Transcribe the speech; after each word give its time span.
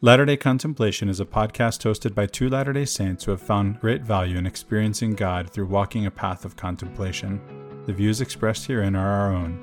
Latter 0.00 0.24
day 0.24 0.36
Contemplation 0.36 1.08
is 1.08 1.18
a 1.18 1.24
podcast 1.24 1.82
hosted 1.82 2.14
by 2.14 2.26
two 2.26 2.48
Latter 2.48 2.72
day 2.72 2.84
Saints 2.84 3.24
who 3.24 3.32
have 3.32 3.42
found 3.42 3.80
great 3.80 4.02
value 4.02 4.38
in 4.38 4.46
experiencing 4.46 5.14
God 5.14 5.50
through 5.50 5.66
walking 5.66 6.06
a 6.06 6.10
path 6.12 6.44
of 6.44 6.54
contemplation. 6.54 7.40
The 7.86 7.92
views 7.92 8.20
expressed 8.20 8.68
herein 8.68 8.94
are 8.94 9.10
our 9.10 9.34
own. 9.34 9.60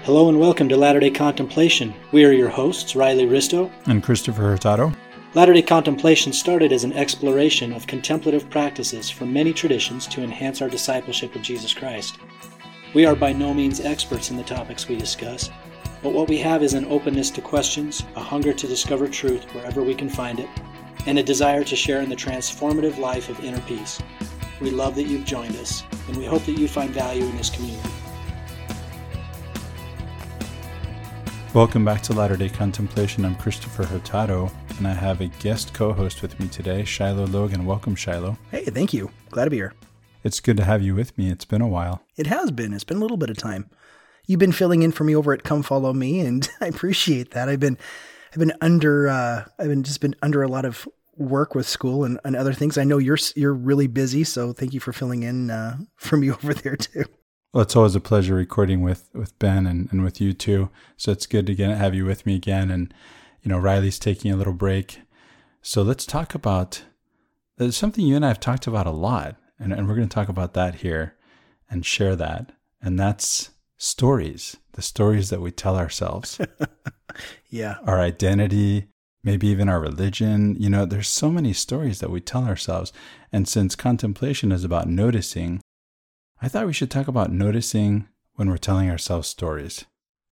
Hello 0.00 0.28
and 0.28 0.38
welcome 0.38 0.68
to 0.68 0.76
Latter 0.76 1.00
day 1.00 1.08
Contemplation. 1.08 1.94
We 2.12 2.26
are 2.26 2.32
your 2.32 2.50
hosts, 2.50 2.94
Riley 2.94 3.24
Risto 3.24 3.72
and 3.86 4.02
Christopher 4.02 4.42
Hurtado. 4.42 4.92
Latter 5.32 5.54
day 5.54 5.62
Contemplation 5.62 6.34
started 6.34 6.72
as 6.72 6.84
an 6.84 6.92
exploration 6.92 7.72
of 7.72 7.86
contemplative 7.86 8.50
practices 8.50 9.08
from 9.08 9.32
many 9.32 9.54
traditions 9.54 10.06
to 10.08 10.22
enhance 10.22 10.60
our 10.60 10.68
discipleship 10.68 11.34
of 11.34 11.40
Jesus 11.40 11.72
Christ. 11.72 12.18
We 12.92 13.06
are 13.06 13.16
by 13.16 13.32
no 13.32 13.54
means 13.54 13.80
experts 13.80 14.30
in 14.30 14.36
the 14.36 14.44
topics 14.44 14.88
we 14.88 14.96
discuss 14.96 15.48
but 16.02 16.12
what 16.12 16.28
we 16.28 16.38
have 16.38 16.62
is 16.62 16.74
an 16.74 16.84
openness 16.84 17.28
to 17.30 17.40
questions, 17.40 18.04
a 18.14 18.20
hunger 18.20 18.52
to 18.52 18.66
discover 18.68 19.08
truth 19.08 19.44
wherever 19.54 19.82
we 19.82 19.94
can 19.94 20.08
find 20.08 20.38
it, 20.38 20.48
and 21.06 21.18
a 21.18 21.22
desire 21.22 21.64
to 21.64 21.74
share 21.74 22.02
in 22.02 22.08
the 22.08 22.16
transformative 22.16 22.98
life 22.98 23.28
of 23.28 23.42
inner 23.44 23.60
peace. 23.62 24.00
We 24.60 24.70
love 24.70 24.94
that 24.94 25.04
you've 25.04 25.24
joined 25.24 25.56
us, 25.56 25.82
and 26.06 26.16
we 26.16 26.24
hope 26.24 26.44
that 26.44 26.52
you 26.52 26.68
find 26.68 26.90
value 26.90 27.24
in 27.24 27.36
this 27.36 27.50
community. 27.50 27.88
Welcome 31.52 31.84
back 31.84 32.02
to 32.02 32.12
Latter 32.12 32.36
day 32.36 32.48
Contemplation. 32.48 33.24
I'm 33.24 33.34
Christopher 33.34 33.84
Hurtado, 33.84 34.52
and 34.76 34.86
I 34.86 34.92
have 34.92 35.20
a 35.20 35.26
guest 35.26 35.74
co 35.74 35.92
host 35.92 36.22
with 36.22 36.38
me 36.38 36.46
today, 36.46 36.84
Shiloh 36.84 37.26
Logan. 37.26 37.66
Welcome, 37.66 37.96
Shiloh. 37.96 38.38
Hey, 38.52 38.64
thank 38.66 38.92
you. 38.92 39.10
Glad 39.30 39.46
to 39.46 39.50
be 39.50 39.56
here. 39.56 39.74
It's 40.22 40.38
good 40.38 40.58
to 40.58 40.64
have 40.64 40.82
you 40.82 40.94
with 40.94 41.16
me. 41.18 41.30
It's 41.30 41.44
been 41.44 41.62
a 41.62 41.68
while. 41.68 42.02
It 42.16 42.28
has 42.28 42.52
been. 42.52 42.72
It's 42.72 42.84
been 42.84 42.98
a 42.98 43.00
little 43.00 43.16
bit 43.16 43.30
of 43.30 43.36
time 43.36 43.70
you've 44.28 44.38
been 44.38 44.52
filling 44.52 44.82
in 44.82 44.92
for 44.92 45.02
me 45.02 45.16
over 45.16 45.32
at 45.32 45.42
Come 45.42 45.64
Follow 45.64 45.92
Me, 45.92 46.20
and 46.20 46.48
I 46.60 46.66
appreciate 46.66 47.32
that. 47.32 47.48
I've 47.48 47.58
been 47.58 47.76
I've 48.32 48.38
been 48.38 48.52
under 48.60 49.08
uh, 49.08 49.44
I've 49.58 49.68
been 49.68 49.82
just 49.82 50.00
been 50.00 50.14
under 50.22 50.44
a 50.44 50.48
lot 50.48 50.64
of 50.64 50.86
work 51.16 51.56
with 51.56 51.66
school 51.66 52.04
and, 52.04 52.20
and 52.24 52.36
other 52.36 52.52
things. 52.52 52.78
I 52.78 52.84
know 52.84 52.98
you're 52.98 53.18
you're 53.34 53.54
really 53.54 53.88
busy, 53.88 54.22
so 54.22 54.52
thank 54.52 54.72
you 54.72 54.78
for 54.78 54.92
filling 54.92 55.24
in 55.24 55.50
uh, 55.50 55.78
for 55.96 56.16
me 56.16 56.30
over 56.30 56.54
there 56.54 56.76
too. 56.76 57.04
Well, 57.52 57.62
it's 57.62 57.74
always 57.74 57.96
a 57.96 58.00
pleasure 58.00 58.34
recording 58.34 58.82
with 58.82 59.10
with 59.12 59.36
Ben 59.40 59.66
and, 59.66 59.88
and 59.90 60.04
with 60.04 60.20
you 60.20 60.32
too. 60.32 60.70
So 60.96 61.10
it's 61.10 61.26
good 61.26 61.46
to 61.46 61.54
get 61.54 61.76
have 61.76 61.94
you 61.94 62.04
with 62.04 62.24
me 62.24 62.36
again. 62.36 62.70
And 62.70 62.94
you 63.42 63.48
know, 63.48 63.58
Riley's 63.58 63.98
taking 63.98 64.30
a 64.30 64.36
little 64.36 64.52
break, 64.52 65.00
so 65.62 65.82
let's 65.82 66.06
talk 66.06 66.34
about 66.34 66.84
there's 67.56 67.76
something 67.76 68.06
you 68.06 68.14
and 68.14 68.24
I 68.24 68.28
have 68.28 68.40
talked 68.40 68.66
about 68.66 68.86
a 68.86 68.92
lot, 68.92 69.36
and, 69.58 69.72
and 69.72 69.88
we're 69.88 69.96
going 69.96 70.08
to 70.08 70.14
talk 70.14 70.28
about 70.28 70.54
that 70.54 70.76
here 70.76 71.16
and 71.70 71.84
share 71.84 72.14
that. 72.14 72.52
And 72.80 72.98
that's 72.98 73.50
stories, 73.78 74.56
the 74.72 74.82
stories 74.82 75.30
that 75.30 75.40
we 75.40 75.50
tell 75.50 75.76
ourselves. 75.76 76.38
yeah. 77.48 77.76
Our 77.86 78.00
identity, 78.00 78.88
maybe 79.24 79.46
even 79.48 79.68
our 79.68 79.80
religion. 79.80 80.56
You 80.58 80.68
know, 80.68 80.84
there's 80.84 81.08
so 81.08 81.30
many 81.30 81.52
stories 81.52 82.00
that 82.00 82.10
we 82.10 82.20
tell 82.20 82.44
ourselves. 82.44 82.92
And 83.32 83.48
since 83.48 83.74
contemplation 83.74 84.52
is 84.52 84.64
about 84.64 84.88
noticing, 84.88 85.60
I 86.42 86.48
thought 86.48 86.66
we 86.66 86.72
should 86.72 86.90
talk 86.90 87.08
about 87.08 87.32
noticing 87.32 88.08
when 88.34 88.48
we're 88.50 88.58
telling 88.58 88.90
ourselves 88.90 89.28
stories. 89.28 89.84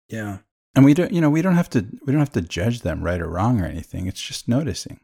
Yeah. 0.08 0.38
And 0.74 0.84
we 0.84 0.94
don't, 0.94 1.12
you 1.12 1.20
know, 1.20 1.30
we 1.30 1.42
don't 1.42 1.54
have 1.54 1.70
to, 1.70 1.86
we 2.06 2.12
don't 2.12 2.20
have 2.20 2.32
to 2.32 2.40
judge 2.40 2.80
them 2.80 3.02
right 3.02 3.20
or 3.20 3.28
wrong 3.28 3.60
or 3.60 3.66
anything. 3.66 4.06
It's 4.06 4.22
just 4.22 4.48
noticing. 4.48 5.00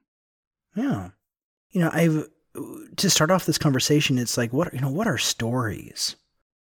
Yeah. 0.75 1.11
You 1.71 1.83
know, 1.83 1.91
I've, 1.93 2.27
to 2.97 3.11
start 3.11 3.31
off 3.31 3.47
this 3.47 3.59
conversation, 3.59 4.19
it's 4.19 4.39
like, 4.39 4.53
what, 4.53 4.73
you 4.73 4.81
know, 4.81 4.91
what 4.91 5.07
are 5.07 5.19
stories? 5.19 6.17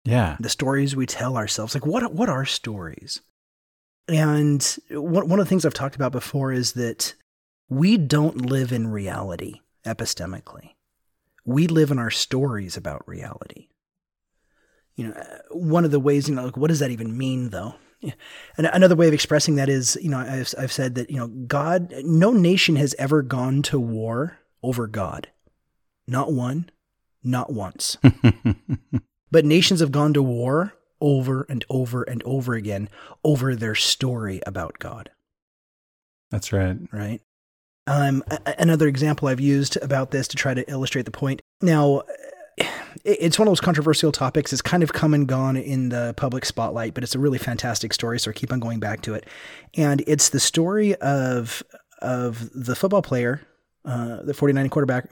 Yeah. 0.05 0.37
The 0.39 0.49
stories 0.49 0.95
we 0.95 1.05
tell 1.05 1.35
ourselves. 1.35 1.73
Like 1.73 1.85
what 1.85 2.13
what 2.13 2.29
are 2.29 2.45
stories? 2.45 3.21
And 4.07 4.63
one 4.91 5.27
one 5.27 5.39
of 5.39 5.45
the 5.45 5.49
things 5.49 5.65
I've 5.65 5.73
talked 5.73 5.95
about 5.95 6.11
before 6.11 6.53
is 6.53 6.73
that 6.73 7.15
we 7.67 7.97
don't 7.97 8.45
live 8.45 8.71
in 8.71 8.87
reality 8.87 9.61
epistemically. 9.85 10.75
We 11.43 11.67
live 11.67 11.91
in 11.91 11.99
our 11.99 12.11
stories 12.11 12.77
about 12.77 13.07
reality. 13.07 13.67
You 14.95 15.07
know, 15.07 15.13
uh, 15.13 15.37
one 15.51 15.83
of 15.83 15.91
the 15.91 15.99
ways, 15.99 16.29
you 16.29 16.35
know, 16.35 16.45
like 16.45 16.57
what 16.57 16.69
does 16.69 16.79
that 16.79 16.91
even 16.91 17.17
mean 17.17 17.49
though? 17.49 17.75
And 18.57 18.67
another 18.67 18.95
way 18.95 19.07
of 19.07 19.13
expressing 19.13 19.55
that 19.55 19.69
is, 19.69 19.97
you 20.01 20.09
know, 20.09 20.19
I've, 20.19 20.53
I've 20.59 20.71
said 20.71 20.95
that, 20.95 21.09
you 21.09 21.17
know, 21.17 21.27
God, 21.27 21.91
no 22.03 22.31
nation 22.33 22.75
has 22.75 22.93
ever 22.99 23.21
gone 23.21 23.61
to 23.63 23.79
war 23.79 24.37
over 24.61 24.85
God. 24.85 25.29
Not 26.07 26.31
one, 26.31 26.69
not 27.23 27.51
once. 27.51 27.97
But 29.31 29.45
nations 29.45 29.79
have 29.79 29.91
gone 29.91 30.13
to 30.13 30.21
war 30.21 30.73
over 31.01 31.45
and 31.49 31.65
over 31.69 32.03
and 32.03 32.23
over 32.23 32.53
again 32.53 32.89
over 33.23 33.55
their 33.55 33.75
story 33.75 34.41
about 34.45 34.79
God. 34.79 35.09
That's 36.31 36.51
right. 36.51 36.77
Right. 36.91 37.21
Um, 37.87 38.23
another 38.57 38.87
example 38.87 39.27
I've 39.27 39.39
used 39.39 39.77
about 39.81 40.11
this 40.11 40.27
to 40.29 40.37
try 40.37 40.53
to 40.53 40.69
illustrate 40.69 41.03
the 41.05 41.11
point. 41.11 41.41
Now, 41.61 42.03
it's 43.03 43.37
one 43.37 43.47
of 43.47 43.51
those 43.51 43.61
controversial 43.61 44.11
topics. 44.11 44.51
It's 44.51 44.61
kind 44.61 44.81
of 44.81 44.93
come 44.93 45.13
and 45.13 45.27
gone 45.27 45.57
in 45.57 45.89
the 45.89 46.13
public 46.17 46.45
spotlight, 46.45 46.93
but 46.93 47.03
it's 47.03 47.15
a 47.15 47.19
really 47.19 47.37
fantastic 47.37 47.93
story. 47.93 48.19
So 48.19 48.31
I 48.31 48.33
keep 48.33 48.51
on 48.51 48.59
going 48.59 48.79
back 48.79 49.01
to 49.01 49.13
it. 49.13 49.25
And 49.75 50.03
it's 50.07 50.29
the 50.29 50.39
story 50.39 50.95
of 50.95 51.61
of 52.01 52.49
the 52.53 52.75
football 52.75 53.01
player, 53.01 53.41
uh, 53.85 54.21
the 54.23 54.33
49 54.33 54.69
quarterback 54.69 55.09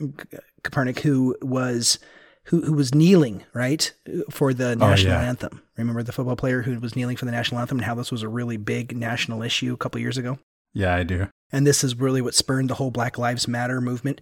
Kaepernick, 0.63 0.99
who 0.99 1.35
was 1.41 1.99
who, 2.45 2.61
who 2.61 2.73
was 2.73 2.93
kneeling, 2.93 3.43
right, 3.53 3.93
for 4.29 4.53
the 4.53 4.71
oh, 4.71 4.73
national 4.75 5.13
oh, 5.13 5.21
yeah. 5.21 5.27
anthem. 5.27 5.61
Remember 5.77 6.03
the 6.03 6.11
football 6.11 6.35
player 6.35 6.61
who 6.61 6.79
was 6.79 6.95
kneeling 6.95 7.17
for 7.17 7.25
the 7.25 7.31
national 7.31 7.61
anthem 7.61 7.79
and 7.79 7.85
how 7.85 7.95
this 7.95 8.11
was 8.11 8.23
a 8.23 8.27
really 8.27 8.57
big 8.57 8.95
national 8.95 9.41
issue 9.41 9.73
a 9.73 9.77
couple 9.77 10.01
years 10.01 10.17
ago? 10.17 10.39
Yeah, 10.73 10.95
I 10.95 11.03
do. 11.03 11.27
And 11.51 11.65
this 11.65 11.83
is 11.83 11.95
really 11.95 12.21
what 12.21 12.35
spurned 12.35 12.69
the 12.69 12.75
whole 12.75 12.91
Black 12.91 13.17
Lives 13.17 13.47
Matter 13.47 13.79
movement. 13.79 14.21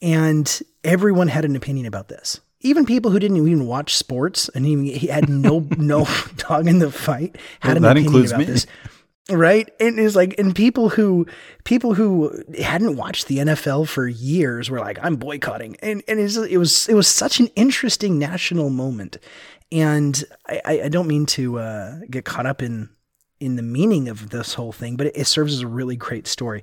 And 0.00 0.60
everyone 0.84 1.28
had 1.28 1.44
an 1.44 1.56
opinion 1.56 1.86
about 1.86 2.08
this. 2.08 2.40
Even 2.60 2.86
people 2.86 3.10
who 3.10 3.18
didn't 3.18 3.36
even 3.36 3.66
watch 3.66 3.96
sports 3.96 4.48
and 4.50 4.64
he, 4.64 4.92
he 4.92 5.06
had 5.08 5.28
no 5.28 5.66
no 5.78 6.06
dog 6.36 6.66
in 6.66 6.78
the 6.78 6.90
fight 6.90 7.36
had 7.60 7.80
well, 7.80 7.90
an 7.90 7.98
opinion 7.98 8.26
about 8.26 8.38
me. 8.38 8.44
this 8.44 8.66
right? 9.30 9.68
And 9.80 9.98
it's 9.98 10.16
like 10.16 10.38
and 10.38 10.54
people 10.54 10.90
who 10.90 11.26
people 11.64 11.94
who 11.94 12.32
hadn't 12.58 12.96
watched 12.96 13.26
the 13.26 13.38
NFL 13.38 13.88
for 13.88 14.06
years 14.06 14.70
were 14.70 14.80
like 14.80 14.98
I'm 15.02 15.16
boycotting. 15.16 15.76
And 15.80 16.02
and 16.08 16.18
it 16.18 16.56
was 16.58 16.88
it 16.88 16.94
was 16.94 17.08
such 17.08 17.40
an 17.40 17.48
interesting 17.56 18.18
national 18.18 18.70
moment. 18.70 19.18
And 19.72 20.22
I, 20.48 20.82
I 20.84 20.88
don't 20.88 21.06
mean 21.06 21.26
to 21.26 21.58
uh, 21.58 21.98
get 22.10 22.24
caught 22.24 22.46
up 22.46 22.62
in 22.62 22.90
in 23.38 23.56
the 23.56 23.62
meaning 23.62 24.08
of 24.08 24.30
this 24.30 24.52
whole 24.54 24.72
thing 24.72 24.96
but 24.96 25.06
it, 25.06 25.16
it 25.16 25.26
serves 25.26 25.54
as 25.54 25.60
a 25.60 25.66
really 25.66 25.96
great 25.96 26.26
story. 26.26 26.62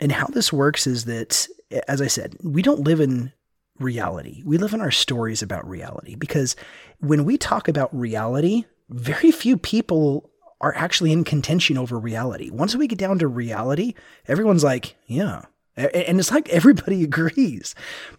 And 0.00 0.12
how 0.12 0.26
this 0.26 0.52
works 0.52 0.86
is 0.86 1.04
that 1.06 1.48
as 1.88 2.00
I 2.00 2.06
said 2.06 2.36
we 2.42 2.62
don't 2.62 2.80
live 2.80 3.00
in 3.00 3.32
reality. 3.78 4.42
We 4.44 4.56
live 4.56 4.72
in 4.72 4.80
our 4.80 4.90
stories 4.90 5.42
about 5.42 5.68
reality 5.68 6.14
because 6.14 6.56
when 7.00 7.24
we 7.24 7.36
talk 7.36 7.68
about 7.68 7.94
reality 7.94 8.64
very 8.88 9.30
few 9.32 9.56
people 9.56 10.30
are 10.60 10.74
actually 10.74 11.12
in 11.12 11.24
contention 11.24 11.76
over 11.76 11.98
reality. 11.98 12.50
Once 12.50 12.74
we 12.74 12.86
get 12.86 12.98
down 12.98 13.18
to 13.18 13.28
reality, 13.28 13.94
everyone's 14.26 14.64
like, 14.64 14.96
yeah. 15.06 15.42
And 15.76 16.18
it's 16.18 16.30
like 16.30 16.48
everybody 16.48 17.04
agrees. 17.04 17.74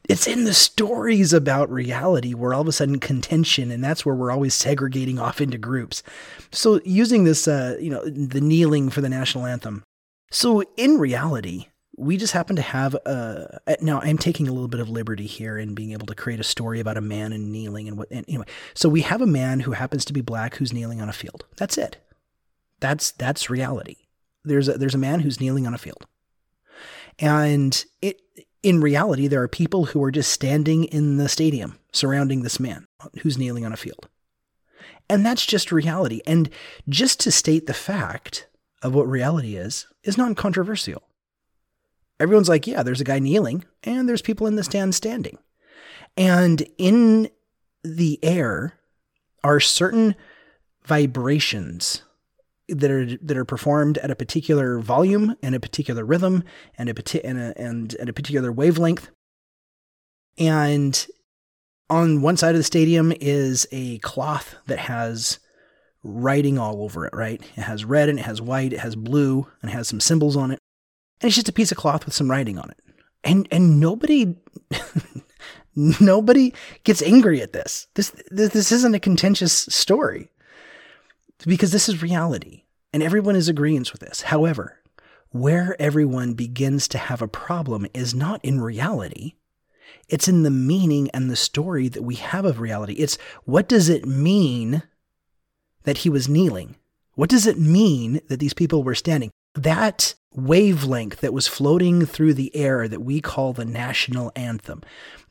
It's 0.08 0.28
in 0.28 0.44
the 0.44 0.54
stories 0.54 1.34
about 1.34 1.72
reality 1.72 2.34
where 2.36 2.54
all 2.54 2.62
of 2.62 2.68
a 2.68 2.72
sudden 2.72 3.00
contention, 3.00 3.72
and 3.72 3.84
that's 3.84 4.06
where 4.06 4.14
we're 4.14 4.32
always 4.32 4.54
segregating 4.54 5.18
off 5.18 5.42
into 5.42 5.58
groups. 5.58 6.04
So 6.52 6.80
using 6.86 7.24
this, 7.24 7.48
uh, 7.48 7.78
you 7.80 7.90
know, 7.90 8.06
the 8.06 8.42
kneeling 8.42 8.90
for 8.90 9.02
the 9.02 9.10
national 9.10 9.48
anthem. 9.48 9.84
So 10.30 10.62
in 10.76 11.00
reality, 11.00 11.68
we 11.98 12.16
just 12.16 12.34
happen 12.34 12.56
to 12.56 12.62
have 12.62 12.94
a 12.94 13.60
now 13.82 14.00
i'm 14.02 14.18
taking 14.18 14.48
a 14.48 14.52
little 14.52 14.68
bit 14.68 14.80
of 14.80 14.88
liberty 14.88 15.26
here 15.26 15.58
in 15.58 15.74
being 15.74 15.92
able 15.92 16.06
to 16.06 16.16
create 16.16 16.40
a 16.40 16.44
story 16.44 16.80
about 16.80 16.96
a 16.96 17.02
man 17.02 17.34
and 17.34 17.52
kneeling 17.52 17.88
and 17.88 17.98
what 17.98 18.08
and 18.12 18.24
anyway 18.28 18.46
so 18.76 18.88
we 18.88 19.02
have 19.02 19.22
a 19.22 19.28
man 19.28 19.62
who 19.62 19.72
happens 19.72 20.06
to 20.06 20.14
be 20.14 20.22
black 20.22 20.56
who's 20.56 20.72
kneeling 20.72 21.02
on 21.02 21.10
a 21.10 21.14
field 21.14 21.46
that's 21.58 21.78
it 21.78 21.98
that's 22.80 23.12
that's 23.12 23.50
reality. 23.50 23.98
There's 24.44 24.68
a, 24.68 24.78
there's 24.78 24.96
a 24.96 25.00
man 25.00 25.22
who's 25.22 25.42
kneeling 25.42 25.68
on 25.68 25.74
a 25.74 25.80
field, 25.80 26.06
and 27.20 27.84
it 28.02 28.22
in 28.64 28.82
reality 28.82 29.28
there 29.28 29.42
are 29.42 29.48
people 29.48 29.86
who 29.86 30.04
are 30.04 30.12
just 30.12 30.32
standing 30.32 30.86
in 30.86 31.18
the 31.18 31.30
stadium 31.30 31.80
surrounding 31.92 32.44
this 32.44 32.60
man 32.60 32.88
who's 33.22 33.38
kneeling 33.38 33.66
on 33.66 33.74
a 33.74 33.78
field, 33.78 34.08
and 35.10 35.26
that's 35.26 35.46
just 35.46 35.72
reality. 35.72 36.22
And 36.26 36.50
just 36.88 37.20
to 37.22 37.32
state 37.32 37.68
the 37.68 37.74
fact 37.74 38.48
of 38.82 38.94
what 38.94 39.08
reality 39.08 39.56
is 39.56 39.88
is 40.04 40.18
non 40.18 40.36
controversial. 40.36 41.04
Everyone's 42.20 42.50
like, 42.50 42.66
yeah, 42.66 42.82
there's 42.82 43.02
a 43.02 43.06
guy 43.06 43.20
kneeling, 43.20 43.64
and 43.84 44.10
there's 44.10 44.24
people 44.24 44.48
in 44.48 44.56
the 44.56 44.64
stand 44.64 44.96
standing, 44.96 45.38
and 46.16 46.68
in 46.78 47.30
the 47.84 48.20
air 48.24 48.74
are 49.44 49.60
certain 49.60 50.16
vibrations 50.84 52.02
that 52.70 52.92
are 52.92 53.06
that 53.06 53.38
are 53.38 53.46
performed 53.46 53.98
at 54.00 54.12
a 54.12 54.16
particular 54.16 54.80
volume 54.80 55.36
and 55.42 55.56
a 55.56 55.60
particular 55.60 56.04
rhythm 56.06 56.44
and 56.78 56.90
a 56.90 57.26
and 57.26 57.40
a, 57.40 57.54
and 57.58 57.96
at 57.96 58.10
a 58.10 58.14
particular 58.14 58.52
wavelength. 58.52 59.10
And 60.38 61.08
on 61.90 62.22
one 62.22 62.38
side 62.38 62.56
of 62.56 62.60
the 62.60 62.64
stadium 62.64 63.14
is 63.20 63.68
a 63.72 64.00
cloth 64.00 64.56
that 64.68 64.80
has 64.80 65.40
writing 66.04 66.58
all 66.58 66.84
over 66.84 67.06
it, 67.06 67.14
right? 67.14 67.42
It 67.56 67.62
has 67.62 67.86
red 67.86 68.10
and 68.10 68.20
it 68.20 68.26
has 68.26 68.42
white, 68.42 68.74
it 68.74 68.80
has 68.80 68.96
blue, 68.96 69.48
and 69.62 69.72
it 69.72 69.74
has 69.74 69.88
some 69.88 70.00
symbols 70.00 70.36
on 70.36 70.52
it. 70.52 70.60
And 71.22 71.28
it's 71.28 71.36
just 71.36 71.50
a 71.50 71.54
piece 71.54 71.72
of 71.72 71.78
cloth 71.78 72.06
with 72.06 72.14
some 72.14 72.30
writing 72.30 72.58
on 72.58 72.70
it. 72.70 72.78
And 73.24 73.48
and 73.52 73.80
nobody 73.80 74.36
nobody 75.76 76.54
gets 76.84 77.02
angry 77.02 77.42
at 77.42 77.54
this. 77.54 77.88
This 77.96 78.12
this, 78.30 78.52
this 78.52 78.72
isn't 78.72 78.96
a 78.96 79.00
contentious 79.00 79.54
story. 79.54 80.30
Because 81.46 81.72
this 81.72 81.88
is 81.88 82.02
reality. 82.02 82.64
And 82.94 83.04
everyone 83.04 83.36
is 83.36 83.50
agreeing 83.50 83.86
with 83.92 84.00
this. 84.00 84.22
However, 84.22 84.80
where 85.30 85.76
everyone 85.80 86.34
begins 86.34 86.88
to 86.90 86.98
have 86.98 87.22
a 87.22 87.28
problem 87.28 87.86
is 87.94 88.16
not 88.16 88.44
in 88.44 88.62
reality. 88.62 89.34
It's 90.10 90.28
in 90.28 90.44
the 90.44 90.52
meaning 90.52 91.10
and 91.12 91.30
the 91.30 91.36
story 91.36 91.90
that 91.90 92.04
we 92.04 92.16
have 92.16 92.46
of 92.46 92.60
reality. 92.60 92.94
It's 92.94 93.18
what 93.44 93.68
does 93.68 93.90
it 93.90 94.06
mean 94.06 94.84
that 95.84 96.00
he 96.00 96.10
was 96.10 96.30
kneeling? 96.30 96.76
What 97.16 97.30
does 97.30 97.46
it 97.46 97.60
mean 97.60 98.22
that 98.30 98.40
these 98.40 98.54
people 98.54 98.84
were 98.84 98.96
standing? 98.96 99.32
That 99.58 100.14
wavelength 100.36 101.20
that 101.22 101.34
was 101.34 101.48
floating 101.48 102.06
through 102.06 102.36
the 102.36 102.56
air 102.56 102.88
that 102.88 103.02
we 103.02 103.20
call 103.20 103.54
the 103.54 103.66
national 103.66 104.32
anthem, 104.36 104.84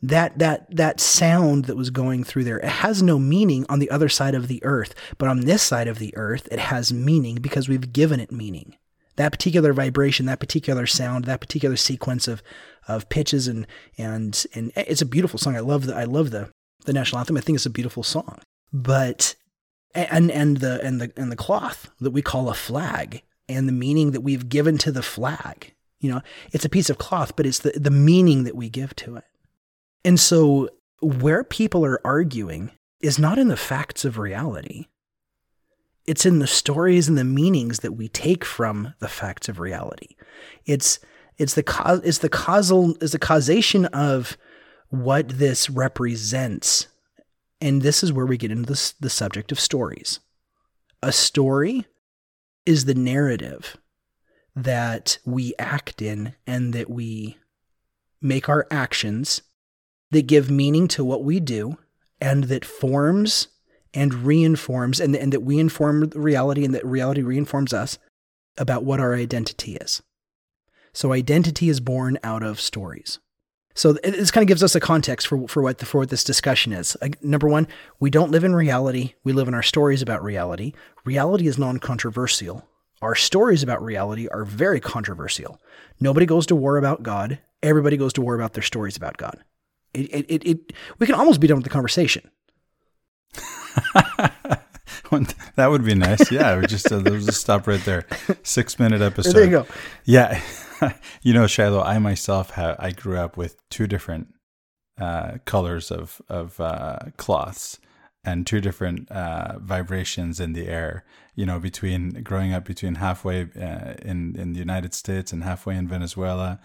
that 0.03 0.39
that 0.39 0.75
that 0.75 1.01
sound 1.01 1.67
that 1.67 1.77
was 1.77 1.91
going 1.91 2.25
through 2.25 2.45
there, 2.45 2.59
it 2.59 2.69
has 2.69 3.03
no 3.03 3.19
meaning 3.19 3.65
on 3.69 3.79
the 3.79 3.91
other 3.91 4.09
side 4.09 4.35
of 4.35 4.49
the 4.49 4.63
earth, 4.65 4.95
but 5.17 5.29
on 5.29 5.41
this 5.43 5.63
side 5.63 5.87
of 5.87 6.01
the 6.01 6.15
earth, 6.17 6.49
it 6.51 6.59
has 6.59 6.93
meaning 6.93 7.37
because 7.37 7.69
we've 7.69 7.93
given 7.93 8.19
it 8.19 8.33
meaning. 8.33 8.77
That 9.15 9.33
particular 9.33 9.73
vibration, 9.73 10.27
that 10.27 10.41
particular 10.41 10.87
sound, 10.87 11.25
that 11.25 11.41
particular 11.41 11.77
sequence 11.77 12.27
of 12.27 12.43
of 12.89 13.09
pitches 13.09 13.47
and 13.47 13.67
and 13.97 14.45
and 14.55 14.73
it's 14.77 15.03
a 15.03 15.07
beautiful 15.07 15.39
song. 15.39 15.57
I 15.57 15.61
love 15.61 15.87
the 15.87 15.95
I 15.95 16.05
love 16.05 16.31
the 16.31 16.51
the 16.85 16.93
national 16.93 17.21
anthem. 17.21 17.37
I 17.37 17.41
think 17.41 17.57
it's 17.57 17.67
a 17.67 17.71
beautiful 17.71 18.03
song. 18.03 18.41
But 18.73 19.37
and 19.95 20.31
and 20.33 20.59
the 20.59 20.85
and 20.85 21.01
the 21.01 21.13
and 21.17 21.31
the 21.31 21.37
cloth 21.37 21.91
that 22.01 22.11
we 22.11 22.23
call 22.23 22.51
a 22.51 22.55
flag 22.55 23.23
and 23.49 23.69
the 23.69 23.73
meaning 23.73 24.11
that 24.13 24.23
we've 24.23 24.49
given 24.49 24.79
to 24.79 24.93
the 24.93 25.03
flag. 25.03 25.75
You 26.01 26.11
know, 26.11 26.21
it's 26.53 26.65
a 26.65 26.71
piece 26.71 26.91
of 26.91 26.99
cloth, 26.99 27.37
but 27.37 27.47
it's 27.47 27.61
the, 27.61 27.71
the 27.71 27.91
meaning 27.91 28.45
that 28.45 28.57
we 28.57 28.69
give 28.69 28.95
to 28.97 29.17
it. 29.17 29.25
And 30.05 30.21
so 30.21 30.69
where 31.01 31.45
people 31.45 31.85
are 31.85 32.05
arguing 32.07 32.71
is 33.01 33.19
not 33.19 33.39
in 33.39 33.49
the 33.49 33.57
facts 33.57 34.05
of 34.05 34.19
reality. 34.19 34.87
It's 36.07 36.25
in 36.25 36.39
the 36.39 36.47
stories 36.47 37.09
and 37.09 37.19
the 37.19 37.25
meanings 37.25 37.81
that 37.81 37.93
we 37.93 38.09
take 38.09 38.45
from 38.45 38.95
the 39.01 39.09
facts 39.09 39.49
of 39.49 39.59
reality. 39.59 40.17
It's 40.65 41.01
it's 41.39 41.55
the 41.55 41.63
cause 41.63 42.01
it's 42.05 42.19
the 42.19 42.29
causal 42.29 42.97
is 43.03 43.13
the 43.13 43.19
causation 43.19 43.87
of 43.87 44.37
what 44.89 45.29
this 45.31 45.69
represents. 45.69 46.89
And 47.61 47.83
this 47.83 48.03
is 48.03 48.13
where 48.13 48.27
we 48.27 48.37
get 48.37 48.51
into 48.51 48.67
this, 48.67 48.93
the 48.93 49.11
subject 49.11 49.51
of 49.51 49.59
stories. 49.59 50.21
A 51.03 51.11
story 51.13 51.87
is 52.67 52.85
the 52.85 52.95
narrative 52.95 53.77
that 54.55 55.19
we 55.25 55.55
act 55.59 56.03
in 56.03 56.35
and 56.47 56.73
that 56.73 56.91
we 56.91 57.37
make 58.21 58.49
our 58.49 58.67
actions 58.71 59.43
that 60.11 60.27
give 60.27 60.51
meaning 60.51 60.89
to 60.89 61.05
what 61.05 61.23
we 61.25 61.41
do 61.41 61.79
and 62.21 62.45
that 62.45 62.65
forms 62.65 63.49
and 63.95 64.13
reinforms 64.13 65.01
and, 65.01 65.15
and 65.15 65.33
that 65.33 65.41
we 65.41 65.59
inform 65.59 66.11
reality 66.15 66.65
and 66.65 66.75
that 66.75 66.85
reality 66.85 67.23
reinforms 67.23 67.73
us 67.73 67.99
about 68.59 68.85
what 68.85 69.01
our 69.01 69.15
identity 69.15 69.77
is. 69.77 70.03
So 70.93 71.13
identity 71.13 71.69
is 71.69 71.81
born 71.81 72.19
out 72.23 72.43
of 72.43 72.61
stories. 72.61 73.19
So 73.75 73.93
this 73.93 74.31
kind 74.31 74.43
of 74.43 74.49
gives 74.49 74.63
us 74.63 74.75
a 74.75 74.81
context 74.81 75.27
for, 75.27 75.47
for 75.47 75.63
what 75.63 75.79
the, 75.79 75.85
for 75.85 75.99
what 75.99 76.09
this 76.09 76.25
discussion 76.25 76.73
is. 76.73 76.97
number 77.21 77.47
one, 77.47 77.69
we 78.01 78.09
don't 78.09 78.31
live 78.31 78.43
in 78.43 78.55
reality. 78.55 79.13
We 79.23 79.35
live 79.35 79.49
in 79.49 79.55
our 79.55 79.63
stories 79.63 80.01
about 80.01 80.25
reality. 80.25 80.73
Reality 81.07 81.47
is 81.47 81.57
non-controversial. 81.57 82.69
Our 83.01 83.15
stories 83.15 83.63
about 83.63 83.81
reality 83.81 84.27
are 84.27 84.45
very 84.45 84.81
controversial. 84.81 85.61
Nobody 86.01 86.27
goes 86.27 86.47
to 86.47 86.57
war 86.57 86.79
about 86.79 87.05
God. 87.05 87.39
Everybody 87.63 87.97
goes 87.97 88.13
to 88.15 88.23
war 88.23 88.35
about 88.35 88.55
their 88.55 88.65
stories 88.65 88.97
about 88.97 89.17
God. 89.17 89.39
It, 89.95 90.13
it, 90.13 90.27
it, 90.29 90.45
it 90.45 90.73
we 90.99 91.07
can 91.07 91.15
almost 91.15 91.39
be 91.39 91.47
done 91.47 91.59
with 91.59 91.65
the 91.65 91.71
conversation. 91.71 92.29
that 95.55 95.69
would 95.69 95.85
be 95.85 95.95
nice. 95.95 96.33
Yeah, 96.33 96.59
we 96.59 96.67
just 96.67 96.91
uh, 96.91 97.01
just 97.03 97.41
stop 97.41 97.69
right 97.69 97.85
there. 97.85 98.05
Six 98.43 98.81
minute 98.81 99.01
episode. 99.01 99.33
There 99.35 99.45
you 99.45 99.51
go. 99.51 99.67
Yeah. 100.05 100.43
you 101.23 101.33
know, 101.33 101.47
Shiloh, 101.47 101.83
I 101.83 102.01
myself 102.01 102.51
have 102.51 102.75
I 102.81 102.91
grew 102.91 103.17
up 103.17 103.37
with 103.37 103.57
two 103.71 103.87
different 103.87 104.35
uh, 104.99 105.39
colors 105.45 105.93
of 105.93 106.21
of 106.29 106.59
uh, 106.59 106.99
cloths 107.17 107.79
and 108.27 108.47
two 108.47 108.61
different 108.61 109.11
uh, 109.11 109.59
vibrations 109.61 110.39
in 110.41 110.53
the 110.53 110.67
air. 110.67 111.05
You 111.35 111.47
know, 111.47 111.59
between 111.59 112.23
growing 112.23 112.53
up 112.53 112.65
between 112.65 112.97
halfway 112.97 113.43
uh, 113.43 113.95
in 114.03 114.37
in 114.37 114.53
the 114.53 114.59
United 114.59 114.93
States 114.93 115.33
and 115.33 115.45
halfway 115.45 115.77
in 115.77 115.89
Venezuela, 115.89 116.61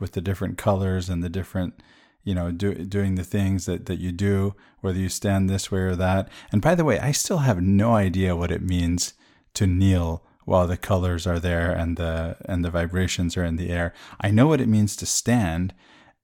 with 0.00 0.12
the 0.12 0.20
different 0.20 0.58
colors 0.58 1.08
and 1.08 1.22
the 1.22 1.28
different 1.28 1.80
you 2.24 2.34
know 2.34 2.50
do, 2.50 2.74
doing 2.74 3.14
the 3.14 3.24
things 3.24 3.66
that, 3.66 3.86
that 3.86 3.98
you 3.98 4.12
do 4.12 4.54
whether 4.80 4.98
you 4.98 5.08
stand 5.08 5.50
this 5.50 5.72
way 5.72 5.80
or 5.80 5.96
that 5.96 6.28
and 6.52 6.62
by 6.62 6.72
the 6.72 6.84
way 6.84 6.96
i 7.00 7.10
still 7.10 7.38
have 7.38 7.60
no 7.60 7.96
idea 7.96 8.36
what 8.36 8.52
it 8.52 8.62
means 8.62 9.14
to 9.54 9.66
kneel 9.66 10.22
while 10.44 10.66
the 10.66 10.76
colors 10.76 11.26
are 11.26 11.38
there 11.38 11.72
and 11.72 11.96
the 11.96 12.36
and 12.44 12.64
the 12.64 12.70
vibrations 12.70 13.36
are 13.36 13.44
in 13.44 13.56
the 13.56 13.70
air. 13.70 13.92
I 14.20 14.30
know 14.30 14.46
what 14.46 14.60
it 14.60 14.68
means 14.68 14.96
to 14.96 15.06
stand 15.06 15.74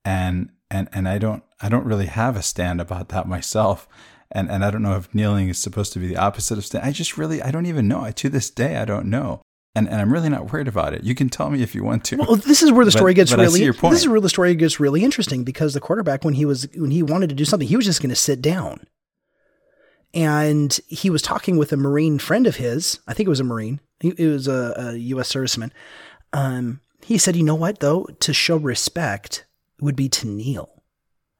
and 0.04 0.50
and 0.70 0.88
and 0.92 1.08
I 1.08 1.18
don't 1.18 1.42
I 1.60 1.68
don't 1.68 1.86
really 1.86 2.06
have 2.06 2.36
a 2.36 2.42
stand 2.42 2.80
about 2.80 3.08
that 3.10 3.28
myself. 3.28 3.88
And 4.30 4.50
and 4.50 4.64
I 4.64 4.70
don't 4.70 4.82
know 4.82 4.96
if 4.96 5.14
kneeling 5.14 5.48
is 5.48 5.58
supposed 5.58 5.92
to 5.94 5.98
be 5.98 6.06
the 6.06 6.16
opposite 6.16 6.58
of 6.58 6.64
stand. 6.64 6.84
I 6.84 6.92
just 6.92 7.16
really 7.16 7.42
I 7.42 7.50
don't 7.50 7.66
even 7.66 7.88
know. 7.88 8.02
I, 8.02 8.10
to 8.12 8.28
this 8.28 8.50
day 8.50 8.76
I 8.76 8.84
don't 8.84 9.06
know. 9.06 9.42
And, 9.74 9.88
and 9.88 10.00
I'm 10.00 10.12
really 10.12 10.28
not 10.28 10.50
worried 10.50 10.66
about 10.66 10.92
it. 10.92 11.04
You 11.04 11.14
can 11.14 11.28
tell 11.28 11.50
me 11.50 11.62
if 11.62 11.72
you 11.72 11.84
want 11.84 12.02
to. 12.06 12.16
Well, 12.16 12.36
this 12.36 12.64
is 12.64 12.72
where 12.72 12.84
the 12.84 12.90
story 12.90 13.12
but, 13.12 13.16
gets 13.16 13.30
but 13.30 13.40
really. 13.40 13.70
This 13.70 14.00
is 14.00 14.08
where 14.08 14.20
the 14.20 14.28
story 14.28 14.54
gets 14.56 14.80
really 14.80 15.04
interesting 15.04 15.44
because 15.44 15.72
the 15.72 15.80
quarterback, 15.80 16.24
when 16.24 16.34
he 16.34 16.44
was 16.44 16.66
when 16.74 16.90
he 16.90 17.02
wanted 17.02 17.28
to 17.28 17.36
do 17.36 17.44
something, 17.44 17.68
he 17.68 17.76
was 17.76 17.84
just 17.84 18.02
going 18.02 18.10
to 18.10 18.16
sit 18.16 18.42
down. 18.42 18.86
And 20.14 20.78
he 20.88 21.10
was 21.10 21.22
talking 21.22 21.58
with 21.58 21.72
a 21.72 21.76
Marine 21.76 22.18
friend 22.18 22.46
of 22.46 22.56
his. 22.56 22.98
I 23.06 23.14
think 23.14 23.26
it 23.26 23.30
was 23.30 23.40
a 23.40 23.44
Marine, 23.44 23.80
he, 24.00 24.10
he 24.16 24.26
was 24.26 24.48
a, 24.48 24.74
a, 24.76 24.96
U.S. 24.96 25.32
serviceman. 25.32 25.70
Um, 26.32 26.80
he 27.04 27.18
said, 27.18 27.36
"You 27.36 27.44
know 27.44 27.54
what, 27.54 27.80
though, 27.80 28.04
to 28.20 28.32
show 28.32 28.56
respect 28.56 29.44
would 29.80 29.96
be 29.96 30.08
to 30.08 30.26
kneel." 30.26 30.77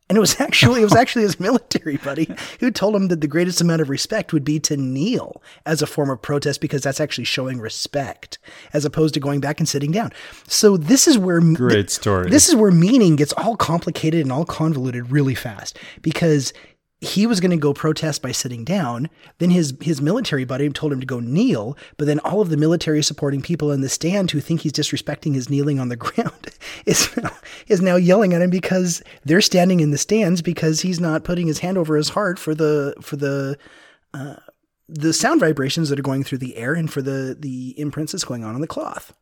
And 0.08 0.16
it 0.16 0.20
was 0.20 0.40
actually 0.40 0.80
it 0.80 0.84
was 0.84 0.94
actually 0.94 1.22
his 1.22 1.38
military 1.40 1.96
buddy 1.98 2.28
who 2.60 2.70
told 2.70 2.94
him 2.94 3.08
that 3.08 3.20
the 3.20 3.26
greatest 3.26 3.60
amount 3.60 3.82
of 3.82 3.90
respect 3.90 4.32
would 4.32 4.44
be 4.44 4.58
to 4.60 4.76
kneel 4.76 5.42
as 5.66 5.82
a 5.82 5.86
form 5.86 6.10
of 6.10 6.22
protest 6.22 6.60
because 6.60 6.82
that's 6.82 7.00
actually 7.00 7.24
showing 7.24 7.60
respect 7.60 8.38
as 8.72 8.84
opposed 8.84 9.14
to 9.14 9.20
going 9.20 9.40
back 9.40 9.60
and 9.60 9.68
sitting 9.68 9.92
down. 9.92 10.12
So 10.46 10.76
this 10.76 11.06
is 11.06 11.18
where 11.18 11.40
great 11.40 11.90
story. 11.90 12.30
This 12.30 12.48
is 12.48 12.54
where 12.54 12.70
meaning 12.70 13.16
gets 13.16 13.32
all 13.34 13.56
complicated 13.56 14.22
and 14.22 14.32
all 14.32 14.44
convoluted 14.44 15.10
really 15.10 15.34
fast 15.34 15.78
because 16.02 16.52
he 17.00 17.26
was 17.26 17.38
going 17.38 17.52
to 17.52 17.56
go 17.56 17.72
protest 17.72 18.22
by 18.22 18.32
sitting 18.32 18.64
down. 18.64 19.08
Then 19.38 19.50
his 19.50 19.74
his 19.80 20.02
military 20.02 20.44
buddy 20.44 20.68
told 20.70 20.92
him 20.92 21.00
to 21.00 21.06
go 21.06 21.20
kneel. 21.20 21.76
But 21.96 22.06
then 22.06 22.18
all 22.20 22.40
of 22.40 22.48
the 22.48 22.56
military 22.56 23.02
supporting 23.02 23.40
people 23.40 23.70
in 23.70 23.82
the 23.82 23.88
stand 23.88 24.32
who 24.32 24.40
think 24.40 24.62
he's 24.62 24.72
disrespecting 24.72 25.34
his 25.34 25.48
kneeling 25.48 25.78
on 25.78 25.88
the 25.88 25.96
ground 25.96 26.48
is 26.86 27.16
now, 27.16 27.30
is 27.68 27.80
now 27.80 27.96
yelling 27.96 28.34
at 28.34 28.42
him 28.42 28.50
because 28.50 29.02
they're 29.24 29.40
standing 29.40 29.80
in 29.80 29.92
the 29.92 29.98
stands 29.98 30.42
because 30.42 30.80
he's 30.80 30.98
not 30.98 31.24
putting 31.24 31.46
his 31.46 31.60
hand 31.60 31.78
over 31.78 31.96
his 31.96 32.10
heart 32.10 32.38
for 32.38 32.54
the 32.54 32.94
for 33.00 33.16
the 33.16 33.56
uh, 34.12 34.36
the 34.88 35.12
sound 35.12 35.38
vibrations 35.38 35.90
that 35.90 35.98
are 35.98 36.02
going 36.02 36.24
through 36.24 36.38
the 36.38 36.56
air 36.56 36.74
and 36.74 36.92
for 36.92 37.00
the 37.00 37.36
the 37.38 37.78
imprints 37.78 38.12
that's 38.12 38.24
going 38.24 38.42
on 38.42 38.56
on 38.56 38.60
the 38.60 38.66
cloth. 38.66 39.12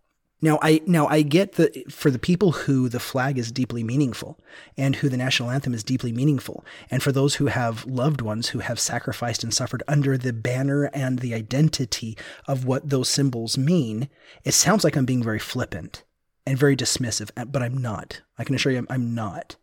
Now 0.42 0.58
I 0.60 0.82
now 0.86 1.06
I 1.06 1.22
get 1.22 1.54
that 1.54 1.90
for 1.90 2.10
the 2.10 2.18
people 2.18 2.52
who 2.52 2.88
the 2.88 3.00
flag 3.00 3.38
is 3.38 3.50
deeply 3.50 3.82
meaningful 3.82 4.38
and 4.76 4.96
who 4.96 5.08
the 5.08 5.16
national 5.16 5.50
anthem 5.50 5.72
is 5.72 5.82
deeply 5.82 6.12
meaningful 6.12 6.64
and 6.90 7.02
for 7.02 7.10
those 7.10 7.36
who 7.36 7.46
have 7.46 7.86
loved 7.86 8.20
ones 8.20 8.48
who 8.48 8.58
have 8.58 8.78
sacrificed 8.78 9.42
and 9.42 9.54
suffered 9.54 9.82
under 9.88 10.18
the 10.18 10.34
banner 10.34 10.84
and 10.92 11.20
the 11.20 11.32
identity 11.32 12.18
of 12.46 12.66
what 12.66 12.90
those 12.90 13.08
symbols 13.08 13.56
mean 13.56 14.10
it 14.44 14.52
sounds 14.52 14.84
like 14.84 14.94
I'm 14.94 15.06
being 15.06 15.22
very 15.22 15.38
flippant 15.38 16.04
and 16.46 16.58
very 16.58 16.76
dismissive 16.76 17.30
but 17.50 17.62
I'm 17.62 17.78
not. 17.78 18.20
I 18.38 18.44
can 18.44 18.54
assure 18.54 18.72
you 18.72 18.78
I'm, 18.78 18.86
I'm 18.90 19.14
not. 19.14 19.56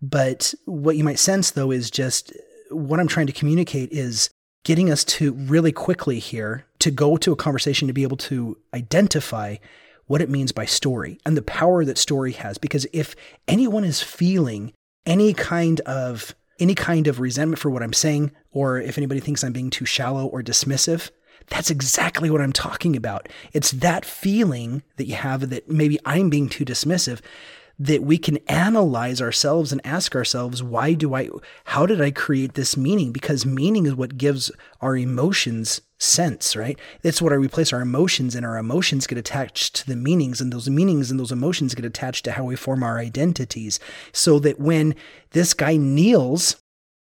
But 0.00 0.52
what 0.64 0.96
you 0.96 1.04
might 1.04 1.20
sense 1.20 1.52
though 1.52 1.70
is 1.70 1.92
just 1.92 2.32
what 2.70 2.98
I'm 2.98 3.08
trying 3.08 3.28
to 3.28 3.32
communicate 3.32 3.92
is 3.92 4.30
getting 4.64 4.90
us 4.90 5.04
to 5.04 5.32
really 5.32 5.72
quickly 5.72 6.18
here 6.18 6.64
to 6.80 6.90
go 6.90 7.16
to 7.16 7.32
a 7.32 7.36
conversation 7.36 7.88
to 7.88 7.94
be 7.94 8.02
able 8.02 8.16
to 8.16 8.56
identify 8.74 9.56
what 10.12 10.20
it 10.20 10.28
means 10.28 10.52
by 10.52 10.66
story 10.66 11.18
and 11.24 11.38
the 11.38 11.40
power 11.40 11.86
that 11.86 11.96
story 11.96 12.32
has. 12.32 12.58
Because 12.58 12.86
if 12.92 13.16
anyone 13.48 13.82
is 13.82 14.02
feeling 14.02 14.74
any 15.06 15.32
kind 15.32 15.80
of 15.80 16.34
any 16.60 16.74
kind 16.74 17.06
of 17.06 17.18
resentment 17.18 17.58
for 17.58 17.70
what 17.70 17.82
I'm 17.82 17.94
saying, 17.94 18.30
or 18.50 18.78
if 18.78 18.98
anybody 18.98 19.20
thinks 19.20 19.42
I'm 19.42 19.54
being 19.54 19.70
too 19.70 19.86
shallow 19.86 20.26
or 20.26 20.42
dismissive, 20.42 21.10
that's 21.48 21.70
exactly 21.70 22.28
what 22.28 22.42
I'm 22.42 22.52
talking 22.52 22.94
about. 22.94 23.30
It's 23.54 23.70
that 23.70 24.04
feeling 24.04 24.82
that 24.98 25.06
you 25.06 25.14
have 25.14 25.48
that 25.48 25.70
maybe 25.70 25.98
I'm 26.04 26.28
being 26.28 26.50
too 26.50 26.66
dismissive 26.66 27.20
that 27.78 28.02
we 28.02 28.18
can 28.18 28.36
analyze 28.48 29.22
ourselves 29.22 29.72
and 29.72 29.80
ask 29.82 30.14
ourselves, 30.14 30.62
why 30.62 30.92
do 30.92 31.14
I, 31.14 31.30
how 31.64 31.86
did 31.86 32.02
I 32.02 32.10
create 32.10 32.52
this 32.52 32.76
meaning? 32.76 33.12
Because 33.12 33.46
meaning 33.46 33.86
is 33.86 33.94
what 33.94 34.18
gives 34.18 34.52
our 34.82 34.94
emotions 34.94 35.80
sense, 36.02 36.56
right? 36.56 36.78
That's 37.02 37.22
what 37.22 37.38
we 37.38 37.48
place 37.48 37.72
our 37.72 37.80
emotions 37.80 38.34
in. 38.34 38.44
Our 38.44 38.58
emotions 38.58 39.06
get 39.06 39.18
attached 39.18 39.76
to 39.76 39.86
the 39.86 39.96
meanings, 39.96 40.40
and 40.40 40.52
those 40.52 40.68
meanings 40.68 41.10
and 41.10 41.18
those 41.18 41.32
emotions 41.32 41.74
get 41.74 41.84
attached 41.84 42.24
to 42.24 42.32
how 42.32 42.44
we 42.44 42.56
form 42.56 42.82
our 42.82 42.98
identities. 42.98 43.78
So 44.12 44.38
that 44.40 44.58
when 44.58 44.94
this 45.30 45.54
guy 45.54 45.76
kneels, 45.76 46.56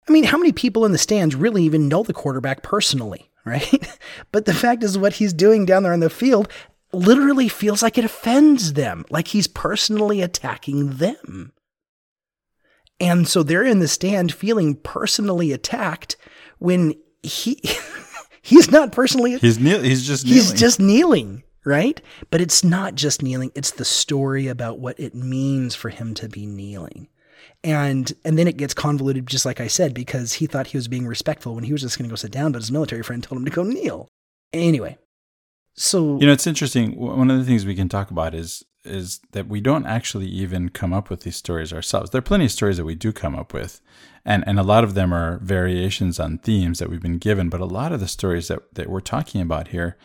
I 0.08 0.12
mean, 0.12 0.24
how 0.24 0.38
many 0.38 0.52
people 0.52 0.84
in 0.84 0.92
the 0.92 0.98
stands 0.98 1.34
really 1.34 1.64
even 1.64 1.88
know 1.88 2.02
the 2.02 2.12
quarterback 2.12 2.62
personally, 2.62 3.30
right? 3.44 3.98
but 4.32 4.44
the 4.44 4.54
fact 4.54 4.82
is, 4.82 4.98
what 4.98 5.14
he's 5.14 5.32
doing 5.32 5.64
down 5.64 5.82
there 5.82 5.92
on 5.92 6.00
the 6.00 6.10
field 6.10 6.48
literally 6.92 7.48
feels 7.48 7.82
like 7.82 7.96
it 7.98 8.04
offends 8.04 8.74
them, 8.74 9.04
like 9.10 9.28
he's 9.28 9.46
personally 9.46 10.20
attacking 10.20 10.96
them. 10.96 11.52
And 12.98 13.26
so 13.26 13.42
they're 13.42 13.64
in 13.64 13.78
the 13.78 13.88
stand 13.88 14.34
feeling 14.34 14.74
personally 14.74 15.52
attacked 15.52 16.16
when 16.58 16.94
he 17.22 17.60
he's 18.42 18.70
not 18.70 18.92
personally 18.92 19.36
he's 19.38 19.58
kneel- 19.58 19.82
he's 19.82 20.06
just 20.06 20.24
kneeling. 20.24 20.38
he's 20.38 20.52
just 20.52 20.80
kneeling, 20.80 21.42
right? 21.64 22.00
But 22.30 22.40
it's 22.40 22.64
not 22.64 22.94
just 22.94 23.22
kneeling, 23.22 23.52
it's 23.54 23.72
the 23.72 23.84
story 23.84 24.48
about 24.48 24.78
what 24.78 24.98
it 24.98 25.14
means 25.14 25.74
for 25.74 25.88
him 25.90 26.14
to 26.14 26.28
be 26.28 26.46
kneeling. 26.46 27.08
And 27.62 28.12
and 28.24 28.38
then 28.38 28.48
it 28.48 28.56
gets 28.56 28.72
convoluted 28.72 29.26
just 29.26 29.44
like 29.44 29.60
I 29.60 29.66
said 29.66 29.92
because 29.92 30.34
he 30.34 30.46
thought 30.46 30.68
he 30.68 30.78
was 30.78 30.88
being 30.88 31.06
respectful 31.06 31.54
when 31.54 31.64
he 31.64 31.72
was 31.72 31.82
just 31.82 31.98
going 31.98 32.08
to 32.08 32.12
go 32.12 32.16
sit 32.16 32.30
down 32.32 32.52
but 32.52 32.62
his 32.62 32.72
military 32.72 33.02
friend 33.02 33.22
told 33.22 33.38
him 33.38 33.44
to 33.44 33.50
go 33.50 33.62
kneel. 33.62 34.08
Anyway, 34.52 34.96
so 35.74 36.18
you 36.18 36.26
know, 36.26 36.32
it's 36.32 36.46
interesting. 36.46 36.96
One 36.98 37.30
of 37.30 37.38
the 37.38 37.44
things 37.44 37.66
we 37.66 37.74
can 37.74 37.88
talk 37.88 38.10
about 38.10 38.34
is 38.34 38.64
is 38.84 39.20
that 39.32 39.48
we 39.48 39.60
don't 39.60 39.86
actually 39.86 40.26
even 40.26 40.68
come 40.68 40.92
up 40.92 41.10
with 41.10 41.22
these 41.22 41.36
stories 41.36 41.72
ourselves. 41.72 42.10
There 42.10 42.18
are 42.18 42.22
plenty 42.22 42.46
of 42.46 42.50
stories 42.52 42.76
that 42.78 42.84
we 42.84 42.94
do 42.94 43.12
come 43.12 43.34
up 43.34 43.52
with, 43.52 43.80
and 44.24 44.42
and 44.46 44.58
a 44.58 44.64
lot 44.64 44.84
of 44.84 44.94
them 44.94 45.12
are 45.12 45.38
variations 45.38 46.18
on 46.18 46.38
themes 46.38 46.78
that 46.78 46.90
we've 46.90 47.02
been 47.02 47.18
given. 47.18 47.48
But 47.48 47.60
a 47.60 47.66
lot 47.66 47.92
of 47.92 48.00
the 48.00 48.08
stories 48.08 48.48
that 48.48 48.74
that 48.74 48.88
we're 48.88 49.00
talking 49.00 49.40
about 49.40 49.68
here 49.68 49.96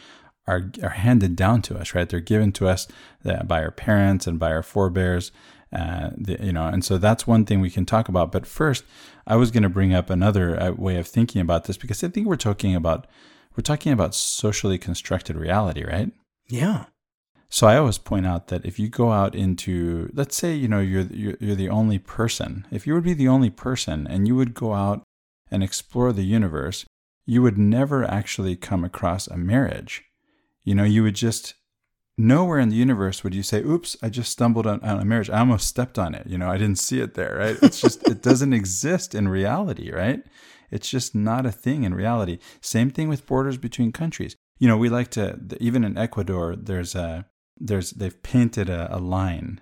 are 0.48 0.72
are 0.84 0.89
handed 0.89 1.36
down 1.36 1.62
to 1.63 1.77
us, 1.77 1.96
right? 1.96 2.08
They're 2.08 2.20
given 2.20 2.51
to 2.53 2.67
us 2.67 2.88
uh, 3.25 3.44
by 3.44 3.63
our 3.63 3.72
parents 3.72 4.27
and 4.27 4.39
by 4.39 4.51
our 4.51 4.63
forebears. 4.63 5.32
Uh, 5.74 6.12
the, 6.15 6.38
you 6.41 6.53
know, 6.53 6.67
and 6.67 6.86
so 6.86 6.98
that's 6.98 7.27
one 7.27 7.44
thing 7.44 7.60
we 7.60 7.70
can 7.70 7.86
talk 7.86 8.08
about. 8.08 8.32
But 8.32 8.46
first, 8.46 8.86
I 9.27 9.36
was 9.36 9.51
going 9.51 9.63
to 9.63 9.70
bring 9.70 9.94
up 9.94 10.10
another 10.10 10.62
uh, 10.62 10.72
way 10.72 10.98
of 10.98 11.08
thinking 11.08 11.41
about 11.41 11.65
this 11.65 11.75
because 11.75 12.03
I 12.03 12.08
think 12.08 12.27
we're 12.27 12.36
talking 12.36 12.75
about 12.75 13.08
we're 13.58 13.62
talking 13.62 13.91
about 13.91 14.15
socially 14.15 14.77
constructed 14.77 15.36
reality, 15.36 15.84
right? 15.84 16.12
Yeah. 16.48 16.86
So 17.50 17.68
I 17.68 17.78
always 17.78 17.98
point 17.98 18.25
out 18.25 18.48
that 18.48 18.66
if 18.66 18.80
you 18.80 18.90
go 18.90 19.12
out 19.12 19.36
into, 19.36 20.10
let's 20.14 20.36
say, 20.36 20.54
you 20.54 20.68
know, 20.68 20.80
you're, 20.80 21.04
you're, 21.04 21.38
you're 21.40 21.56
the 21.56 21.70
only 21.70 22.00
person. 22.00 22.66
If 22.72 22.86
you 22.86 22.94
would 22.94 23.04
be 23.04 23.14
the 23.14 23.28
only 23.28 23.50
person 23.50 24.08
and 24.08 24.28
you 24.28 24.36
would 24.36 24.54
go 24.54 24.74
out 24.74 25.04
and 25.52 25.64
explore 25.64 26.12
the 26.12 26.24
universe, 26.24 26.86
you 27.25 27.42
would 27.42 27.58
never 27.58 28.04
actually 28.04 28.56
come 28.56 28.84
across 28.84 29.28
a 29.28 29.38
marriage. 29.38 30.04
You 30.64 30.75
know, 30.75 30.84
you 30.84 31.04
would 31.04 31.16
just 31.16 31.56
nowhere 32.18 32.60
in 32.60 32.70
the 32.70 32.75
universe 32.75 33.24
would 33.24 33.36
you 33.36 33.44
say, 33.44 33.62
"Oops, 33.62 33.96
I 34.02 34.10
just 34.10 34.32
stumbled 34.32 34.66
on, 34.68 34.80
on 34.82 35.00
a 35.00 35.06
marriage. 35.06 35.30
I 35.30 35.40
almost 35.40 35.68
stepped 35.68 36.00
on 36.00 36.16
it." 36.16 36.28
You 36.28 36.38
know, 36.38 36.50
I 36.50 36.58
didn't 36.58 36.80
see 36.80 37.00
it 37.00 37.14
there, 37.14 37.38
right? 37.38 37.58
It's 37.62 37.82
just 37.82 38.08
it 38.08 38.22
doesn't 38.22 38.54
exist 38.54 39.14
in 39.16 39.28
reality, 39.28 39.92
right? 39.92 40.24
It's 40.72 40.90
just 40.90 41.16
not 41.16 41.46
a 41.46 41.52
thing 41.52 41.84
in 41.84 41.94
reality. 41.94 42.40
Same 42.62 42.90
thing 42.90 43.10
with 43.10 43.28
borders 43.28 43.58
between 43.58 43.92
countries. 43.92 44.36
You 44.60 44.68
know, 44.68 44.78
we 44.78 44.90
like 44.90 45.10
to 45.12 45.40
even 45.60 45.84
in 45.84 45.98
Ecuador. 45.98 46.56
There's 46.56 46.96
a 46.96 47.25
there's 47.57 47.91
they've 47.91 48.21
painted 48.24 48.69
a, 48.69 48.95
a 48.95 49.00
line 49.00 49.62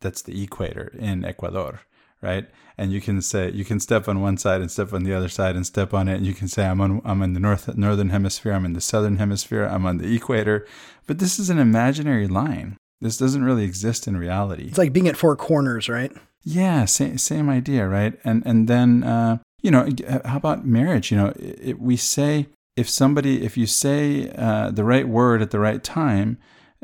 that's 0.00 0.22
the 0.22 0.42
equator 0.42 0.92
in 0.98 1.24
Ecuador, 1.24 1.80
right? 2.22 2.48
And 2.76 2.92
you 2.92 3.00
can 3.00 3.20
say 3.20 3.50
you 3.50 3.64
can 3.64 3.80
step 3.80 4.08
on 4.08 4.20
one 4.20 4.36
side 4.36 4.60
and 4.60 4.70
step 4.70 4.92
on 4.92 5.04
the 5.04 5.14
other 5.14 5.28
side 5.28 5.56
and 5.56 5.66
step 5.66 5.92
on 5.92 6.08
it, 6.08 6.16
and 6.16 6.26
you 6.26 6.34
can 6.34 6.48
say 6.48 6.66
I'm 6.66 6.80
on 6.80 7.00
I'm 7.04 7.22
in 7.22 7.34
the 7.34 7.40
north 7.40 7.76
northern 7.76 8.10
hemisphere, 8.10 8.52
I'm 8.52 8.64
in 8.64 8.72
the 8.72 8.80
southern 8.80 9.16
hemisphere, 9.16 9.64
I'm 9.64 9.86
on 9.86 9.98
the 9.98 10.14
equator. 10.14 10.66
But 11.06 11.18
this 11.18 11.38
is 11.38 11.50
an 11.50 11.58
imaginary 11.58 12.28
line. 12.28 12.76
This 13.00 13.16
doesn't 13.16 13.44
really 13.44 13.64
exist 13.64 14.08
in 14.08 14.16
reality. 14.16 14.64
It's 14.68 14.78
like 14.78 14.92
being 14.92 15.08
at 15.08 15.16
four 15.16 15.36
corners, 15.36 15.88
right? 15.88 16.12
Yeah, 16.42 16.84
same 16.84 17.18
same 17.18 17.48
idea, 17.48 17.86
right? 17.86 18.18
And 18.24 18.42
and 18.46 18.68
then 18.68 19.04
uh, 19.04 19.38
you 19.62 19.70
know, 19.70 19.88
how 20.24 20.36
about 20.36 20.66
marriage? 20.66 21.10
You 21.10 21.16
know, 21.16 21.32
it, 21.36 21.80
we 21.80 21.96
say 21.96 22.46
if 22.76 22.88
somebody, 22.88 23.44
if 23.44 23.56
you 23.56 23.66
say 23.66 24.30
uh, 24.36 24.70
the 24.70 24.84
right 24.84 25.08
word 25.08 25.42
at 25.42 25.50
the 25.50 25.58
right 25.58 25.82
time, 25.82 26.38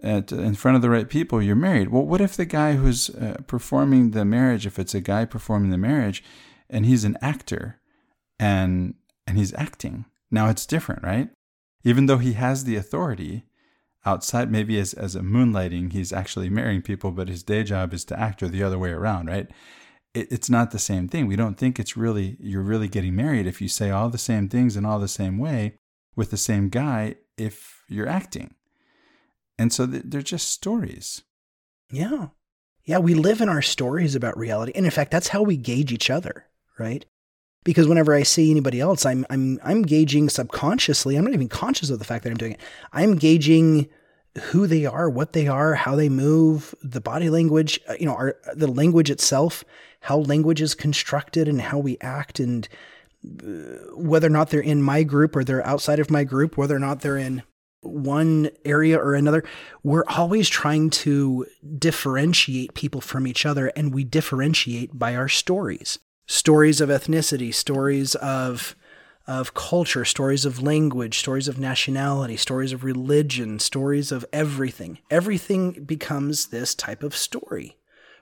at, 0.04 0.30
in 0.30 0.54
front 0.54 0.76
of 0.76 0.82
the 0.82 0.90
right 0.90 1.08
people, 1.08 1.42
you're 1.42 1.56
married. 1.56 1.88
Well, 1.88 2.04
what 2.04 2.20
if 2.20 2.36
the 2.36 2.44
guy 2.44 2.74
who's 2.74 3.10
uh, 3.10 3.38
performing 3.46 4.10
the 4.10 4.24
marriage, 4.24 4.66
if 4.66 4.78
it's 4.78 4.94
a 4.94 5.00
guy 5.00 5.24
performing 5.24 5.70
the 5.70 5.78
marriage, 5.78 6.22
and 6.70 6.86
he's 6.86 7.04
an 7.04 7.18
actor, 7.20 7.80
and 8.38 8.94
and 9.26 9.38
he's 9.38 9.54
acting? 9.54 10.04
Now 10.30 10.48
it's 10.48 10.66
different, 10.66 11.02
right? 11.02 11.30
Even 11.82 12.06
though 12.06 12.18
he 12.18 12.34
has 12.34 12.64
the 12.64 12.76
authority 12.76 13.44
outside, 14.06 14.50
maybe 14.52 14.78
as 14.78 14.94
as 14.94 15.16
a 15.16 15.20
moonlighting, 15.20 15.92
he's 15.92 16.12
actually 16.12 16.48
marrying 16.48 16.82
people, 16.82 17.10
but 17.10 17.28
his 17.28 17.42
day 17.42 17.64
job 17.64 17.92
is 17.92 18.04
to 18.06 18.20
act, 18.20 18.42
or 18.42 18.48
the 18.48 18.62
other 18.62 18.78
way 18.78 18.90
around, 18.90 19.26
right? 19.26 19.50
it, 20.14 20.30
it's 20.30 20.48
not 20.48 20.70
the 20.70 20.78
same 20.78 21.08
thing. 21.08 21.26
We 21.26 21.36
don't 21.36 21.58
think 21.58 21.78
it's 21.78 21.96
really, 21.96 22.36
you're 22.40 22.62
really 22.62 22.88
getting 22.88 23.16
married 23.16 23.46
if 23.46 23.60
you 23.60 23.68
say 23.68 23.90
all 23.90 24.08
the 24.08 24.18
same 24.18 24.48
things 24.48 24.76
in 24.76 24.86
all 24.86 24.98
the 24.98 25.08
same 25.08 25.38
way 25.38 25.74
with 26.16 26.30
the 26.30 26.36
same 26.36 26.68
guy 26.68 27.16
if 27.36 27.82
you're 27.88 28.08
acting. 28.08 28.54
And 29.58 29.72
so 29.72 29.86
they're 29.86 30.22
just 30.22 30.48
stories. 30.48 31.22
Yeah. 31.90 32.28
Yeah, 32.84 32.98
we 32.98 33.14
live 33.14 33.40
in 33.40 33.48
our 33.48 33.62
stories 33.62 34.14
about 34.14 34.36
reality. 34.36 34.72
And 34.74 34.84
in 34.84 34.90
fact, 34.90 35.10
that's 35.10 35.28
how 35.28 35.42
we 35.42 35.56
gauge 35.56 35.92
each 35.92 36.10
other, 36.10 36.46
right? 36.78 37.04
Because 37.64 37.88
whenever 37.88 38.12
I 38.12 38.24
see 38.24 38.50
anybody 38.50 38.78
else, 38.80 39.06
I'm 39.06 39.24
I'm 39.30 39.58
I'm 39.64 39.82
gauging 39.82 40.28
subconsciously. 40.28 41.16
I'm 41.16 41.24
not 41.24 41.32
even 41.32 41.48
conscious 41.48 41.88
of 41.88 41.98
the 41.98 42.04
fact 42.04 42.24
that 42.24 42.30
I'm 42.30 42.36
doing 42.36 42.52
it. 42.52 42.60
I'm 42.92 43.16
gauging 43.16 43.88
who 44.50 44.66
they 44.66 44.84
are, 44.84 45.08
what 45.08 45.32
they 45.32 45.46
are, 45.46 45.74
how 45.74 45.94
they 45.94 46.08
move, 46.08 46.74
the 46.82 47.00
body 47.00 47.30
language, 47.30 47.80
uh, 47.88 47.94
you 47.98 48.04
know, 48.04 48.14
our, 48.14 48.36
the 48.54 48.66
language 48.66 49.10
itself, 49.10 49.64
how 50.00 50.18
language 50.18 50.60
is 50.60 50.74
constructed 50.74 51.48
and 51.48 51.60
how 51.60 51.78
we 51.78 51.96
act 52.00 52.40
and 52.40 52.68
uh, 53.24 53.46
whether 53.96 54.26
or 54.26 54.30
not 54.30 54.50
they're 54.50 54.60
in 54.60 54.82
my 54.82 55.04
group 55.04 55.36
or 55.36 55.44
they're 55.44 55.64
outside 55.64 56.00
of 56.00 56.10
my 56.10 56.24
group, 56.24 56.56
whether 56.56 56.74
or 56.74 56.80
not 56.80 57.00
they're 57.00 57.16
in 57.16 57.42
one 57.84 58.50
area 58.64 58.98
or 58.98 59.14
another, 59.14 59.44
we're 59.82 60.04
always 60.08 60.48
trying 60.48 60.90
to 60.90 61.46
differentiate 61.78 62.74
people 62.74 63.00
from 63.00 63.26
each 63.26 63.46
other 63.46 63.68
and 63.76 63.94
we 63.94 64.04
differentiate 64.04 64.98
by 64.98 65.14
our 65.14 65.28
stories. 65.28 65.98
Stories 66.26 66.80
of 66.80 66.88
ethnicity, 66.88 67.54
stories 67.54 68.14
of 68.16 68.74
of 69.26 69.54
culture, 69.54 70.04
stories 70.04 70.44
of 70.44 70.62
language, 70.62 71.18
stories 71.18 71.48
of 71.48 71.58
nationality, 71.58 72.36
stories 72.36 72.72
of 72.72 72.84
religion, 72.84 73.58
stories 73.58 74.12
of 74.12 74.24
everything. 74.34 74.98
Everything 75.10 75.72
becomes 75.84 76.48
this 76.48 76.74
type 76.74 77.02
of 77.02 77.16
story 77.16 77.78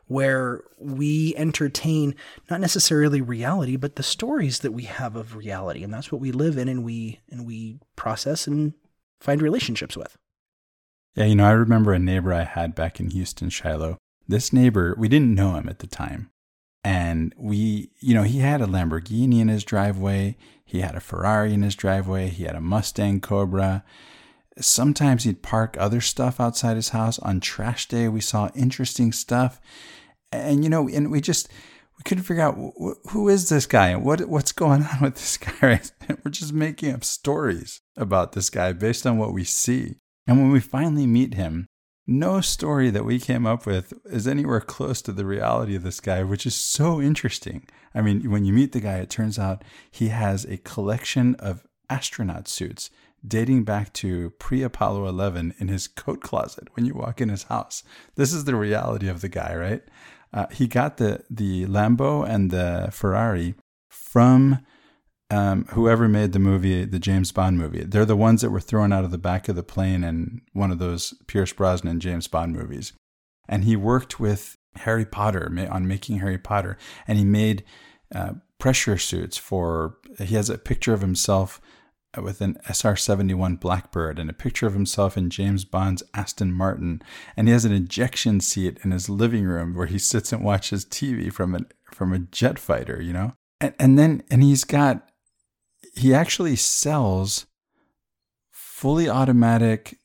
where 0.07 0.63
we 0.79 1.35
entertain 1.37 2.15
not 2.51 2.61
necessarily 2.61 3.21
reality 3.21 3.77
but 3.77 3.97
the 3.97 4.03
stories 4.03 4.59
that 4.61 4.73
we 4.73 4.83
have 4.83 5.17
of 5.17 5.37
reality 5.37 5.83
and 5.83 5.95
that's 5.95 6.11
what 6.11 6.21
we 6.21 6.33
live 6.33 6.59
in 6.59 6.69
and 6.69 6.85
we 6.85 7.21
and 7.31 7.47
we 7.47 7.79
process 7.97 8.47
and 8.47 8.75
find 9.23 9.41
relationships 9.41 9.97
with. 9.97 10.19
Yeah, 11.15 11.27
you 11.27 11.35
know, 11.35 11.47
I 11.47 11.53
remember 11.53 11.93
a 11.93 11.99
neighbor 11.99 12.33
I 12.33 12.45
had 12.45 12.75
back 12.75 12.99
in 12.99 13.11
Houston, 13.11 13.51
Shiloh. 13.51 13.99
This 14.27 14.53
neighbor, 14.53 14.95
we 14.99 15.09
didn't 15.09 15.35
know 15.35 15.55
him 15.55 15.69
at 15.69 15.81
the 15.81 15.87
time. 15.87 16.31
And 16.85 17.35
we, 17.37 17.91
you 18.01 18.15
know, 18.15 18.23
he 18.23 18.39
had 18.39 18.61
a 18.61 18.67
Lamborghini 18.67 19.41
in 19.41 19.49
his 19.49 19.63
driveway. 19.63 20.37
He 20.65 20.81
had 20.81 20.97
a 20.97 21.01
Ferrari 21.01 21.53
in 21.53 21.63
his 21.63 21.77
driveway. 21.77 22.29
He 22.29 22.45
had 22.45 22.57
a 22.57 22.61
Mustang 22.61 23.21
Cobra. 23.21 23.85
Sometimes 24.59 25.25
he'd 25.25 25.43
park 25.43 25.77
other 25.79 26.01
stuff 26.01 26.41
outside 26.41 26.77
his 26.77 26.91
house. 26.91 27.19
On 27.21 27.41
trash 27.41 27.87
day, 27.89 28.09
we 28.09 28.21
saw 28.21 28.51
interesting 28.55 29.13
stuff. 29.13 29.61
And, 30.33 30.65
you 30.65 30.71
know, 30.71 30.89
and 30.89 31.11
we 31.11 31.21
just, 31.21 31.49
we 32.03 32.09
couldn't 32.09 32.25
figure 32.25 32.43
out 32.43 32.59
who 33.11 33.29
is 33.29 33.49
this 33.49 33.67
guy 33.67 33.91
and 33.91 34.05
what 34.05 34.29
what's 34.29 34.51
going 34.51 34.83
on 34.83 34.99
with 35.03 35.15
this 35.15 35.37
guy. 35.37 35.53
Right? 35.63 35.93
We're 36.25 36.33
just 36.33 36.53
making 36.53 36.93
up 36.93 37.05
stories 37.05 37.81
about 37.97 38.33
this 38.33 38.51
guy 38.51 38.73
based 38.73 39.07
on 39.07 39.19
what 39.19 39.33
we 39.33 39.45
see. 39.45 39.97
And 40.27 40.41
when 40.41 40.51
we 40.51 40.59
finally 40.59 41.07
meet 41.07 41.35
him, 41.35 41.67
no 42.05 42.41
story 42.41 42.91
that 42.91 43.05
we 43.05 43.21
came 43.21 43.47
up 43.47 43.67
with 43.67 43.93
is 44.05 44.27
anywhere 44.27 44.61
close 44.61 45.01
to 45.03 45.13
the 45.13 45.25
reality 45.25 45.77
of 45.77 45.85
this 45.85 46.01
guy, 46.01 46.25
which 46.25 46.45
is 46.45 46.57
so 46.57 47.01
interesting. 47.01 47.69
I 47.95 48.03
mean, 48.03 48.29
when 48.29 48.45
you 48.45 48.53
meet 48.53 48.73
the 48.73 48.81
guy, 48.81 48.97
it 48.97 49.11
turns 49.11 49.39
out 49.39 49.63
he 49.89 50.09
has 50.09 50.45
a 50.45 50.57
collection 50.57 51.37
of 51.37 51.65
astronaut 51.89 52.49
suits 52.49 52.91
dating 53.25 53.63
back 53.63 53.93
to 53.93 54.31
pre 54.41 54.65
Apollo 54.65 55.07
11 55.07 55.55
in 55.59 55.69
his 55.69 55.87
coat 55.87 56.21
closet 56.21 56.67
when 56.75 56.85
you 56.85 56.95
walk 56.95 57.21
in 57.21 57.29
his 57.29 57.45
house. 57.45 57.85
This 58.17 58.33
is 58.33 58.45
the 58.45 58.57
reality 58.57 59.09
of 59.09 59.21
the 59.21 59.29
guy, 59.29 59.55
right? 59.55 59.83
Uh, 60.33 60.47
he 60.53 60.67
got 60.67 60.97
the, 60.97 61.23
the 61.29 61.67
Lambo 61.67 62.27
and 62.27 62.51
the 62.51 62.89
Ferrari 62.91 63.55
from 63.91 64.65
um, 65.31 65.65
whoever 65.71 66.09
made 66.09 66.33
the 66.33 66.39
movie, 66.39 66.85
the 66.85 66.99
James 66.99 67.33
Bond 67.33 67.59
movie. 67.59 67.85
They're 67.85 68.05
the 68.05 68.17
ones 68.17 68.43
that 68.43 68.51
were 68.51 68.61
thrown 68.61 68.93
out 68.93 69.05
of 69.05 69.11
the 69.11 69.19
back 69.19 69.49
of 69.49 69.57
the 69.57 69.63
plane 69.63 70.05
in 70.05 70.43
one 70.53 70.71
of 70.71 70.79
those 70.79 71.15
Pierce 71.27 71.53
Brosnan 71.53 72.01
James 72.01 72.29
Bond 72.29 72.55
movies. 72.55 72.93
And 73.49 73.65
he 73.65 73.75
worked 73.75 74.21
with 74.21 74.57
Harry 74.77 75.07
Potter 75.07 75.51
on 75.71 75.89
making 75.89 76.19
Harry 76.19 76.39
Potter, 76.39 76.77
and 77.07 77.19
he 77.19 77.25
made 77.25 77.65
uh, 78.15 78.35
pressure 78.59 78.99
suits 78.99 79.37
for. 79.37 79.99
He 80.19 80.35
has 80.35 80.51
a 80.51 80.59
picture 80.59 80.93
of 80.93 81.01
himself 81.01 81.61
with 82.21 82.41
an 82.41 82.59
SR 82.69 82.97
71 82.97 83.57
Blackbird 83.57 84.19
and 84.19 84.29
a 84.29 84.35
picture 84.35 84.67
of 84.67 84.75
himself 84.75 85.17
in 85.17 85.31
James 85.31 85.65
Bond's 85.65 86.03
Aston 86.13 86.53
Martin. 86.53 87.03
And 87.37 87.49
he 87.49 87.53
has 87.53 87.65
an 87.65 87.73
ejection 87.73 88.41
seat 88.41 88.79
in 88.85 88.91
his 88.91 89.09
living 89.09 89.45
room 89.45 89.75
where 89.75 89.87
he 89.87 89.99
sits 89.99 90.33
and 90.33 90.45
watches 90.45 90.85
TV 90.85 91.33
from, 91.33 91.55
an, 91.55 91.67
from 91.91 92.13
a 92.13 92.19
jet 92.19 92.59
fighter, 92.59 93.01
you 93.01 93.13
know? 93.13 93.33
And, 93.61 93.75
and 93.79 93.99
then, 93.99 94.23
and 94.31 94.43
he's 94.43 94.65
got, 94.65 95.09
he 95.95 96.13
actually 96.13 96.57
sells 96.57 97.47
fully 98.51 99.09
automatic 99.09 99.99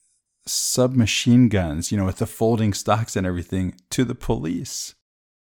submachine 0.45 1.49
guns, 1.49 1.91
you 1.91 1.97
know, 1.97 2.05
with 2.05 2.17
the 2.17 2.25
folding 2.25 2.73
stocks 2.73 3.15
and 3.15 3.27
everything 3.27 3.75
to 3.89 4.05
the 4.05 4.15
police. 4.15 4.95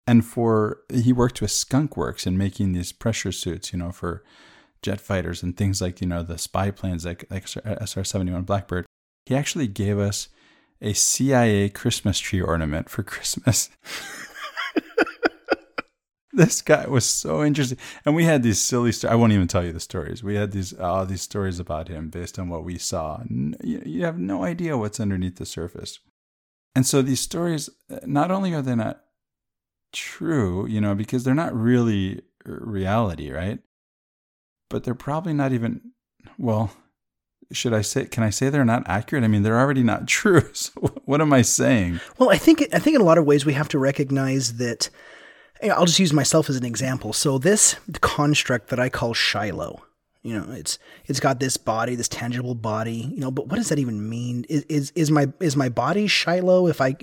And 0.08 0.24
for, 0.24 0.80
he 0.92 1.12
worked 1.12 1.40
with 1.40 1.50
Skunk 1.50 1.96
Works 1.96 2.26
in 2.26 2.38
making 2.38 2.72
these 2.72 2.92
pressure 2.92 3.30
suits, 3.30 3.72
you 3.72 3.78
know, 3.78 3.92
for 3.92 4.24
jet 4.82 5.00
fighters 5.00 5.42
and 5.42 5.56
things 5.56 5.80
like, 5.80 6.00
you 6.00 6.06
know, 6.06 6.22
the 6.22 6.38
spy 6.38 6.70
planes 6.70 7.04
like, 7.04 7.24
like 7.30 7.46
SR 7.48 8.04
71 8.04 8.42
Blackbird. 8.42 8.86
He 9.26 9.34
actually 9.34 9.66
gave 9.66 9.98
us 9.98 10.28
a 10.80 10.92
CIA 10.92 11.68
Christmas 11.68 12.18
tree 12.18 12.40
ornament 12.40 12.88
for 12.88 13.02
Christmas. 13.02 13.70
this 16.32 16.62
guy 16.62 16.86
was 16.86 17.04
so 17.04 17.44
interesting, 17.44 17.78
and 18.04 18.14
we 18.14 18.24
had 18.24 18.42
these 18.42 18.60
silly. 18.60 18.92
stories. 18.92 19.12
I 19.12 19.16
won't 19.16 19.32
even 19.32 19.48
tell 19.48 19.64
you 19.64 19.72
the 19.72 19.80
stories. 19.80 20.22
We 20.22 20.36
had 20.36 20.52
these 20.52 20.72
all 20.72 21.04
these 21.04 21.22
stories 21.22 21.58
about 21.58 21.88
him 21.88 22.10
based 22.10 22.38
on 22.38 22.48
what 22.48 22.64
we 22.64 22.78
saw. 22.78 23.22
You 23.28 24.04
have 24.04 24.18
no 24.18 24.44
idea 24.44 24.78
what's 24.78 25.00
underneath 25.00 25.36
the 25.36 25.46
surface, 25.46 25.98
and 26.74 26.86
so 26.86 27.02
these 27.02 27.20
stories. 27.20 27.68
Uh, 27.90 27.98
not 28.06 28.30
only 28.30 28.54
are 28.54 28.62
they 28.62 28.76
not 28.76 29.02
true, 29.92 30.66
you 30.66 30.80
know, 30.80 30.94
because 30.94 31.24
they're 31.24 31.34
not 31.34 31.54
really 31.54 32.22
reality, 32.44 33.30
right? 33.30 33.58
But 34.68 34.84
they're 34.84 34.94
probably 34.94 35.32
not 35.32 35.52
even. 35.52 35.80
Well, 36.38 36.72
should 37.52 37.72
I 37.72 37.82
say? 37.82 38.06
Can 38.06 38.22
I 38.22 38.30
say 38.30 38.50
they're 38.50 38.64
not 38.64 38.88
accurate? 38.88 39.24
I 39.24 39.28
mean, 39.28 39.42
they're 39.42 39.58
already 39.58 39.82
not 39.82 40.06
true. 40.08 40.48
So 40.52 40.80
what 41.04 41.20
am 41.20 41.32
I 41.32 41.42
saying? 41.42 42.00
Well, 42.18 42.30
I 42.30 42.38
think 42.38 42.66
I 42.72 42.78
think 42.78 42.96
in 42.96 43.00
a 43.00 43.04
lot 43.04 43.18
of 43.18 43.24
ways 43.24 43.46
we 43.46 43.54
have 43.54 43.68
to 43.68 43.78
recognize 43.78 44.54
that 44.54 44.90
I'll 45.62 45.86
just 45.86 45.98
use 45.98 46.12
myself 46.12 46.48
as 46.48 46.56
an 46.56 46.64
example. 46.64 47.12
So 47.12 47.38
this 47.38 47.76
construct 48.00 48.68
that 48.68 48.78
I 48.78 48.88
call 48.88 49.14
Shiloh, 49.14 49.82
you 50.22 50.38
know, 50.38 50.52
it's 50.52 50.78
it's 51.06 51.20
got 51.20 51.40
this 51.40 51.56
body, 51.56 51.94
this 51.94 52.08
tangible 52.08 52.54
body, 52.54 53.12
you 53.14 53.20
know, 53.20 53.30
but 53.30 53.48
what 53.48 53.56
does 53.56 53.68
that 53.70 53.78
even 53.78 54.08
mean? 54.08 54.44
Is 54.48 54.62
is, 54.68 54.92
is 54.94 55.10
my 55.10 55.28
is 55.40 55.56
my 55.56 55.68
body 55.68 56.06
Shiloh? 56.06 56.66
If 56.66 56.80
I 56.80 56.96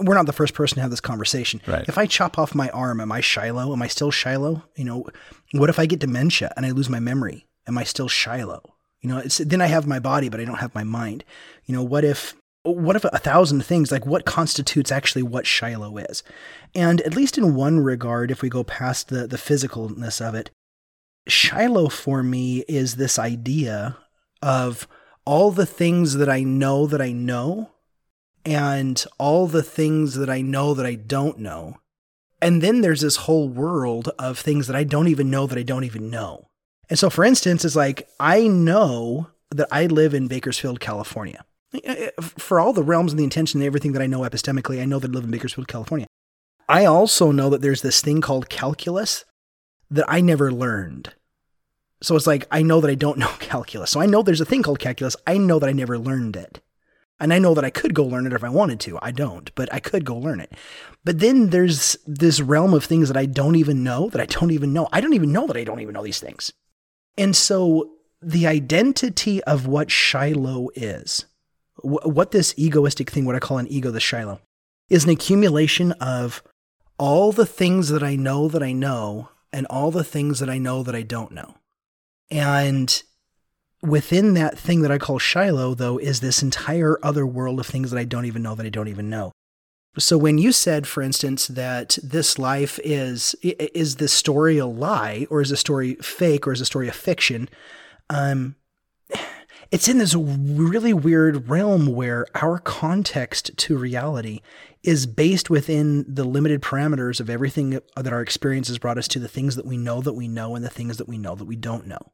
we're 0.00 0.14
not 0.14 0.26
the 0.26 0.32
first 0.32 0.54
person 0.54 0.76
to 0.76 0.82
have 0.82 0.90
this 0.90 1.00
conversation. 1.00 1.60
Right. 1.66 1.88
If 1.88 1.98
I 1.98 2.06
chop 2.06 2.38
off 2.38 2.54
my 2.54 2.68
arm, 2.70 3.00
am 3.00 3.12
I 3.12 3.20
Shiloh? 3.20 3.72
Am 3.72 3.82
I 3.82 3.88
still 3.88 4.10
Shiloh? 4.10 4.64
You 4.76 4.84
know, 4.84 5.06
what 5.52 5.70
if 5.70 5.78
I 5.78 5.86
get 5.86 6.00
dementia 6.00 6.52
and 6.56 6.64
I 6.64 6.70
lose 6.70 6.88
my 6.88 7.00
memory? 7.00 7.46
Am 7.66 7.76
I 7.78 7.84
still 7.84 8.08
Shiloh? 8.08 8.62
You 9.00 9.10
know, 9.10 9.18
it's 9.18 9.38
then 9.38 9.60
I 9.60 9.66
have 9.66 9.86
my 9.86 9.98
body, 9.98 10.28
but 10.28 10.40
I 10.40 10.44
don't 10.44 10.58
have 10.58 10.74
my 10.74 10.84
mind. 10.84 11.24
You 11.64 11.74
know, 11.74 11.82
what 11.82 12.04
if 12.04 12.34
what 12.62 12.96
if 12.96 13.04
a 13.04 13.18
thousand 13.18 13.64
things 13.64 13.90
like 13.90 14.06
what 14.06 14.24
constitutes 14.24 14.90
actually 14.90 15.22
what 15.22 15.46
Shiloh 15.46 15.96
is? 15.98 16.22
And 16.74 17.00
at 17.02 17.14
least 17.14 17.38
in 17.38 17.54
one 17.54 17.80
regard, 17.80 18.30
if 18.30 18.42
we 18.42 18.48
go 18.48 18.64
past 18.64 19.08
the, 19.08 19.26
the 19.26 19.36
physicalness 19.36 20.26
of 20.26 20.34
it, 20.34 20.50
Shiloh 21.28 21.88
for 21.88 22.22
me 22.22 22.64
is 22.68 22.96
this 22.96 23.18
idea 23.18 23.96
of 24.42 24.88
all 25.24 25.50
the 25.50 25.66
things 25.66 26.14
that 26.14 26.28
I 26.28 26.42
know 26.42 26.86
that 26.86 27.00
I 27.00 27.12
know 27.12 27.70
and 28.48 29.04
all 29.18 29.46
the 29.46 29.62
things 29.62 30.14
that 30.14 30.30
I 30.30 30.40
know 30.40 30.72
that 30.72 30.86
I 30.86 30.94
don't 30.94 31.38
know. 31.38 31.76
And 32.40 32.62
then 32.62 32.80
there's 32.80 33.02
this 33.02 33.16
whole 33.16 33.46
world 33.46 34.08
of 34.18 34.38
things 34.38 34.66
that 34.68 34.76
I 34.76 34.84
don't 34.84 35.08
even 35.08 35.28
know 35.28 35.46
that 35.46 35.58
I 35.58 35.62
don't 35.62 35.84
even 35.84 36.08
know. 36.08 36.48
And 36.88 36.98
so, 36.98 37.10
for 37.10 37.24
instance, 37.24 37.62
it's 37.62 37.76
like 37.76 38.08
I 38.18 38.46
know 38.46 39.28
that 39.50 39.68
I 39.70 39.84
live 39.84 40.14
in 40.14 40.28
Bakersfield, 40.28 40.80
California. 40.80 41.44
For 42.20 42.58
all 42.58 42.72
the 42.72 42.82
realms 42.82 43.12
and 43.12 43.20
the 43.20 43.24
intention 43.24 43.60
and 43.60 43.66
everything 43.66 43.92
that 43.92 44.00
I 44.00 44.06
know 44.06 44.20
epistemically, 44.20 44.80
I 44.80 44.86
know 44.86 44.98
that 44.98 45.10
I 45.10 45.14
live 45.14 45.24
in 45.24 45.30
Bakersfield, 45.30 45.68
California. 45.68 46.06
I 46.70 46.86
also 46.86 47.30
know 47.30 47.50
that 47.50 47.60
there's 47.60 47.82
this 47.82 48.00
thing 48.00 48.22
called 48.22 48.48
calculus 48.48 49.26
that 49.90 50.06
I 50.08 50.22
never 50.22 50.50
learned. 50.50 51.12
So 52.00 52.16
it's 52.16 52.26
like, 52.26 52.46
I 52.50 52.62
know 52.62 52.80
that 52.80 52.90
I 52.90 52.94
don't 52.94 53.18
know 53.18 53.32
calculus. 53.40 53.90
So 53.90 54.00
I 54.00 54.06
know 54.06 54.22
there's 54.22 54.40
a 54.40 54.46
thing 54.46 54.62
called 54.62 54.78
calculus. 54.78 55.16
I 55.26 55.36
know 55.36 55.58
that 55.58 55.68
I 55.68 55.72
never 55.72 55.98
learned 55.98 56.36
it. 56.36 56.62
And 57.20 57.32
I 57.32 57.38
know 57.38 57.54
that 57.54 57.64
I 57.64 57.70
could 57.70 57.94
go 57.94 58.04
learn 58.04 58.26
it 58.26 58.32
if 58.32 58.44
I 58.44 58.48
wanted 58.48 58.78
to. 58.80 58.98
I 59.02 59.10
don't, 59.10 59.52
but 59.54 59.72
I 59.72 59.80
could 59.80 60.04
go 60.04 60.16
learn 60.16 60.40
it. 60.40 60.52
But 61.04 61.18
then 61.18 61.50
there's 61.50 61.96
this 62.06 62.40
realm 62.40 62.74
of 62.74 62.84
things 62.84 63.08
that 63.08 63.16
I 63.16 63.26
don't 63.26 63.56
even 63.56 63.82
know, 63.82 64.08
that 64.10 64.20
I 64.20 64.26
don't 64.26 64.52
even 64.52 64.72
know. 64.72 64.88
I 64.92 65.00
don't 65.00 65.14
even 65.14 65.32
know 65.32 65.46
that 65.46 65.56
I 65.56 65.64
don't 65.64 65.80
even 65.80 65.94
know 65.94 66.04
these 66.04 66.20
things. 66.20 66.52
And 67.16 67.34
so 67.34 67.90
the 68.22 68.46
identity 68.46 69.42
of 69.44 69.66
what 69.66 69.90
Shiloh 69.90 70.68
is, 70.74 71.26
what 71.82 72.30
this 72.30 72.54
egoistic 72.56 73.10
thing, 73.10 73.24
what 73.24 73.34
I 73.34 73.40
call 73.40 73.58
an 73.58 73.68
ego, 73.68 73.90
the 73.90 74.00
Shiloh, 74.00 74.40
is 74.88 75.04
an 75.04 75.10
accumulation 75.10 75.92
of 75.92 76.42
all 76.98 77.32
the 77.32 77.46
things 77.46 77.88
that 77.88 78.02
I 78.02 78.16
know 78.16 78.48
that 78.48 78.62
I 78.62 78.72
know 78.72 79.30
and 79.52 79.66
all 79.66 79.90
the 79.90 80.04
things 80.04 80.40
that 80.40 80.50
I 80.50 80.58
know 80.58 80.82
that 80.82 80.94
I 80.94 81.02
don't 81.02 81.32
know. 81.32 81.54
And 82.30 83.02
within 83.82 84.34
that 84.34 84.58
thing 84.58 84.82
that 84.82 84.90
I 84.90 84.98
call 84.98 85.18
Shiloh, 85.18 85.74
though, 85.74 85.98
is 85.98 86.20
this 86.20 86.42
entire 86.42 86.98
other 87.02 87.26
world 87.26 87.60
of 87.60 87.66
things 87.66 87.90
that 87.90 87.98
I 87.98 88.04
don't 88.04 88.26
even 88.26 88.42
know 88.42 88.54
that 88.54 88.66
I 88.66 88.70
don't 88.70 88.88
even 88.88 89.10
know. 89.10 89.32
So 89.98 90.16
when 90.16 90.38
you 90.38 90.52
said, 90.52 90.86
for 90.86 91.02
instance, 91.02 91.48
that 91.48 91.98
this 92.02 92.38
life 92.38 92.78
is 92.84 93.34
is 93.42 93.96
this 93.96 94.12
story 94.12 94.58
a 94.58 94.66
lie, 94.66 95.26
or 95.30 95.40
is 95.40 95.50
the 95.50 95.56
story 95.56 95.94
fake, 95.96 96.46
or 96.46 96.52
is 96.52 96.60
the 96.60 96.66
story 96.66 96.88
a 96.88 96.92
fiction? 96.92 97.48
Um, 98.08 98.56
it's 99.70 99.88
in 99.88 99.98
this 99.98 100.14
really 100.14 100.94
weird 100.94 101.48
realm 101.48 101.86
where 101.86 102.26
our 102.36 102.58
context 102.58 103.50
to 103.56 103.76
reality 103.76 104.40
is 104.82 105.06
based 105.06 105.50
within 105.50 106.04
the 106.08 106.24
limited 106.24 106.62
parameters 106.62 107.20
of 107.20 107.28
everything 107.28 107.80
that 107.96 108.12
our 108.12 108.22
experience 108.22 108.68
has 108.68 108.78
brought 108.78 108.98
us 108.98 109.08
to 109.08 109.18
the 109.18 109.28
things 109.28 109.56
that 109.56 109.66
we 109.66 109.76
know 109.76 110.00
that 110.00 110.14
we 110.14 110.28
know 110.28 110.54
and 110.54 110.64
the 110.64 110.70
things 110.70 110.96
that 110.96 111.08
we 111.08 111.18
know 111.18 111.34
that 111.34 111.44
we 111.44 111.56
don't 111.56 111.86
know. 111.86 112.12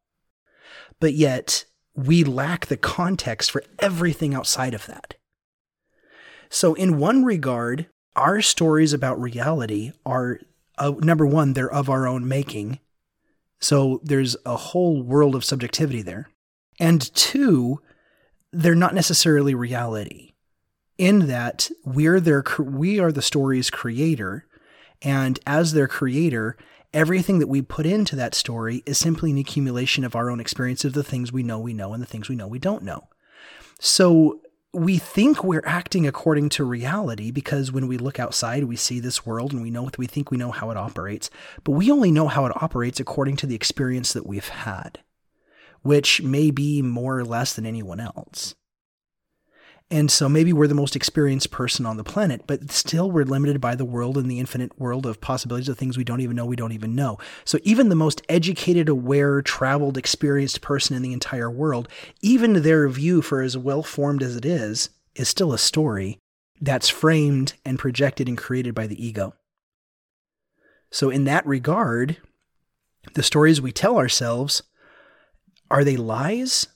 But 1.01 1.15
yet, 1.15 1.65
we 1.95 2.25
lack 2.25 2.67
the 2.67 2.77
context 2.77 3.51
for 3.51 3.63
everything 3.79 4.35
outside 4.35 4.75
of 4.75 4.87
that. 4.87 5.15
So, 6.49 6.75
in 6.75 6.99
one 6.99 7.25
regard, 7.25 7.87
our 8.17 8.41
stories 8.43 8.93
about 8.93 9.21
reality 9.21 9.93
are 10.07 10.41
uh, 10.79 10.93
number 10.99 11.27
one, 11.27 11.53
they're 11.53 11.73
of 11.73 11.89
our 11.89 12.07
own 12.07 12.27
making. 12.27 12.81
So, 13.61 14.01
there's 14.03 14.37
a 14.45 14.57
whole 14.57 15.03
world 15.03 15.35
of 15.35 15.45
subjectivity 15.45 16.03
there. 16.03 16.31
And 16.81 17.15
two, 17.15 17.81
they're 18.53 18.75
not 18.75 18.95
necessarily 18.95 19.55
reality 19.55 20.35
in 20.99 21.27
that 21.27 21.71
we're 21.85 22.21
their 22.21 22.45
we 22.59 23.01
are 23.01 23.13
the 23.13 23.23
story's 23.23 23.71
creator 23.71 24.47
and 25.03 25.41
as 25.47 25.73
their 25.73 25.89
creator 25.89 26.57
everything 26.95 27.39
that 27.41 27.49
we 27.49 27.61
put 27.61 27.85
into 27.85 28.17
that 28.17 28.35
story 28.35 28.83
is 28.87 28.97
simply 28.97 29.31
an 29.31 29.39
accumulation 29.39 30.05
of 30.05 30.17
our 30.17 30.31
own 30.31 30.41
experience 30.41 30.85
of 30.85 30.93
the 30.93 31.05
things 31.05 31.33
we 31.33 31.43
know 31.43 31.59
we 31.59 31.75
know 31.75 31.93
and 31.93 32.03
the 32.03 32.07
things 32.07 32.29
we 32.29 32.37
know 32.37 32.47
we 32.47 32.59
don't 32.59 32.83
know 32.83 33.09
so 33.79 34.41
we 34.73 34.97
think 34.99 35.45
we're 35.45 35.63
acting 35.67 36.07
according 36.07 36.49
to 36.49 36.65
reality 36.65 37.31
because 37.31 37.71
when 37.71 37.87
we 37.87 37.99
look 37.99 38.19
outside 38.19 38.65
we 38.65 38.77
see 38.77 39.01
this 39.01 39.27
world 39.27 39.53
and 39.53 39.61
we 39.61 39.71
know 39.71 39.83
what 39.83 39.99
we 39.99 40.07
think 40.07 40.31
we 40.31 40.39
know 40.39 40.51
how 40.51 40.71
it 40.71 40.77
operates 40.77 41.29
but 41.65 41.73
we 41.73 41.91
only 41.91 42.11
know 42.11 42.29
how 42.29 42.47
it 42.47 42.63
operates 42.63 42.99
according 42.99 43.37
to 43.37 43.47
the 43.47 43.55
experience 43.55 44.13
that 44.13 44.27
we've 44.27 44.49
had 44.49 45.01
which 45.85 46.23
may 46.23 46.51
be 46.51 46.81
more 46.81 47.19
or 47.19 47.25
less 47.25 47.53
than 47.53 47.67
anyone 47.67 48.01
else. 48.01 48.55
And 49.95 50.11
so 50.11 50.29
maybe 50.29 50.53
we're 50.53 50.67
the 50.67 50.75
most 50.75 50.97
experienced 50.97 51.53
person 51.53 51.87
on 51.87 51.99
the 51.99 52.03
planet, 52.03 52.49
but 52.49 52.73
still 52.73 53.13
we're 53.13 53.23
limited 53.23 53.61
by 53.61 53.77
the 53.77 53.85
world 53.85 54.19
and 54.19 54.29
the 54.29 54.41
infinite 54.41 54.77
world 54.77 55.07
of 55.07 55.21
possibilities 55.21 55.69
of 55.69 55.79
things 55.79 55.97
we 55.97 56.03
don't 56.03 56.21
even 56.21 56.35
know 56.35 56.45
we 56.45 56.57
don't 56.57 56.73
even 56.73 56.97
know. 56.97 57.17
So 57.45 57.61
even 57.63 57.91
the 57.91 57.95
most 57.95 58.21
educated, 58.29 58.89
aware, 58.89 59.41
traveled, 59.41 59.97
experienced 59.97 60.63
person 60.63 60.97
in 60.97 61.03
the 61.03 61.13
entire 61.13 61.49
world, 61.49 61.89
even 62.23 62.63
their 62.63 62.89
view 62.89 63.23
for 63.23 63.41
as 63.41 63.57
well 63.57 63.85
formed 63.85 64.21
as 64.21 64.35
it 64.35 64.45
is, 64.45 64.91
is 65.15 65.29
still 65.29 65.53
a 65.53 65.59
story 65.59 66.19
that's 66.61 66.89
framed 66.89 67.53
and 67.65 67.79
projected 67.79 68.27
and 68.27 68.37
created 68.37 68.75
by 68.75 68.89
the 68.89 69.01
ego. 69.01 69.33
So 70.91 71.09
in 71.09 71.23
that 71.27 71.47
regard, 71.47 72.17
the 73.15 73.23
stories 73.23 73.61
we 73.61 73.71
tell 73.71 73.97
ourselves 73.97 74.65
are 75.71 75.85
they 75.85 75.97
lies? 75.97 76.67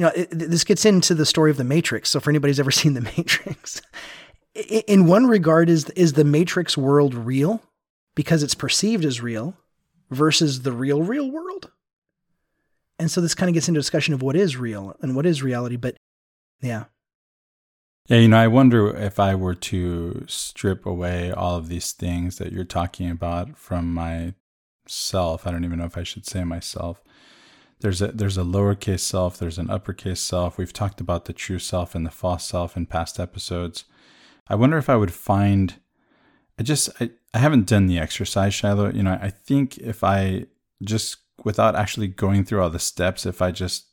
You 0.00 0.06
know, 0.06 0.12
it, 0.16 0.30
this 0.30 0.64
gets 0.64 0.86
into 0.86 1.14
the 1.14 1.26
story 1.26 1.50
of 1.50 1.58
the 1.58 1.64
Matrix. 1.64 2.08
So 2.08 2.20
for 2.20 2.30
anybody 2.30 2.48
who's 2.48 2.58
ever 2.58 2.70
seen 2.70 2.94
the 2.94 3.02
Matrix, 3.02 3.82
in 4.54 5.04
one 5.04 5.26
regard, 5.26 5.68
is 5.68 5.90
is 5.90 6.14
the 6.14 6.24
Matrix 6.24 6.74
world 6.74 7.12
real 7.12 7.62
because 8.14 8.42
it's 8.42 8.54
perceived 8.54 9.04
as 9.04 9.20
real 9.20 9.58
versus 10.10 10.62
the 10.62 10.72
real 10.72 11.02
real 11.02 11.30
world? 11.30 11.70
And 12.98 13.10
so 13.10 13.20
this 13.20 13.34
kind 13.34 13.50
of 13.50 13.54
gets 13.54 13.68
into 13.68 13.78
discussion 13.78 14.14
of 14.14 14.22
what 14.22 14.36
is 14.36 14.56
real 14.56 14.96
and 15.02 15.14
what 15.14 15.26
is 15.26 15.42
reality. 15.42 15.76
But 15.76 15.96
yeah. 16.62 16.84
Yeah, 18.08 18.20
you 18.20 18.28
know, 18.28 18.38
I 18.38 18.48
wonder 18.48 18.96
if 18.96 19.20
I 19.20 19.34
were 19.34 19.54
to 19.54 20.24
strip 20.26 20.86
away 20.86 21.30
all 21.30 21.56
of 21.56 21.68
these 21.68 21.92
things 21.92 22.38
that 22.38 22.52
you're 22.52 22.64
talking 22.64 23.10
about 23.10 23.58
from 23.58 23.92
myself. 23.92 25.46
I 25.46 25.50
don't 25.50 25.66
even 25.66 25.78
know 25.78 25.84
if 25.84 25.98
I 25.98 26.04
should 26.04 26.24
say 26.24 26.42
myself 26.42 27.02
there's 27.80 28.02
a 28.02 28.08
there's 28.08 28.38
a 28.38 28.42
lowercase 28.42 29.00
self, 29.00 29.38
there's 29.38 29.58
an 29.58 29.70
uppercase 29.70 30.20
self. 30.20 30.58
We've 30.58 30.72
talked 30.72 31.00
about 31.00 31.24
the 31.24 31.32
true 31.32 31.58
self 31.58 31.94
and 31.94 32.04
the 32.04 32.10
false 32.10 32.46
self 32.46 32.76
in 32.76 32.86
past 32.86 33.18
episodes. 33.18 33.84
I 34.48 34.54
wonder 34.54 34.78
if 34.78 34.88
I 34.88 34.96
would 34.96 35.12
find 35.12 35.74
I 36.58 36.62
just 36.62 36.90
I, 37.00 37.10
I 37.32 37.38
haven't 37.38 37.66
done 37.66 37.86
the 37.86 37.98
exercise, 37.98 38.52
Shiloh. 38.54 38.92
You 38.92 39.02
know, 39.02 39.18
I 39.20 39.30
think 39.30 39.78
if 39.78 40.04
I 40.04 40.46
just 40.82 41.18
without 41.42 41.74
actually 41.74 42.08
going 42.08 42.44
through 42.44 42.62
all 42.62 42.70
the 42.70 42.78
steps, 42.78 43.24
if 43.24 43.40
I 43.40 43.50
just 43.50 43.86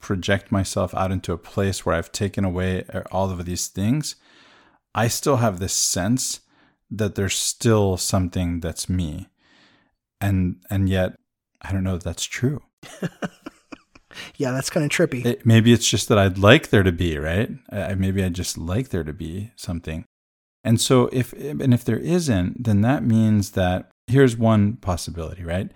project 0.00 0.50
myself 0.50 0.94
out 0.94 1.12
into 1.12 1.32
a 1.32 1.38
place 1.38 1.84
where 1.84 1.94
I've 1.94 2.12
taken 2.12 2.44
away 2.44 2.84
all 3.12 3.30
of 3.30 3.44
these 3.44 3.68
things, 3.68 4.16
I 4.94 5.06
still 5.08 5.36
have 5.36 5.58
this 5.58 5.72
sense 5.72 6.40
that 6.90 7.14
there's 7.14 7.36
still 7.36 7.96
something 7.96 8.60
that's 8.60 8.88
me. 8.88 9.28
And 10.20 10.56
and 10.70 10.88
yet 10.88 11.16
I 11.62 11.72
don't 11.72 11.84
know 11.84 11.94
if 11.94 12.02
that's 12.02 12.24
true. 12.24 12.62
yeah, 14.36 14.52
that's 14.52 14.70
kind 14.70 14.84
of 14.84 14.90
trippy. 14.90 15.24
It, 15.24 15.46
maybe 15.46 15.72
it's 15.72 15.88
just 15.88 16.08
that 16.08 16.18
I'd 16.18 16.38
like 16.38 16.70
there 16.70 16.82
to 16.82 16.92
be, 16.92 17.18
right? 17.18 17.50
I, 17.70 17.94
maybe 17.94 18.22
I 18.22 18.28
just 18.28 18.58
like 18.58 18.88
there 18.88 19.04
to 19.04 19.12
be 19.12 19.52
something. 19.56 20.04
And 20.64 20.80
so 20.80 21.08
if 21.12 21.32
and 21.32 21.72
if 21.72 21.84
there 21.84 21.98
isn't, 21.98 22.64
then 22.64 22.80
that 22.82 23.04
means 23.04 23.52
that 23.52 23.90
here's 24.06 24.36
one 24.36 24.76
possibility, 24.76 25.44
right? 25.44 25.70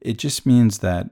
It 0.00 0.18
just 0.18 0.46
means 0.46 0.78
that 0.78 1.10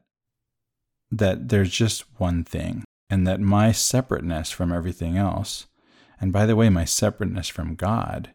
that 1.10 1.48
there's 1.48 1.70
just 1.70 2.04
one 2.18 2.44
thing 2.44 2.84
and 3.08 3.26
that 3.26 3.40
my 3.40 3.72
separateness 3.72 4.50
from 4.50 4.72
everything 4.72 5.16
else, 5.16 5.66
and 6.20 6.32
by 6.32 6.46
the 6.46 6.56
way, 6.56 6.68
my 6.70 6.84
separateness 6.84 7.48
from 7.48 7.74
God 7.74 8.32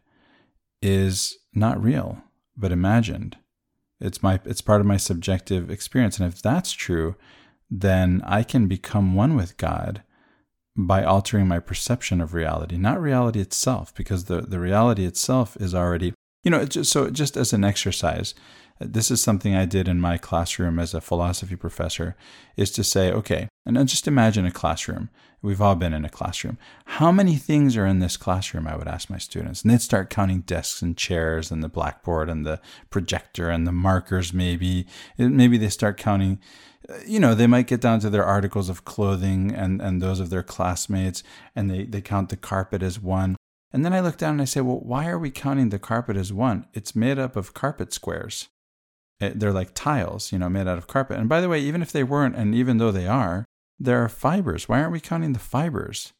is 0.81 1.37
not 1.53 1.81
real, 1.81 2.21
but 2.55 2.71
imagined. 2.71 3.37
It's 3.99 4.21
my 4.21 4.39
it's 4.45 4.61
part 4.61 4.81
of 4.81 4.87
my 4.87 4.97
subjective 4.97 5.69
experience. 5.69 6.19
And 6.19 6.31
if 6.31 6.41
that's 6.41 6.71
true, 6.71 7.15
then 7.69 8.21
I 8.25 8.43
can 8.43 8.67
become 8.67 9.15
one 9.15 9.35
with 9.35 9.57
God 9.57 10.03
by 10.77 11.03
altering 11.03 11.47
my 11.47 11.59
perception 11.59 12.19
of 12.19 12.33
reality, 12.33 12.77
not 12.77 13.01
reality 13.01 13.39
itself, 13.39 13.95
because 13.95 14.25
the, 14.25 14.41
the 14.41 14.59
reality 14.59 15.05
itself 15.05 15.55
is 15.57 15.73
already, 15.73 16.13
you 16.43 16.51
know, 16.51 16.65
just, 16.65 16.91
so 16.91 17.09
just 17.09 17.37
as 17.37 17.53
an 17.53 17.63
exercise, 17.63 18.35
this 18.79 19.09
is 19.09 19.21
something 19.21 19.55
I 19.55 19.65
did 19.65 19.87
in 19.87 20.01
my 20.01 20.17
classroom 20.17 20.79
as 20.79 20.93
a 20.93 21.01
philosophy 21.01 21.55
professor, 21.55 22.15
is 22.57 22.71
to 22.71 22.83
say, 22.83 23.11
okay, 23.11 23.47
and 23.65 23.87
just 23.87 24.07
imagine 24.07 24.45
a 24.45 24.51
classroom. 24.51 25.09
We've 25.41 25.61
all 25.61 25.75
been 25.75 25.93
in 25.93 26.05
a 26.05 26.09
classroom. 26.09 26.57
How 26.85 27.11
many 27.11 27.35
things 27.35 27.77
are 27.77 27.85
in 27.85 27.99
this 27.99 28.17
classroom? 28.17 28.67
I 28.67 28.75
would 28.75 28.87
ask 28.87 29.09
my 29.09 29.19
students. 29.19 29.61
And 29.61 29.71
they'd 29.71 29.81
start 29.81 30.09
counting 30.09 30.41
desks 30.41 30.81
and 30.81 30.97
chairs 30.97 31.51
and 31.51 31.63
the 31.63 31.69
blackboard 31.69 32.29
and 32.29 32.45
the 32.45 32.59
projector 32.89 33.49
and 33.49 33.67
the 33.67 33.71
markers, 33.71 34.33
maybe. 34.33 34.87
Maybe 35.17 35.57
they 35.57 35.69
start 35.69 35.97
counting, 35.97 36.39
uh, 36.89 36.95
you 37.05 37.19
know, 37.19 37.35
they 37.35 37.47
might 37.47 37.67
get 37.67 37.81
down 37.81 37.99
to 37.99 38.09
their 38.09 38.25
articles 38.25 38.69
of 38.69 38.85
clothing 38.85 39.53
and, 39.53 39.81
and 39.81 40.01
those 40.01 40.19
of 40.19 40.31
their 40.31 40.43
classmates, 40.43 41.21
and 41.55 41.69
they, 41.69 41.83
they 41.83 42.01
count 42.01 42.29
the 42.29 42.37
carpet 42.37 42.81
as 42.81 42.99
one. 42.99 43.35
And 43.71 43.85
then 43.85 43.93
I 43.93 43.99
look 43.99 44.17
down 44.17 44.31
and 44.31 44.41
I 44.41 44.45
say, 44.45 44.61
well, 44.61 44.79
why 44.79 45.07
are 45.07 45.19
we 45.19 45.29
counting 45.29 45.69
the 45.69 45.79
carpet 45.79 46.17
as 46.17 46.33
one? 46.33 46.65
It's 46.73 46.95
made 46.95 47.19
up 47.19 47.35
of 47.35 47.53
carpet 47.53 47.93
squares. 47.93 48.47
Eh, 49.21 49.31
they're 49.33 49.53
like 49.53 49.71
tiles, 49.73 50.31
you 50.31 50.39
know, 50.39 50.49
made 50.49 50.67
out 50.67 50.77
of 50.77 50.87
carpet. 50.87 51.17
And 51.17 51.29
by 51.29 51.41
the 51.41 51.49
way, 51.49 51.59
even 51.59 51.81
if 51.81 51.91
they 51.91 52.03
weren't, 52.03 52.35
and 52.35 52.53
even 52.53 52.77
though 52.77 52.91
they 52.91 53.07
are, 53.07 53.45
there 53.79 54.03
are 54.03 54.09
fibers. 54.09 54.67
Why 54.67 54.79
aren't 54.79 54.91
we 54.91 54.99
counting 54.99 55.33
the 55.33 55.39
fibers? 55.39 56.13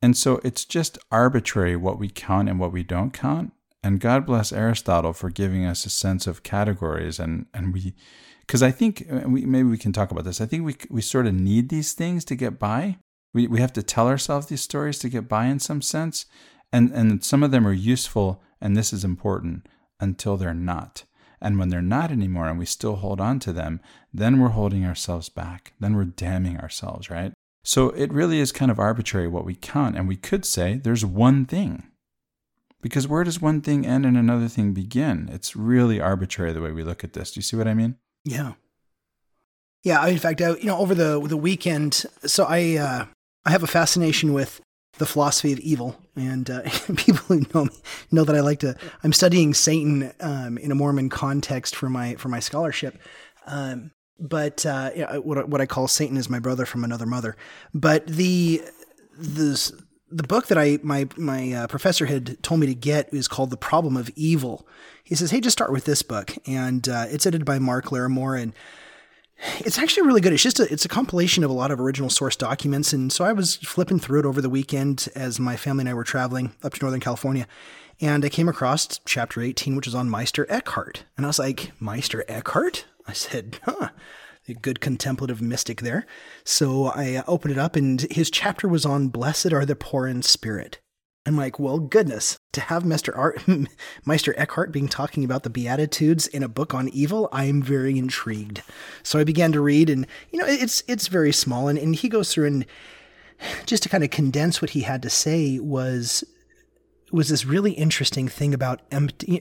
And 0.00 0.16
so 0.16 0.40
it's 0.42 0.64
just 0.64 0.98
arbitrary 1.10 1.76
what 1.76 1.98
we 1.98 2.08
count 2.08 2.48
and 2.48 2.58
what 2.58 2.72
we 2.72 2.82
don't 2.82 3.12
count. 3.12 3.52
And 3.84 4.00
God 4.00 4.26
bless 4.26 4.52
Aristotle 4.52 5.12
for 5.12 5.30
giving 5.30 5.64
us 5.64 5.84
a 5.84 5.90
sense 5.90 6.26
of 6.26 6.42
categories. 6.42 7.18
And, 7.18 7.46
and 7.54 7.72
we, 7.72 7.94
because 8.40 8.62
I 8.62 8.70
think 8.70 9.06
uh, 9.10 9.28
we, 9.28 9.44
maybe 9.44 9.68
we 9.68 9.78
can 9.78 9.92
talk 9.92 10.10
about 10.10 10.24
this. 10.24 10.40
I 10.40 10.46
think 10.46 10.64
we, 10.64 10.76
we 10.90 11.02
sort 11.02 11.26
of 11.26 11.34
need 11.34 11.68
these 11.68 11.92
things 11.92 12.24
to 12.26 12.36
get 12.36 12.58
by. 12.58 12.98
We, 13.34 13.46
we 13.46 13.60
have 13.60 13.72
to 13.74 13.82
tell 13.82 14.08
ourselves 14.08 14.46
these 14.46 14.60
stories 14.60 14.98
to 15.00 15.08
get 15.08 15.28
by 15.28 15.46
in 15.46 15.58
some 15.58 15.82
sense. 15.82 16.26
And, 16.72 16.90
and 16.92 17.24
some 17.24 17.42
of 17.42 17.50
them 17.50 17.66
are 17.66 17.72
useful, 17.72 18.42
and 18.60 18.76
this 18.76 18.92
is 18.92 19.04
important, 19.04 19.68
until 20.00 20.36
they're 20.36 20.54
not. 20.54 21.04
And 21.42 21.58
when 21.58 21.68
they're 21.68 21.82
not 21.82 22.10
anymore 22.10 22.48
and 22.48 22.58
we 22.58 22.64
still 22.64 22.96
hold 22.96 23.20
on 23.20 23.40
to 23.40 23.52
them, 23.52 23.80
then 24.14 24.40
we're 24.40 24.50
holding 24.50 24.86
ourselves 24.86 25.28
back. 25.28 25.72
Then 25.80 25.96
we're 25.96 26.04
damning 26.04 26.56
ourselves, 26.58 27.10
right? 27.10 27.32
So 27.64 27.90
it 27.90 28.12
really 28.12 28.38
is 28.38 28.52
kind 28.52 28.70
of 28.70 28.78
arbitrary 28.78 29.28
what 29.28 29.44
we 29.44 29.56
count. 29.56 29.96
And 29.96 30.06
we 30.06 30.16
could 30.16 30.44
say 30.44 30.74
there's 30.74 31.04
one 31.04 31.44
thing. 31.44 31.88
Because 32.80 33.06
where 33.06 33.24
does 33.24 33.40
one 33.40 33.60
thing 33.60 33.86
end 33.86 34.06
and 34.06 34.16
another 34.16 34.48
thing 34.48 34.72
begin? 34.72 35.28
It's 35.32 35.54
really 35.54 36.00
arbitrary 36.00 36.52
the 36.52 36.60
way 36.60 36.72
we 36.72 36.82
look 36.82 37.04
at 37.04 37.12
this. 37.12 37.32
Do 37.32 37.38
you 37.38 37.42
see 37.42 37.56
what 37.56 37.68
I 37.68 37.74
mean? 37.74 37.96
Yeah. 38.24 38.52
Yeah. 39.82 40.06
In 40.06 40.18
fact, 40.18 40.40
I, 40.40 40.56
you 40.56 40.66
know, 40.66 40.78
over 40.78 40.94
the 40.94 41.20
the 41.20 41.36
weekend, 41.36 42.06
so 42.24 42.44
I 42.44 42.76
uh, 42.76 43.06
I 43.44 43.50
have 43.50 43.62
a 43.62 43.68
fascination 43.68 44.32
with 44.32 44.60
the 44.98 45.06
philosophy 45.06 45.52
of 45.52 45.60
evil. 45.60 45.96
And 46.16 46.48
uh, 46.50 46.62
people 46.96 47.24
who 47.28 47.46
know 47.54 47.64
me 47.64 47.70
know 48.10 48.24
that 48.24 48.36
I 48.36 48.40
like 48.40 48.60
to. 48.60 48.76
I'm 49.02 49.12
studying 49.12 49.54
Satan 49.54 50.12
um, 50.20 50.58
in 50.58 50.70
a 50.70 50.74
Mormon 50.74 51.08
context 51.08 51.76
for 51.76 51.88
my 51.88 52.14
for 52.16 52.28
my 52.28 52.40
scholarship. 52.40 52.98
Um, 53.46 53.92
but 54.18 54.64
uh, 54.64 54.90
what 55.20 55.48
what 55.48 55.60
I 55.60 55.66
call 55.66 55.88
Satan 55.88 56.16
is 56.16 56.30
my 56.30 56.38
brother 56.38 56.66
from 56.66 56.84
another 56.84 57.06
mother. 57.06 57.36
But 57.74 58.06
the 58.06 58.62
the 59.18 59.72
the 60.10 60.22
book 60.22 60.46
that 60.48 60.58
I 60.58 60.78
my 60.82 61.08
my 61.16 61.52
uh, 61.52 61.66
professor 61.66 62.06
had 62.06 62.42
told 62.42 62.60
me 62.60 62.66
to 62.66 62.74
get 62.74 63.12
is 63.12 63.28
called 63.28 63.50
The 63.50 63.56
Problem 63.56 63.96
of 63.96 64.10
Evil. 64.14 64.66
He 65.02 65.14
says, 65.14 65.30
"Hey, 65.30 65.40
just 65.40 65.56
start 65.56 65.72
with 65.72 65.84
this 65.84 66.02
book," 66.02 66.34
and 66.46 66.88
uh, 66.88 67.06
it's 67.08 67.26
edited 67.26 67.44
by 67.44 67.58
Mark 67.58 67.86
Larrimore 67.86 68.40
and 68.40 68.52
it's 69.58 69.78
actually 69.78 70.06
really 70.06 70.20
good. 70.20 70.32
It's 70.32 70.42
just 70.42 70.60
a, 70.60 70.72
it's 70.72 70.84
a 70.84 70.88
compilation 70.88 71.42
of 71.44 71.50
a 71.50 71.54
lot 71.54 71.70
of 71.70 71.80
original 71.80 72.10
source 72.10 72.36
documents. 72.36 72.92
And 72.92 73.12
so 73.12 73.24
I 73.24 73.32
was 73.32 73.56
flipping 73.56 73.98
through 73.98 74.20
it 74.20 74.26
over 74.26 74.40
the 74.40 74.50
weekend 74.50 75.08
as 75.14 75.40
my 75.40 75.56
family 75.56 75.82
and 75.82 75.88
I 75.88 75.94
were 75.94 76.04
traveling 76.04 76.54
up 76.62 76.74
to 76.74 76.80
Northern 76.82 77.00
California. 77.00 77.46
And 78.00 78.24
I 78.24 78.28
came 78.28 78.48
across 78.48 79.00
chapter 79.04 79.40
18, 79.40 79.76
which 79.76 79.86
is 79.86 79.94
on 79.94 80.08
Meister 80.08 80.46
Eckhart. 80.48 81.04
And 81.16 81.26
I 81.26 81.28
was 81.28 81.38
like, 81.38 81.72
Meister 81.80 82.24
Eckhart? 82.28 82.84
I 83.06 83.12
said, 83.12 83.58
huh, 83.64 83.88
a 84.48 84.54
good 84.54 84.80
contemplative 84.80 85.42
mystic 85.42 85.80
there. 85.80 86.06
So 86.44 86.86
I 86.86 87.22
opened 87.26 87.52
it 87.52 87.58
up 87.58 87.76
and 87.76 88.00
his 88.10 88.30
chapter 88.30 88.68
was 88.68 88.86
on 88.86 89.08
Blessed 89.08 89.52
are 89.52 89.66
the 89.66 89.76
poor 89.76 90.06
in 90.06 90.22
spirit. 90.22 90.78
I'm 91.24 91.36
like, 91.36 91.58
well, 91.58 91.78
goodness, 91.78 92.36
to 92.52 92.60
have 92.60 92.82
Mr. 92.82 93.16
Art, 93.16 93.42
Meister 94.04 94.34
Eckhart 94.36 94.72
being 94.72 94.88
talking 94.88 95.24
about 95.24 95.44
the 95.44 95.50
Beatitudes 95.50 96.26
in 96.26 96.42
a 96.42 96.48
book 96.48 96.74
on 96.74 96.88
evil, 96.88 97.28
I'm 97.32 97.62
very 97.62 97.96
intrigued. 97.96 98.62
So 99.04 99.18
I 99.18 99.24
began 99.24 99.52
to 99.52 99.60
read, 99.60 99.88
and 99.88 100.06
you 100.32 100.40
know, 100.40 100.46
it's 100.46 100.82
it's 100.88 101.06
very 101.06 101.32
small, 101.32 101.68
and, 101.68 101.78
and 101.78 101.94
he 101.94 102.08
goes 102.08 102.32
through 102.32 102.46
and 102.46 102.66
just 103.66 103.82
to 103.84 103.88
kind 103.88 104.04
of 104.04 104.10
condense 104.10 104.60
what 104.60 104.70
he 104.70 104.82
had 104.82 105.02
to 105.02 105.10
say 105.10 105.58
was 105.58 106.24
was 107.12 107.28
this 107.28 107.44
really 107.44 107.72
interesting 107.72 108.26
thing 108.26 108.54
about 108.54 108.80
empty. 108.90 109.40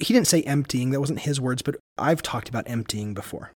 He 0.00 0.12
didn't 0.12 0.26
say 0.26 0.42
emptying; 0.42 0.90
that 0.90 1.00
wasn't 1.00 1.20
his 1.20 1.40
words, 1.40 1.62
but 1.62 1.76
I've 1.96 2.20
talked 2.20 2.48
about 2.48 2.68
emptying 2.68 3.14
before. 3.14 3.52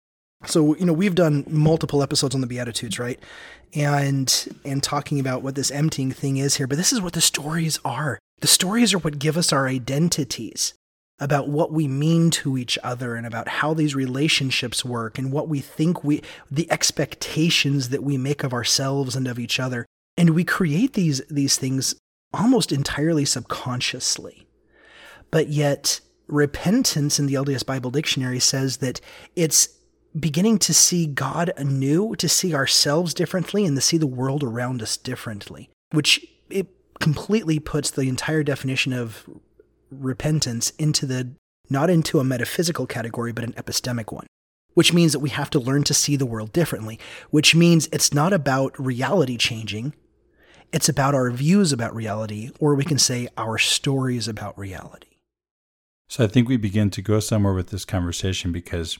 So, 0.45 0.75
you 0.75 0.85
know, 0.85 0.93
we've 0.93 1.15
done 1.15 1.45
multiple 1.47 2.03
episodes 2.03 2.35
on 2.35 2.41
the 2.41 2.47
Beatitudes, 2.47 2.99
right? 2.99 3.19
And 3.73 4.59
and 4.65 4.83
talking 4.83 5.19
about 5.19 5.41
what 5.41 5.55
this 5.55 5.71
emptying 5.71 6.11
thing 6.11 6.37
is 6.37 6.55
here, 6.55 6.67
but 6.67 6.77
this 6.77 6.93
is 6.93 7.01
what 7.01 7.13
the 7.13 7.21
stories 7.21 7.79
are. 7.83 8.19
The 8.41 8.47
stories 8.47 8.93
are 8.93 8.99
what 8.99 9.19
give 9.19 9.37
us 9.37 9.53
our 9.53 9.67
identities 9.67 10.73
about 11.19 11.47
what 11.47 11.71
we 11.71 11.87
mean 11.87 12.29
to 12.29 12.57
each 12.57 12.77
other 12.83 13.15
and 13.15 13.25
about 13.25 13.47
how 13.47 13.73
these 13.73 13.95
relationships 13.95 14.83
work 14.83 15.17
and 15.17 15.31
what 15.31 15.47
we 15.47 15.61
think 15.61 16.03
we 16.03 16.21
the 16.51 16.69
expectations 16.71 17.89
that 17.89 18.03
we 18.03 18.17
make 18.17 18.43
of 18.43 18.53
ourselves 18.53 19.15
and 19.15 19.27
of 19.27 19.39
each 19.39 19.59
other. 19.59 19.85
And 20.17 20.31
we 20.31 20.43
create 20.43 20.93
these 20.93 21.21
these 21.29 21.57
things 21.57 21.95
almost 22.33 22.71
entirely 22.71 23.25
subconsciously. 23.25 24.47
But 25.31 25.47
yet 25.47 26.01
repentance 26.27 27.19
in 27.19 27.27
the 27.27 27.35
LDS 27.35 27.65
Bible 27.65 27.91
Dictionary 27.91 28.39
says 28.39 28.77
that 28.77 28.99
it's 29.35 29.69
beginning 30.17 30.59
to 30.59 30.73
see 30.73 31.05
God 31.07 31.51
anew, 31.57 32.15
to 32.17 32.29
see 32.29 32.53
ourselves 32.53 33.13
differently, 33.13 33.65
and 33.65 33.75
to 33.75 33.81
see 33.81 33.97
the 33.97 34.07
world 34.07 34.43
around 34.43 34.81
us 34.81 34.97
differently, 34.97 35.69
which 35.91 36.25
it 36.49 36.67
completely 36.99 37.59
puts 37.59 37.91
the 37.91 38.03
entire 38.03 38.43
definition 38.43 38.93
of 38.93 39.27
repentance 39.91 40.71
into 40.71 41.05
the 41.05 41.35
not 41.69 41.89
into 41.89 42.19
a 42.19 42.23
metaphysical 42.23 42.85
category, 42.85 43.31
but 43.31 43.43
an 43.43 43.53
epistemic 43.53 44.11
one, 44.11 44.27
which 44.73 44.93
means 44.93 45.13
that 45.13 45.19
we 45.19 45.29
have 45.29 45.49
to 45.49 45.59
learn 45.59 45.83
to 45.83 45.93
see 45.93 46.15
the 46.15 46.25
world 46.25 46.51
differently, 46.51 46.99
which 47.29 47.55
means 47.55 47.87
it's 47.91 48.13
not 48.13 48.33
about 48.33 48.77
reality 48.79 49.37
changing. 49.37 49.93
It's 50.71 50.89
about 50.89 51.15
our 51.15 51.31
views 51.31 51.71
about 51.71 51.95
reality, 51.95 52.51
or 52.59 52.75
we 52.75 52.83
can 52.83 52.97
say 52.97 53.27
our 53.37 53.57
stories 53.57 54.27
about 54.27 54.57
reality. 54.57 55.07
So 56.09 56.23
I 56.23 56.27
think 56.27 56.49
we 56.49 56.57
begin 56.57 56.89
to 56.91 57.01
go 57.01 57.19
somewhere 57.19 57.53
with 57.53 57.69
this 57.69 57.85
conversation 57.85 58.51
because 58.51 58.99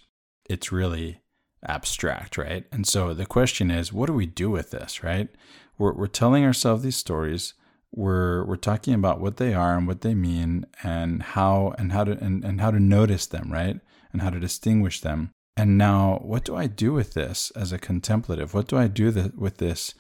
it's 0.50 0.72
really 0.72 1.22
abstract, 1.66 2.38
right? 2.38 2.66
And 2.72 2.86
so 2.86 3.14
the 3.14 3.26
question 3.26 3.72
is, 3.72 3.94
what 3.94 4.08
do 4.08 4.14
we 4.14 4.26
do 4.26 4.50
with 4.50 4.72
this, 4.72 5.04
right? 5.04 5.30
We're, 5.78 5.94
we're 5.94 6.08
telling 6.08 6.44
ourselves 6.44 6.84
these 6.84 6.98
stories. 6.98 7.54
We're, 7.92 8.44
we're 8.46 8.56
talking 8.56 8.94
about 8.94 9.22
what 9.22 9.38
they 9.38 9.54
are 9.54 9.78
and 9.78 9.88
what 9.88 10.02
they 10.02 10.14
mean 10.14 10.66
and 10.84 11.22
how 11.22 11.76
and 11.78 11.92
how 11.92 12.04
to 12.04 12.12
and, 12.14 12.44
and 12.44 12.60
how 12.60 12.72
to 12.72 12.80
notice 12.80 13.28
them, 13.28 13.52
right? 13.52 13.80
And 14.12 14.22
how 14.22 14.30
to 14.30 14.40
distinguish 14.40 15.02
them. 15.02 15.32
And 15.56 15.78
now, 15.78 16.20
what 16.24 16.44
do 16.44 16.56
I 16.56 16.66
do 16.66 16.94
with 16.94 17.14
this 17.14 17.52
as 17.52 17.72
a 17.72 17.78
contemplative? 17.78 18.54
What 18.54 18.68
do 18.68 18.78
I 18.78 18.88
do 18.88 19.12
th- 19.12 19.34
with 19.38 19.58
this 19.58 19.94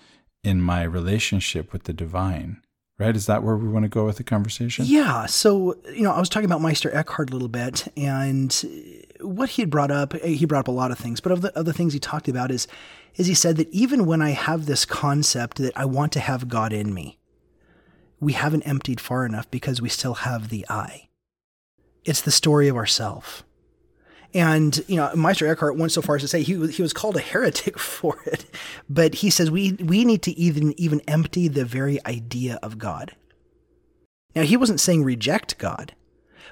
in 0.43 0.61
my 0.61 0.83
relationship 0.83 1.71
with 1.71 1.83
the 1.83 1.93
divine? 1.93 2.62
Right? 2.99 3.15
Is 3.15 3.25
that 3.25 3.43
where 3.43 3.57
we 3.57 3.67
want 3.67 3.83
to 3.83 3.89
go 3.89 4.05
with 4.05 4.17
the 4.17 4.23
conversation? 4.23 4.85
Yeah. 4.87 5.25
So, 5.25 5.77
you 5.91 6.03
know, 6.03 6.11
I 6.11 6.19
was 6.19 6.29
talking 6.29 6.45
about 6.45 6.61
Meister 6.61 6.93
Eckhart 6.95 7.31
a 7.31 7.33
little 7.33 7.47
bit, 7.47 7.87
and 7.97 8.63
uh, 8.63 9.25
what 9.25 9.49
he 9.49 9.61
had 9.63 9.71
brought 9.71 9.89
up, 9.89 10.13
uh, 10.13 10.19
he 10.19 10.45
brought 10.45 10.59
up 10.59 10.67
a 10.67 10.71
lot 10.71 10.91
of 10.91 10.99
things, 10.99 11.19
but 11.19 11.31
of 11.31 11.41
the, 11.41 11.57
of 11.57 11.65
the 11.65 11.73
things 11.73 11.93
he 11.93 11.99
talked 11.99 12.27
about 12.27 12.51
is, 12.51 12.67
is 13.15 13.25
he 13.25 13.33
said 13.33 13.57
that 13.57 13.69
even 13.71 14.05
when 14.05 14.21
I 14.21 14.31
have 14.31 14.65
this 14.67 14.85
concept 14.85 15.57
that 15.57 15.75
I 15.75 15.85
want 15.85 16.11
to 16.13 16.19
have 16.19 16.47
God 16.47 16.71
in 16.71 16.93
me, 16.93 17.17
we 18.19 18.33
haven't 18.33 18.63
emptied 18.63 19.01
far 19.01 19.25
enough 19.25 19.49
because 19.49 19.81
we 19.81 19.89
still 19.89 20.13
have 20.13 20.49
the 20.49 20.65
I. 20.69 21.09
It's 22.05 22.21
the 22.21 22.31
story 22.31 22.67
of 22.67 22.77
ourself. 22.77 23.43
And, 24.33 24.83
you 24.87 24.95
know, 24.95 25.11
Meister 25.15 25.47
Eckhart 25.47 25.77
went 25.77 25.91
so 25.91 26.01
far 26.01 26.15
as 26.15 26.23
to 26.23 26.27
say 26.27 26.41
he, 26.41 26.67
he 26.67 26.81
was 26.81 26.93
called 26.93 27.15
a 27.15 27.21
heretic 27.21 27.77
for 27.79 28.19
it. 28.25 28.45
But 28.89 29.15
he 29.15 29.29
says 29.29 29.51
we, 29.51 29.73
we 29.73 30.05
need 30.05 30.21
to 30.23 30.31
even, 30.31 30.79
even 30.79 31.01
empty 31.07 31.47
the 31.47 31.65
very 31.65 32.03
idea 32.05 32.59
of 32.63 32.77
God. 32.77 33.15
Now, 34.35 34.43
he 34.43 34.57
wasn't 34.57 34.79
saying 34.79 35.03
reject 35.03 35.59
God, 35.59 35.93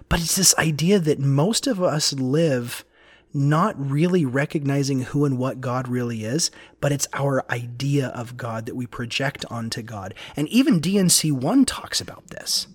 but 0.08 0.20
it's 0.20 0.36
this 0.36 0.56
idea 0.58 1.00
that 1.00 1.20
most 1.20 1.66
of 1.66 1.82
us 1.82 2.14
live 2.14 2.86
not 3.34 3.74
really 3.80 4.26
recognizing 4.26 5.02
who 5.04 5.26
and 5.26 5.38
what 5.38 5.62
God 5.62 5.88
really 5.88 6.24
is, 6.24 6.52
but 6.80 6.92
it's 6.92 7.08
our 7.14 7.44
idea 7.50 8.10
of 8.10 8.38
God 8.38 8.66
that 8.66 8.76
we 8.76 8.86
project 8.86 9.46
onto 9.50 9.82
God. 9.82 10.14
And 10.36 10.48
even 10.50 10.80
D&C 10.80 11.32
1 11.32 11.66
talks 11.66 12.02
about 12.02 12.28
this. 12.28 12.68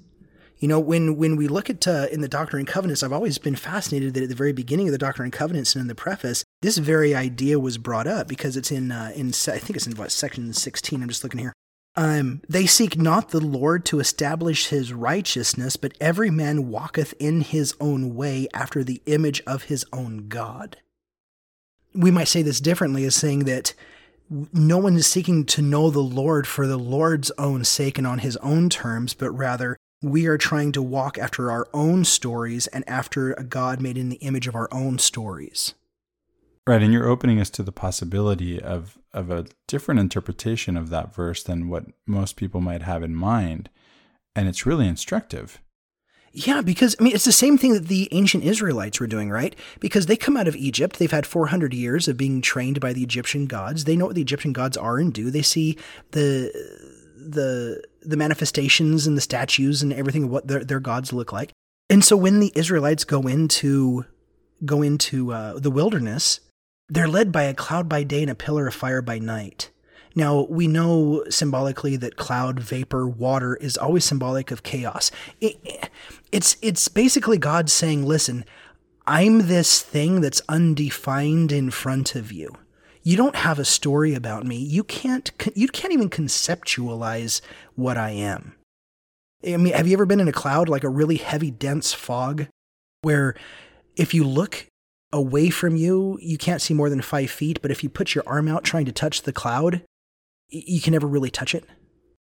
You 0.58 0.68
know, 0.68 0.80
when 0.80 1.16
when 1.16 1.36
we 1.36 1.48
look 1.48 1.68
at 1.68 1.86
uh, 1.86 2.06
in 2.10 2.22
the 2.22 2.28
Doctrine 2.28 2.60
and 2.60 2.68
Covenants, 2.68 3.02
I've 3.02 3.12
always 3.12 3.36
been 3.36 3.56
fascinated 3.56 4.14
that 4.14 4.22
at 4.22 4.28
the 4.30 4.34
very 4.34 4.52
beginning 4.52 4.88
of 4.88 4.92
the 4.92 4.98
Doctrine 4.98 5.26
and 5.26 5.32
Covenants 5.32 5.74
and 5.74 5.82
in 5.82 5.88
the 5.88 5.94
preface, 5.94 6.44
this 6.62 6.78
very 6.78 7.14
idea 7.14 7.60
was 7.60 7.76
brought 7.76 8.06
up 8.06 8.26
because 8.26 8.56
it's 8.56 8.70
in 8.70 8.90
uh, 8.90 9.12
in 9.14 9.28
I 9.28 9.58
think 9.58 9.76
it's 9.76 9.86
in 9.86 9.96
what 9.96 10.12
section 10.12 10.52
sixteen. 10.54 11.02
I'm 11.02 11.08
just 11.08 11.22
looking 11.22 11.40
here. 11.40 11.52
Um, 11.94 12.42
they 12.48 12.66
seek 12.66 12.98
not 12.98 13.30
the 13.30 13.40
Lord 13.40 13.86
to 13.86 14.00
establish 14.00 14.66
his 14.66 14.92
righteousness, 14.92 15.76
but 15.76 15.96
every 15.98 16.30
man 16.30 16.68
walketh 16.68 17.14
in 17.18 17.40
his 17.40 17.74
own 17.80 18.14
way 18.14 18.48
after 18.52 18.84
the 18.84 19.00
image 19.06 19.42
of 19.46 19.64
his 19.64 19.84
own 19.92 20.28
God. 20.28 20.76
We 21.94 22.10
might 22.10 22.28
say 22.28 22.42
this 22.42 22.60
differently 22.60 23.04
as 23.04 23.14
saying 23.14 23.44
that 23.44 23.72
no 24.52 24.76
one 24.76 24.96
is 24.96 25.06
seeking 25.06 25.46
to 25.46 25.62
know 25.62 25.88
the 25.88 26.00
Lord 26.00 26.46
for 26.46 26.66
the 26.66 26.76
Lord's 26.76 27.30
own 27.38 27.64
sake 27.64 27.96
and 27.96 28.06
on 28.06 28.18
his 28.18 28.36
own 28.38 28.68
terms, 28.68 29.14
but 29.14 29.30
rather 29.30 29.78
we 30.02 30.26
are 30.26 30.38
trying 30.38 30.72
to 30.72 30.82
walk 30.82 31.18
after 31.18 31.50
our 31.50 31.68
own 31.72 32.04
stories 32.04 32.66
and 32.68 32.88
after 32.88 33.32
a 33.32 33.44
God 33.44 33.80
made 33.80 33.96
in 33.98 34.08
the 34.08 34.16
image 34.16 34.46
of 34.46 34.54
our 34.54 34.68
own 34.72 34.98
stories. 34.98 35.74
Right, 36.66 36.82
and 36.82 36.92
you're 36.92 37.08
opening 37.08 37.40
us 37.40 37.50
to 37.50 37.62
the 37.62 37.72
possibility 37.72 38.60
of 38.60 38.98
of 39.12 39.30
a 39.30 39.46
different 39.66 39.98
interpretation 39.98 40.76
of 40.76 40.90
that 40.90 41.14
verse 41.14 41.42
than 41.42 41.68
what 41.68 41.86
most 42.06 42.36
people 42.36 42.60
might 42.60 42.82
have 42.82 43.02
in 43.02 43.14
mind, 43.14 43.70
and 44.34 44.48
it's 44.48 44.66
really 44.66 44.86
instructive. 44.86 45.60
Yeah, 46.32 46.60
because 46.60 46.94
I 47.00 47.04
mean, 47.04 47.14
it's 47.14 47.24
the 47.24 47.32
same 47.32 47.56
thing 47.56 47.72
that 47.72 47.88
the 47.88 48.10
ancient 48.12 48.44
Israelites 48.44 49.00
were 49.00 49.06
doing, 49.06 49.30
right? 49.30 49.56
Because 49.80 50.04
they 50.04 50.16
come 50.16 50.36
out 50.36 50.46
of 50.46 50.54
Egypt, 50.54 50.98
they've 50.98 51.10
had 51.10 51.24
400 51.24 51.72
years 51.72 52.08
of 52.08 52.18
being 52.18 52.42
trained 52.42 52.78
by 52.78 52.92
the 52.92 53.02
Egyptian 53.02 53.46
gods. 53.46 53.84
They 53.84 53.96
know 53.96 54.04
what 54.04 54.16
the 54.16 54.20
Egyptian 54.20 54.52
gods 54.52 54.76
are 54.76 54.98
and 54.98 55.14
do. 55.14 55.30
They 55.30 55.40
see 55.40 55.78
the 56.10 56.52
the 57.30 57.82
the 58.02 58.16
manifestations 58.16 59.06
and 59.06 59.16
the 59.16 59.20
statues 59.20 59.82
and 59.82 59.92
everything 59.92 60.24
of 60.24 60.30
what 60.30 60.46
their, 60.46 60.64
their 60.64 60.80
gods 60.80 61.12
look 61.12 61.32
like. 61.32 61.52
And 61.88 62.04
so 62.04 62.16
when 62.16 62.40
the 62.40 62.52
Israelites 62.54 63.04
go 63.04 63.22
into 63.22 64.04
go 64.64 64.82
into 64.82 65.32
uh, 65.32 65.58
the 65.58 65.70
wilderness, 65.70 66.40
they're 66.88 67.08
led 67.08 67.32
by 67.32 67.44
a 67.44 67.54
cloud 67.54 67.88
by 67.88 68.02
day 68.02 68.22
and 68.22 68.30
a 68.30 68.34
pillar 68.34 68.68
of 68.68 68.74
fire 68.74 69.02
by 69.02 69.18
night. 69.18 69.70
Now, 70.14 70.46
we 70.48 70.66
know 70.66 71.24
symbolically 71.28 71.96
that 71.96 72.16
cloud, 72.16 72.58
vapor, 72.58 73.06
water 73.06 73.54
is 73.56 73.76
always 73.76 74.04
symbolic 74.06 74.50
of 74.50 74.62
chaos. 74.62 75.10
It, 75.42 75.90
it's, 76.32 76.56
it's 76.62 76.88
basically 76.88 77.36
God 77.36 77.68
saying, 77.68 78.06
listen, 78.06 78.46
I'm 79.06 79.46
this 79.46 79.82
thing 79.82 80.22
that's 80.22 80.40
undefined 80.48 81.52
in 81.52 81.70
front 81.70 82.14
of 82.14 82.32
you 82.32 82.56
you 83.06 83.16
don't 83.16 83.36
have 83.36 83.60
a 83.60 83.64
story 83.64 84.14
about 84.14 84.44
me. 84.44 84.56
You 84.56 84.82
can't 84.82 85.30
you 85.54 85.68
can't 85.68 85.92
even 85.92 86.10
conceptualize 86.10 87.40
what 87.76 87.96
I 87.96 88.10
am. 88.10 88.56
I 89.46 89.56
mean, 89.58 89.74
have 89.74 89.86
you 89.86 89.92
ever 89.92 90.06
been 90.06 90.18
in 90.18 90.26
a 90.26 90.32
cloud 90.32 90.68
like 90.68 90.82
a 90.82 90.88
really 90.88 91.14
heavy 91.14 91.52
dense 91.52 91.92
fog 91.92 92.48
where 93.02 93.36
if 93.94 94.12
you 94.12 94.24
look 94.24 94.66
away 95.12 95.50
from 95.50 95.76
you, 95.76 96.18
you 96.20 96.36
can't 96.36 96.60
see 96.60 96.74
more 96.74 96.90
than 96.90 97.00
5 97.00 97.30
feet, 97.30 97.62
but 97.62 97.70
if 97.70 97.84
you 97.84 97.88
put 97.88 98.16
your 98.16 98.24
arm 98.26 98.48
out 98.48 98.64
trying 98.64 98.86
to 98.86 98.92
touch 98.92 99.22
the 99.22 99.32
cloud, 99.32 99.82
you 100.48 100.80
can 100.80 100.92
never 100.92 101.06
really 101.06 101.30
touch 101.30 101.54
it, 101.54 101.64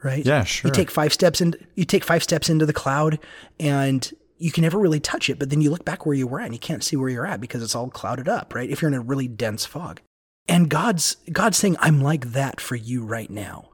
right? 0.03 0.25
Yeah, 0.25 0.45
sure. 0.45 0.71
You 0.71 0.73
take 0.73 0.91
5 0.91 1.13
steps 1.13 1.43
in 1.43 1.57
you 1.75 1.85
take 1.85 2.05
5 2.05 2.23
steps 2.23 2.49
into 2.49 2.65
the 2.65 2.73
cloud 2.73 3.19
and 3.59 4.11
you 4.39 4.51
can 4.51 4.63
never 4.63 4.79
really 4.79 5.01
touch 5.01 5.29
it, 5.29 5.39
but 5.39 5.51
then 5.51 5.61
you 5.61 5.69
look 5.69 5.85
back 5.85 6.07
where 6.07 6.15
you 6.15 6.27
were 6.27 6.41
at 6.41 6.47
and 6.47 6.55
you 6.55 6.59
can't 6.59 6.83
see 6.83 6.97
where 6.97 7.11
you're 7.11 7.27
at 7.27 7.43
because 7.43 7.63
it's 7.63 7.75
all 7.75 7.91
clouded 7.91 8.31
up, 8.31 8.55
right? 8.55 8.71
If 8.71 8.81
you're 8.81 8.91
in 8.91 8.95
a 8.95 9.03
really 9.03 9.29
dense 9.29 9.67
fog. 9.67 10.01
And 10.51 10.69
God's 10.69 11.17
God's 11.31 11.57
saying, 11.57 11.77
I'm 11.79 12.03
like 12.03 12.33
that 12.33 12.61
for 12.61 12.75
you 12.75 13.05
right 13.05 13.31
now. 13.31 13.69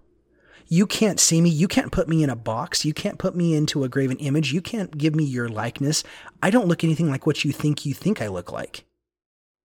You 0.69 0.87
can't 0.87 1.19
see 1.19 1.41
me. 1.41 1.49
You 1.49 1.69
can't 1.69 1.91
put 1.91 2.07
me 2.07 2.23
in 2.23 2.29
a 2.29 2.37
box. 2.37 2.85
You 2.85 2.93
can't 2.93 3.19
put 3.19 3.35
me 3.35 3.55
into 3.55 3.83
a 3.83 3.89
graven 3.89 4.19
image. 4.19 4.53
You 4.53 4.61
can't 4.61 4.99
give 4.99 5.15
me 5.15 5.25
your 5.25 5.49
likeness. 5.49 6.05
I 6.43 6.51
don't 6.51 6.69
look 6.69 6.85
anything 6.85 7.09
like 7.09 7.25
what 7.25 7.45
you 7.45 7.53
think 7.53 7.87
you 7.87 7.95
think 7.95 8.21
I 8.21 8.27
look 8.27 8.53
like. 8.53 8.85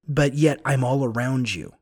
But 0.08 0.36
yet 0.36 0.62
I'm 0.64 0.86
all 0.86 1.04
around 1.04 1.54
you. 1.54 1.74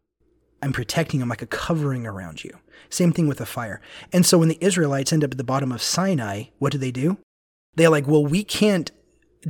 I'm 0.63 0.73
protecting. 0.73 1.21
I'm 1.21 1.29
like 1.29 1.43
a 1.43 1.47
covering 1.47 2.07
around 2.07 2.43
you. 2.43 2.57
Same 2.89 3.11
thing 3.11 3.27
with 3.27 3.37
the 3.37 3.45
fire. 3.45 3.81
And 4.11 4.25
so 4.25 4.39
when 4.39 4.49
the 4.49 4.57
Israelites 4.59 5.13
end 5.13 5.23
up 5.23 5.31
at 5.31 5.37
the 5.37 5.43
bottom 5.43 5.71
of 5.71 5.83
Sinai, 5.83 6.45
what 6.57 6.71
do 6.71 6.79
they 6.79 6.91
do? 6.91 7.19
They're 7.75 7.91
like, 7.91 8.07
well, 8.07 8.25
we 8.25 8.43
can't 8.43 8.89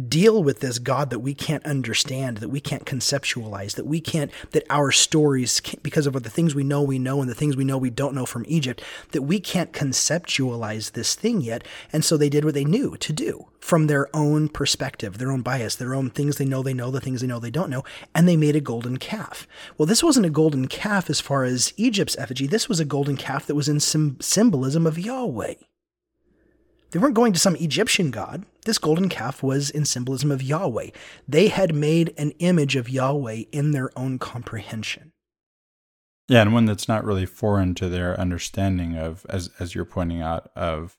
deal 0.07 0.43
with 0.43 0.59
this 0.59 0.77
God 0.77 1.09
that 1.09 1.19
we 1.19 1.33
can't 1.33 1.65
understand, 1.65 2.37
that 2.37 2.49
we 2.49 2.59
can't 2.59 2.85
conceptualize, 2.85 3.75
that 3.75 3.87
we 3.87 3.99
can't, 3.99 4.31
that 4.51 4.63
our 4.69 4.91
stories, 4.91 5.61
because 5.81 6.05
of 6.05 6.13
the 6.13 6.29
things 6.29 6.53
we 6.53 6.63
know 6.63 6.81
we 6.83 6.99
know 6.99 7.21
and 7.21 7.29
the 7.29 7.35
things 7.35 7.57
we 7.57 7.63
know 7.63 7.77
we 7.77 7.89
don't 7.89 8.13
know 8.13 8.25
from 8.25 8.45
Egypt, 8.47 8.83
that 9.11 9.23
we 9.23 9.39
can't 9.39 9.73
conceptualize 9.73 10.91
this 10.91 11.15
thing 11.15 11.41
yet. 11.41 11.63
And 11.91 12.05
so 12.05 12.17
they 12.17 12.29
did 12.29 12.45
what 12.45 12.53
they 12.53 12.65
knew 12.65 12.97
to 12.97 13.13
do 13.13 13.47
from 13.59 13.87
their 13.87 14.15
own 14.15 14.47
perspective, 14.47 15.17
their 15.17 15.31
own 15.31 15.41
bias, 15.41 15.75
their 15.75 15.95
own 15.95 16.09
things 16.09 16.37
they 16.37 16.45
know 16.45 16.63
they 16.63 16.73
know, 16.73 16.91
the 16.91 17.01
things 17.01 17.21
they 17.21 17.27
know 17.27 17.39
they 17.39 17.51
don't 17.51 17.69
know, 17.69 17.83
and 18.13 18.27
they 18.27 18.37
made 18.37 18.55
a 18.55 18.61
golden 18.61 18.97
calf. 18.97 19.47
Well, 19.77 19.85
this 19.85 20.03
wasn't 20.03 20.25
a 20.25 20.29
golden 20.29 20.67
calf 20.67 21.09
as 21.09 21.19
far 21.19 21.43
as 21.43 21.73
Egypt's 21.77 22.17
effigy. 22.17 22.47
This 22.47 22.69
was 22.69 22.79
a 22.79 22.85
golden 22.85 23.17
calf 23.17 23.45
that 23.47 23.55
was 23.55 23.67
in 23.67 23.79
symbolism 23.79 24.85
of 24.87 24.99
Yahweh. 24.99 25.55
They 26.91 26.99
weren't 26.99 27.15
going 27.15 27.33
to 27.33 27.39
some 27.39 27.55
Egyptian 27.57 28.11
god. 28.11 28.45
This 28.65 28.77
golden 28.77 29.09
calf 29.09 29.43
was 29.43 29.69
in 29.69 29.85
symbolism 29.85 30.31
of 30.31 30.41
Yahweh. 30.41 30.89
They 31.27 31.47
had 31.47 31.73
made 31.73 32.13
an 32.17 32.31
image 32.39 32.75
of 32.75 32.89
Yahweh 32.89 33.43
in 33.51 33.71
their 33.71 33.91
own 33.97 34.17
comprehension. 34.17 35.11
Yeah, 36.27 36.41
and 36.41 36.53
one 36.53 36.65
that's 36.65 36.87
not 36.87 37.03
really 37.03 37.25
foreign 37.25 37.73
to 37.75 37.89
their 37.89 38.19
understanding 38.19 38.95
of, 38.95 39.25
as 39.29 39.49
as 39.59 39.73
you're 39.73 39.85
pointing 39.85 40.21
out, 40.21 40.51
of 40.55 40.97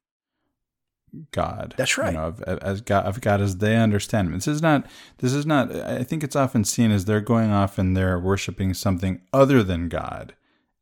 God. 1.33 1.75
That's 1.77 1.97
right. 1.99 2.13
You 2.13 2.19
know, 2.19 2.27
of, 2.27 2.43
as 2.43 2.81
God, 2.81 3.05
of 3.07 3.21
God 3.21 3.41
as 3.41 3.59
they 3.59 3.77
understand 3.77 4.29
Him. 4.29 4.35
This 4.35 4.49
is 4.49 4.63
not. 4.63 4.87
This 5.19 5.33
is 5.33 5.47
not. 5.47 5.75
I 5.75 6.03
think 6.03 6.25
it's 6.25 6.37
often 6.37 6.65
seen 6.65 6.91
as 6.91 7.05
they're 7.05 7.21
going 7.21 7.51
off 7.51 7.79
and 7.79 7.97
they're 7.97 8.19
worshiping 8.19 8.75
something 8.75 9.21
other 9.33 9.63
than 9.63 9.89
God 9.89 10.35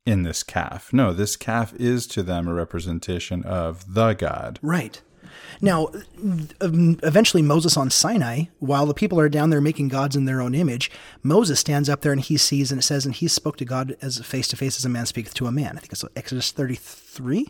in 0.09 0.23
this 0.23 0.43
calf. 0.43 0.91
No, 0.91 1.13
this 1.13 1.37
calf 1.37 1.75
is 1.75 2.07
to 2.09 2.23
them 2.23 2.49
a 2.49 2.55
representation 2.55 3.43
of 3.43 3.93
the 3.93 4.15
God. 4.15 4.59
Right. 4.63 5.03
Now, 5.61 5.89
eventually, 6.63 7.43
Moses 7.43 7.77
on 7.77 7.91
Sinai, 7.91 8.45
while 8.59 8.87
the 8.87 8.95
people 8.95 9.21
are 9.21 9.29
down 9.29 9.51
there 9.51 9.61
making 9.61 9.89
gods 9.89 10.17
in 10.17 10.25
their 10.25 10.41
own 10.41 10.55
image, 10.55 10.91
Moses 11.23 11.61
stands 11.61 11.91
up 11.91 12.01
there 12.01 12.13
and 12.13 12.23
he 12.23 12.39
sees, 12.39 12.73
and 12.73 12.81
it 12.81 12.85
says, 12.85 13.05
and 13.05 13.15
he 13.15 13.29
spoke 13.29 13.59
to 13.59 13.67
God 13.67 13.97
as 14.01 14.19
face 14.21 14.49
to 14.49 14.57
face 14.57 14.79
as 14.79 14.87
a 14.87 14.89
man 14.89 15.05
speaketh 15.05 15.35
to 15.35 15.47
a 15.47 15.53
man. 15.53 15.77
I 15.77 15.81
think 15.81 15.93
it's 15.93 16.05
Exodus 16.17 16.53
33. 16.53 17.49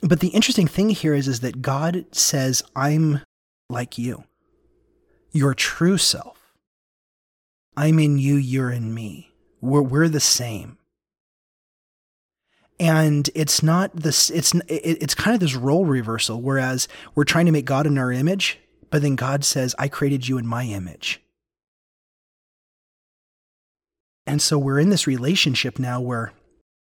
But 0.00 0.20
the 0.20 0.28
interesting 0.28 0.68
thing 0.68 0.90
here 0.90 1.14
is, 1.14 1.26
is 1.26 1.40
that 1.40 1.60
God 1.60 2.04
says, 2.12 2.62
I'm 2.76 3.22
like 3.68 3.98
you, 3.98 4.24
your 5.32 5.54
true 5.54 5.98
self. 5.98 6.52
I'm 7.76 7.98
in 7.98 8.18
you, 8.18 8.36
you're 8.36 8.70
in 8.70 8.94
me. 8.94 9.32
We're, 9.60 9.82
we're 9.82 10.08
the 10.08 10.20
same 10.20 10.78
and 12.80 13.30
it's 13.34 13.62
not 13.62 13.94
this 13.94 14.30
it's 14.30 14.52
it's 14.68 15.14
kind 15.14 15.34
of 15.34 15.40
this 15.40 15.54
role 15.54 15.84
reversal 15.84 16.40
whereas 16.40 16.88
we're 17.14 17.24
trying 17.24 17.46
to 17.46 17.52
make 17.52 17.64
god 17.64 17.86
in 17.86 17.98
our 17.98 18.10
image 18.10 18.58
but 18.90 19.02
then 19.02 19.14
god 19.16 19.44
says 19.44 19.74
i 19.78 19.86
created 19.86 20.26
you 20.26 20.38
in 20.38 20.46
my 20.46 20.64
image 20.64 21.20
and 24.26 24.42
so 24.42 24.58
we're 24.58 24.80
in 24.80 24.90
this 24.90 25.06
relationship 25.06 25.78
now 25.78 26.00
where 26.00 26.32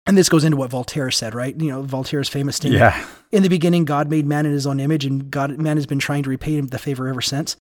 and 0.06 0.16
this 0.16 0.28
goes 0.28 0.44
into 0.44 0.56
what 0.56 0.70
Voltaire 0.70 1.10
said, 1.10 1.34
right? 1.34 1.60
You 1.60 1.68
know, 1.68 1.82
Voltaire's 1.82 2.28
famous 2.28 2.56
statement. 2.56 2.80
Yeah. 2.80 3.06
In 3.32 3.42
the 3.42 3.48
beginning, 3.48 3.84
God 3.84 4.08
made 4.08 4.24
man 4.24 4.46
in 4.46 4.52
his 4.52 4.64
own 4.64 4.78
image, 4.78 5.04
and 5.04 5.30
God, 5.32 5.58
man 5.58 5.76
has 5.76 5.86
been 5.86 5.98
trying 5.98 6.22
to 6.22 6.30
repay 6.30 6.56
him 6.56 6.68
the 6.68 6.78
favor 6.78 7.08
ever 7.08 7.20
since. 7.20 7.56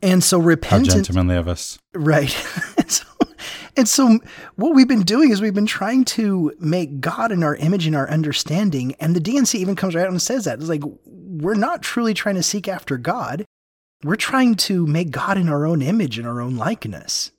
And 0.00 0.22
so 0.22 0.38
repentance. 0.38 0.92
How 0.92 0.98
gentlemanly 1.00 1.36
of 1.36 1.48
us. 1.48 1.78
Right. 1.92 2.32
And 3.76 3.88
so 3.88 4.18
what 4.56 4.74
we've 4.74 4.88
been 4.88 5.02
doing 5.02 5.30
is 5.30 5.40
we've 5.40 5.54
been 5.54 5.66
trying 5.66 6.04
to 6.06 6.52
make 6.58 7.00
God 7.00 7.32
in 7.32 7.42
our 7.42 7.56
image 7.56 7.86
and 7.86 7.96
our 7.96 8.08
understanding. 8.10 8.94
And 9.00 9.14
the 9.14 9.20
D&C 9.20 9.58
even 9.58 9.76
comes 9.76 9.94
right 9.94 10.04
out 10.04 10.10
and 10.10 10.20
says 10.20 10.44
that. 10.44 10.58
It's 10.58 10.68
like, 10.68 10.82
we're 11.04 11.54
not 11.54 11.82
truly 11.82 12.14
trying 12.14 12.34
to 12.34 12.42
seek 12.42 12.68
after 12.68 12.96
God. 12.96 13.44
We're 14.02 14.16
trying 14.16 14.54
to 14.56 14.86
make 14.86 15.10
God 15.10 15.38
in 15.38 15.48
our 15.48 15.66
own 15.66 15.82
image 15.82 16.18
and 16.18 16.26
our 16.26 16.40
own 16.40 16.56
likeness. 16.56 17.32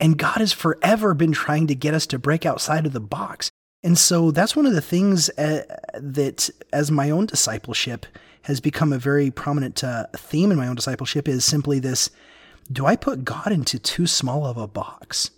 And 0.00 0.18
God 0.18 0.38
has 0.38 0.52
forever 0.52 1.14
been 1.14 1.32
trying 1.32 1.66
to 1.68 1.74
get 1.74 1.94
us 1.94 2.06
to 2.08 2.18
break 2.18 2.44
outside 2.44 2.86
of 2.86 2.92
the 2.92 3.00
box. 3.00 3.50
And 3.84 3.98
so 3.98 4.30
that's 4.30 4.56
one 4.56 4.66
of 4.66 4.72
the 4.72 4.80
things 4.80 5.28
uh, 5.30 5.62
that, 5.94 6.50
as 6.72 6.90
my 6.90 7.10
own 7.10 7.26
discipleship, 7.26 8.06
has 8.42 8.60
become 8.60 8.92
a 8.92 8.98
very 8.98 9.30
prominent 9.30 9.82
uh, 9.84 10.06
theme 10.16 10.50
in 10.50 10.58
my 10.58 10.66
own 10.66 10.74
discipleship 10.74 11.28
is 11.28 11.44
simply 11.44 11.78
this 11.78 12.10
do 12.70 12.86
I 12.86 12.96
put 12.96 13.24
God 13.24 13.52
into 13.52 13.78
too 13.78 14.06
small 14.06 14.46
of 14.46 14.56
a 14.56 14.68
box? 14.68 15.30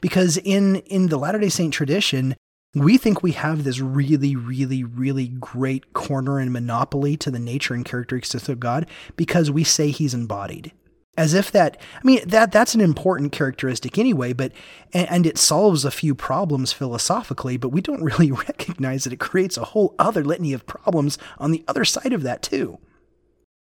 Because 0.00 0.36
in, 0.38 0.76
in 0.76 1.08
the 1.08 1.18
Latter 1.18 1.38
day 1.38 1.48
Saint 1.48 1.72
tradition, 1.74 2.36
we 2.74 2.98
think 2.98 3.22
we 3.22 3.32
have 3.32 3.64
this 3.64 3.80
really, 3.80 4.36
really, 4.36 4.84
really 4.84 5.28
great 5.28 5.92
corner 5.92 6.38
and 6.38 6.52
monopoly 6.52 7.16
to 7.16 7.30
the 7.30 7.40
nature 7.40 7.74
and 7.74 7.84
characteristics 7.84 8.48
of 8.48 8.60
God 8.60 8.86
because 9.16 9.50
we 9.50 9.64
say 9.64 9.90
he's 9.90 10.14
embodied. 10.14 10.72
As 11.16 11.34
if 11.34 11.50
that 11.50 11.78
i 11.96 12.00
mean 12.06 12.20
that 12.26 12.52
that's 12.52 12.74
an 12.74 12.80
important 12.80 13.32
characteristic 13.32 13.98
anyway 13.98 14.32
but 14.32 14.52
and, 14.94 15.26
it 15.26 15.36
solves 15.36 15.84
a 15.84 15.90
few 15.90 16.14
problems 16.14 16.72
philosophically 16.72 17.56
but 17.58 17.70
we 17.70 17.82
don't 17.82 18.02
really 18.10 18.30
recognize 18.30 19.04
that 19.04 19.12
it 19.12 19.18
creates 19.18 19.58
a 19.58 19.64
whole 19.64 19.94
other 19.98 20.24
litany 20.24 20.52
of 20.52 20.66
problems 20.66 21.18
on 21.38 21.50
the 21.50 21.64
other 21.68 21.84
side 21.84 22.14
of 22.14 22.22
that 22.22 22.42
too 22.42 22.78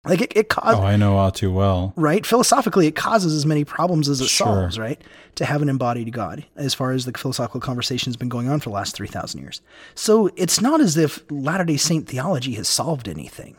like 0.09 0.21
it, 0.21 0.33
it 0.37 0.49
causes 0.49 0.79
oh 0.79 0.83
i 0.83 0.97
know 0.97 1.16
all 1.16 1.31
too 1.31 1.53
well 1.53 1.92
right 1.97 2.25
philosophically 2.27 2.87
it 2.87 2.95
causes 2.95 3.35
as 3.35 3.47
many 3.47 3.64
problems 3.64 4.09
as 4.09 4.21
it 4.21 4.29
sure. 4.29 4.47
solves 4.47 4.79
right 4.79 5.03
to 5.35 5.45
have 5.45 5.62
an 5.62 5.69
embodied 5.69 6.12
god 6.12 6.45
as 6.57 6.75
far 6.75 6.92
as 6.92 7.05
the 7.05 7.12
philosophical 7.12 7.61
conversation 7.61 8.11
has 8.11 8.16
been 8.16 8.29
going 8.29 8.49
on 8.49 8.61
for 8.61 8.71
the 8.71 8.75
last 8.75 8.95
3000 8.97 9.40
years 9.40 9.61
so 9.95 10.31
it's 10.37 10.61
not 10.61 10.81
as 10.81 10.97
if 10.97 11.23
latter-day 11.31 11.77
saint 11.77 12.09
theology 12.09 12.55
has 12.55 12.69
solved 12.69 13.09
anything 13.09 13.57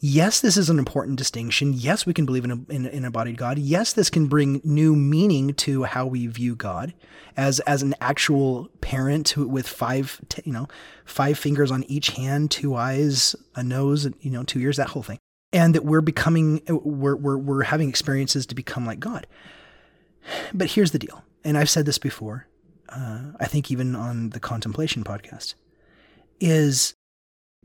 yes, 0.00 0.40
this 0.40 0.56
is 0.56 0.70
an 0.70 0.78
important 0.78 1.18
distinction. 1.18 1.72
Yes, 1.72 2.06
we 2.06 2.14
can 2.14 2.26
believe 2.26 2.44
in 2.44 2.50
a, 2.50 2.72
in, 2.72 2.86
in 2.86 3.04
embodied 3.04 3.36
God. 3.36 3.58
Yes, 3.58 3.92
this 3.92 4.10
can 4.10 4.26
bring 4.26 4.60
new 4.64 4.94
meaning 4.94 5.54
to 5.54 5.84
how 5.84 6.06
we 6.06 6.26
view 6.26 6.54
God 6.54 6.94
as 7.36 7.60
as 7.60 7.82
an 7.82 7.94
actual 8.00 8.68
parent 8.80 9.36
with 9.36 9.66
five, 9.66 10.20
you 10.44 10.52
know, 10.52 10.68
five 11.04 11.38
fingers 11.38 11.70
on 11.70 11.84
each 11.84 12.10
hand, 12.10 12.50
two 12.50 12.74
eyes, 12.74 13.36
a 13.54 13.62
nose, 13.62 14.08
you 14.20 14.30
know, 14.30 14.42
two 14.42 14.60
ears, 14.60 14.76
that 14.76 14.88
whole 14.88 15.02
thing, 15.02 15.18
and 15.56 15.74
that 15.74 15.86
we're 15.86 16.02
becoming, 16.02 16.60
we're 16.68 17.16
we're 17.16 17.38
we're 17.38 17.62
having 17.62 17.88
experiences 17.88 18.44
to 18.44 18.54
become 18.54 18.84
like 18.84 19.00
God. 19.00 19.26
But 20.52 20.72
here's 20.72 20.90
the 20.90 20.98
deal, 20.98 21.24
and 21.44 21.56
I've 21.56 21.70
said 21.70 21.86
this 21.86 21.96
before. 21.96 22.46
Uh, 22.90 23.32
I 23.40 23.46
think 23.46 23.70
even 23.70 23.96
on 23.96 24.30
the 24.30 24.40
contemplation 24.40 25.02
podcast, 25.02 25.54
is 26.40 26.94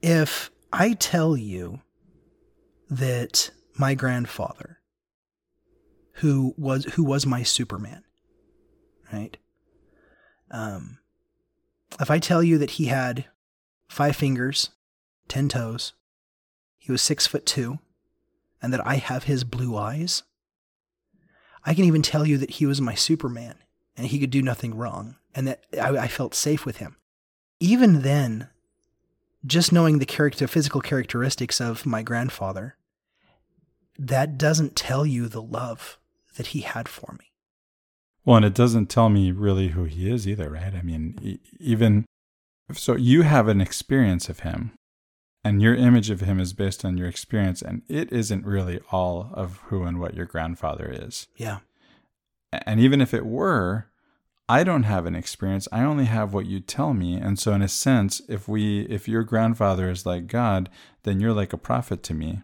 if 0.01 0.51
I 0.71 0.93
tell 0.93 1.36
you 1.36 1.82
that 2.89 3.51
my 3.77 3.93
grandfather, 3.93 4.80
who 6.13 6.56
was 6.58 6.86
who 6.93 7.04
was 7.04 7.25
my 7.25 7.43
Superman, 7.43 8.06
right? 9.12 9.36
Um, 10.49 10.99
if 11.99 12.10
I 12.10 12.19
tell 12.19 12.41
you 12.41 12.58
that 12.58 12.71
he 12.71 12.86
had 12.86 13.25
five 13.89 14.15
fingers, 14.15 14.69
ten 15.27 15.49
toes, 15.49 15.91
he 16.91 16.93
was 16.93 17.01
six 17.01 17.25
foot 17.25 17.45
two, 17.45 17.80
and 18.62 18.73
that 18.73 18.86
I 18.86 18.95
have 18.95 19.23
his 19.23 19.45
blue 19.45 19.77
eyes, 19.77 20.23
I 21.63 21.73
can 21.73 21.86
even 21.86 22.01
tell 22.01 22.27
you 22.27 22.38
that 22.38 22.51
he 22.51 22.65
was 22.65 22.82
my 22.82 22.95
Superman 22.95 23.56
and 23.95 24.08
he 24.08 24.19
could 24.19 24.30
do 24.30 24.41
nothing 24.41 24.75
wrong, 24.75 25.15
and 25.34 25.47
that 25.47 25.63
I, 25.82 25.97
I 25.97 26.08
felt 26.08 26.36
safe 26.36 26.65
with 26.65 26.77
him. 26.77 26.97
Even 27.62 28.01
then, 28.01 28.49
just 29.45 29.71
knowing 29.71 29.99
the 29.99 30.06
character, 30.06 30.47
physical 30.47 30.82
characteristics 30.82 31.62
of 31.62 31.86
my 31.86 32.01
grandfather, 32.01 32.75
that 33.97 34.38
doesn't 34.38 34.75
tell 34.75 35.06
you 35.06 35.27
the 35.27 35.41
love 35.41 35.97
that 36.36 36.47
he 36.47 36.62
had 36.62 36.89
for 36.89 37.15
me. 37.19 37.32
Well, 38.25 38.38
and 38.38 38.45
it 38.45 38.54
doesn't 38.54 38.88
tell 38.88 39.10
me 39.10 39.32
really 39.32 39.69
who 39.69 39.86
he 39.86 40.10
is 40.12 40.27
either, 40.27 40.49
right? 40.49 40.73
I 40.73 40.82
mean, 40.82 41.39
even 41.58 42.06
so, 42.73 42.95
you 42.95 43.21
have 43.21 43.47
an 43.47 43.62
experience 43.62 44.27
of 44.27 44.41
him, 44.41 44.71
and 45.43 45.62
your 45.62 45.75
image 45.75 46.10
of 46.10 46.21
him 46.21 46.39
is 46.39 46.54
based 46.54 46.86
on 46.86 46.97
your 46.97 47.08
experience, 47.08 47.62
and 47.62 47.82
it 47.88 48.12
isn't 48.12 48.45
really 48.45 48.80
all 48.91 49.32
of 49.34 49.58
who 49.65 49.84
and 49.84 49.99
what 49.99 50.13
your 50.13 50.25
grandfather 50.25 50.89
is. 50.91 51.27
Yeah. 51.36 51.60
And 52.51 52.80
even 52.80 53.01
if 53.01 53.13
it 53.13 53.25
were, 53.25 53.88
I 54.47 54.65
don't 54.65 54.84
have 54.84 55.06
an 55.06 55.15
experience. 55.15 55.67
I 55.71 55.84
only 55.84 56.06
have 56.06 56.34
what 56.34 56.45
you 56.45 56.60
tell 56.60 56.93
me. 56.93 57.15
And 57.15 57.39
so 57.39 57.54
in 57.54 57.62
a 57.62 57.69
sense, 57.69 58.21
if 58.27 58.47
we 58.49 58.82
if 58.82 59.08
your 59.08 59.23
grandfather 59.23 59.89
is 59.89 60.06
like 60.06 60.27
God, 60.27 60.69
then 61.04 61.21
you're 61.21 61.34
like 61.34 61.54
a 61.54 61.58
prophet 61.58 62.04
to 62.04 62.13
me. 62.13 62.41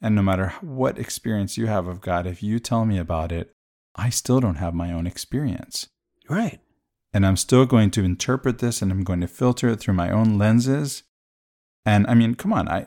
And 0.00 0.14
no 0.14 0.22
matter 0.22 0.54
what 0.60 0.98
experience 0.98 1.58
you 1.58 1.66
have 1.66 1.86
of 1.86 2.00
God, 2.00 2.26
if 2.26 2.42
you 2.42 2.58
tell 2.58 2.86
me 2.86 2.98
about 2.98 3.30
it, 3.30 3.52
I 3.94 4.08
still 4.10 4.40
don't 4.40 4.56
have 4.56 4.74
my 4.74 4.90
own 4.90 5.06
experience. 5.06 5.88
Right. 6.30 6.60
And 7.12 7.26
I'm 7.26 7.36
still 7.36 7.66
going 7.66 7.90
to 7.92 8.04
interpret 8.04 8.58
this 8.58 8.80
and 8.80 8.90
I'm 8.90 9.04
going 9.04 9.20
to 9.20 9.28
filter 9.28 9.68
it 9.68 9.80
through 9.80 9.94
my 9.94 10.10
own 10.10 10.38
lenses. 10.38 11.02
And 11.88 12.06
I 12.06 12.12
mean, 12.12 12.34
come 12.34 12.52
on, 12.52 12.68
I, 12.68 12.86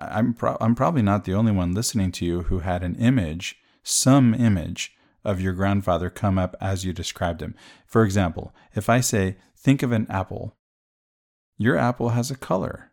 I'm, 0.00 0.32
pro- 0.32 0.56
I'm 0.58 0.74
probably 0.74 1.02
not 1.02 1.26
the 1.26 1.34
only 1.34 1.52
one 1.52 1.74
listening 1.74 2.12
to 2.12 2.24
you 2.24 2.44
who 2.44 2.60
had 2.60 2.82
an 2.82 2.94
image, 2.94 3.58
some 3.82 4.32
image 4.32 4.96
of 5.22 5.38
your 5.38 5.52
grandfather 5.52 6.08
come 6.08 6.38
up 6.38 6.56
as 6.58 6.82
you 6.82 6.94
described 6.94 7.42
him. 7.42 7.54
For 7.86 8.04
example, 8.04 8.54
if 8.74 8.88
I 8.88 9.00
say, 9.00 9.36
think 9.54 9.82
of 9.82 9.92
an 9.92 10.06
apple, 10.08 10.56
your 11.58 11.76
apple 11.76 12.08
has 12.10 12.30
a 12.30 12.36
color. 12.38 12.90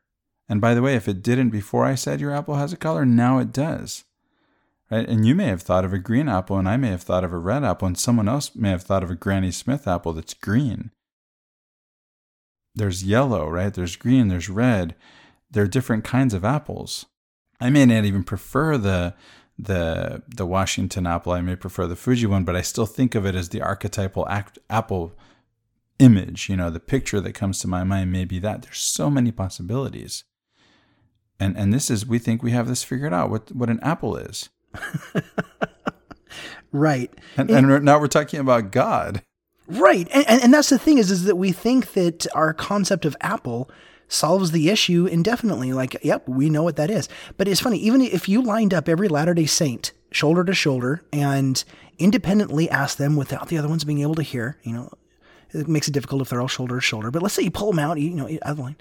And 0.50 0.60
by 0.60 0.74
the 0.74 0.82
way, 0.82 0.96
if 0.96 1.08
it 1.08 1.24
didn't 1.24 1.52
before 1.52 1.86
I 1.86 1.96
said 1.96 2.20
your 2.20 2.36
apple 2.36 2.56
has 2.56 2.74
a 2.74 2.78
color, 2.78 3.06
now 3.06 3.40
it 3.40 3.54
does. 3.54 4.04
Right? 4.92 5.08
And 5.08 5.26
you 5.26 5.36
may 5.36 5.46
have 5.46 5.62
thought 5.62 5.86
of 5.86 5.94
a 5.94 6.00
green 6.00 6.28
apple, 6.28 6.58
and 6.58 6.68
I 6.68 6.76
may 6.76 6.90
have 6.90 7.04
thought 7.04 7.24
of 7.24 7.32
a 7.32 7.38
red 7.38 7.64
apple, 7.64 7.88
and 7.88 7.98
someone 7.98 8.28
else 8.28 8.54
may 8.56 8.72
have 8.72 8.84
thought 8.84 9.04
of 9.04 9.10
a 9.10 9.16
Granny 9.16 9.52
Smith 9.52 9.88
apple 9.88 10.12
that's 10.12 10.34
green. 10.34 10.92
There's 12.76 13.06
yellow, 13.06 13.48
right? 13.48 13.74
There's 13.74 13.96
green, 13.96 14.28
there's 14.28 14.50
red. 14.50 14.96
There 15.52 15.64
are 15.64 15.68
different 15.68 16.04
kinds 16.04 16.34
of 16.34 16.44
apples. 16.44 17.06
I 17.60 17.70
may 17.70 17.86
not 17.86 18.06
even 18.06 18.24
prefer 18.24 18.78
the 18.78 19.16
the 19.58 20.24
the 20.28 20.46
Washington 20.46 21.08
apple. 21.08 21.32
I 21.32 21.42
may 21.42 21.56
prefer 21.56 21.88
the 21.88 21.96
Fuji 21.96 22.26
one, 22.26 22.44
but 22.44 22.56
I 22.56 22.62
still 22.62 22.86
think 22.86 23.16
of 23.16 23.26
it 23.26 23.36
as 23.36 23.50
the 23.50 23.62
archetypal 23.62 24.28
act, 24.28 24.60
apple 24.70 25.14
image. 26.00 26.50
You 26.50 26.58
know, 26.58 26.70
the 26.70 26.80
picture 26.80 27.22
that 27.22 27.34
comes 27.34 27.60
to 27.60 27.68
my 27.68 27.84
mind 27.84 28.12
may 28.12 28.26
be 28.26 28.40
that. 28.40 28.64
There's 28.64 28.80
so 28.80 29.10
many 29.10 29.32
possibilities 29.32 30.26
and 31.40 31.58
and 31.58 31.74
this 31.74 31.90
is 31.90 32.06
we 32.06 32.20
think 32.20 32.44
we 32.44 32.52
have 32.52 32.68
this 32.68 32.84
figured 32.84 33.14
out 33.14 33.30
what 33.30 33.52
what 33.52 33.70
an 33.70 33.80
apple 33.82 34.18
is 34.18 34.50
right 36.72 37.12
and, 37.38 37.50
and, 37.50 37.86
now 37.86 38.00
we're 38.00 38.08
talking 38.08 38.40
about 38.40 38.72
god 38.72 39.22
right 39.68 40.08
and, 40.14 40.28
and, 40.28 40.44
and 40.44 40.54
that's 40.54 40.70
the 40.70 40.80
thing 40.80 40.98
is 40.98 41.12
is 41.12 41.24
that 41.24 41.36
we 41.36 41.52
think 41.52 41.94
that 41.94 42.28
our 42.34 42.54
concept 42.54 43.06
of 43.06 43.16
apple 43.22 43.70
solves 44.08 44.52
the 44.52 44.70
issue 44.70 45.06
indefinitely. 45.06 45.74
Like 45.74 45.98
yep 46.04 46.28
we 46.28 46.50
know 46.50 46.64
what 46.64 46.76
that 46.78 46.90
is. 46.90 47.10
But 47.38 47.48
it's 47.48 47.62
funny 47.62 47.78
even 47.78 48.02
if 48.02 48.30
you 48.30 48.42
lined 48.42 48.74
up 48.74 48.88
every 48.90 49.08
latter 49.08 49.34
day 49.34 49.46
saint 49.46 49.92
shoulder 50.12 50.44
to 50.44 50.54
shoulder 50.54 51.04
and 51.12 51.64
independently 51.98 52.70
asked 52.70 52.98
them 52.98 53.16
without 53.16 53.48
the 53.48 53.58
other 53.58 53.68
ones 53.68 53.84
being 53.84 54.02
able 54.02 54.16
to 54.16 54.24
hear 54.24 54.58
you 54.64 54.74
know 54.74 54.92
it 55.54 55.68
makes 55.68 55.88
it 55.88 55.92
difficult 55.92 56.22
if 56.22 56.30
they're 56.30 56.42
all 56.42 56.48
shoulder 56.48 56.76
to 56.76 56.82
shoulder. 56.82 57.12
But 57.12 57.22
let's 57.22 57.34
say 57.34 57.44
you 57.44 57.52
pull 57.52 57.72
them 57.72 57.80
out 57.80 58.00
you 58.00 58.12
know 58.12 58.30
other 58.42 58.62
line 58.62 58.76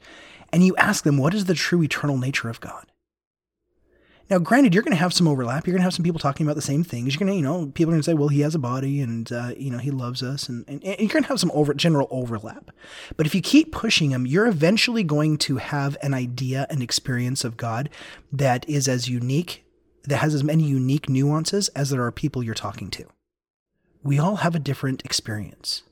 and 0.55 0.65
you 0.65 0.77
ask 0.77 1.03
them, 1.03 1.19
what 1.19 1.35
is 1.35 1.47
the 1.47 1.55
true 1.55 1.83
eternal 1.83 2.17
nature 2.17 2.49
of 2.49 2.61
God? 2.61 2.87
Now, 4.31 4.39
granted, 4.39 4.73
you're 4.73 4.83
going 4.83 4.97
to 4.97 5.01
have 5.01 5.13
some 5.13 5.29
overlap. 5.29 5.67
You're 5.67 5.73
going 5.73 5.81
to 5.81 5.85
have 5.85 5.95
some 5.95 6.05
people 6.05 6.19
talking 6.19 6.47
about 6.47 6.57
the 6.57 6.63
same 6.63 6.83
things. 6.83 7.15
You're 7.15 7.27
going 7.27 7.33
to, 7.33 7.37
you 7.37 7.43
know, 7.43 7.71
people 7.75 7.91
are 7.91 7.95
going 7.95 8.03
to 8.03 8.11
say, 8.11 8.15
well, 8.15 8.29
he 8.29 8.41
has 8.41 8.55
a 8.55 8.59
body 8.59 9.01
and, 9.01 9.31
uh, 9.31 9.53
you 9.57 9.71
know, 9.71 9.79
he 9.79 9.91
loves 9.91 10.23
us. 10.23 10.49
And, 10.49 10.65
and, 10.67 10.83
and 10.83 10.99
you're 10.99 11.09
going 11.09 11.25
to 11.25 11.29
have 11.29 11.41
some 11.41 11.51
over, 11.53 11.75
general 11.75 12.09
overlap. 12.11 12.71
But 13.17 13.27
if 13.27 13.35
you 13.35 13.43
keep 13.43 13.71
pushing 13.71 14.11
them, 14.11 14.27
you're 14.27 14.47
eventually 14.47 15.05
going 15.05 15.37
to 15.39 15.59
have 15.59 15.97
an 16.03 16.15
idea, 16.15 16.67
an 16.71 16.81
experience 16.81 17.45
of 17.45 17.59
God 17.59 17.91
that 18.33 18.67
is 18.69 18.89
as 18.89 19.09
unique, 19.09 19.65
that 20.05 20.17
has 20.17 20.35
as 20.35 20.43
many 20.43 20.65
unique 20.65 21.09
nuances 21.09 21.69
as 21.69 21.91
there 21.91 22.03
are 22.03 22.13
people 22.13 22.43
you're 22.43 22.55
talking 22.55 22.91
to. 22.93 23.07
We 24.03 24.19
all 24.19 24.37
have 24.37 24.55
a 24.55 24.59
different 24.59 25.05
experience 25.05 25.83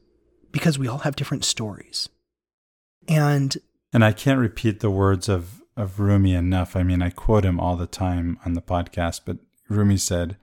because 0.52 0.78
we 0.78 0.88
all 0.88 0.98
have 0.98 1.16
different 1.16 1.44
stories. 1.44 2.08
And 3.08 3.56
and 3.92 4.04
I 4.04 4.12
can't 4.12 4.38
repeat 4.38 4.80
the 4.80 4.90
words 4.90 5.28
of, 5.28 5.61
of 5.76 6.00
Rumi 6.00 6.34
enough. 6.34 6.76
I 6.76 6.82
mean, 6.82 7.02
I 7.02 7.10
quote 7.10 7.44
him 7.44 7.58
all 7.58 7.76
the 7.76 7.86
time 7.86 8.38
on 8.44 8.54
the 8.54 8.62
podcast, 8.62 9.22
but 9.24 9.38
Rumi 9.68 9.96
said, 9.96 10.36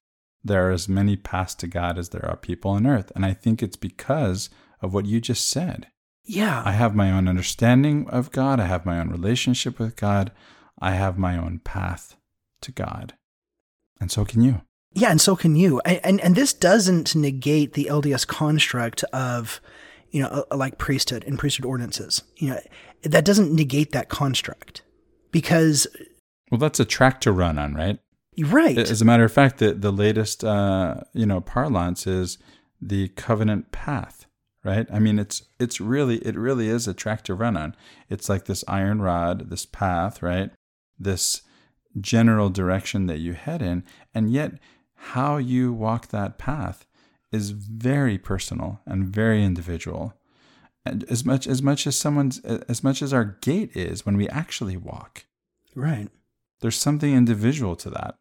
There 0.43 0.67
are 0.67 0.71
as 0.71 0.89
many 0.89 1.15
paths 1.15 1.55
to 1.55 1.67
God 1.67 1.97
as 1.97 2.09
there 2.09 2.25
are 2.25 2.37
people 2.37 2.71
on 2.71 2.87
earth. 2.87 3.11
And 3.15 3.25
I 3.25 3.33
think 3.33 3.61
it's 3.61 3.77
because 3.77 4.49
of 4.81 4.93
what 4.93 5.05
you 5.05 5.19
just 5.19 5.49
said. 5.49 5.87
Yeah. 6.23 6.61
I 6.65 6.71
have 6.71 6.95
my 6.95 7.11
own 7.11 7.27
understanding 7.27 8.07
of 8.09 8.31
God, 8.31 8.59
I 8.59 8.65
have 8.65 8.85
my 8.85 8.99
own 8.99 9.09
relationship 9.09 9.79
with 9.79 9.95
God, 9.95 10.31
I 10.79 10.91
have 10.91 11.17
my 11.17 11.37
own 11.37 11.59
path 11.59 12.15
to 12.61 12.71
God. 12.71 13.13
And 13.99 14.11
so 14.11 14.25
can 14.25 14.41
you. 14.41 14.61
Yeah, 14.93 15.11
and 15.11 15.21
so 15.21 15.35
can 15.35 15.55
you. 15.55 15.79
And, 15.81 15.99
and 16.03 16.21
and 16.21 16.35
this 16.35 16.53
doesn't 16.53 17.15
negate 17.15 17.73
the 17.73 17.89
LDS 17.91 18.25
construct 18.25 19.03
of, 19.05 19.61
you 20.09 20.21
know, 20.21 20.45
like 20.51 20.77
priesthood 20.77 21.23
and 21.25 21.37
priesthood 21.37 21.65
ordinances. 21.65 22.23
You 22.37 22.51
know, 22.51 22.59
that 23.03 23.25
doesn't 23.25 23.53
negate 23.53 23.91
that 23.91 24.09
construct 24.09 24.81
because 25.31 25.87
Well, 26.51 26.59
that's 26.59 26.79
a 26.79 26.85
track 26.85 27.21
to 27.21 27.31
run 27.31 27.57
on, 27.57 27.73
right? 27.73 27.99
right. 28.37 28.77
As 28.77 29.01
a 29.01 29.05
matter 29.05 29.23
of 29.23 29.31
fact, 29.31 29.57
the 29.57 29.73
the 29.73 29.91
latest 29.91 30.43
uh, 30.43 31.01
you 31.13 31.25
know 31.25 31.41
parlance 31.41 32.07
is 32.07 32.37
the 32.81 33.09
covenant 33.09 33.71
path, 33.71 34.25
right? 34.63 34.87
I 34.91 34.99
mean, 34.99 35.19
it's 35.19 35.43
it's 35.59 35.81
really 35.81 36.17
it 36.19 36.35
really 36.35 36.69
is 36.69 36.87
a 36.87 36.93
track 36.93 37.23
to 37.23 37.33
run 37.33 37.57
on. 37.57 37.75
It's 38.09 38.29
like 38.29 38.45
this 38.45 38.63
iron 38.67 39.01
rod, 39.01 39.49
this 39.49 39.65
path, 39.65 40.21
right? 40.21 40.51
This 40.97 41.41
general 41.99 42.49
direction 42.49 43.07
that 43.07 43.19
you 43.19 43.33
head 43.33 43.61
in, 43.61 43.83
and 44.13 44.31
yet 44.31 44.53
how 44.95 45.37
you 45.37 45.73
walk 45.73 46.07
that 46.07 46.37
path 46.37 46.85
is 47.31 47.51
very 47.51 48.17
personal 48.17 48.79
and 48.85 49.07
very 49.07 49.43
individual. 49.43 50.13
And 50.85 51.03
as 51.09 51.25
much 51.25 51.45
as 51.45 51.61
much 51.61 51.85
as 51.85 51.97
someone's 51.97 52.39
as 52.39 52.83
much 52.83 53.01
as 53.01 53.13
our 53.13 53.37
gait 53.41 53.75
is 53.75 54.05
when 54.05 54.17
we 54.17 54.29
actually 54.29 54.77
walk, 54.77 55.25
right. 55.75 56.07
there's 56.61 56.77
something 56.77 57.13
individual 57.13 57.75
to 57.77 57.89
that. 57.89 58.15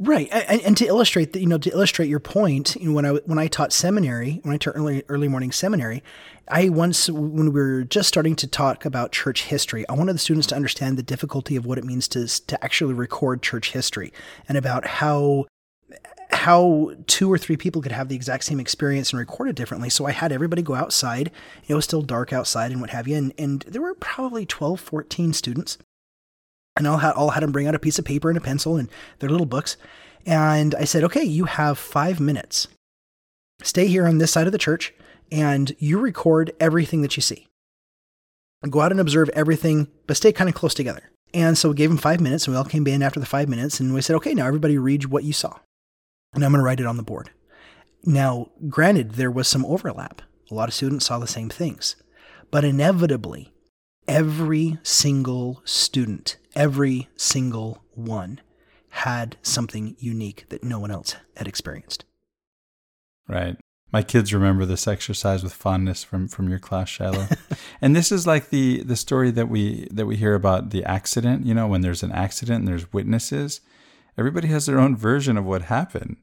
Right, 0.00 0.28
and, 0.30 0.60
and 0.60 0.76
to 0.76 0.86
illustrate 0.86 1.32
that, 1.32 1.40
you 1.40 1.46
know, 1.46 1.58
to 1.58 1.70
illustrate 1.70 2.08
your 2.08 2.20
point, 2.20 2.76
you 2.76 2.88
know, 2.88 2.94
when 2.94 3.04
I 3.04 3.10
when 3.26 3.38
I 3.40 3.48
taught 3.48 3.72
seminary, 3.72 4.38
when 4.44 4.54
I 4.54 4.56
taught 4.56 4.76
early 4.76 5.02
early 5.08 5.26
morning 5.26 5.50
seminary, 5.50 6.04
I 6.48 6.68
once 6.68 7.10
when 7.10 7.46
we 7.46 7.60
were 7.60 7.82
just 7.82 8.06
starting 8.06 8.36
to 8.36 8.46
talk 8.46 8.84
about 8.84 9.10
church 9.10 9.44
history, 9.44 9.88
I 9.88 9.94
wanted 9.94 10.12
the 10.12 10.20
students 10.20 10.46
to 10.48 10.54
understand 10.54 10.98
the 10.98 11.02
difficulty 11.02 11.56
of 11.56 11.66
what 11.66 11.78
it 11.78 11.84
means 11.84 12.06
to 12.08 12.28
to 12.28 12.64
actually 12.64 12.94
record 12.94 13.42
church 13.42 13.72
history 13.72 14.12
and 14.48 14.56
about 14.56 14.86
how 14.86 15.46
how 16.38 16.92
two 17.06 17.30
or 17.30 17.36
three 17.36 17.56
people 17.56 17.82
could 17.82 17.92
have 17.92 18.08
the 18.08 18.14
exact 18.14 18.44
same 18.44 18.60
experience 18.60 19.10
and 19.10 19.18
record 19.18 19.48
it 19.48 19.56
differently. 19.56 19.90
So 19.90 20.06
I 20.06 20.12
had 20.12 20.32
everybody 20.32 20.62
go 20.62 20.74
outside. 20.74 21.30
It 21.66 21.74
was 21.74 21.84
still 21.84 22.02
dark 22.02 22.32
outside 22.32 22.70
and 22.70 22.80
what 22.80 22.90
have 22.90 23.06
you. 23.06 23.16
And, 23.16 23.34
and 23.36 23.60
there 23.62 23.82
were 23.82 23.94
probably 23.94 24.46
12, 24.46 24.80
14 24.80 25.32
students. 25.32 25.78
And 26.76 26.86
I'll 26.86 26.98
had, 26.98 27.12
all 27.12 27.30
had 27.30 27.42
them 27.42 27.52
bring 27.52 27.66
out 27.66 27.74
a 27.74 27.80
piece 27.80 27.98
of 27.98 28.04
paper 28.04 28.30
and 28.30 28.38
a 28.38 28.40
pencil 28.40 28.76
and 28.76 28.88
their 29.18 29.28
little 29.28 29.46
books. 29.46 29.76
And 30.24 30.74
I 30.76 30.84
said, 30.84 31.04
okay, 31.04 31.24
you 31.24 31.44
have 31.44 31.78
five 31.78 32.20
minutes. 32.20 32.68
Stay 33.62 33.88
here 33.88 34.06
on 34.06 34.18
this 34.18 34.30
side 34.30 34.46
of 34.46 34.52
the 34.52 34.58
church 34.58 34.94
and 35.32 35.74
you 35.78 35.98
record 35.98 36.52
everything 36.60 37.02
that 37.02 37.16
you 37.16 37.20
see. 37.20 37.46
Go 38.70 38.80
out 38.80 38.92
and 38.92 39.00
observe 39.00 39.28
everything, 39.30 39.88
but 40.06 40.16
stay 40.16 40.32
kind 40.32 40.48
of 40.48 40.54
close 40.54 40.74
together. 40.74 41.10
And 41.34 41.58
so 41.58 41.68
we 41.68 41.74
gave 41.74 41.90
them 41.90 41.98
five 41.98 42.20
minutes 42.20 42.46
and 42.46 42.54
we 42.54 42.58
all 42.58 42.64
came 42.64 42.86
in 42.86 43.02
after 43.02 43.20
the 43.20 43.26
five 43.26 43.48
minutes 43.48 43.80
and 43.80 43.92
we 43.92 44.00
said, 44.00 44.16
okay, 44.16 44.34
now 44.34 44.46
everybody 44.46 44.78
read 44.78 45.06
what 45.06 45.24
you 45.24 45.32
saw 45.32 45.58
and 46.34 46.44
I'm 46.44 46.52
going 46.52 46.60
to 46.60 46.64
write 46.64 46.80
it 46.80 46.86
on 46.86 46.96
the 46.96 47.02
board. 47.02 47.30
Now, 48.04 48.50
granted, 48.68 49.12
there 49.12 49.30
was 49.30 49.48
some 49.48 49.64
overlap. 49.66 50.22
A 50.50 50.54
lot 50.54 50.68
of 50.68 50.74
students 50.74 51.06
saw 51.06 51.18
the 51.18 51.26
same 51.26 51.48
things, 51.48 51.96
but 52.50 52.64
inevitably, 52.64 53.52
every 54.06 54.78
single 54.82 55.60
student, 55.64 56.36
every 56.54 57.08
single 57.16 57.82
one 57.94 58.40
had 58.90 59.36
something 59.42 59.96
unique 59.98 60.46
that 60.48 60.64
no 60.64 60.78
one 60.78 60.90
else 60.90 61.16
had 61.36 61.46
experienced. 61.46 62.04
Right. 63.28 63.56
My 63.92 64.02
kids 64.02 64.34
remember 64.34 64.66
this 64.66 64.86
exercise 64.86 65.42
with 65.42 65.52
fondness 65.54 66.04
from 66.04 66.28
from 66.28 66.48
your 66.48 66.58
class, 66.58 66.88
Shiloh. 66.88 67.28
and 67.80 67.96
this 67.96 68.12
is 68.12 68.26
like 68.26 68.50
the 68.50 68.82
the 68.82 68.96
story 68.96 69.30
that 69.30 69.48
we 69.48 69.88
that 69.90 70.06
we 70.06 70.16
hear 70.16 70.34
about 70.34 70.70
the 70.70 70.84
accident. 70.84 71.46
You 71.46 71.54
know, 71.54 71.66
when 71.66 71.80
there's 71.80 72.02
an 72.02 72.12
accident 72.12 72.60
and 72.60 72.68
there's 72.68 72.92
witnesses, 72.92 73.60
everybody 74.18 74.48
has 74.48 74.66
their 74.66 74.78
own 74.78 74.96
version 74.96 75.36
of 75.36 75.44
what 75.44 75.62
happened. 75.62 76.16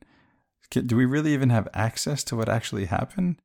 Do 0.70 0.96
we 0.96 1.06
really 1.06 1.34
even 1.34 1.50
have 1.50 1.68
access 1.74 2.24
to 2.26 2.36
what 2.36 2.50
actually 2.50 2.86
happened? 2.86 3.42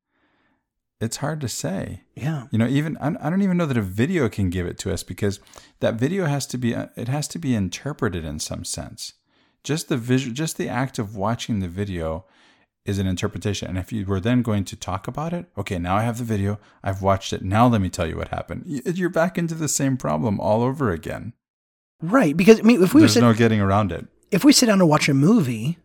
It's 1.00 1.18
hard 1.18 1.40
to 1.40 1.48
say. 1.48 2.02
Yeah. 2.14 2.46
You 2.50 2.58
know, 2.58 2.66
even 2.66 2.96
I 2.98 3.30
don't 3.30 3.42
even 3.42 3.56
know 3.56 3.66
that 3.66 3.76
a 3.76 3.82
video 3.82 4.28
can 4.28 4.50
give 4.50 4.66
it 4.66 4.78
to 4.80 4.92
us 4.92 5.02
because 5.02 5.40
that 5.80 5.94
video 5.94 6.26
has 6.26 6.46
to 6.48 6.58
be 6.58 6.74
uh, 6.74 6.88
it 6.96 7.08
has 7.08 7.26
to 7.28 7.38
be 7.38 7.54
interpreted 7.54 8.24
in 8.24 8.38
some 8.38 8.64
sense. 8.64 9.14
Just 9.64 9.88
the 9.88 9.96
visual, 9.96 10.34
just 10.34 10.58
the 10.58 10.68
act 10.68 10.98
of 10.98 11.16
watching 11.16 11.60
the 11.60 11.68
video 11.68 12.26
is 12.84 12.98
an 12.98 13.06
interpretation. 13.06 13.68
And 13.68 13.78
if 13.78 13.92
you 13.92 14.04
were 14.06 14.20
then 14.20 14.42
going 14.42 14.64
to 14.64 14.76
talk 14.76 15.06
about 15.06 15.32
it, 15.32 15.46
okay, 15.56 15.78
now 15.78 15.96
I 15.96 16.02
have 16.02 16.18
the 16.18 16.24
video, 16.24 16.58
I've 16.82 17.02
watched 17.02 17.32
it. 17.32 17.42
Now 17.42 17.66
let 17.66 17.80
me 17.80 17.90
tell 17.90 18.06
you 18.06 18.16
what 18.16 18.28
happened. 18.28 18.64
You're 18.66 19.10
back 19.10 19.38
into 19.38 19.54
the 19.54 19.68
same 19.68 19.96
problem 19.96 20.40
all 20.40 20.62
over 20.62 20.90
again. 20.90 21.34
Right, 22.02 22.34
because 22.34 22.58
I 22.58 22.62
mean, 22.62 22.82
if 22.82 22.94
we 22.94 23.02
there's 23.02 23.12
sit, 23.12 23.20
no 23.20 23.34
getting 23.34 23.60
around 23.60 23.92
it. 23.92 24.06
If 24.30 24.44
we 24.44 24.52
sit 24.52 24.66
down 24.66 24.80
and 24.80 24.88
watch 24.88 25.08
a 25.08 25.14
movie, 25.14 25.78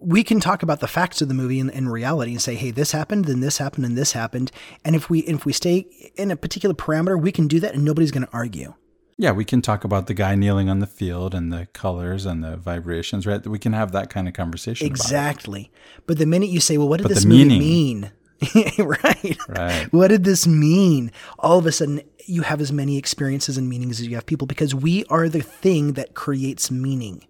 we 0.00 0.24
can 0.24 0.40
talk 0.40 0.62
about 0.62 0.80
the 0.80 0.88
facts 0.88 1.22
of 1.22 1.28
the 1.28 1.34
movie 1.34 1.60
in, 1.60 1.70
in, 1.70 1.88
reality 1.88 2.32
and 2.32 2.42
say, 2.42 2.54
hey, 2.54 2.70
this 2.70 2.92
happened, 2.92 3.26
then 3.26 3.40
this 3.40 3.58
happened, 3.58 3.84
and 3.84 3.96
this 3.96 4.12
happened. 4.12 4.50
And 4.84 4.96
if 4.96 5.08
we 5.10 5.20
if 5.20 5.44
we 5.44 5.52
stay 5.52 5.86
in 6.16 6.30
a 6.30 6.36
particular 6.36 6.74
parameter, 6.74 7.20
we 7.20 7.32
can 7.32 7.48
do 7.48 7.60
that, 7.60 7.74
and 7.74 7.84
nobody's 7.84 8.10
going 8.10 8.26
to 8.26 8.32
argue. 8.32 8.74
Yeah, 9.20 9.32
we 9.32 9.44
can 9.44 9.62
talk 9.62 9.82
about 9.82 10.06
the 10.06 10.14
guy 10.14 10.36
kneeling 10.36 10.68
on 10.68 10.78
the 10.78 10.86
field 10.86 11.34
and 11.34 11.52
the 11.52 11.66
colors 11.72 12.24
and 12.24 12.42
the 12.42 12.56
vibrations, 12.56 13.26
right? 13.26 13.44
We 13.44 13.58
can 13.58 13.72
have 13.72 13.90
that 13.90 14.10
kind 14.10 14.28
of 14.28 14.34
conversation. 14.34 14.86
Exactly. 14.86 15.72
But 16.06 16.18
the 16.18 16.26
minute 16.26 16.50
you 16.50 16.60
say, 16.60 16.78
well, 16.78 16.88
what 16.88 16.98
did 16.98 17.08
but 17.08 17.14
this 17.14 17.24
movie 17.24 17.58
mean? 17.58 18.12
right. 18.78 19.36
Right. 19.48 19.92
What 19.92 20.08
did 20.08 20.22
this 20.22 20.46
mean? 20.46 21.10
All 21.40 21.58
of 21.58 21.66
a 21.66 21.72
sudden, 21.72 22.02
you 22.26 22.42
have 22.42 22.60
as 22.60 22.70
many 22.70 22.96
experiences 22.96 23.58
and 23.58 23.68
meanings 23.68 23.98
as 23.98 24.06
you 24.06 24.14
have 24.14 24.26
people 24.26 24.46
because 24.46 24.72
we 24.72 25.04
are 25.06 25.28
the 25.28 25.42
thing 25.42 25.94
that 25.94 26.14
creates 26.14 26.70
meaning. 26.70 27.24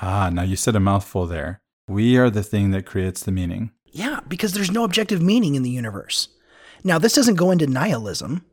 Ah, 0.00 0.30
now 0.30 0.42
you 0.42 0.56
said 0.56 0.76
a 0.76 0.80
mouthful 0.80 1.26
there. 1.26 1.60
We 1.88 2.16
are 2.16 2.30
the 2.30 2.42
thing 2.42 2.70
that 2.72 2.86
creates 2.86 3.22
the 3.22 3.32
meaning. 3.32 3.70
Yeah, 3.86 4.20
because 4.28 4.52
there's 4.52 4.70
no 4.70 4.84
objective 4.84 5.22
meaning 5.22 5.54
in 5.54 5.62
the 5.62 5.70
universe. 5.70 6.28
Now, 6.84 6.98
this 6.98 7.14
doesn't 7.14 7.36
go 7.36 7.50
into 7.50 7.66
nihilism, 7.66 8.44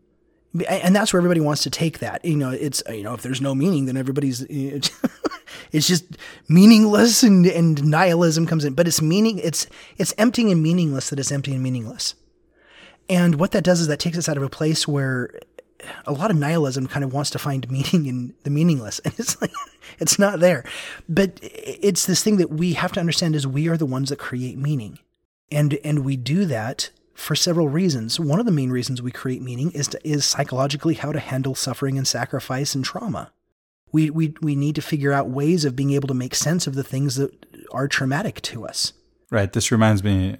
and 0.69 0.95
that's 0.95 1.11
where 1.11 1.19
everybody 1.19 1.41
wants 1.41 1.63
to 1.63 1.69
take 1.69 1.99
that. 1.99 2.23
You 2.23 2.37
know, 2.37 2.51
it's 2.51 2.81
you 2.89 3.03
know, 3.03 3.13
if 3.13 3.21
there's 3.21 3.41
no 3.41 3.53
meaning, 3.53 3.85
then 3.85 3.97
everybody's 3.97 4.41
it's 5.71 5.87
just 5.87 6.05
meaningless, 6.47 7.23
and, 7.23 7.45
and 7.45 7.83
nihilism 7.83 8.47
comes 8.47 8.63
in. 8.63 8.73
But 8.73 8.87
it's 8.87 9.01
meaning, 9.01 9.39
it's 9.39 9.67
it's 9.97 10.13
empty 10.17 10.49
and 10.51 10.63
meaningless 10.63 11.09
that 11.09 11.19
it's 11.19 11.31
empty 11.31 11.53
and 11.53 11.63
meaningless. 11.63 12.15
And 13.09 13.35
what 13.35 13.51
that 13.51 13.63
does 13.63 13.81
is 13.81 13.87
that 13.87 13.99
takes 13.99 14.17
us 14.17 14.29
out 14.29 14.37
of 14.37 14.43
a 14.43 14.49
place 14.49 14.87
where 14.87 15.31
a 16.05 16.11
lot 16.11 16.31
of 16.31 16.37
nihilism 16.37 16.87
kind 16.87 17.03
of 17.03 17.13
wants 17.13 17.29
to 17.31 17.39
find 17.39 17.69
meaning 17.69 18.05
in 18.05 18.33
the 18.43 18.49
meaningless 18.49 18.99
and 19.05 19.13
it's 19.17 19.39
like 19.41 19.51
it's 19.99 20.17
not 20.17 20.39
there. 20.39 20.63
But 21.07 21.39
it's 21.41 22.05
this 22.05 22.23
thing 22.23 22.37
that 22.37 22.49
we 22.49 22.73
have 22.73 22.91
to 22.93 22.99
understand 22.99 23.35
is 23.35 23.45
we 23.45 23.67
are 23.67 23.77
the 23.77 23.85
ones 23.85 24.09
that 24.09 24.19
create 24.19 24.57
meaning. 24.57 24.99
And 25.51 25.79
and 25.83 26.03
we 26.05 26.17
do 26.17 26.45
that 26.45 26.89
for 27.13 27.35
several 27.35 27.69
reasons. 27.69 28.19
One 28.19 28.39
of 28.39 28.45
the 28.45 28.51
main 28.51 28.71
reasons 28.71 29.01
we 29.01 29.11
create 29.11 29.41
meaning 29.41 29.71
is 29.71 29.87
to, 29.89 30.07
is 30.07 30.25
psychologically 30.25 30.95
how 30.95 31.11
to 31.11 31.19
handle 31.19 31.55
suffering 31.55 31.97
and 31.97 32.07
sacrifice 32.07 32.73
and 32.75 32.83
trauma. 32.83 33.31
We, 33.91 34.09
we 34.09 34.33
we 34.41 34.55
need 34.55 34.75
to 34.75 34.81
figure 34.81 35.13
out 35.13 35.29
ways 35.29 35.65
of 35.65 35.75
being 35.75 35.91
able 35.91 36.07
to 36.07 36.15
make 36.15 36.33
sense 36.33 36.65
of 36.65 36.73
the 36.73 36.83
things 36.83 37.15
that 37.15 37.45
are 37.71 37.87
traumatic 37.87 38.41
to 38.43 38.65
us. 38.65 38.93
Right. 39.29 39.51
This 39.51 39.71
reminds 39.71 40.03
me 40.03 40.37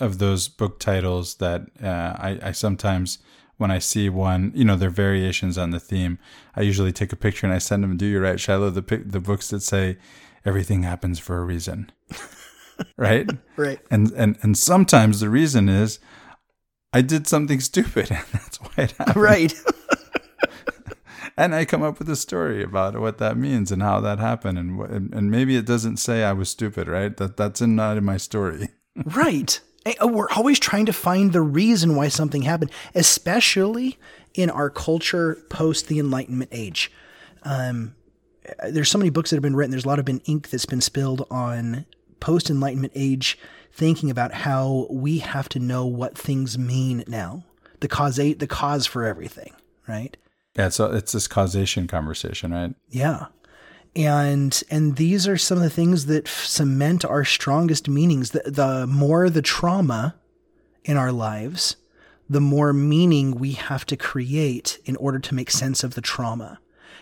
of 0.00 0.18
those 0.18 0.48
book 0.48 0.78
titles 0.78 1.36
that 1.36 1.62
uh, 1.82 1.86
I, 1.86 2.38
I 2.42 2.52
sometimes 2.52 3.18
when 3.58 3.70
I 3.70 3.78
see 3.78 4.08
one, 4.08 4.52
you 4.54 4.64
know, 4.64 4.76
they're 4.76 4.90
variations 4.90 5.56
on 5.56 5.70
the 5.70 5.80
theme. 5.80 6.18
I 6.54 6.62
usually 6.62 6.92
take 6.92 7.12
a 7.12 7.16
picture 7.16 7.46
and 7.46 7.54
I 7.54 7.58
send 7.58 7.82
them. 7.82 7.96
Do 7.96 8.06
you 8.06 8.20
right, 8.20 8.38
Shiloh? 8.38 8.70
The 8.70 9.02
the 9.04 9.20
books 9.20 9.48
that 9.50 9.62
say 9.62 9.98
everything 10.44 10.82
happens 10.82 11.18
for 11.18 11.38
a 11.38 11.44
reason, 11.44 11.90
right? 12.96 13.28
right. 13.56 13.80
And 13.90 14.12
and 14.12 14.38
and 14.42 14.56
sometimes 14.56 15.20
the 15.20 15.30
reason 15.30 15.68
is 15.68 15.98
I 16.92 17.02
did 17.02 17.26
something 17.26 17.60
stupid, 17.60 18.10
and 18.10 18.24
that's 18.32 18.58
why 18.58 18.84
it 18.84 18.92
happened. 18.92 19.16
Right. 19.16 19.54
and 21.36 21.54
I 21.54 21.64
come 21.64 21.82
up 21.82 21.98
with 21.98 22.10
a 22.10 22.16
story 22.16 22.62
about 22.62 22.98
what 22.98 23.18
that 23.18 23.36
means 23.36 23.72
and 23.72 23.82
how 23.82 24.00
that 24.00 24.18
happened, 24.18 24.58
and 24.58 25.14
and 25.14 25.30
maybe 25.30 25.56
it 25.56 25.66
doesn't 25.66 25.96
say 25.96 26.24
I 26.24 26.32
was 26.32 26.50
stupid, 26.50 26.88
right? 26.88 27.16
That 27.16 27.36
that's 27.36 27.62
in, 27.62 27.74
not 27.74 27.96
in 27.96 28.04
my 28.04 28.18
story. 28.18 28.68
right. 29.04 29.60
Uh, 29.86 30.08
we're 30.08 30.30
always 30.30 30.58
trying 30.58 30.86
to 30.86 30.92
find 30.92 31.32
the 31.32 31.40
reason 31.40 31.94
why 31.94 32.08
something 32.08 32.42
happened, 32.42 32.70
especially 32.94 33.98
in 34.34 34.50
our 34.50 34.70
culture 34.70 35.38
post 35.48 35.88
the 35.88 35.98
Enlightenment 35.98 36.50
age. 36.52 36.90
Um, 37.42 37.94
there's 38.68 38.90
so 38.90 38.98
many 38.98 39.10
books 39.10 39.30
that 39.30 39.36
have 39.36 39.42
been 39.42 39.56
written. 39.56 39.70
There's 39.70 39.84
a 39.84 39.88
lot 39.88 39.98
of 39.98 40.04
been 40.04 40.20
ink 40.26 40.50
that's 40.50 40.66
been 40.66 40.80
spilled 40.80 41.26
on 41.30 41.86
post 42.20 42.50
Enlightenment 42.50 42.92
age 42.94 43.38
thinking 43.72 44.10
about 44.10 44.32
how 44.32 44.86
we 44.90 45.18
have 45.18 45.48
to 45.50 45.58
know 45.58 45.86
what 45.86 46.16
things 46.16 46.58
mean 46.58 47.04
now. 47.06 47.44
The 47.80 47.88
cause, 47.88 48.16
the 48.16 48.46
cause 48.48 48.86
for 48.86 49.04
everything, 49.04 49.52
right? 49.86 50.16
Yeah, 50.56 50.70
so 50.70 50.92
it's 50.92 51.12
this 51.12 51.28
causation 51.28 51.86
conversation, 51.86 52.52
right? 52.52 52.74
Yeah 52.88 53.26
and 53.96 54.62
and 54.70 54.96
these 54.96 55.26
are 55.26 55.36
some 55.38 55.58
of 55.58 55.64
the 55.64 55.70
things 55.70 56.06
that 56.06 56.28
cement 56.28 57.04
our 57.04 57.24
strongest 57.24 57.88
meanings. 57.88 58.30
The, 58.30 58.42
the 58.46 58.86
more 58.86 59.28
the 59.28 59.42
trauma 59.42 60.14
in 60.84 60.96
our 60.96 61.10
lives 61.10 61.76
the 62.28 62.40
more 62.40 62.72
meaning 62.72 63.32
we 63.32 63.52
have 63.52 63.86
to 63.86 63.96
create 63.96 64.80
in 64.84 64.96
order 64.96 65.18
to 65.20 65.34
make 65.34 65.50
sense 65.50 65.84
of 65.84 65.94
the 65.94 66.00
trauma. 66.00 66.58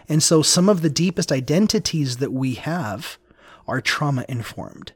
And 0.07 0.22
so 0.22 0.42
some 0.42 0.68
of 0.68 0.82
the 0.82 0.90
deepest 0.90 1.32
identities 1.32 2.18
that 2.18 2.30
we 2.30 2.55
have 2.57 3.16
are 3.66 3.80
trauma 3.80 4.26
informed 4.28 4.92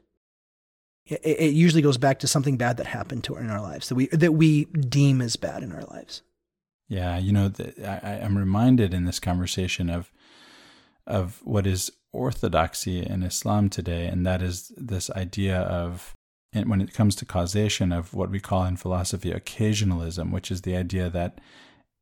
It, 1.07 1.21
it 1.23 1.53
usually 1.53 1.81
goes 1.81 1.97
back 1.97 2.19
to 2.19 2.27
something 2.27 2.57
bad 2.57 2.77
that 2.77 2.85
happened 2.85 3.23
to 3.23 3.35
in 3.37 3.49
our 3.49 3.61
lives 3.61 3.89
that 3.89 3.95
we 3.95 4.07
that 4.07 4.33
we 4.33 4.65
deem 4.65 5.21
as 5.21 5.35
bad 5.35 5.63
in 5.63 5.71
our 5.71 5.83
lives. 5.83 6.21
Yeah, 6.87 7.17
you 7.17 7.31
know, 7.31 7.49
the, 7.49 7.73
I, 7.87 8.23
I'm 8.23 8.37
reminded 8.37 8.93
in 8.93 9.05
this 9.05 9.19
conversation 9.19 9.89
of 9.89 10.11
of 11.09 11.41
what 11.43 11.67
is 11.67 11.91
orthodoxy 12.13 13.05
in 13.05 13.23
Islam 13.23 13.69
today, 13.69 14.05
and 14.05 14.25
that 14.25 14.41
is 14.41 14.71
this 14.77 15.09
idea 15.11 15.59
of 15.59 16.13
when 16.53 16.81
it 16.81 16.93
comes 16.93 17.15
to 17.15 17.25
causation 17.25 17.91
of 17.91 18.13
what 18.13 18.31
we 18.31 18.39
call 18.39 18.65
in 18.65 18.75
philosophy 18.75 19.31
occasionalism, 19.31 20.31
which 20.31 20.49
is 20.49 20.61
the 20.61 20.75
idea 20.75 21.09
that 21.09 21.39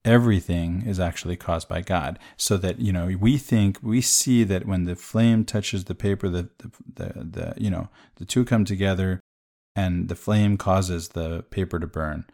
everything 0.05 0.84
is 0.86 0.99
actually 1.01 1.36
caused 1.36 1.68
by 1.68 1.82
God. 1.82 2.18
So 2.38 2.55
that, 2.58 2.80
you 2.80 2.93
know, 2.93 3.08
we 3.20 3.38
think, 3.38 3.80
we 3.82 3.99
see 3.99 4.45
that 4.45 4.66
when 4.66 4.86
the 4.86 4.95
flame 4.95 5.43
touches 5.43 5.86
the 5.86 5.95
paper, 5.95 6.30
the, 6.30 6.49
the, 6.60 6.72
the, 6.95 7.24
the 7.24 7.53
you 7.58 7.70
know, 7.70 7.89
the 8.16 8.26
two 8.26 8.45
come 8.45 8.64
together 8.64 9.20
and 9.76 10.08
the 10.08 10.16
flame 10.16 10.58
causes 10.58 11.10
the 11.10 11.43
paper 11.49 11.78
to 11.78 11.88
burn. 11.88 12.26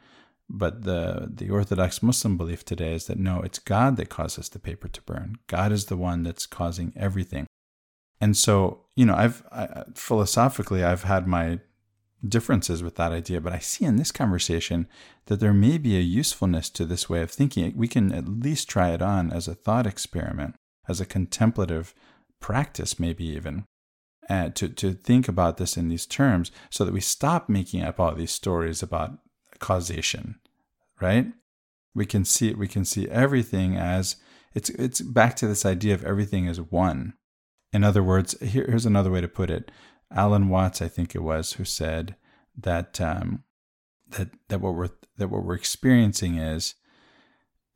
But 0.49 0.83
the, 0.83 1.31
the 1.33 1.49
Orthodox 1.49 2.03
Muslim 2.03 2.37
belief 2.37 2.63
today 2.65 2.93
is 2.93 3.07
that 3.07 3.17
no, 3.17 3.41
it's 3.41 3.59
God 3.59 3.97
that 3.97 4.09
causes 4.09 4.49
the 4.49 4.59
paper 4.59 4.87
to 4.87 5.01
burn. 5.01 5.37
God 5.47 5.71
is 5.71 5.85
the 5.85 5.97
one 5.97 6.23
that's 6.23 6.45
causing 6.45 6.93
everything. 6.95 7.47
And 8.21 8.37
so, 8.37 8.85
you 8.95 9.05
know, 9.05 9.15
I've 9.15 9.43
I, 9.51 9.83
philosophically, 9.95 10.83
I've 10.83 11.03
had 11.03 11.27
my 11.27 11.59
differences 12.25 12.81
with 12.81 12.95
that 12.95 13.11
idea, 13.11 13.41
but 13.41 13.53
I 13.53 13.59
see 13.59 13.85
in 13.85 13.97
this 13.97 14.11
conversation 14.11 14.87
that 15.25 15.39
there 15.39 15.53
may 15.53 15.77
be 15.77 15.97
a 15.97 16.01
usefulness 16.01 16.69
to 16.71 16.85
this 16.85 17.09
way 17.09 17.21
of 17.21 17.31
thinking. 17.31 17.73
We 17.75 17.87
can 17.87 18.11
at 18.13 18.27
least 18.27 18.69
try 18.69 18.91
it 18.91 19.01
on 19.01 19.31
as 19.31 19.47
a 19.47 19.55
thought 19.55 19.85
experiment, 19.85 20.55
as 20.87 21.01
a 21.01 21.05
contemplative 21.05 21.93
practice, 22.39 22.99
maybe 22.99 23.25
even, 23.25 23.65
uh, 24.29 24.49
to, 24.49 24.69
to 24.69 24.93
think 24.93 25.27
about 25.27 25.57
this 25.57 25.75
in 25.75 25.89
these 25.89 26.05
terms 26.05 26.51
so 26.69 26.85
that 26.85 26.93
we 26.93 27.01
stop 27.01 27.49
making 27.49 27.83
up 27.83 27.99
all 27.99 28.15
these 28.15 28.31
stories 28.31 28.81
about 28.81 29.17
causation, 29.63 30.35
right? 30.99 31.27
We 31.95 32.05
can 32.05 32.25
see 32.25 32.49
it, 32.49 32.57
we 32.57 32.67
can 32.67 32.83
see 32.83 33.07
everything 33.07 33.77
as 33.77 34.17
it's 34.53 34.69
it's 34.71 34.99
back 34.99 35.37
to 35.37 35.47
this 35.47 35.65
idea 35.65 35.93
of 35.93 36.03
everything 36.03 36.49
as 36.49 36.59
one. 36.59 37.13
In 37.71 37.83
other 37.83 38.03
words, 38.03 38.37
here, 38.39 38.65
here's 38.67 38.85
another 38.85 39.09
way 39.09 39.21
to 39.21 39.27
put 39.29 39.49
it. 39.49 39.71
Alan 40.11 40.49
Watts, 40.49 40.81
I 40.81 40.89
think 40.89 41.15
it 41.15 41.23
was, 41.23 41.53
who 41.53 41.63
said 41.63 42.17
that 42.57 42.99
um, 42.99 43.43
that 44.09 44.31
that 44.49 44.59
what 44.59 44.75
we're 44.75 44.89
that 45.17 45.29
what 45.29 45.45
we're 45.45 45.55
experiencing 45.55 46.37
is 46.37 46.75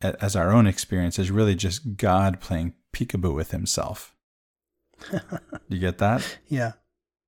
as 0.02 0.36
our 0.36 0.52
own 0.52 0.68
experience 0.68 1.18
is 1.18 1.32
really 1.32 1.56
just 1.56 1.96
God 1.96 2.42
playing 2.42 2.74
peekaboo 2.92 3.34
with 3.34 3.52
Himself. 3.52 4.14
you 5.70 5.80
get 5.80 6.00
that? 6.00 6.38
Yeah, 6.48 6.74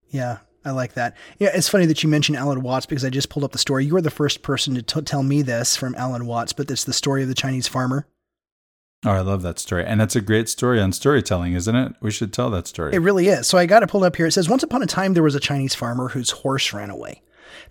yeah, 0.10 0.40
I 0.66 0.72
like 0.72 0.94
that. 0.94 1.16
Yeah, 1.38 1.52
it's 1.54 1.70
funny 1.70 1.86
that 1.86 2.04
you 2.04 2.10
mentioned 2.10 2.38
Alan 2.38 2.62
Watts 2.62 2.86
because 2.86 3.06
I 3.06 3.10
just 3.10 3.30
pulled 3.30 3.46
up 3.46 3.54
the 3.54 3.58
story. 3.58 3.86
You 3.86 3.94
were 3.94 4.02
the 4.02 4.12
first 4.12 4.42
person 4.42 4.76
to 4.76 4.82
t- 4.82 5.02
tell 5.02 5.24
me 5.24 5.42
this 5.42 5.78
from 5.78 5.96
Alan 5.96 6.26
Watts, 6.26 6.54
but 6.54 6.70
it's 6.70 6.84
the 6.84 6.94
story 6.94 7.22
of 7.24 7.30
the 7.30 7.36
Chinese 7.36 7.68
farmer. 7.68 8.08
Oh, 9.06 9.12
I 9.12 9.22
love 9.22 9.42
that 9.44 9.60
story. 9.60 9.86
And 9.86 10.02
that's 10.02 10.18
a 10.18 10.22
great 10.22 10.50
story 10.50 10.82
on 10.82 10.92
storytelling, 10.92 11.54
isn't 11.54 11.76
it? 11.76 11.94
We 12.02 12.12
should 12.12 12.34
tell 12.34 12.50
that 12.50 12.68
story. 12.68 12.94
It 12.94 13.00
really 13.00 13.28
is. 13.30 13.48
So 13.48 13.58
I 13.58 13.66
got 13.66 13.84
it 13.84 13.90
pulled 13.90 14.04
up 14.04 14.18
here. 14.18 14.26
It 14.26 14.34
says 14.34 14.50
Once 14.50 14.64
upon 14.64 14.84
a 14.84 14.88
time, 14.88 15.14
there 15.14 15.24
was 15.24 15.36
a 15.36 15.40
Chinese 15.40 15.74
farmer 15.74 16.10
whose 16.10 16.32
horse 16.32 16.74
ran 16.74 16.90
away. 16.90 17.22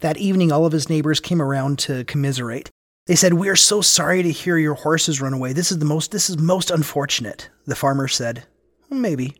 That 0.00 0.16
evening, 0.16 0.50
all 0.50 0.64
of 0.64 0.72
his 0.72 0.88
neighbors 0.88 1.20
came 1.20 1.42
around 1.42 1.78
to 1.80 2.04
commiserate. 2.04 2.70
They 3.06 3.14
said, 3.14 3.34
"We 3.34 3.48
are 3.48 3.56
so 3.56 3.80
sorry 3.80 4.22
to 4.22 4.30
hear 4.30 4.58
your 4.58 4.74
horse 4.74 5.06
has 5.06 5.20
run 5.20 5.34
away. 5.34 5.52
This 5.52 5.70
is 5.70 5.78
the 5.78 5.84
most 5.84 6.10
this 6.12 6.30
is 6.30 6.38
most 6.38 6.70
unfortunate." 6.70 7.50
The 7.66 7.76
farmer 7.76 8.08
said, 8.08 8.44
"Maybe." 8.90 9.36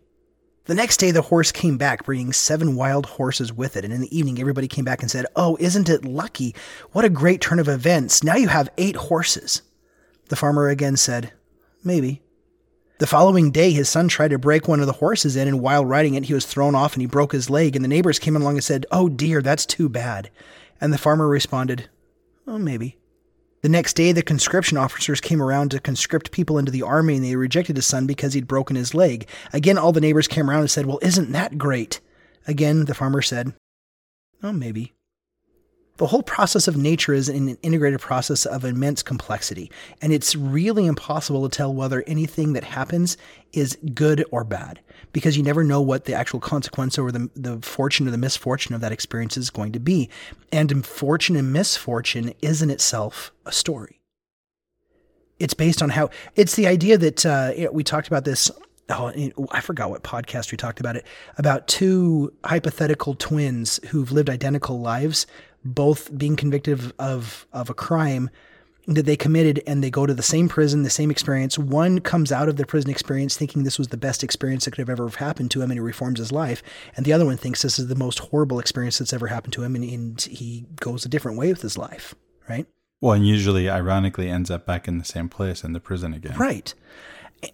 The 0.68 0.74
next 0.74 0.98
day, 0.98 1.12
the 1.12 1.22
horse 1.22 1.50
came 1.50 1.78
back, 1.78 2.04
bringing 2.04 2.30
seven 2.30 2.76
wild 2.76 3.06
horses 3.06 3.50
with 3.50 3.74
it. 3.74 3.86
And 3.86 3.92
in 3.92 4.02
the 4.02 4.16
evening, 4.16 4.38
everybody 4.38 4.68
came 4.68 4.84
back 4.84 5.00
and 5.00 5.10
said, 5.10 5.24
Oh, 5.34 5.56
isn't 5.58 5.88
it 5.88 6.04
lucky? 6.04 6.54
What 6.92 7.06
a 7.06 7.08
great 7.08 7.40
turn 7.40 7.58
of 7.58 7.68
events. 7.68 8.22
Now 8.22 8.36
you 8.36 8.48
have 8.48 8.68
eight 8.76 8.94
horses. 8.94 9.62
The 10.28 10.36
farmer 10.36 10.68
again 10.68 10.98
said, 10.98 11.32
Maybe. 11.82 12.20
The 12.98 13.06
following 13.06 13.50
day, 13.50 13.70
his 13.70 13.88
son 13.88 14.08
tried 14.08 14.28
to 14.28 14.38
break 14.38 14.68
one 14.68 14.80
of 14.80 14.86
the 14.86 14.92
horses 14.92 15.36
in, 15.36 15.48
and 15.48 15.62
while 15.62 15.86
riding 15.86 16.16
it, 16.16 16.26
he 16.26 16.34
was 16.34 16.44
thrown 16.44 16.74
off 16.74 16.92
and 16.92 17.00
he 17.00 17.06
broke 17.06 17.32
his 17.32 17.48
leg. 17.48 17.74
And 17.74 17.82
the 17.82 17.88
neighbors 17.88 18.18
came 18.18 18.36
along 18.36 18.56
and 18.56 18.64
said, 18.64 18.84
Oh 18.92 19.08
dear, 19.08 19.40
that's 19.40 19.64
too 19.64 19.88
bad. 19.88 20.28
And 20.82 20.92
the 20.92 20.98
farmer 20.98 21.28
responded, 21.28 21.88
Oh, 22.46 22.58
maybe. 22.58 22.97
The 23.60 23.68
next 23.68 23.94
day, 23.94 24.12
the 24.12 24.22
conscription 24.22 24.78
officers 24.78 25.20
came 25.20 25.42
around 25.42 25.72
to 25.72 25.80
conscript 25.80 26.30
people 26.30 26.58
into 26.58 26.70
the 26.70 26.82
army, 26.82 27.16
and 27.16 27.24
they 27.24 27.34
rejected 27.34 27.76
his 27.76 27.86
son 27.86 28.06
because 28.06 28.32
he'd 28.34 28.46
broken 28.46 28.76
his 28.76 28.94
leg. 28.94 29.28
Again, 29.52 29.78
all 29.78 29.92
the 29.92 30.00
neighbors 30.00 30.28
came 30.28 30.48
around 30.48 30.60
and 30.60 30.70
said, 30.70 30.86
Well, 30.86 31.00
isn't 31.02 31.32
that 31.32 31.58
great? 31.58 32.00
Again, 32.46 32.84
the 32.84 32.94
farmer 32.94 33.20
said, 33.20 33.54
Oh, 34.42 34.52
maybe. 34.52 34.94
The 35.98 36.06
whole 36.06 36.22
process 36.22 36.68
of 36.68 36.76
nature 36.76 37.12
is 37.12 37.28
an 37.28 37.58
integrated 37.62 38.00
process 38.00 38.46
of 38.46 38.64
immense 38.64 39.02
complexity, 39.02 39.70
and 40.00 40.12
it's 40.12 40.36
really 40.36 40.86
impossible 40.86 41.48
to 41.48 41.54
tell 41.54 41.74
whether 41.74 42.04
anything 42.06 42.52
that 42.52 42.62
happens 42.62 43.16
is 43.52 43.76
good 43.94 44.24
or 44.30 44.44
bad 44.44 44.78
because 45.12 45.36
you 45.36 45.42
never 45.42 45.64
know 45.64 45.80
what 45.80 46.04
the 46.04 46.14
actual 46.14 46.38
consequence 46.38 46.98
or 46.98 47.10
the, 47.10 47.28
the 47.34 47.58
fortune 47.62 48.06
or 48.06 48.12
the 48.12 48.18
misfortune 48.18 48.76
of 48.76 48.80
that 48.80 48.92
experience 48.92 49.36
is 49.36 49.50
going 49.50 49.72
to 49.72 49.80
be. 49.80 50.08
And 50.52 50.86
fortune 50.86 51.34
and 51.34 51.52
misfortune 51.52 52.32
is 52.42 52.62
in 52.62 52.70
itself 52.70 53.32
a 53.44 53.50
story. 53.50 54.00
It's 55.40 55.54
based 55.54 55.82
on 55.82 55.90
how 55.90 56.10
it's 56.36 56.54
the 56.54 56.68
idea 56.68 56.96
that 56.98 57.26
uh, 57.26 57.52
you 57.56 57.64
know, 57.64 57.72
we 57.72 57.82
talked 57.82 58.06
about 58.06 58.24
this 58.24 58.52
oh, 58.88 59.12
I 59.50 59.60
forgot 59.60 59.90
what 59.90 60.02
podcast 60.02 60.50
we 60.50 60.56
talked 60.56 60.80
about 60.80 60.96
it 60.96 61.06
about 61.36 61.68
two 61.68 62.32
hypothetical 62.44 63.14
twins 63.14 63.80
who've 63.88 64.10
lived 64.12 64.30
identical 64.30 64.80
lives 64.80 65.26
both 65.74 66.16
being 66.16 66.36
convicted 66.36 66.92
of, 66.98 67.46
of, 67.52 67.70
a 67.70 67.74
crime 67.74 68.30
that 68.86 69.04
they 69.04 69.16
committed 69.16 69.62
and 69.66 69.84
they 69.84 69.90
go 69.90 70.06
to 70.06 70.14
the 70.14 70.22
same 70.22 70.48
prison, 70.48 70.82
the 70.82 70.90
same 70.90 71.10
experience. 71.10 71.58
One 71.58 72.00
comes 72.00 72.32
out 72.32 72.48
of 72.48 72.56
the 72.56 72.64
prison 72.64 72.90
experience 72.90 73.36
thinking 73.36 73.62
this 73.62 73.78
was 73.78 73.88
the 73.88 73.98
best 73.98 74.24
experience 74.24 74.64
that 74.64 74.70
could 74.70 74.80
have 74.80 74.88
ever 74.88 75.08
happened 75.08 75.50
to 75.52 75.60
him 75.60 75.70
and 75.70 75.74
he 75.74 75.80
reforms 75.80 76.18
his 76.18 76.32
life. 76.32 76.62
And 76.96 77.04
the 77.04 77.12
other 77.12 77.26
one 77.26 77.36
thinks 77.36 77.60
this 77.62 77.78
is 77.78 77.88
the 77.88 77.94
most 77.94 78.18
horrible 78.18 78.58
experience 78.58 78.98
that's 78.98 79.12
ever 79.12 79.26
happened 79.26 79.52
to 79.54 79.62
him 79.62 79.74
and, 79.74 79.84
and 79.84 80.20
he 80.22 80.64
goes 80.76 81.04
a 81.04 81.08
different 81.08 81.36
way 81.36 81.50
with 81.50 81.60
his 81.60 81.76
life, 81.76 82.14
right? 82.48 82.66
Well, 83.00 83.12
and 83.12 83.26
usually, 83.26 83.68
ironically, 83.68 84.28
ends 84.28 84.50
up 84.50 84.66
back 84.66 84.88
in 84.88 84.98
the 84.98 85.04
same 85.04 85.28
place 85.28 85.62
in 85.62 85.72
the 85.72 85.80
prison 85.80 86.14
again. 86.14 86.36
Right. 86.36 86.74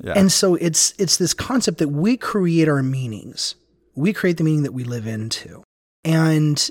Yeah. 0.01 0.15
And 0.17 0.33
so 0.33 0.55
it's 0.55 0.95
it's 0.99 1.19
this 1.19 1.35
concept 1.35 1.79
that 1.79 1.89
we 1.89 2.17
create 2.17 2.69
our 2.69 2.83
meanings. 2.83 3.55
We 3.95 4.13
create 4.13 4.39
the 4.39 4.45
meaning 4.45 4.63
that 4.63 4.73
we 4.73 4.85
live 4.85 5.07
into. 5.07 5.63
And 6.05 6.71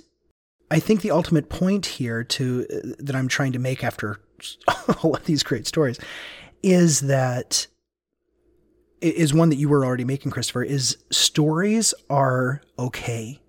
I 0.74 0.80
think 0.80 1.02
the 1.02 1.12
ultimate 1.12 1.50
point 1.50 1.86
here 1.86 2.24
to 2.24 2.66
uh, 2.68 2.96
that 2.98 3.16
I'm 3.16 3.28
trying 3.28 3.52
to 3.52 3.60
make 3.60 3.84
after 3.84 4.20
all 5.04 5.16
of 5.16 5.24
these 5.26 5.44
great 5.44 5.68
stories 5.68 6.00
is 6.64 7.02
that 7.02 7.68
is 9.00 9.36
one 9.36 9.50
that 9.50 9.58
you 9.58 9.70
were 9.70 9.86
already 9.86 10.04
making, 10.04 10.32
Christopher, 10.32 10.64
is 10.64 10.98
stories 11.12 11.94
are 12.10 12.64
okay. 12.80 13.40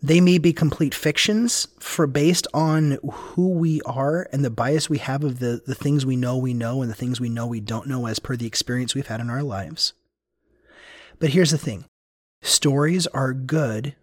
They 0.00 0.20
may 0.20 0.38
be 0.38 0.52
complete 0.52 0.94
fictions 0.94 1.66
for 1.80 2.06
based 2.06 2.46
on 2.54 2.98
who 3.10 3.48
we 3.48 3.80
are 3.82 4.28
and 4.30 4.44
the 4.44 4.50
bias 4.50 4.88
we 4.88 4.98
have 4.98 5.24
of 5.24 5.40
the, 5.40 5.62
the 5.66 5.74
things 5.74 6.06
we 6.06 6.14
know 6.14 6.36
we 6.36 6.54
know 6.54 6.80
and 6.80 6.88
the 6.88 6.94
things 6.94 7.20
we 7.20 7.28
know 7.28 7.48
we 7.48 7.60
don't 7.60 7.88
know 7.88 8.06
as 8.06 8.20
per 8.20 8.36
the 8.36 8.46
experience 8.46 8.94
we've 8.94 9.08
had 9.08 9.20
in 9.20 9.30
our 9.30 9.42
lives. 9.42 9.94
But 11.18 11.30
here's 11.30 11.50
the 11.50 11.58
thing 11.58 11.86
stories 12.40 13.08
are 13.08 13.32
good 13.32 13.96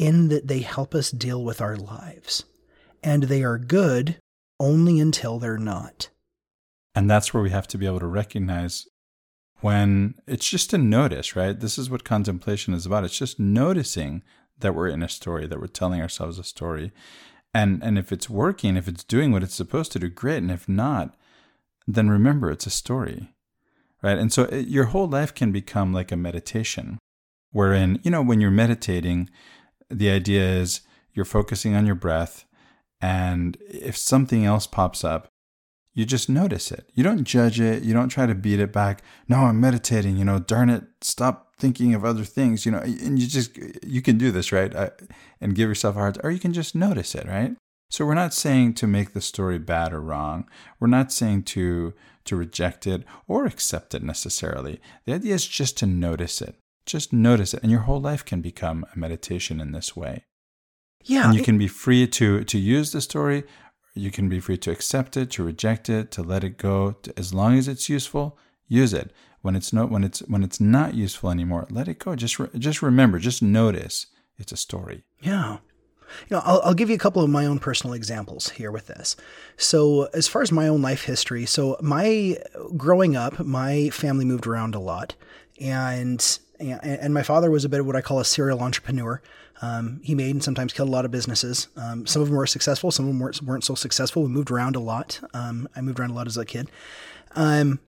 in 0.00 0.28
that 0.28 0.48
they 0.48 0.60
help 0.60 0.94
us 0.94 1.10
deal 1.10 1.44
with 1.44 1.60
our 1.60 1.76
lives. 1.76 2.44
And 3.02 3.24
they 3.24 3.44
are 3.44 3.58
good 3.58 4.16
only 4.58 4.98
until 4.98 5.38
they're 5.38 5.58
not. 5.58 6.08
And 6.94 7.08
that's 7.08 7.32
where 7.32 7.42
we 7.42 7.50
have 7.50 7.68
to 7.68 7.78
be 7.78 7.84
able 7.84 8.00
to 8.00 8.06
recognize 8.06 8.88
when 9.60 10.14
it's 10.26 10.48
just 10.48 10.72
a 10.72 10.78
notice, 10.78 11.36
right? 11.36 11.58
This 11.58 11.76
is 11.76 11.90
what 11.90 12.02
contemplation 12.02 12.72
is 12.72 12.86
about. 12.86 13.04
It's 13.04 13.18
just 13.18 13.38
noticing 13.38 14.22
that 14.58 14.74
we're 14.74 14.88
in 14.88 15.02
a 15.02 15.08
story, 15.08 15.46
that 15.46 15.60
we're 15.60 15.66
telling 15.66 16.00
ourselves 16.00 16.38
a 16.38 16.44
story. 16.44 16.92
And 17.52 17.82
and 17.82 17.98
if 17.98 18.10
it's 18.10 18.30
working, 18.30 18.76
if 18.76 18.88
it's 18.88 19.04
doing 19.04 19.32
what 19.32 19.42
it's 19.42 19.54
supposed 19.54 19.92
to 19.92 19.98
do, 19.98 20.08
great. 20.08 20.38
And 20.38 20.50
if 20.50 20.66
not, 20.66 21.14
then 21.86 22.08
remember 22.08 22.50
it's 22.50 22.66
a 22.66 22.70
story. 22.70 23.34
Right? 24.02 24.16
And 24.16 24.32
so 24.32 24.44
it, 24.44 24.68
your 24.68 24.86
whole 24.86 25.08
life 25.08 25.34
can 25.34 25.52
become 25.52 25.92
like 25.92 26.10
a 26.10 26.16
meditation 26.16 26.98
wherein, 27.52 28.00
you 28.02 28.10
know, 28.10 28.22
when 28.22 28.40
you're 28.40 28.50
meditating, 28.50 29.28
the 29.90 30.10
idea 30.10 30.42
is 30.42 30.82
you're 31.12 31.24
focusing 31.24 31.74
on 31.74 31.86
your 31.86 31.94
breath, 31.94 32.44
and 33.00 33.56
if 33.68 33.96
something 33.96 34.44
else 34.44 34.66
pops 34.66 35.04
up, 35.04 35.28
you 35.92 36.04
just 36.04 36.28
notice 36.28 36.70
it. 36.70 36.88
You 36.94 37.02
don't 37.02 37.24
judge 37.24 37.60
it. 37.60 37.82
You 37.82 37.92
don't 37.92 38.08
try 38.08 38.26
to 38.26 38.34
beat 38.34 38.60
it 38.60 38.72
back. 38.72 39.02
No, 39.28 39.38
I'm 39.38 39.60
meditating. 39.60 40.16
You 40.16 40.24
know, 40.24 40.38
darn 40.38 40.70
it, 40.70 40.84
stop 41.00 41.56
thinking 41.58 41.94
of 41.94 42.04
other 42.04 42.24
things. 42.24 42.64
You 42.64 42.72
know, 42.72 42.78
and 42.78 43.18
you 43.18 43.26
just 43.26 43.56
you 43.84 44.00
can 44.00 44.16
do 44.16 44.30
this, 44.30 44.52
right? 44.52 44.72
and 45.40 45.54
give 45.54 45.68
yourself 45.68 45.96
a 45.96 45.98
hard, 45.98 46.18
or 46.22 46.30
you 46.30 46.38
can 46.38 46.52
just 46.52 46.74
notice 46.74 47.14
it, 47.14 47.26
right? 47.26 47.56
So 47.90 48.06
we're 48.06 48.14
not 48.14 48.32
saying 48.32 48.74
to 48.74 48.86
make 48.86 49.12
the 49.12 49.20
story 49.20 49.58
bad 49.58 49.92
or 49.92 50.00
wrong. 50.00 50.48
We're 50.78 50.88
not 50.88 51.12
saying 51.12 51.44
to 51.44 51.92
to 52.26 52.36
reject 52.36 52.86
it 52.86 53.04
or 53.26 53.46
accept 53.46 53.94
it 53.94 54.02
necessarily. 54.02 54.80
The 55.06 55.14
idea 55.14 55.34
is 55.34 55.46
just 55.46 55.76
to 55.78 55.86
notice 55.86 56.40
it. 56.40 56.54
Just 56.86 57.12
notice 57.12 57.54
it, 57.54 57.62
and 57.62 57.70
your 57.70 57.82
whole 57.82 58.00
life 58.00 58.24
can 58.24 58.40
become 58.40 58.84
a 58.94 58.98
meditation 58.98 59.60
in 59.60 59.72
this 59.72 59.96
way. 59.96 60.24
Yeah. 61.04 61.26
And 61.26 61.34
you 61.34 61.42
can 61.42 61.58
be 61.58 61.68
free 61.68 62.06
to 62.06 62.44
to 62.44 62.58
use 62.58 62.92
the 62.92 63.00
story. 63.00 63.44
You 63.94 64.10
can 64.10 64.28
be 64.28 64.40
free 64.40 64.56
to 64.58 64.70
accept 64.70 65.16
it, 65.16 65.30
to 65.32 65.44
reject 65.44 65.88
it, 65.88 66.10
to 66.12 66.22
let 66.22 66.44
it 66.44 66.58
go. 66.58 66.92
To, 66.92 67.18
as 67.18 67.34
long 67.34 67.58
as 67.58 67.68
it's 67.68 67.88
useful, 67.88 68.38
use 68.68 68.94
it. 68.94 69.12
When 69.42 69.56
it's 69.56 69.72
no, 69.72 69.86
when 69.86 70.04
it's 70.04 70.20
when 70.20 70.42
it's 70.42 70.60
not 70.60 70.94
useful 70.94 71.30
anymore, 71.30 71.66
let 71.70 71.88
it 71.88 71.98
go. 71.98 72.14
Just 72.14 72.38
re, 72.38 72.48
just 72.58 72.82
remember, 72.82 73.18
just 73.18 73.42
notice 73.42 74.06
it's 74.38 74.52
a 74.52 74.56
story. 74.56 75.04
Yeah. 75.20 75.58
You 76.28 76.36
know, 76.36 76.42
I'll, 76.44 76.60
I'll 76.62 76.74
give 76.74 76.88
you 76.90 76.96
a 76.96 76.98
couple 76.98 77.22
of 77.22 77.30
my 77.30 77.46
own 77.46 77.60
personal 77.60 77.94
examples 77.94 78.50
here 78.50 78.72
with 78.72 78.88
this. 78.88 79.16
So, 79.56 80.08
as 80.12 80.26
far 80.26 80.42
as 80.42 80.50
my 80.50 80.66
own 80.66 80.82
life 80.82 81.04
history, 81.04 81.46
so 81.46 81.76
my 81.80 82.36
growing 82.76 83.16
up, 83.16 83.38
my 83.38 83.90
family 83.90 84.24
moved 84.24 84.46
around 84.46 84.74
a 84.74 84.80
lot, 84.80 85.14
and 85.60 86.38
and 86.60 87.14
my 87.14 87.22
father 87.22 87.50
was 87.50 87.64
a 87.64 87.68
bit 87.68 87.80
of 87.80 87.86
what 87.86 87.96
I 87.96 88.00
call 88.00 88.20
a 88.20 88.24
serial 88.24 88.60
entrepreneur. 88.60 89.20
Um, 89.62 90.00
he 90.02 90.14
made 90.14 90.34
and 90.34 90.42
sometimes 90.42 90.72
killed 90.72 90.88
a 90.88 90.92
lot 90.92 91.04
of 91.04 91.10
businesses. 91.10 91.68
Um, 91.76 92.06
some 92.06 92.22
of 92.22 92.28
them 92.28 92.36
were 92.36 92.46
successful, 92.46 92.90
some 92.90 93.06
of 93.06 93.10
them 93.10 93.18
weren't, 93.18 93.42
weren't 93.42 93.64
so 93.64 93.74
successful. 93.74 94.22
We 94.22 94.28
moved 94.28 94.50
around 94.50 94.76
a 94.76 94.80
lot. 94.80 95.20
Um, 95.34 95.68
I 95.76 95.80
moved 95.80 96.00
around 96.00 96.10
a 96.10 96.14
lot 96.14 96.26
as 96.26 96.36
a 96.36 96.44
kid. 96.44 96.70
Um, 97.36 97.80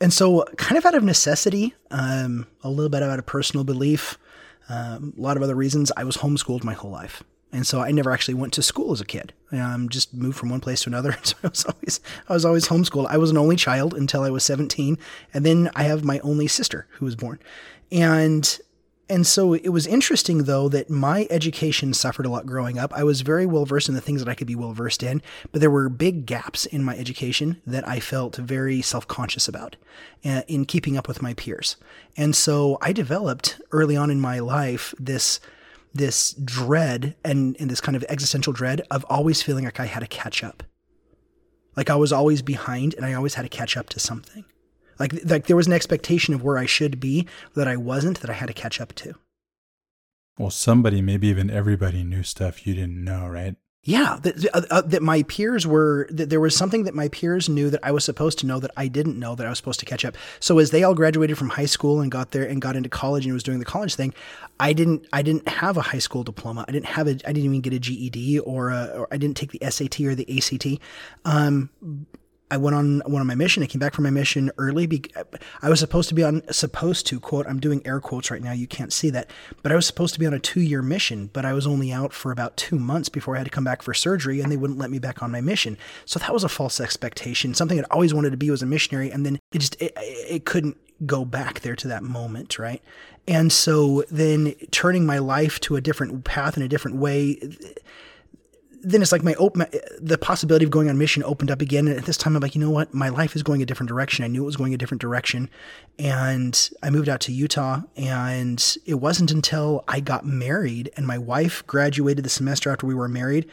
and 0.00 0.12
so, 0.12 0.44
kind 0.56 0.78
of 0.78 0.86
out 0.86 0.94
of 0.94 1.04
necessity, 1.04 1.74
um, 1.90 2.46
a 2.62 2.70
little 2.70 2.88
bit 2.88 3.02
out 3.02 3.18
of 3.18 3.26
personal 3.26 3.64
belief, 3.64 4.18
um, 4.68 5.12
a 5.16 5.20
lot 5.20 5.36
of 5.36 5.42
other 5.42 5.54
reasons, 5.54 5.92
I 5.96 6.04
was 6.04 6.16
homeschooled 6.16 6.64
my 6.64 6.72
whole 6.72 6.90
life. 6.90 7.22
And 7.52 7.66
so 7.66 7.80
I 7.80 7.90
never 7.90 8.12
actually 8.12 8.34
went 8.34 8.52
to 8.54 8.62
school 8.62 8.92
as 8.92 9.00
a 9.00 9.04
kid. 9.04 9.32
Um, 9.50 9.88
just 9.88 10.14
moved 10.14 10.38
from 10.38 10.50
one 10.50 10.60
place 10.60 10.82
to 10.82 10.90
another. 10.90 11.16
So 11.24 11.36
I 11.42 11.48
was 11.48 11.64
always 11.64 12.00
I 12.28 12.32
was 12.32 12.44
always 12.44 12.68
homeschooled. 12.68 13.06
I 13.08 13.16
was 13.16 13.30
an 13.30 13.38
only 13.38 13.56
child 13.56 13.94
until 13.94 14.22
I 14.22 14.30
was 14.30 14.44
17, 14.44 14.98
and 15.34 15.44
then 15.44 15.70
I 15.74 15.84
have 15.84 16.04
my 16.04 16.20
only 16.20 16.46
sister 16.46 16.86
who 16.92 17.04
was 17.04 17.16
born. 17.16 17.38
And 17.90 18.60
and 19.10 19.26
so 19.26 19.54
it 19.54 19.70
was 19.70 19.88
interesting, 19.88 20.44
though, 20.44 20.68
that 20.68 20.88
my 20.88 21.26
education 21.30 21.92
suffered 21.94 22.26
a 22.26 22.30
lot 22.30 22.46
growing 22.46 22.78
up. 22.78 22.92
I 22.92 23.02
was 23.02 23.22
very 23.22 23.44
well 23.44 23.64
versed 23.64 23.88
in 23.88 23.96
the 23.96 24.00
things 24.00 24.22
that 24.22 24.30
I 24.30 24.36
could 24.36 24.46
be 24.46 24.54
well 24.54 24.72
versed 24.72 25.02
in, 25.02 25.20
but 25.50 25.60
there 25.60 25.70
were 25.70 25.88
big 25.88 26.26
gaps 26.26 26.64
in 26.64 26.84
my 26.84 26.96
education 26.96 27.60
that 27.66 27.86
I 27.88 27.98
felt 27.98 28.36
very 28.36 28.80
self 28.80 29.08
conscious 29.08 29.48
about 29.48 29.74
uh, 30.24 30.42
in 30.46 30.64
keeping 30.64 30.96
up 30.96 31.08
with 31.08 31.22
my 31.22 31.34
peers. 31.34 31.76
And 32.16 32.36
so 32.36 32.78
I 32.80 32.92
developed 32.92 33.60
early 33.72 33.96
on 33.96 34.12
in 34.12 34.20
my 34.20 34.38
life 34.38 34.94
this 34.96 35.40
this 35.92 36.32
dread 36.32 37.16
and, 37.24 37.56
and 37.58 37.70
this 37.70 37.80
kind 37.80 37.96
of 37.96 38.04
existential 38.08 38.52
dread 38.52 38.82
of 38.90 39.04
always 39.08 39.42
feeling 39.42 39.64
like 39.64 39.80
I 39.80 39.86
had 39.86 40.00
to 40.00 40.06
catch 40.06 40.44
up. 40.44 40.62
Like 41.76 41.90
I 41.90 41.96
was 41.96 42.12
always 42.12 42.42
behind 42.42 42.94
and 42.94 43.04
I 43.04 43.14
always 43.14 43.34
had 43.34 43.42
to 43.42 43.48
catch 43.48 43.76
up 43.76 43.88
to 43.90 44.00
something. 44.00 44.44
Like 44.98 45.14
like 45.24 45.46
there 45.46 45.56
was 45.56 45.66
an 45.66 45.72
expectation 45.72 46.34
of 46.34 46.42
where 46.42 46.58
I 46.58 46.66
should 46.66 47.00
be 47.00 47.26
that 47.54 47.66
I 47.66 47.76
wasn't 47.76 48.20
that 48.20 48.30
I 48.30 48.34
had 48.34 48.46
to 48.46 48.52
catch 48.52 48.80
up 48.80 48.94
to. 48.96 49.14
Well, 50.38 50.50
somebody, 50.50 51.02
maybe 51.02 51.28
even 51.28 51.50
everybody 51.50 52.02
knew 52.02 52.22
stuff 52.22 52.66
you 52.66 52.74
didn't 52.74 53.04
know, 53.04 53.26
right? 53.26 53.56
Yeah, 53.82 54.18
that, 54.20 54.46
uh, 54.54 54.62
uh, 54.70 54.82
that 54.82 55.02
my 55.02 55.22
peers 55.22 55.66
were, 55.66 56.06
that 56.10 56.28
there 56.28 56.40
was 56.40 56.54
something 56.54 56.84
that 56.84 56.94
my 56.94 57.08
peers 57.08 57.48
knew 57.48 57.70
that 57.70 57.80
I 57.82 57.92
was 57.92 58.04
supposed 58.04 58.38
to 58.40 58.46
know 58.46 58.60
that 58.60 58.70
I 58.76 58.88
didn't 58.88 59.18
know 59.18 59.34
that 59.34 59.46
I 59.46 59.48
was 59.48 59.56
supposed 59.56 59.80
to 59.80 59.86
catch 59.86 60.04
up. 60.04 60.18
So 60.38 60.58
as 60.58 60.70
they 60.70 60.82
all 60.82 60.94
graduated 60.94 61.38
from 61.38 61.48
high 61.48 61.64
school 61.64 62.02
and 62.02 62.10
got 62.12 62.32
there 62.32 62.44
and 62.44 62.60
got 62.60 62.76
into 62.76 62.90
college 62.90 63.24
and 63.24 63.32
was 63.32 63.42
doing 63.42 63.58
the 63.58 63.64
college 63.64 63.94
thing, 63.94 64.12
I 64.58 64.74
didn't, 64.74 65.06
I 65.14 65.22
didn't 65.22 65.48
have 65.48 65.78
a 65.78 65.80
high 65.80 65.98
school 65.98 66.24
diploma. 66.24 66.66
I 66.68 66.72
didn't 66.72 66.86
have 66.86 67.06
a, 67.06 67.12
I 67.12 67.32
didn't 67.32 67.44
even 67.44 67.62
get 67.62 67.72
a 67.72 67.78
GED 67.78 68.40
or, 68.40 68.68
a, 68.68 68.84
or 68.98 69.08
I 69.10 69.16
didn't 69.16 69.38
take 69.38 69.52
the 69.52 69.70
SAT 69.70 69.98
or 70.00 70.14
the 70.14 70.36
ACT. 70.36 70.66
Um, 71.24 71.70
I 72.50 72.56
went 72.56 72.74
on 72.74 73.02
one 73.06 73.20
of 73.20 73.26
my 73.26 73.34
mission. 73.34 73.62
I 73.62 73.66
came 73.66 73.78
back 73.78 73.94
from 73.94 74.04
my 74.04 74.10
mission 74.10 74.50
early. 74.58 75.02
I 75.62 75.68
was 75.68 75.80
supposed 75.80 76.08
to 76.08 76.14
be 76.14 76.24
on 76.24 76.42
supposed 76.52 77.06
to 77.06 77.20
quote. 77.20 77.46
I'm 77.46 77.60
doing 77.60 77.80
air 77.86 78.00
quotes 78.00 78.30
right 78.30 78.42
now. 78.42 78.52
You 78.52 78.66
can't 78.66 78.92
see 78.92 79.10
that, 79.10 79.30
but 79.62 79.70
I 79.72 79.74
was 79.74 79.86
supposed 79.86 80.14
to 80.14 80.20
be 80.20 80.26
on 80.26 80.34
a 80.34 80.38
two 80.38 80.60
year 80.60 80.82
mission. 80.82 81.30
But 81.32 81.44
I 81.44 81.52
was 81.52 81.66
only 81.66 81.92
out 81.92 82.12
for 82.12 82.32
about 82.32 82.56
two 82.56 82.78
months 82.78 83.08
before 83.08 83.36
I 83.36 83.38
had 83.38 83.44
to 83.44 83.50
come 83.50 83.64
back 83.64 83.82
for 83.82 83.94
surgery, 83.94 84.40
and 84.40 84.50
they 84.50 84.56
wouldn't 84.56 84.78
let 84.78 84.90
me 84.90 84.98
back 84.98 85.22
on 85.22 85.30
my 85.30 85.40
mission. 85.40 85.78
So 86.04 86.18
that 86.18 86.32
was 86.32 86.44
a 86.44 86.48
false 86.48 86.80
expectation. 86.80 87.54
Something 87.54 87.78
I'd 87.78 87.84
always 87.90 88.12
wanted 88.12 88.30
to 88.30 88.36
be 88.36 88.50
was 88.50 88.62
a 88.62 88.66
missionary, 88.66 89.10
and 89.10 89.24
then 89.24 89.38
it 89.52 89.58
just 89.58 89.80
it, 89.80 89.92
it 89.96 90.44
couldn't 90.44 90.76
go 91.06 91.24
back 91.24 91.60
there 91.60 91.76
to 91.76 91.88
that 91.88 92.02
moment, 92.02 92.58
right? 92.58 92.82
And 93.28 93.52
so 93.52 94.04
then 94.10 94.54
turning 94.70 95.06
my 95.06 95.18
life 95.18 95.60
to 95.60 95.76
a 95.76 95.80
different 95.80 96.24
path 96.24 96.56
in 96.56 96.62
a 96.62 96.68
different 96.68 96.96
way 96.96 97.38
then 98.82 99.02
it's 99.02 99.12
like 99.12 99.22
my 99.22 99.34
open 99.34 99.66
the 100.00 100.18
possibility 100.18 100.64
of 100.64 100.70
going 100.70 100.88
on 100.88 100.96
mission 100.96 101.22
opened 101.24 101.50
up 101.50 101.60
again. 101.60 101.86
And 101.86 101.98
at 101.98 102.06
this 102.06 102.16
time 102.16 102.36
i'm 102.36 102.42
like 102.42 102.54
you 102.54 102.60
know 102.60 102.70
what? 102.70 102.94
My 102.94 103.08
life 103.08 103.36
is 103.36 103.42
going 103.42 103.62
a 103.62 103.66
different 103.66 103.88
direction. 103.88 104.24
I 104.24 104.28
knew 104.28 104.42
it 104.42 104.46
was 104.46 104.56
going 104.56 104.74
a 104.74 104.78
different 104.78 105.00
direction. 105.00 105.50
And 105.98 106.70
i 106.82 106.90
moved 106.90 107.08
out 107.08 107.20
to 107.22 107.32
utah. 107.32 107.82
And 107.96 108.76
it 108.86 108.94
wasn't 108.94 109.30
until 109.30 109.84
i 109.88 110.00
got 110.00 110.24
married 110.24 110.90
and 110.96 111.06
my 111.06 111.18
wife 111.18 111.66
graduated 111.66 112.24
the 112.24 112.30
semester 112.30 112.70
after 112.70 112.86
we 112.86 112.94
were 112.94 113.08
married 113.08 113.48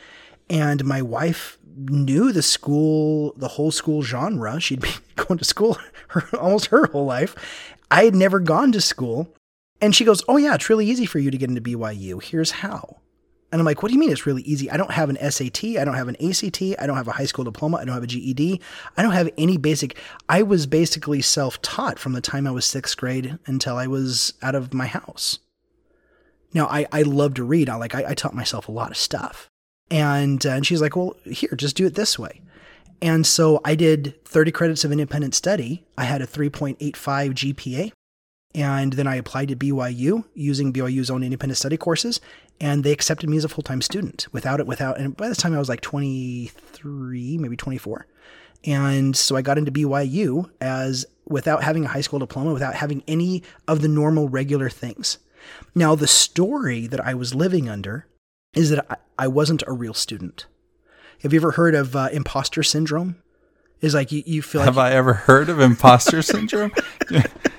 and 0.49 0.84
my 0.86 1.01
wife 1.01 1.57
knew 1.75 2.32
the 2.32 2.41
school 2.41 3.34
the 3.38 3.49
whole 3.49 3.71
school 3.71 4.01
genre. 4.01 4.59
She'd 4.59 4.82
been 4.82 4.91
going 5.15 5.38
to 5.38 5.45
school 5.45 5.78
her, 6.09 6.23
almost 6.38 6.67
her 6.67 6.88
whole 6.88 7.05
life. 7.05 7.36
I 7.91 8.05
had 8.05 8.15
never 8.15 8.39
gone 8.39 8.71
to 8.73 8.82
school. 8.82 9.34
And 9.80 9.95
she 9.95 10.05
goes 10.05 10.23
oh 10.28 10.38
yeah 10.38 10.55
it's 10.55 10.69
really 10.69 10.88
easy 10.88 11.05
for 11.05 11.19
you 11.19 11.30
to 11.30 11.38
get 11.38 11.49
into 11.49 11.61
byu 11.61 12.23
here's 12.23 12.49
how 12.49 12.97
and 13.52 13.62
I'm 13.62 13.66
like, 13.66 13.82
what 13.82 13.89
do 13.89 13.93
you 13.93 14.00
mean 14.00 14.12
it's 14.12 14.26
really 14.26 14.41
easy? 14.41 14.70
I 14.70 14.76
don't 14.76 14.91
have 14.91 15.10
an 15.10 15.18
SAT. 15.32 15.64
I 15.64 15.86
don't 15.86 15.93
have 15.93 16.10
an 16.10 16.18
ACT. 16.18 16.62
I 16.80 16.86
don't 16.86 16.98
have 16.98 17.08
a 17.08 17.14
high 17.14 17.26
school 17.26 17.45
diploma. 17.45 17.78
I 17.78 17.86
don't 17.86 17.93
have 17.93 18.04
a 18.04 18.08
GED. 18.08 18.60
I 18.98 19.02
don't 19.02 19.14
have 19.14 19.30
any 19.38 19.58
basic. 19.58 19.98
I 20.28 20.41
was 20.41 20.66
basically 20.66 21.22
self 21.22 21.62
taught 21.62 21.98
from 21.98 22.12
the 22.14 22.22
time 22.22 22.45
I 22.45 22.52
was 22.52 22.66
sixth 22.66 22.98
grade 22.98 23.39
until 23.45 23.78
I 23.78 23.88
was 23.88 24.34
out 24.41 24.56
of 24.56 24.74
my 24.74 24.86
house. 24.86 25.39
Now, 26.54 26.68
I, 26.68 26.88
I 26.91 27.04
love 27.04 27.36
to 27.36 27.43
read. 27.43 27.70
I 27.70 27.76
like, 27.76 27.95
I, 27.95 28.10
I 28.10 28.14
taught 28.14 28.34
myself 28.34 28.68
a 28.68 28.72
lot 28.74 28.91
of 28.91 28.98
stuff. 28.98 29.50
And, 29.89 30.45
uh, 30.45 30.50
and 30.50 30.66
she's 30.66 30.82
like, 30.82 30.95
well, 30.98 31.16
here, 31.24 31.52
just 31.56 31.78
do 31.78 31.86
it 31.86 31.95
this 31.95 32.20
way. 32.20 32.41
And 33.02 33.26
so 33.26 33.62
I 33.64 33.76
did 33.76 34.16
30 34.26 34.52
credits 34.52 34.84
of 34.84 34.91
independent 34.91 35.36
study. 35.36 35.86
I 35.98 36.04
had 36.04 36.22
a 36.22 36.28
3.85 36.28 36.78
GPA. 37.34 37.91
And 38.56 38.93
then 38.93 39.08
I 39.08 39.16
applied 39.16 39.50
to 39.50 39.56
BYU 39.56 40.26
using 40.34 40.74
BYU's 40.74 41.12
own 41.12 41.22
independent 41.22 41.58
study 41.58 41.78
courses, 41.78 42.20
and 42.60 42.84
they 42.84 42.91
accepted 42.91 43.30
me 43.30 43.38
as 43.38 43.45
a 43.45 43.49
full 43.49 43.64
time 43.64 43.82
student 43.82 44.28
without 44.32 44.60
it. 44.60 44.68
Without, 44.68 44.99
and 44.99 45.16
by 45.16 45.28
this 45.28 45.38
time 45.38 45.53
I 45.53 45.60
was 45.60 45.70
like 45.70 45.82
23, 45.82 47.38
maybe 47.38 47.55
24. 47.55 48.08
And 48.66 49.16
so 49.16 49.36
I 49.36 49.41
got 49.41 49.58
into 49.58 49.72
BYU 49.72 50.49
as 50.60 51.05
without 51.26 51.64
having 51.64 51.86
a 51.86 51.89
high 51.89 52.01
school 52.01 52.20
diploma, 52.20 52.53
without 52.53 52.76
having 52.76 53.03
any 53.08 53.43
of 53.68 53.82
the 53.82 53.88
normal 53.88 54.30
regular 54.30 54.70
things. 54.70 55.20
Now, 55.76 55.95
the 55.95 56.08
story 56.08 56.88
that 56.88 56.99
I 56.99 57.14
was 57.14 57.36
living 57.36 57.70
under 57.70 58.08
is 58.53 58.70
that 58.72 58.86
I, 58.89 58.97
I 59.20 59.28
wasn't 59.28 59.64
a 59.68 59.74
real 59.74 59.93
student. 59.93 60.47
Have 61.22 61.34
you 61.34 61.39
ever 61.39 61.51
heard 61.51 61.76
of 61.76 61.95
uh, 61.95 62.10
imposter 62.12 62.64
syndrome? 62.64 63.18
Is 63.80 63.93
like 63.93 64.12
you, 64.12 64.24
you 64.26 64.41
feel 64.41 64.60
like. 64.60 64.66
Have 64.66 64.78
I 64.80 64.91
ever 64.91 65.14
heard 65.14 65.49
of 65.49 65.60
imposter 65.60 66.22
syndrome? 66.24 66.72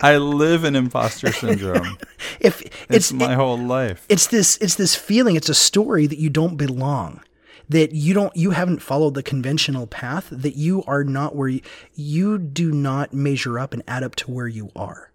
I 0.00 0.16
live 0.16 0.64
in 0.64 0.76
imposter 0.76 1.32
syndrome. 1.32 1.98
if 2.40 2.62
it's, 2.62 2.76
it's 2.90 3.12
my 3.12 3.32
it, 3.32 3.36
whole 3.36 3.58
life. 3.58 4.04
It's 4.08 4.26
this 4.26 4.56
it's 4.58 4.74
this 4.76 4.94
feeling, 4.94 5.36
it's 5.36 5.48
a 5.48 5.54
story 5.54 6.06
that 6.06 6.18
you 6.18 6.30
don't 6.30 6.56
belong. 6.56 7.22
That 7.68 7.92
you 7.92 8.14
don't 8.14 8.34
you 8.34 8.52
haven't 8.52 8.80
followed 8.80 9.12
the 9.14 9.22
conventional 9.22 9.86
path, 9.86 10.28
that 10.30 10.56
you 10.56 10.82
are 10.86 11.04
not 11.04 11.36
where 11.36 11.48
you, 11.48 11.60
you 11.94 12.38
do 12.38 12.72
not 12.72 13.12
measure 13.12 13.58
up 13.58 13.74
and 13.74 13.82
add 13.86 14.02
up 14.02 14.16
to 14.16 14.30
where 14.30 14.48
you 14.48 14.70
are. 14.74 15.08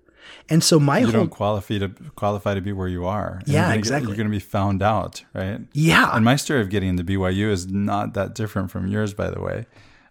And 0.49 0.63
so 0.63 0.79
my 0.79 0.99
you 0.99 1.05
whole 1.05 1.13
don't 1.13 1.29
qualify 1.29 1.79
to 1.79 1.89
qualify 2.15 2.53
to 2.53 2.61
be 2.61 2.71
where 2.71 2.87
you 2.87 3.05
are. 3.05 3.39
And 3.39 3.47
Yeah, 3.47 3.53
you're 3.53 3.63
gonna 3.67 3.77
exactly. 3.79 4.05
Get, 4.05 4.09
you're 4.09 4.17
going 4.17 4.31
to 4.31 4.35
be 4.35 4.43
found 4.43 4.83
out, 4.83 5.23
right? 5.33 5.61
Yeah. 5.73 6.15
And 6.15 6.23
my 6.25 6.35
story 6.35 6.61
of 6.61 6.69
getting 6.69 6.89
into 6.89 7.03
BYU 7.03 7.49
is 7.49 7.67
not 7.67 8.13
that 8.13 8.35
different 8.35 8.71
from 8.71 8.87
yours, 8.87 9.13
by 9.13 9.29
the 9.29 9.41
way. 9.41 9.65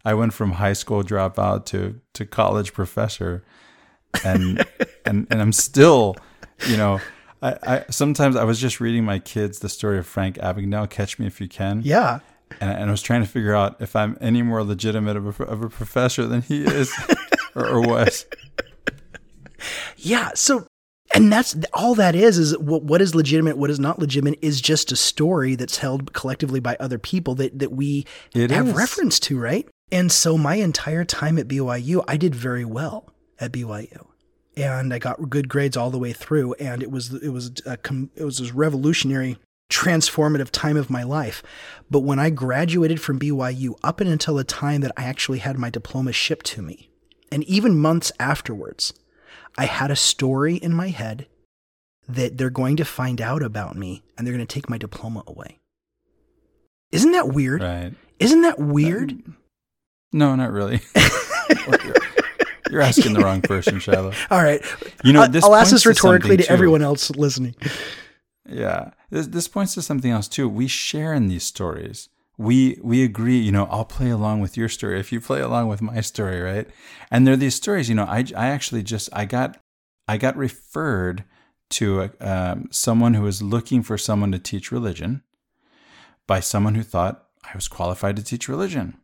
I 0.04 0.14
went 0.14 0.34
from 0.34 0.52
high 0.52 0.72
school 0.72 1.02
dropout 1.02 1.64
to 1.66 2.00
to 2.14 2.26
college 2.26 2.72
professor, 2.72 3.44
and 4.24 4.64
and 5.04 5.26
and 5.30 5.40
I'm 5.40 5.52
still, 5.52 6.16
you 6.68 6.76
know, 6.76 7.00
I, 7.42 7.56
I 7.62 7.84
sometimes 7.90 8.36
I 8.36 8.44
was 8.44 8.60
just 8.60 8.80
reading 8.80 9.04
my 9.04 9.18
kids 9.18 9.58
the 9.58 9.68
story 9.68 9.98
of 9.98 10.06
Frank 10.06 10.36
Abagnale, 10.36 10.88
Catch 10.88 11.18
Me 11.18 11.26
If 11.26 11.40
You 11.40 11.48
Can. 11.48 11.82
Yeah. 11.84 12.20
And, 12.60 12.70
and 12.70 12.84
I 12.88 12.90
was 12.90 13.02
trying 13.02 13.22
to 13.22 13.28
figure 13.28 13.54
out 13.54 13.76
if 13.80 13.96
I'm 13.96 14.16
any 14.20 14.42
more 14.42 14.62
legitimate 14.62 15.16
of 15.16 15.40
a, 15.40 15.44
of 15.44 15.62
a 15.62 15.68
professor 15.68 16.26
than 16.26 16.42
he 16.42 16.62
is 16.62 16.92
or, 17.54 17.66
or 17.66 17.80
was. 17.80 18.26
Yeah. 19.96 20.30
So, 20.34 20.66
and 21.14 21.32
that's 21.32 21.56
all 21.72 21.94
that 21.94 22.14
is, 22.14 22.38
is 22.38 22.58
what, 22.58 22.82
what 22.82 23.00
is 23.00 23.14
legitimate, 23.14 23.56
what 23.56 23.70
is 23.70 23.78
not 23.80 23.98
legitimate 23.98 24.38
is 24.42 24.60
just 24.60 24.92
a 24.92 24.96
story 24.96 25.54
that's 25.54 25.78
held 25.78 26.12
collectively 26.12 26.60
by 26.60 26.76
other 26.80 26.98
people 26.98 27.34
that, 27.36 27.58
that 27.58 27.72
we 27.72 28.06
It 28.34 28.50
have 28.50 28.68
is. 28.68 28.74
reference 28.74 29.20
to, 29.20 29.38
right? 29.38 29.68
And 29.90 30.10
so 30.10 30.38
my 30.38 30.56
entire 30.56 31.04
time 31.04 31.38
at 31.38 31.48
BYU, 31.48 32.02
I 32.08 32.16
did 32.16 32.34
very 32.34 32.64
well 32.64 33.11
at 33.42 33.52
BYU. 33.52 34.06
And 34.56 34.92
I 34.92 34.98
got 34.98 35.30
good 35.30 35.48
grades 35.48 35.76
all 35.76 35.90
the 35.90 35.98
way 35.98 36.12
through. 36.12 36.54
And 36.54 36.82
it 36.82 36.90
was, 36.90 37.12
it 37.12 37.30
was, 37.30 37.52
a, 37.66 37.78
it 38.14 38.24
was 38.24 38.38
this 38.38 38.52
revolutionary, 38.52 39.38
transformative 39.70 40.50
time 40.50 40.76
of 40.76 40.90
my 40.90 41.02
life. 41.02 41.42
But 41.90 42.00
when 42.00 42.18
I 42.18 42.30
graduated 42.30 43.00
from 43.00 43.18
BYU, 43.18 43.74
up 43.82 44.00
and 44.00 44.08
until 44.08 44.36
the 44.36 44.44
time 44.44 44.82
that 44.82 44.92
I 44.96 45.04
actually 45.04 45.38
had 45.38 45.58
my 45.58 45.70
diploma 45.70 46.12
shipped 46.12 46.46
to 46.46 46.62
me, 46.62 46.90
and 47.30 47.44
even 47.44 47.78
months 47.78 48.12
afterwards, 48.20 48.92
I 49.56 49.64
had 49.64 49.90
a 49.90 49.96
story 49.96 50.56
in 50.56 50.72
my 50.72 50.88
head 50.88 51.26
that 52.08 52.36
they're 52.36 52.50
going 52.50 52.76
to 52.76 52.84
find 52.84 53.20
out 53.20 53.42
about 53.42 53.76
me 53.76 54.02
and 54.16 54.26
they're 54.26 54.34
going 54.34 54.46
to 54.46 54.54
take 54.54 54.68
my 54.68 54.78
diploma 54.78 55.22
away. 55.26 55.58
Isn't 56.90 57.12
that 57.12 57.28
weird? 57.28 57.62
Right. 57.62 57.94
Isn't 58.18 58.42
that 58.42 58.58
weird? 58.58 59.18
No, 60.12 60.34
not 60.36 60.52
really. 60.52 60.82
You're 62.72 62.80
asking 62.80 63.12
the 63.12 63.20
wrong 63.20 63.42
person, 63.52 63.78
Shiloh. 63.78 64.12
All 64.30 64.42
right. 64.42 64.62
You 65.04 65.12
know, 65.12 65.22
I'll- 65.22 65.54
ask 65.54 65.70
this 65.70 65.84
rhetorically 65.86 66.30
something, 66.30 66.46
to 66.46 66.52
everyone 66.52 66.82
else 66.82 67.10
listening. 67.10 67.54
Yeah, 68.44 68.90
this 69.08 69.28
this 69.28 69.46
points 69.46 69.74
to 69.74 69.82
something 69.82 70.10
else 70.10 70.26
too. 70.26 70.48
We 70.48 70.66
share 70.66 71.14
in 71.14 71.28
these 71.28 71.44
stories. 71.44 72.08
We 72.36 72.76
we 72.82 73.04
agree. 73.04 73.38
You 73.38 73.52
know, 73.52 73.66
I'll 73.70 73.84
play 73.84 74.10
along 74.10 74.40
with 74.40 74.56
your 74.56 74.68
story 74.68 74.98
if 74.98 75.12
you 75.12 75.20
play 75.20 75.40
along 75.40 75.68
with 75.68 75.80
my 75.80 76.00
story, 76.00 76.40
right? 76.40 76.66
And 77.10 77.24
there 77.24 77.34
are 77.34 77.38
these 77.38 77.54
stories. 77.54 77.88
You 77.88 77.94
know, 77.94 78.04
I 78.04 78.24
I 78.36 78.48
actually 78.48 78.82
just 78.82 79.08
I 79.12 79.26
got 79.26 79.58
I 80.08 80.16
got 80.18 80.36
referred 80.36 81.22
to 81.70 82.02
a, 82.02 82.10
um, 82.20 82.68
someone 82.72 83.14
who 83.14 83.22
was 83.22 83.42
looking 83.42 83.82
for 83.84 83.96
someone 83.96 84.32
to 84.32 84.40
teach 84.40 84.72
religion 84.72 85.22
by 86.26 86.40
someone 86.40 86.74
who 86.74 86.82
thought 86.82 87.24
I 87.44 87.52
was 87.54 87.68
qualified 87.68 88.16
to 88.16 88.24
teach 88.24 88.48
religion, 88.48 88.96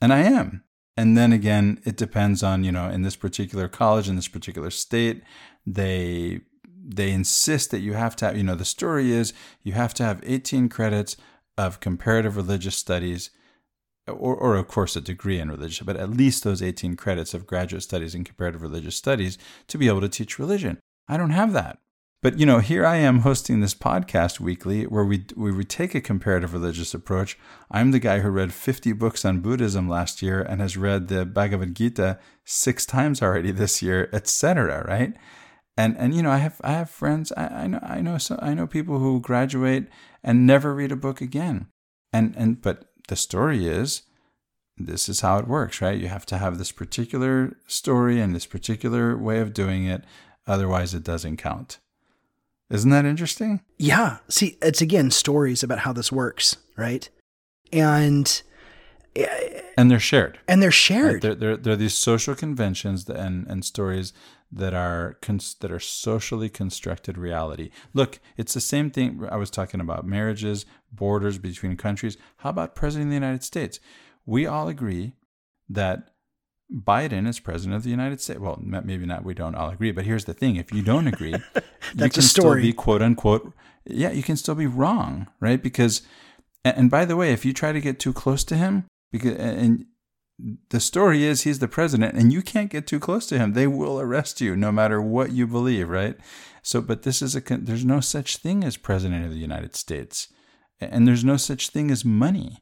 and 0.00 0.10
I 0.10 0.20
am. 0.20 0.64
And 0.96 1.16
then 1.16 1.32
again, 1.32 1.80
it 1.84 1.96
depends 1.96 2.42
on 2.42 2.64
you 2.64 2.72
know 2.72 2.88
in 2.88 3.02
this 3.02 3.16
particular 3.16 3.68
college 3.68 4.08
in 4.08 4.16
this 4.16 4.28
particular 4.28 4.70
state, 4.70 5.22
they 5.66 6.40
they 6.88 7.10
insist 7.10 7.70
that 7.72 7.80
you 7.80 7.94
have 7.94 8.14
to 8.16 8.26
have, 8.26 8.36
you 8.36 8.44
know, 8.44 8.54
the 8.54 8.64
story 8.64 9.10
is 9.10 9.32
you 9.62 9.72
have 9.72 9.92
to 9.94 10.04
have 10.04 10.22
18 10.24 10.68
credits 10.68 11.16
of 11.58 11.80
comparative 11.80 12.36
religious 12.36 12.76
studies, 12.76 13.30
or, 14.06 14.36
or 14.36 14.54
of 14.54 14.68
course 14.68 14.94
a 14.94 15.00
degree 15.00 15.40
in 15.40 15.50
religion, 15.50 15.84
but 15.84 15.96
at 15.96 16.10
least 16.10 16.44
those 16.44 16.62
18 16.62 16.94
credits 16.94 17.34
of 17.34 17.46
graduate 17.46 17.82
studies 17.82 18.14
in 18.14 18.22
comparative 18.22 18.62
religious 18.62 18.94
studies 18.94 19.36
to 19.66 19.78
be 19.78 19.88
able 19.88 20.00
to 20.00 20.08
teach 20.08 20.38
religion. 20.38 20.78
I 21.08 21.16
don't 21.16 21.30
have 21.30 21.52
that. 21.54 21.78
But 22.22 22.38
you 22.38 22.46
know, 22.46 22.58
here 22.60 22.84
I 22.84 22.96
am 22.96 23.20
hosting 23.20 23.60
this 23.60 23.74
podcast 23.74 24.40
weekly 24.40 24.84
where 24.84 25.04
we 25.04 25.26
we 25.36 25.64
take 25.64 25.94
a 25.94 26.00
comparative 26.00 26.52
religious 26.52 26.94
approach. 26.94 27.38
I'm 27.70 27.90
the 27.90 27.98
guy 27.98 28.20
who 28.20 28.30
read 28.30 28.52
50 28.52 28.92
books 28.94 29.24
on 29.24 29.40
Buddhism 29.40 29.88
last 29.88 30.22
year 30.22 30.40
and 30.40 30.60
has 30.60 30.76
read 30.76 31.08
the 31.08 31.26
Bhagavad 31.26 31.74
Gita 31.74 32.18
6 32.44 32.86
times 32.86 33.22
already 33.22 33.50
this 33.50 33.82
year, 33.82 34.08
etc., 34.12 34.84
right? 34.88 35.14
And 35.76 35.96
and 35.98 36.14
you 36.14 36.22
know, 36.22 36.30
I 36.30 36.38
have 36.38 36.60
I 36.64 36.72
have 36.72 36.90
friends, 36.90 37.32
I, 37.36 37.46
I 37.46 37.66
know 37.66 37.80
I 37.82 38.00
know 38.00 38.18
so 38.18 38.38
I 38.40 38.54
know 38.54 38.66
people 38.66 38.98
who 38.98 39.20
graduate 39.20 39.88
and 40.24 40.46
never 40.46 40.74
read 40.74 40.92
a 40.92 40.96
book 40.96 41.20
again. 41.20 41.66
And 42.12 42.34
and 42.36 42.62
but 42.62 42.86
the 43.08 43.16
story 43.16 43.68
is 43.68 44.02
this 44.78 45.08
is 45.08 45.20
how 45.20 45.38
it 45.38 45.48
works, 45.48 45.82
right? 45.82 45.98
You 45.98 46.08
have 46.08 46.26
to 46.26 46.38
have 46.38 46.56
this 46.56 46.72
particular 46.72 47.56
story 47.66 48.20
and 48.20 48.34
this 48.34 48.46
particular 48.46 49.16
way 49.16 49.38
of 49.40 49.52
doing 49.52 49.84
it, 49.84 50.02
otherwise 50.46 50.94
it 50.94 51.04
doesn't 51.04 51.36
count. 51.36 51.78
Isn't 52.70 52.90
that 52.90 53.04
interesting? 53.04 53.60
Yeah. 53.78 54.18
See, 54.28 54.58
it's 54.62 54.80
again 54.82 55.10
stories 55.10 55.62
about 55.62 55.80
how 55.80 55.92
this 55.92 56.10
works, 56.10 56.56
right? 56.76 57.08
And 57.72 58.42
eh, 59.14 59.60
And 59.78 59.90
they're 59.90 60.00
shared. 60.00 60.38
and 60.48 60.60
they're 60.62 60.68
Right? 60.68 60.74
shared. 60.74 61.22
They're, 61.22 61.34
they're, 61.34 61.56
they're 61.56 61.76
these 61.76 61.94
social 61.94 62.34
conventions 62.34 63.08
and, 63.08 63.46
and 63.46 63.64
stories 63.64 64.12
that 64.52 64.74
are 64.74 65.18
cons- 65.22 65.54
that 65.60 65.70
are 65.72 65.80
socially 65.80 66.48
constructed 66.48 67.18
reality. 67.18 67.70
Look, 67.94 68.20
it's 68.36 68.54
the 68.54 68.60
same 68.60 68.90
thing 68.90 69.26
I 69.30 69.36
was 69.36 69.50
talking 69.50 69.80
about 69.80 70.06
marriages, 70.06 70.66
borders 70.92 71.38
between 71.38 71.76
countries. 71.76 72.16
How 72.38 72.50
about 72.50 72.74
President 72.76 73.08
of 73.08 73.10
the 73.10 73.14
United 73.26 73.42
States? 73.44 73.80
We 74.24 74.46
all 74.46 74.68
agree 74.68 75.14
that 75.68 76.10
Biden 76.72 77.28
is 77.28 77.38
president 77.38 77.76
of 77.76 77.84
the 77.84 77.90
United 77.90 78.20
States. 78.20 78.40
Well, 78.40 78.58
maybe 78.60 79.06
not. 79.06 79.24
We 79.24 79.34
don't 79.34 79.54
all 79.54 79.70
agree, 79.70 79.92
but 79.92 80.04
here's 80.04 80.24
the 80.24 80.34
thing: 80.34 80.56
if 80.56 80.72
you 80.72 80.82
don't 80.82 81.06
agree, 81.06 81.34
you 81.94 82.10
can 82.10 82.22
still 82.22 82.54
be 82.54 82.72
quote 82.72 83.02
unquote. 83.02 83.52
Yeah, 83.84 84.10
you 84.10 84.22
can 84.22 84.36
still 84.36 84.56
be 84.56 84.66
wrong, 84.66 85.28
right? 85.38 85.62
Because, 85.62 86.02
and 86.64 86.90
by 86.90 87.04
the 87.04 87.16
way, 87.16 87.32
if 87.32 87.44
you 87.44 87.52
try 87.52 87.70
to 87.70 87.80
get 87.80 88.00
too 88.00 88.12
close 88.12 88.42
to 88.44 88.56
him, 88.56 88.86
because 89.12 89.36
and 89.36 89.86
the 90.70 90.80
story 90.80 91.24
is 91.24 91.42
he's 91.42 91.60
the 91.60 91.68
president 91.68 92.14
and 92.14 92.32
you 92.32 92.42
can't 92.42 92.70
get 92.70 92.86
too 92.86 93.00
close 93.00 93.26
to 93.26 93.38
him 93.38 93.52
they 93.52 93.66
will 93.66 93.98
arrest 93.98 94.40
you 94.40 94.54
no 94.54 94.70
matter 94.70 95.00
what 95.00 95.32
you 95.32 95.46
believe 95.46 95.88
right 95.88 96.16
so 96.62 96.80
but 96.80 97.02
this 97.02 97.22
is 97.22 97.34
a 97.34 97.40
there's 97.40 97.84
no 97.84 98.00
such 98.00 98.36
thing 98.36 98.62
as 98.62 98.76
president 98.76 99.24
of 99.24 99.30
the 99.30 99.38
united 99.38 99.74
states 99.74 100.28
and 100.78 101.08
there's 101.08 101.24
no 101.24 101.38
such 101.38 101.70
thing 101.70 101.90
as 101.90 102.04
money 102.04 102.58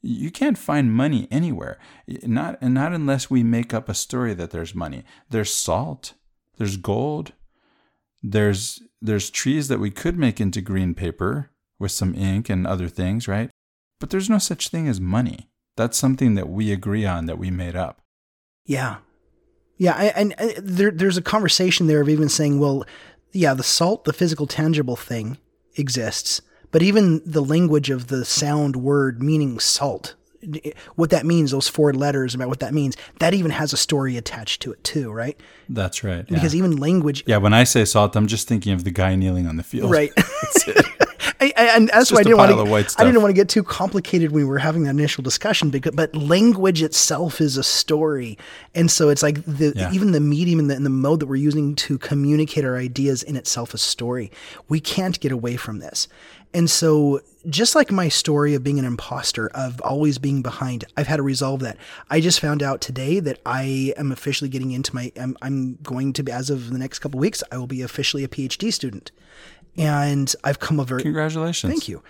you 0.00 0.30
can't 0.30 0.58
find 0.58 0.92
money 0.92 1.26
anywhere 1.30 1.78
not 2.24 2.60
not 2.62 2.92
unless 2.92 3.28
we 3.28 3.42
make 3.42 3.74
up 3.74 3.88
a 3.88 3.94
story 3.94 4.34
that 4.34 4.50
there's 4.50 4.74
money 4.74 5.04
there's 5.30 5.52
salt 5.52 6.14
there's 6.56 6.76
gold 6.76 7.32
there's 8.22 8.82
there's 9.00 9.30
trees 9.30 9.68
that 9.68 9.80
we 9.80 9.90
could 9.90 10.18
make 10.18 10.40
into 10.40 10.60
green 10.60 10.94
paper 10.94 11.50
with 11.78 11.92
some 11.92 12.14
ink 12.14 12.48
and 12.48 12.66
other 12.66 12.88
things 12.88 13.26
right 13.26 13.50
but 14.00 14.10
there's 14.10 14.30
no 14.30 14.38
such 14.38 14.68
thing 14.68 14.88
as 14.88 15.00
money 15.00 15.48
that's 15.78 15.96
something 15.96 16.34
that 16.34 16.48
we 16.48 16.72
agree 16.72 17.06
on 17.06 17.26
that 17.26 17.38
we 17.38 17.52
made 17.52 17.76
up. 17.76 18.02
Yeah. 18.66 18.96
Yeah. 19.76 19.92
And 20.16 20.34
uh, 20.36 20.48
there, 20.58 20.90
there's 20.90 21.16
a 21.16 21.22
conversation 21.22 21.86
there 21.86 22.00
of 22.00 22.08
even 22.08 22.28
saying, 22.28 22.58
well, 22.58 22.84
yeah, 23.32 23.54
the 23.54 23.62
salt, 23.62 24.04
the 24.04 24.12
physical, 24.12 24.48
tangible 24.48 24.96
thing 24.96 25.38
exists, 25.76 26.42
but 26.70 26.82
even 26.82 27.22
the 27.24 27.42
language 27.42 27.90
of 27.90 28.08
the 28.08 28.24
sound 28.24 28.76
word 28.76 29.22
meaning 29.22 29.58
salt, 29.58 30.14
what 30.94 31.10
that 31.10 31.26
means, 31.26 31.50
those 31.50 31.68
four 31.68 31.92
letters 31.92 32.34
about 32.34 32.48
what 32.48 32.60
that 32.60 32.72
means, 32.72 32.96
that 33.18 33.34
even 33.34 33.50
has 33.50 33.72
a 33.72 33.76
story 33.76 34.16
attached 34.16 34.62
to 34.62 34.72
it 34.72 34.82
too, 34.84 35.10
right? 35.10 35.38
That's 35.68 36.04
right. 36.04 36.24
Yeah. 36.28 36.36
Because 36.36 36.54
even 36.54 36.76
language, 36.76 37.24
yeah, 37.26 37.38
when 37.38 37.52
I 37.52 37.64
say 37.64 37.84
salt, 37.84 38.14
I'm 38.16 38.26
just 38.26 38.46
thinking 38.46 38.72
of 38.72 38.84
the 38.84 38.90
guy 38.90 39.16
kneeling 39.16 39.46
on 39.46 39.56
the 39.56 39.62
field. 39.64 39.90
right? 39.90 40.12
I, 41.40 41.52
I, 41.56 41.64
and 41.76 41.88
that's 41.88 42.10
why 42.10 42.20
I 42.20 42.22
didn't 42.24 42.38
want 42.38 42.50
pile 42.50 42.60
of 42.60 42.68
white 42.70 42.88
to. 42.88 43.00
I 43.00 43.04
didn't 43.04 43.22
want 43.22 43.30
to 43.30 43.34
get 43.34 43.48
too 43.48 43.62
complicated 43.62 44.32
when 44.32 44.42
we 44.42 44.48
were 44.48 44.58
having 44.58 44.84
that 44.84 44.90
initial 44.90 45.22
discussion. 45.22 45.70
Because, 45.70 45.94
but 45.94 46.14
language 46.14 46.82
itself 46.82 47.40
is 47.40 47.56
a 47.56 47.62
story, 47.62 48.38
and 48.74 48.90
so 48.90 49.08
it's 49.08 49.22
like 49.22 49.44
the 49.44 49.72
Yeah. 49.76 49.92
even 49.92 50.12
the 50.12 50.20
medium 50.20 50.58
and 50.58 50.70
the, 50.70 50.74
and 50.74 50.84
the 50.84 50.90
mode 50.90 51.20
that 51.20 51.26
we're 51.26 51.36
using 51.36 51.74
to 51.76 51.98
communicate 51.98 52.64
our 52.64 52.76
ideas 52.76 53.22
in 53.22 53.36
itself 53.36 53.72
a 53.72 53.78
story. 53.78 54.32
We 54.68 54.80
can't 54.80 55.18
get 55.20 55.30
away 55.30 55.56
from 55.56 55.78
this, 55.78 56.08
and 56.54 56.68
so 56.70 57.20
just 57.48 57.74
like 57.74 57.90
my 57.90 58.08
story 58.08 58.54
of 58.54 58.62
being 58.62 58.78
an 58.78 58.84
imposter, 58.84 59.48
of 59.48 59.80
always 59.80 60.18
being 60.18 60.42
behind, 60.42 60.84
I've 60.96 61.06
had 61.06 61.16
to 61.16 61.22
resolve 61.22 61.60
that. 61.60 61.76
I 62.10 62.20
just 62.20 62.40
found 62.40 62.62
out 62.62 62.80
today 62.80 63.20
that 63.20 63.40
I 63.46 63.94
am 63.96 64.12
officially 64.12 64.48
getting 64.48 64.72
into 64.72 64.94
my. 64.94 65.12
I'm, 65.18 65.36
I'm 65.42 65.76
going 65.82 66.12
to 66.14 66.22
be 66.22 66.32
as 66.32 66.50
of 66.50 66.70
the 66.70 66.78
next 66.78 66.98
couple 66.98 67.20
weeks. 67.20 67.42
I 67.52 67.58
will 67.58 67.66
be 67.66 67.82
officially 67.82 68.24
a 68.24 68.28
PhD 68.28 68.72
student, 68.72 69.10
and 69.76 70.34
I've 70.44 70.58
come 70.58 70.80
a 70.80 70.84
very 70.84 71.02
Congratulations. 71.02 71.70
Thank 71.70 71.88
you. 71.88 72.02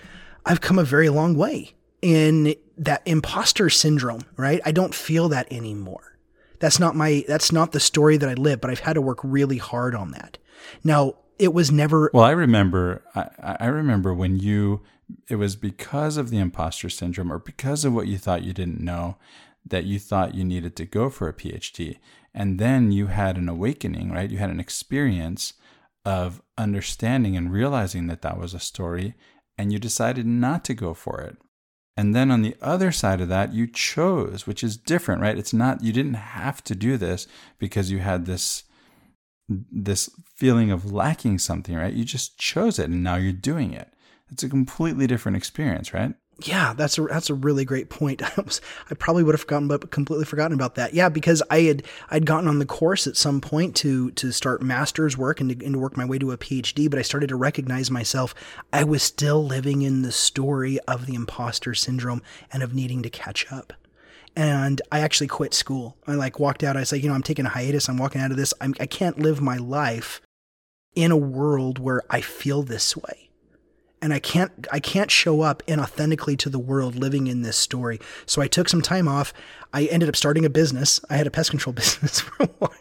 I've 0.47 0.61
come 0.61 0.79
a 0.79 0.85
very 0.85 1.09
long 1.09 1.37
way 1.37 1.75
in 2.01 2.55
that 2.77 3.03
imposter 3.05 3.69
syndrome, 3.69 4.23
right? 4.37 4.61
I 4.65 4.73
don't 4.73 4.95
feel 4.95 5.29
that 5.31 5.53
anymore. 5.53 6.17
That's 6.61 6.79
not 6.79 6.97
my 6.97 7.25
that's 7.29 7.53
not 7.53 7.73
the 7.73 7.81
story 7.81 8.17
that 8.17 8.29
I 8.29 8.35
live, 8.35 8.61
but 8.61 8.71
I've 8.71 8.81
had 8.81 8.95
to 8.95 9.03
work 9.03 9.19
really 9.23 9.59
hard 9.59 9.95
on 9.95 10.13
that. 10.13 10.39
Now, 10.83 11.15
it 11.39 11.55
was 11.55 11.71
never 11.71 12.11
Well, 12.13 12.25
I 12.25 12.33
remember. 12.33 13.03
I, 13.15 13.57
I 13.61 13.67
remember 13.67 14.15
when 14.15 14.39
you. 14.39 14.83
It 15.31 15.37
was 15.37 15.57
because 15.57 16.19
of 16.19 16.29
the 16.29 16.39
imposter 16.39 16.91
syndrome, 16.91 17.33
or 17.33 17.39
because 17.39 17.85
of 17.85 17.95
what 17.95 18.09
you 18.09 18.19
thought 18.19 18.43
you 18.43 18.53
didn't 18.53 18.81
know, 18.81 19.17
that 19.65 19.85
you 19.85 19.99
thought 19.99 20.35
you 20.35 20.45
needed 20.45 20.77
to 20.77 20.85
go 20.85 21.09
for 21.09 21.29
a 21.29 21.33
PhD, 21.33 21.99
and 22.35 22.59
then 22.59 22.93
you 22.93 23.07
had 23.07 23.39
an 23.39 23.49
awakening, 23.49 24.13
right? 24.13 24.31
You 24.31 24.39
had 24.39 24.51
an 24.51 24.61
experience 24.61 25.55
of 26.05 26.43
understanding 26.59 27.37
and 27.37 27.53
realizing 27.53 28.07
that 28.09 28.23
that 28.23 28.39
was 28.39 28.53
a 28.53 28.61
story, 28.61 29.15
and 29.57 29.73
you 29.73 29.79
decided 29.79 30.27
not 30.27 30.65
to 30.65 30.75
go 30.75 30.93
for 30.93 31.21
it. 31.21 31.39
And 31.97 32.15
then 32.15 32.31
on 32.31 32.43
the 32.43 32.55
other 32.63 32.93
side 32.93 33.21
of 33.21 33.29
that, 33.29 33.53
you 33.53 33.67
chose, 33.67 34.47
which 34.47 34.63
is 34.63 34.77
different, 34.77 35.21
right? 35.21 35.37
It's 35.37 35.53
not 35.53 35.83
you 35.83 35.93
didn't 35.93 36.15
have 36.15 36.63
to 36.65 36.75
do 36.75 36.97
this 36.97 37.27
because 37.59 37.91
you 37.91 37.99
had 37.99 38.25
this 38.25 38.63
this 39.49 40.11
feeling 40.35 40.71
of 40.71 40.93
lacking 40.93 41.39
something, 41.39 41.75
right? 41.75 41.95
You 41.95 42.05
just 42.05 42.39
chose 42.39 42.79
it 42.79 42.91
and 42.91 43.03
now 43.03 43.17
you're 43.17 43.33
doing 43.33 43.73
it. 43.73 43.93
It's 44.31 44.43
a 44.43 44.49
completely 44.49 45.07
different 45.07 45.37
experience, 45.37 45.95
right? 45.95 46.15
Yeah, 46.45 46.73
that's 46.73 46.99
a 46.99 47.03
that's 47.03 47.31
a 47.31 47.35
really 47.35 47.65
great 47.65 47.91
point. 47.91 48.23
I, 48.39 48.41
was, 48.41 48.61
I 48.91 48.95
probably 48.95 49.25
would 49.25 49.35
have 49.35 49.41
forgotten, 49.41 49.67
but 49.67 49.91
completely 49.91 50.25
forgotten 50.25 50.55
about 50.55 50.77
that. 50.77 50.95
Yeah, 50.95 51.09
because 51.09 51.43
I 51.51 51.63
had 51.63 51.83
I'd 52.11 52.27
gotten 52.27 52.49
on 52.49 52.61
the 52.61 52.67
course 52.67 53.07
at 53.09 53.17
some 53.17 53.41
point 53.41 53.75
to 53.77 54.13
to 54.13 54.31
start 54.31 54.63
master's 54.63 55.19
work 55.19 55.41
and 55.41 55.59
to, 55.59 55.65
and 55.65 55.75
to 55.75 55.81
work 55.81 55.97
my 55.97 56.05
way 56.05 56.19
to 56.19 56.31
a 56.31 56.39
PhD, 56.39 56.89
but 56.89 56.99
I 56.99 57.03
started 57.03 57.29
to 57.31 57.37
recognize 57.37 57.91
myself. 57.91 58.35
I 58.73 58.85
was 58.85 59.03
still 59.03 59.45
living 59.45 59.83
in 59.83 60.03
the 60.03 60.13
story 60.13 60.79
of 60.87 61.07
the 61.07 61.15
imposter 61.15 61.75
syndrome 61.75 62.23
and 62.53 62.63
of 62.63 62.73
needing 62.73 63.03
to 63.03 63.11
catch 63.11 63.51
up. 63.53 63.73
And 64.37 64.81
I 64.93 65.01
actually 65.01 65.27
quit 65.27 65.55
school. 65.55 65.97
I 66.07 66.15
like 66.15 66.39
walked 66.39 66.63
out. 66.63 66.77
I 66.77 66.85
said, 66.85 67.03
you 67.03 67.09
know, 67.09 67.15
I'm 67.15 67.23
taking 67.23 67.47
a 67.47 67.51
hiatus. 67.51 67.89
I'm 67.89 67.99
walking 67.99 68.21
out 68.21 68.31
of 68.31 68.37
this. 68.37 68.55
I'm, 68.61 68.75
I 68.79 68.87
can't 68.87 69.19
live 69.19 69.41
my 69.41 69.57
life 69.57 70.21
in 70.95 71.11
a 71.11 71.17
world 71.17 71.79
where 71.79 72.03
I 72.11 72.21
feel 72.21 72.63
this 72.63 72.97
way 72.97 73.29
and 74.01 74.13
I 74.13 74.19
can't 74.19 74.67
I 74.73 74.81
can't 74.81 75.11
show 75.11 75.43
up 75.43 75.63
inauthentically 75.67 76.39
to 76.39 76.51
the 76.51 76.59
world 76.59 76.95
living 76.95 77.27
in 77.27 77.43
this 77.43 77.57
story. 77.57 78.01
So 78.27 78.43
I 78.43 78.47
took 78.49 78.69
some 78.69 78.83
time 78.83 79.09
off. 79.09 79.33
I 79.73 79.85
ended 79.87 80.09
up 80.09 80.17
starting 80.17 80.45
a 80.45 80.51
business. 80.51 81.01
I 81.11 81.17
had 81.17 81.27
a 81.27 81.31
pest 81.31 81.51
control 81.51 81.73
business 81.75 82.21
for 82.21 82.45
a 82.45 82.49
while, 82.59 82.73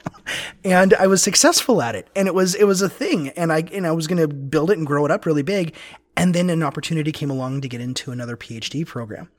and 0.63 0.93
I 0.95 1.07
was 1.07 1.21
successful 1.21 1.81
at 1.81 1.95
it. 1.95 2.07
And 2.15 2.27
it 2.27 2.33
was 2.33 2.55
it 2.55 2.65
was 2.65 2.81
a 2.81 2.89
thing. 2.89 3.29
And 3.29 3.51
I 3.51 3.63
and 3.71 3.87
I 3.87 3.91
was 3.91 4.07
going 4.07 4.21
to 4.21 4.27
build 4.27 4.71
it 4.71 4.77
and 4.77 4.87
grow 4.87 5.05
it 5.05 5.11
up 5.11 5.25
really 5.25 5.43
big. 5.43 5.75
And 6.15 6.33
then 6.33 6.49
an 6.49 6.63
opportunity 6.63 7.11
came 7.11 7.29
along 7.29 7.61
to 7.61 7.67
get 7.67 7.79
into 7.79 8.11
another 8.11 8.35
PhD 8.35 8.85
program. 8.85 9.29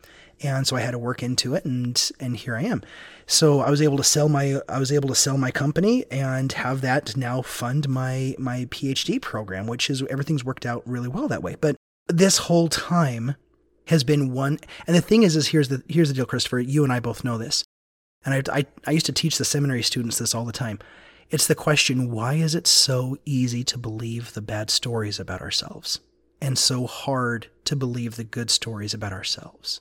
And 0.43 0.67
so 0.67 0.77
I 0.77 0.81
had 0.81 0.93
to 0.93 0.99
work 0.99 1.23
into 1.23 1.55
it 1.55 1.65
and 1.65 2.11
and 2.21 2.37
here 2.37 2.57
I 2.57 2.63
am. 2.63 2.83
So 3.27 3.61
I 3.61 3.71
was 3.71 3.83
able 3.83 3.97
to 3.97 4.05
sell 4.05 4.29
my 4.29 4.61
I 4.69 4.79
was 4.79 4.93
able 4.93 5.09
to 5.09 5.15
sell 5.15 5.37
my 5.37 5.51
company 5.51 6.05
and 6.11 6.53
have 6.53 6.81
that 6.83 7.17
now 7.17 7.43
fund 7.43 7.89
my 7.89 8.35
my 8.39 8.67
PhD 8.71 9.21
program, 9.21 9.67
which 9.67 9.91
is 9.91 10.03
everything's 10.11 10.45
worked 10.45 10.67
out 10.67 10.83
really 10.87 11.09
well 11.09 11.29
that 11.29 11.43
way. 11.43 11.57
But 11.61 11.77
this 12.07 12.39
whole 12.39 12.69
time 12.69 13.35
has 13.87 14.05
been 14.05 14.33
one 14.33 14.59
and 14.87 14.97
the 14.97 15.01
thing 15.01 15.23
is 15.23 15.37
is 15.37 15.49
here's 15.49 15.69
the 15.69 15.83
here's 15.89 16.09
the 16.09 16.15
deal, 16.15 16.27
Christopher. 16.27 16.61
You 16.61 16.85
and 16.85 16.93
I 16.93 17.01
both 17.01 17.25
know 17.25 17.39
this. 17.39 17.65
And 18.25 18.35
I, 18.35 18.59
I, 18.59 18.67
I 18.87 18.91
used 18.91 19.07
to 19.07 19.13
teach 19.13 19.39
the 19.39 19.45
seminary 19.45 19.83
students 19.83 20.19
this 20.19 20.35
all 20.35 20.45
the 20.45 20.53
time. 20.53 20.79
It's 21.31 21.47
the 21.47 21.55
question 21.55 22.11
why 22.11 22.35
is 22.35 22.55
it 22.55 22.67
so 22.67 23.19
easy 23.25 23.63
to 23.65 23.79
believe 23.79 24.33
the 24.33 24.41
bad 24.41 24.71
stories 24.71 25.21
about 25.21 25.43
ourselves 25.43 26.01
and 26.41 26.57
so 26.57 26.87
hard 26.87 27.49
to 27.65 27.77
believe 27.77 28.17
the 28.17 28.25
good 28.25 28.51
stories 28.51 28.95
about 28.95 29.13
ourselves? 29.13 29.81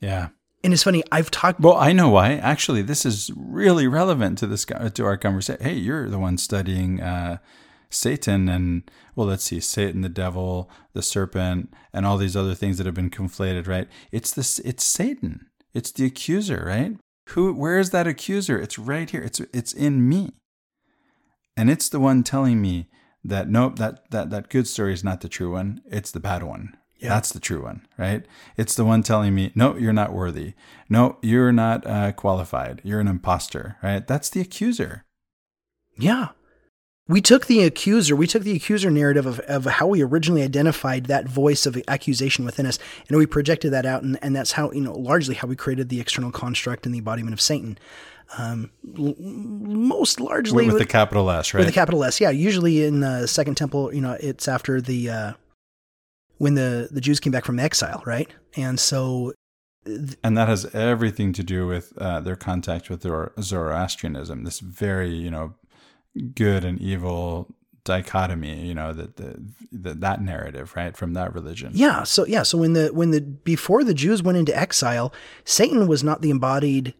Yeah. 0.00 0.28
And 0.62 0.72
it's 0.72 0.82
funny, 0.82 1.04
I've 1.12 1.30
talked. 1.30 1.60
Well, 1.60 1.76
I 1.76 1.92
know 1.92 2.08
why. 2.08 2.36
Actually, 2.36 2.80
this 2.80 3.04
is 3.04 3.30
really 3.36 3.86
relevant 3.86 4.38
to 4.38 4.46
this 4.46 4.64
to 4.64 5.04
our 5.04 5.18
conversation. 5.18 5.62
Hey, 5.62 5.74
you're 5.74 6.08
the 6.08 6.18
one 6.18 6.38
studying 6.38 7.02
uh, 7.02 7.36
Satan, 7.90 8.48
and 8.48 8.90
well, 9.14 9.26
let's 9.26 9.44
see, 9.44 9.60
Satan, 9.60 10.00
the 10.00 10.08
devil, 10.08 10.70
the 10.94 11.02
serpent, 11.02 11.72
and 11.92 12.06
all 12.06 12.16
these 12.16 12.34
other 12.34 12.54
things 12.54 12.78
that 12.78 12.86
have 12.86 12.94
been 12.94 13.10
conflated. 13.10 13.68
Right? 13.68 13.88
It's 14.10 14.32
this. 14.32 14.58
It's 14.60 14.84
Satan. 14.84 15.46
It's 15.74 15.92
the 15.92 16.06
accuser. 16.06 16.64
Right? 16.66 16.96
Who? 17.30 17.52
Where 17.52 17.78
is 17.78 17.90
that 17.90 18.06
accuser? 18.06 18.58
It's 18.58 18.78
right 18.78 19.10
here. 19.10 19.22
It's 19.22 19.40
it's 19.52 19.74
in 19.74 20.08
me, 20.08 20.32
and 21.58 21.68
it's 21.68 21.90
the 21.90 22.00
one 22.00 22.22
telling 22.22 22.62
me 22.62 22.88
that 23.22 23.50
nope, 23.50 23.78
that 23.78 24.10
that 24.12 24.30
that 24.30 24.48
good 24.48 24.66
story 24.66 24.94
is 24.94 25.04
not 25.04 25.20
the 25.20 25.28
true 25.28 25.52
one. 25.52 25.82
It's 25.86 26.10
the 26.10 26.20
bad 26.20 26.42
one. 26.42 26.76
Yeah. 27.04 27.10
That's 27.10 27.32
the 27.32 27.40
true 27.40 27.62
one, 27.62 27.86
right? 27.98 28.24
It's 28.56 28.74
the 28.74 28.84
one 28.84 29.02
telling 29.02 29.34
me, 29.34 29.52
no, 29.54 29.76
you're 29.76 29.92
not 29.92 30.14
worthy. 30.14 30.54
No, 30.88 31.18
you're 31.20 31.52
not 31.52 31.86
uh, 31.86 32.12
qualified. 32.12 32.80
You're 32.82 33.00
an 33.00 33.08
imposter, 33.08 33.76
right? 33.82 34.06
That's 34.06 34.30
the 34.30 34.40
accuser. 34.40 35.04
Yeah. 35.98 36.28
We 37.06 37.20
took 37.20 37.44
the 37.44 37.62
accuser, 37.62 38.16
we 38.16 38.26
took 38.26 38.42
the 38.42 38.56
accuser 38.56 38.90
narrative 38.90 39.26
of, 39.26 39.38
of 39.40 39.66
how 39.66 39.88
we 39.88 40.02
originally 40.02 40.40
identified 40.42 41.04
that 41.06 41.28
voice 41.28 41.66
of 41.66 41.76
accusation 41.86 42.46
within 42.46 42.64
us, 42.64 42.78
and 43.06 43.18
we 43.18 43.26
projected 43.26 43.70
that 43.74 43.84
out, 43.84 44.02
and, 44.02 44.18
and 44.22 44.34
that's 44.34 44.52
how, 44.52 44.72
you 44.72 44.80
know, 44.80 44.94
largely 44.94 45.34
how 45.34 45.46
we 45.46 45.56
created 45.56 45.90
the 45.90 46.00
external 46.00 46.32
construct 46.32 46.86
and 46.86 46.94
the 46.94 47.00
embodiment 47.00 47.34
of 47.34 47.40
Satan. 47.42 47.76
Um, 48.38 48.70
l- 48.98 49.14
most 49.18 50.18
largely 50.18 50.64
with, 50.64 50.74
with, 50.74 50.82
the 50.82 50.88
capital 50.88 51.30
S, 51.30 51.52
right? 51.52 51.58
With 51.58 51.66
the 51.66 51.74
capital 51.74 52.02
S, 52.02 52.22
yeah. 52.22 52.30
Usually 52.30 52.82
in 52.82 53.00
the 53.00 53.26
Second 53.26 53.56
Temple, 53.56 53.94
you 53.94 54.00
know, 54.00 54.16
it's 54.18 54.48
after 54.48 54.80
the 54.80 55.10
uh, 55.10 55.32
when 56.38 56.54
the, 56.54 56.88
the 56.90 57.00
Jews 57.00 57.20
came 57.20 57.32
back 57.32 57.44
from 57.44 57.58
exile, 57.58 58.02
right? 58.06 58.28
And 58.56 58.78
so. 58.78 59.32
Th- 59.84 60.16
and 60.24 60.36
that 60.36 60.48
has 60.48 60.66
everything 60.74 61.32
to 61.34 61.42
do 61.42 61.66
with 61.66 61.92
uh, 61.98 62.20
their 62.20 62.36
contact 62.36 62.88
with 62.88 63.02
Zoroastrianism, 63.02 64.44
this 64.44 64.60
very, 64.60 65.10
you 65.10 65.30
know, 65.30 65.54
good 66.34 66.64
and 66.64 66.80
evil 66.80 67.54
dichotomy 67.84 68.66
you 68.66 68.74
know 68.74 68.94
that 68.94 69.16
the, 69.16 69.38
the, 69.70 69.92
that 69.92 70.22
narrative 70.22 70.74
right 70.74 70.96
from 70.96 71.12
that 71.12 71.34
religion 71.34 71.70
yeah 71.74 72.02
so 72.02 72.24
yeah 72.24 72.42
so 72.42 72.56
when 72.56 72.72
the 72.72 72.88
when 72.94 73.10
the 73.10 73.20
before 73.20 73.84
the 73.84 73.92
jews 73.92 74.22
went 74.22 74.38
into 74.38 74.56
exile 74.58 75.12
satan 75.44 75.86
was 75.86 76.02
not 76.02 76.22
the 76.22 76.30
embodied 76.30 76.94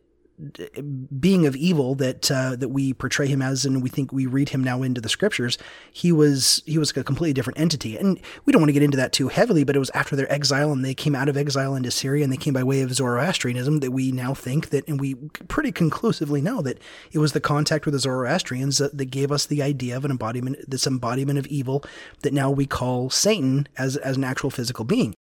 being 1.20 1.47
of 1.47 1.55
evil 1.55 1.95
that 1.95 2.30
uh, 2.30 2.57
that 2.57 2.70
we 2.70 2.93
portray 2.93 3.26
him 3.26 3.41
as, 3.41 3.64
and 3.64 3.82
we 3.82 3.89
think 3.89 4.12
we 4.12 4.26
read 4.26 4.49
him 4.49 4.64
now 4.64 4.82
into 4.82 5.01
the 5.01 5.09
scriptures, 5.09 5.59
he 5.93 6.11
was 6.11 6.62
he 6.66 6.76
was 6.76 6.91
a 6.97 7.05
completely 7.05 7.32
different 7.32 7.59
entity. 7.59 7.97
And 7.97 8.20
we 8.45 8.53
don't 8.53 8.61
want 8.61 8.68
to 8.68 8.74
get 8.74 8.82
into 8.82 8.97
that 8.97 9.12
too 9.12 9.28
heavily, 9.28 9.64
but 9.64 9.76
it 9.76 9.78
was 9.78 9.91
after 9.91 10.16
their 10.16 10.30
exile 10.32 10.72
and 10.72 10.85
they 10.85 10.95
came 10.95 11.14
out 11.14 11.28
of 11.28 11.37
exile 11.37 11.74
into 11.76 11.91
Syria 11.91 12.24
and 12.24 12.32
they 12.32 12.37
came 12.37 12.55
by 12.55 12.64
way 12.64 12.80
of 12.80 12.93
Zoroastrianism 12.93 13.80
that 13.80 13.93
we 13.93 14.11
now 14.11 14.35
think 14.35 14.70
that, 14.70 14.87
and 14.89 15.01
we 15.01 15.14
pretty 15.49 15.70
conclusively 15.70 16.41
know 16.41 16.62
that 16.62 16.78
it 17.12 17.18
was 17.18 17.32
the 17.32 17.41
contact 17.41 17.85
with 17.85 17.95
the 17.95 18.01
Zoroastrians 18.01 18.78
that, 18.78 18.99
that 18.99 19.07
gave 19.07 19.30
us 19.30 19.47
the 19.47 19.62
idea 19.62 19.97
of 19.97 20.05
an 20.05 20.11
embodiment, 20.11 20.59
this 20.68 20.87
embodiment 20.87 21.39
of 21.39 21.47
evil 21.47 21.85
that 22.22 22.32
now 22.32 22.51
we 22.51 22.66
call 22.66 23.09
Satan 23.11 23.68
as 23.78 23.97
as 23.99 24.16
an 24.16 24.24
actual 24.24 24.51
physical 24.51 24.85
being. 24.85 25.14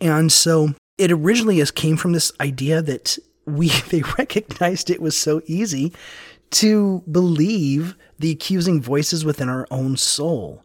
And 0.00 0.32
so 0.32 0.74
it 0.96 1.12
originally 1.12 1.64
came 1.66 1.96
from 1.96 2.12
this 2.12 2.32
idea 2.40 2.82
that 2.82 3.18
we 3.48 3.68
they 3.90 4.02
recognized 4.18 4.90
it 4.90 5.02
was 5.02 5.16
so 5.16 5.42
easy 5.46 5.92
to 6.50 7.02
believe 7.10 7.96
the 8.18 8.30
accusing 8.30 8.80
voices 8.80 9.24
within 9.24 9.48
our 9.48 9.66
own 9.70 9.96
soul. 9.96 10.64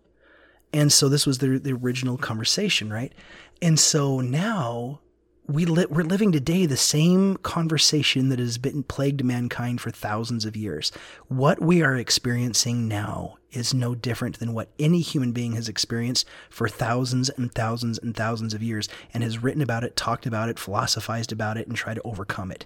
And 0.71 0.91
so 0.91 1.07
this 1.07 1.27
was 1.27 1.37
the, 1.37 1.59
the 1.59 1.73
original 1.73 2.17
conversation, 2.17 2.91
right? 2.91 3.13
And 3.61 3.79
so 3.79 4.21
now 4.21 5.01
we 5.45 5.65
li- 5.65 5.85
we're 5.89 6.03
living 6.03 6.31
today 6.31 6.65
the 6.65 6.77
same 6.77 7.35
conversation 7.37 8.29
that 8.29 8.39
has 8.39 8.57
been 8.57 8.81
plagued 8.83 9.23
mankind 9.23 9.81
for 9.81 9.91
thousands 9.91 10.45
of 10.45 10.55
years. 10.55 10.91
What 11.27 11.61
we 11.61 11.83
are 11.83 11.95
experiencing 11.95 12.87
now 12.87 13.37
is 13.51 13.73
no 13.73 13.93
different 13.93 14.39
than 14.39 14.53
what 14.53 14.71
any 14.79 15.01
human 15.01 15.31
being 15.31 15.53
has 15.53 15.67
experienced 15.67 16.27
for 16.49 16.69
thousands 16.69 17.29
and 17.29 17.53
thousands 17.53 17.99
and 17.99 18.15
thousands 18.15 18.53
of 18.53 18.63
years 18.63 18.87
and 19.13 19.21
has 19.21 19.43
written 19.43 19.61
about 19.61 19.83
it, 19.83 19.95
talked 19.95 20.25
about 20.25 20.49
it, 20.49 20.57
philosophized 20.57 21.31
about 21.31 21.57
it, 21.57 21.67
and 21.67 21.75
tried 21.75 21.95
to 21.95 22.01
overcome 22.03 22.49
it. 22.49 22.65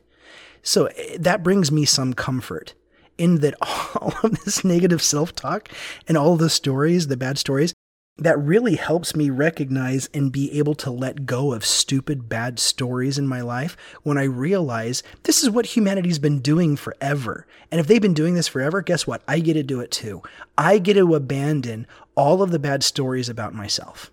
So 0.61 0.85
eh, 0.87 1.17
that 1.19 1.43
brings 1.43 1.71
me 1.71 1.85
some 1.85 2.13
comfort 2.13 2.73
in 3.17 3.39
that 3.41 3.55
all 3.61 4.13
of 4.23 4.43
this 4.43 4.63
negative 4.63 5.01
self 5.01 5.35
talk 5.35 5.69
and 6.07 6.17
all 6.17 6.35
the 6.35 6.49
stories, 6.49 7.07
the 7.07 7.17
bad 7.17 7.37
stories, 7.37 7.73
that 8.19 8.39
really 8.39 8.75
helps 8.75 9.15
me 9.15 9.29
recognize 9.29 10.09
and 10.13 10.31
be 10.31 10.51
able 10.57 10.73
to 10.73 10.89
let 10.89 11.25
go 11.25 11.53
of 11.53 11.63
stupid, 11.63 12.27
bad 12.27 12.57
stories 12.57 13.17
in 13.17 13.27
my 13.27 13.41
life 13.41 13.77
when 14.01 14.17
I 14.17 14.23
realize 14.23 15.03
this 15.23 15.43
is 15.43 15.49
what 15.51 15.77
humanity's 15.77 16.17
been 16.17 16.39
doing 16.39 16.75
forever. 16.75 17.45
And 17.71 17.79
if 17.79 17.85
they've 17.85 18.01
been 18.01 18.15
doing 18.15 18.33
this 18.33 18.47
forever, 18.47 18.81
guess 18.81 19.05
what? 19.05 19.21
I 19.27 19.39
get 19.39 19.53
to 19.53 19.63
do 19.63 19.81
it 19.81 19.91
too. 19.91 20.23
I 20.57 20.79
get 20.79 20.95
to 20.95 21.13
abandon 21.13 21.85
all 22.15 22.41
of 22.41 22.49
the 22.49 22.59
bad 22.59 22.83
stories 22.83 23.29
about 23.29 23.53
myself. 23.53 24.11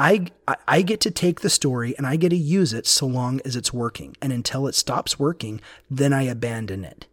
I, 0.00 0.28
I 0.66 0.80
get 0.80 1.00
to 1.02 1.10
take 1.10 1.42
the 1.42 1.50
story 1.50 1.94
and 1.98 2.06
I 2.06 2.16
get 2.16 2.30
to 2.30 2.36
use 2.36 2.72
it 2.72 2.86
so 2.86 3.06
long 3.06 3.40
as 3.44 3.54
it's 3.54 3.70
working. 3.70 4.16
And 4.22 4.32
until 4.32 4.66
it 4.66 4.74
stops 4.74 5.18
working, 5.18 5.60
then 5.90 6.14
I 6.14 6.22
abandon 6.22 6.86
it. 6.86 7.06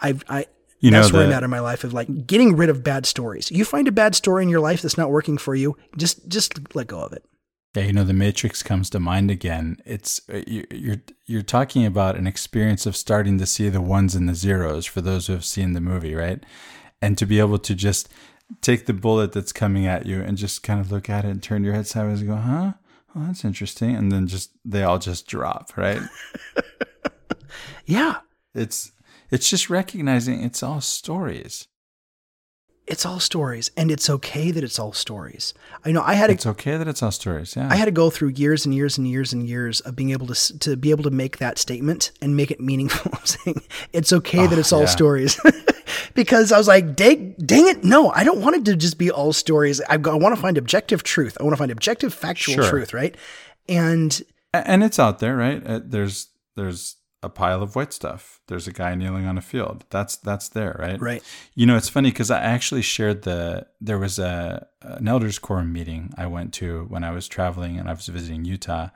I've, 0.00 0.24
I, 0.26 0.46
you 0.80 0.90
that's 0.90 1.12
know, 1.12 1.18
where 1.18 1.26
the, 1.26 1.32
I'm 1.32 1.36
at 1.36 1.42
in 1.42 1.50
my 1.50 1.60
life 1.60 1.84
of 1.84 1.92
like 1.92 2.26
getting 2.26 2.56
rid 2.56 2.70
of 2.70 2.82
bad 2.82 3.04
stories. 3.04 3.50
You 3.50 3.64
find 3.66 3.86
a 3.88 3.92
bad 3.92 4.14
story 4.14 4.42
in 4.42 4.48
your 4.48 4.60
life 4.60 4.80
that's 4.80 4.96
not 4.96 5.10
working 5.10 5.36
for 5.36 5.54
you, 5.54 5.76
just 5.96 6.28
just 6.28 6.74
let 6.74 6.86
go 6.86 7.00
of 7.00 7.12
it. 7.12 7.24
Yeah, 7.74 7.84
you 7.84 7.92
know, 7.92 8.04
the 8.04 8.14
Matrix 8.14 8.62
comes 8.62 8.88
to 8.90 9.00
mind 9.00 9.30
again. 9.30 9.78
It's 9.84 10.20
uh, 10.32 10.42
you're 10.46 11.02
you're 11.26 11.42
talking 11.42 11.84
about 11.84 12.16
an 12.16 12.26
experience 12.26 12.86
of 12.86 12.96
starting 12.96 13.38
to 13.38 13.46
see 13.46 13.68
the 13.68 13.80
ones 13.80 14.14
and 14.14 14.28
the 14.28 14.34
zeros 14.34 14.86
for 14.86 15.00
those 15.00 15.26
who 15.26 15.32
have 15.34 15.44
seen 15.44 15.72
the 15.72 15.80
movie, 15.80 16.14
right? 16.14 16.42
And 17.02 17.18
to 17.18 17.26
be 17.26 17.38
able 17.38 17.58
to 17.58 17.74
just 17.74 18.08
take 18.60 18.86
the 18.86 18.92
bullet 18.92 19.32
that's 19.32 19.52
coming 19.52 19.86
at 19.86 20.06
you 20.06 20.20
and 20.20 20.36
just 20.36 20.62
kind 20.62 20.80
of 20.80 20.90
look 20.90 21.08
at 21.10 21.24
it 21.24 21.28
and 21.28 21.42
turn 21.42 21.64
your 21.64 21.74
head 21.74 21.86
sideways 21.86 22.20
and 22.20 22.30
go, 22.30 22.36
"Huh? 22.36 22.72
Oh, 23.14 23.26
that's 23.26 23.44
interesting." 23.44 23.94
And 23.94 24.10
then 24.10 24.26
just 24.26 24.52
they 24.64 24.82
all 24.82 24.98
just 24.98 25.26
drop, 25.26 25.76
right? 25.76 26.02
yeah. 27.86 28.18
It's 28.54 28.92
it's 29.30 29.48
just 29.48 29.70
recognizing 29.70 30.42
it's 30.42 30.62
all 30.62 30.80
stories. 30.80 31.68
It's 32.88 33.04
all 33.04 33.20
stories, 33.20 33.70
and 33.76 33.90
it's 33.90 34.08
okay 34.08 34.50
that 34.50 34.64
it's 34.64 34.78
all 34.78 34.94
stories. 34.94 35.52
I 35.84 35.92
know 35.92 36.02
I 36.02 36.14
had. 36.14 36.28
To, 36.28 36.32
it's 36.32 36.46
okay 36.46 36.78
that 36.78 36.88
it's 36.88 37.02
all 37.02 37.10
stories. 37.10 37.54
Yeah, 37.54 37.68
I 37.70 37.76
had 37.76 37.84
to 37.84 37.90
go 37.90 38.08
through 38.08 38.28
years 38.28 38.64
and 38.64 38.74
years 38.74 38.96
and 38.96 39.06
years 39.06 39.32
and 39.34 39.46
years 39.46 39.80
of 39.80 39.94
being 39.94 40.10
able 40.10 40.26
to 40.28 40.58
to 40.60 40.76
be 40.76 40.90
able 40.90 41.04
to 41.04 41.10
make 41.10 41.36
that 41.36 41.58
statement 41.58 42.12
and 42.22 42.34
make 42.34 42.50
it 42.50 42.60
meaningful. 42.60 43.12
saying 43.24 43.60
it's 43.92 44.10
okay 44.12 44.40
oh, 44.40 44.46
that 44.46 44.58
it's 44.58 44.72
all 44.72 44.80
yeah. 44.80 44.86
stories, 44.86 45.38
because 46.14 46.50
I 46.50 46.56
was 46.56 46.66
like, 46.66 46.96
dang, 46.96 47.34
dang 47.44 47.68
it, 47.68 47.84
no, 47.84 48.10
I 48.10 48.24
don't 48.24 48.40
want 48.40 48.56
it 48.56 48.64
to 48.66 48.76
just 48.76 48.96
be 48.96 49.10
all 49.10 49.34
stories. 49.34 49.82
I, 49.82 49.94
I 49.94 50.14
want 50.14 50.34
to 50.34 50.40
find 50.40 50.56
objective 50.56 51.02
truth. 51.02 51.36
I 51.38 51.42
want 51.42 51.52
to 51.52 51.58
find 51.58 51.70
objective, 51.70 52.14
factual 52.14 52.54
sure. 52.54 52.70
truth, 52.70 52.94
right? 52.94 53.14
And 53.68 54.22
and 54.54 54.82
it's 54.82 54.98
out 54.98 55.18
there, 55.18 55.36
right? 55.36 55.62
Uh, 55.64 55.80
there's 55.84 56.28
there's 56.56 56.96
a 57.22 57.28
pile 57.28 57.62
of 57.62 57.74
white 57.74 57.92
stuff. 57.92 58.40
There's 58.46 58.68
a 58.68 58.72
guy 58.72 58.94
kneeling 58.94 59.26
on 59.26 59.38
a 59.38 59.42
field. 59.42 59.84
That's 59.90 60.16
that's 60.16 60.48
there, 60.48 60.76
right? 60.78 61.00
Right. 61.00 61.22
You 61.54 61.66
know, 61.66 61.76
it's 61.76 61.88
funny 61.88 62.10
because 62.10 62.30
I 62.30 62.40
actually 62.40 62.82
shared 62.82 63.22
the 63.22 63.66
there 63.80 63.98
was 63.98 64.18
a 64.18 64.66
an 64.82 65.08
elders 65.08 65.38
quorum 65.38 65.72
meeting 65.72 66.12
I 66.16 66.26
went 66.26 66.52
to 66.54 66.84
when 66.88 67.02
I 67.02 67.10
was 67.10 67.26
traveling 67.26 67.76
and 67.78 67.88
I 67.88 67.92
was 67.92 68.06
visiting 68.06 68.44
Utah 68.44 68.88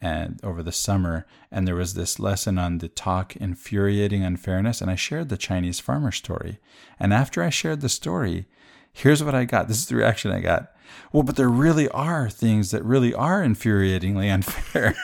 and 0.00 0.40
over 0.42 0.62
the 0.62 0.72
summer 0.72 1.26
and 1.50 1.68
there 1.68 1.76
was 1.76 1.94
this 1.94 2.18
lesson 2.18 2.58
on 2.58 2.78
the 2.78 2.88
talk 2.88 3.36
infuriating 3.36 4.24
unfairness 4.24 4.80
and 4.80 4.90
I 4.90 4.96
shared 4.96 5.28
the 5.28 5.36
Chinese 5.36 5.78
farmer 5.78 6.10
story. 6.10 6.58
And 6.98 7.12
after 7.12 7.42
I 7.42 7.50
shared 7.50 7.82
the 7.82 7.88
story, 7.88 8.46
here's 8.92 9.22
what 9.22 9.34
I 9.34 9.44
got. 9.44 9.68
This 9.68 9.78
is 9.78 9.86
the 9.86 9.96
reaction 9.96 10.32
I 10.32 10.40
got. 10.40 10.72
Well, 11.12 11.22
but 11.22 11.36
there 11.36 11.48
really 11.48 11.88
are 11.90 12.28
things 12.28 12.72
that 12.72 12.84
really 12.84 13.14
are 13.14 13.42
infuriatingly 13.42 14.28
unfair. 14.32 14.96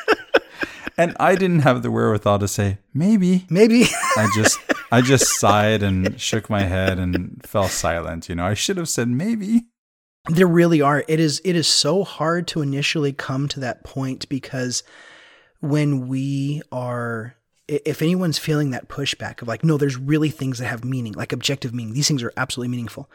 And 0.98 1.16
I 1.20 1.34
didn't 1.36 1.60
have 1.60 1.82
the 1.82 1.90
wherewithal 1.90 2.38
to 2.38 2.48
say 2.48 2.78
maybe, 2.94 3.46
maybe. 3.50 3.84
I 4.16 4.28
just 4.34 4.58
I 4.90 5.00
just 5.02 5.38
sighed 5.38 5.82
and 5.82 6.20
shook 6.20 6.48
my 6.48 6.62
head 6.62 6.98
and 6.98 7.40
fell 7.44 7.68
silent. 7.68 8.28
You 8.28 8.34
know, 8.34 8.46
I 8.46 8.54
should 8.54 8.76
have 8.76 8.88
said 8.88 9.08
maybe. 9.08 9.66
There 10.28 10.46
really 10.46 10.80
are. 10.80 11.04
It 11.06 11.20
is 11.20 11.40
it 11.44 11.54
is 11.54 11.68
so 11.68 12.04
hard 12.04 12.48
to 12.48 12.62
initially 12.62 13.12
come 13.12 13.48
to 13.48 13.60
that 13.60 13.84
point 13.84 14.28
because 14.28 14.82
when 15.60 16.08
we 16.08 16.62
are 16.72 17.36
if 17.68 18.00
anyone's 18.00 18.38
feeling 18.38 18.70
that 18.70 18.88
pushback 18.88 19.42
of 19.42 19.48
like 19.48 19.64
no 19.64 19.76
there's 19.76 19.96
really 19.96 20.30
things 20.30 20.58
that 20.58 20.66
have 20.66 20.84
meaning 20.84 21.12
like 21.12 21.32
objective 21.32 21.74
meaning 21.74 21.94
these 21.94 22.08
things 22.08 22.22
are 22.22 22.32
absolutely 22.36 22.68
meaningful 22.68 23.10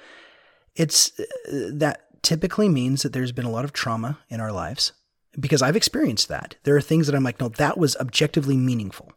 it's 0.75 1.17
uh, 1.19 1.69
that 1.71 2.21
typically 2.21 2.69
means 2.69 3.03
that 3.03 3.13
there's 3.13 3.31
been 3.31 3.45
a 3.45 3.51
lot 3.51 3.65
of 3.65 3.73
trauma 3.73 4.19
in 4.29 4.39
our 4.39 4.51
lives 4.51 4.91
because 5.39 5.61
I've 5.61 5.75
experienced 5.75 6.27
that. 6.27 6.55
There 6.63 6.75
are 6.75 6.81
things 6.81 7.07
that 7.07 7.15
I'm 7.15 7.23
like, 7.23 7.39
no, 7.39 7.49
that 7.49 7.77
was 7.77 7.95
objectively 7.97 8.57
meaningful. 8.57 9.13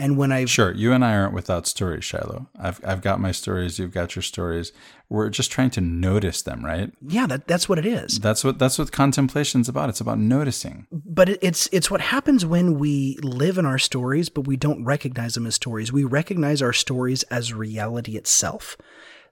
And 0.00 0.16
when 0.16 0.32
I 0.32 0.46
sure 0.46 0.72
you 0.72 0.94
and 0.94 1.04
I 1.04 1.14
aren't 1.14 1.34
without 1.34 1.66
stories, 1.66 2.06
Shiloh. 2.06 2.48
I've 2.58 2.80
I've 2.82 3.02
got 3.02 3.20
my 3.20 3.32
stories. 3.32 3.78
You've 3.78 3.92
got 3.92 4.16
your 4.16 4.22
stories. 4.22 4.72
We're 5.10 5.28
just 5.28 5.52
trying 5.52 5.70
to 5.70 5.82
notice 5.82 6.40
them, 6.40 6.64
right? 6.64 6.90
Yeah, 7.06 7.26
that, 7.26 7.46
that's 7.46 7.68
what 7.68 7.78
it 7.78 7.84
is. 7.84 8.18
That's 8.18 8.42
what 8.42 8.58
that's 8.58 8.78
what 8.78 8.92
contemplation's 8.92 9.68
about. 9.68 9.90
It's 9.90 10.00
about 10.00 10.18
noticing. 10.18 10.86
But 10.90 11.28
it, 11.28 11.38
it's 11.42 11.68
it's 11.70 11.90
what 11.90 12.00
happens 12.00 12.46
when 12.46 12.78
we 12.78 13.18
live 13.22 13.58
in 13.58 13.66
our 13.66 13.78
stories, 13.78 14.30
but 14.30 14.46
we 14.46 14.56
don't 14.56 14.84
recognize 14.84 15.34
them 15.34 15.46
as 15.46 15.54
stories. 15.54 15.92
We 15.92 16.04
recognize 16.04 16.62
our 16.62 16.72
stories 16.72 17.22
as 17.24 17.52
reality 17.52 18.16
itself. 18.16 18.78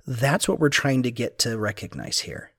That's 0.06 0.48
what 0.48 0.60
we're 0.60 0.68
trying 0.68 1.02
to 1.04 1.10
get 1.10 1.38
to 1.40 1.56
recognize 1.56 2.20
here 2.20 2.52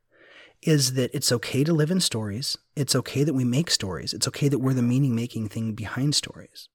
is 0.62 0.94
that 0.94 1.14
it's 1.14 1.32
okay 1.32 1.64
to 1.64 1.74
live 1.74 1.92
in 1.92 2.00
stories. 2.00 2.58
It's 2.76 2.96
okay 2.96 3.24
that 3.24 3.34
we 3.34 3.46
make 3.46 3.72
stories. 3.72 4.14
It's 4.14 4.28
okay 4.28 4.50
that 4.50 4.60
we're 4.60 4.74
the 4.74 4.82
meaning 4.82 5.16
making 5.16 5.50
thing 5.50 5.74
behind 5.74 6.16
stories. 6.16 6.68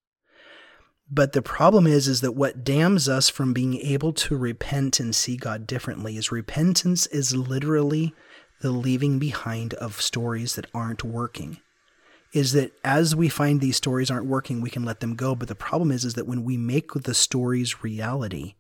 But 1.10 1.32
the 1.32 1.42
problem 1.42 1.86
is, 1.86 2.08
is 2.08 2.22
that 2.22 2.32
what 2.32 2.64
damns 2.64 3.08
us 3.08 3.28
from 3.28 3.52
being 3.52 3.76
able 3.76 4.12
to 4.14 4.36
repent 4.36 5.00
and 5.00 5.14
see 5.14 5.36
God 5.36 5.66
differently 5.66 6.16
is 6.16 6.32
repentance 6.32 7.06
is 7.08 7.36
literally 7.36 8.14
the 8.62 8.70
leaving 8.70 9.18
behind 9.18 9.74
of 9.74 10.00
stories 10.00 10.54
that 10.54 10.66
aren't 10.72 11.04
working. 11.04 11.58
Is 12.32 12.52
that 12.52 12.72
as 12.82 13.14
we 13.14 13.28
find 13.28 13.60
these 13.60 13.76
stories 13.76 14.10
aren't 14.10 14.26
working, 14.26 14.60
we 14.60 14.70
can 14.70 14.84
let 14.84 15.00
them 15.00 15.14
go. 15.14 15.34
But 15.34 15.48
the 15.48 15.54
problem 15.54 15.92
is, 15.92 16.04
is 16.04 16.14
that 16.14 16.26
when 16.26 16.42
we 16.42 16.56
make 16.56 16.92
the 16.94 17.14
stories 17.14 17.84
reality, 17.84 18.54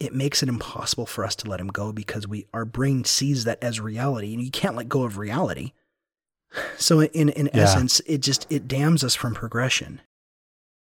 it 0.00 0.14
makes 0.14 0.42
it 0.42 0.48
impossible 0.48 1.06
for 1.06 1.24
us 1.24 1.36
to 1.36 1.48
let 1.48 1.60
him 1.60 1.68
go 1.68 1.92
because 1.92 2.26
we 2.26 2.46
our 2.52 2.64
brain 2.64 3.04
sees 3.04 3.44
that 3.44 3.62
as 3.62 3.78
reality 3.78 4.32
and 4.32 4.42
you 4.42 4.50
can't 4.50 4.74
let 4.74 4.88
go 4.88 5.04
of 5.04 5.18
reality. 5.18 5.72
So 6.78 7.00
in 7.02 7.28
in 7.28 7.48
yeah. 7.54 7.62
essence 7.62 8.00
it 8.06 8.22
just 8.22 8.44
it 8.50 8.66
damns 8.66 9.04
us 9.04 9.14
from 9.14 9.34
progression. 9.34 10.00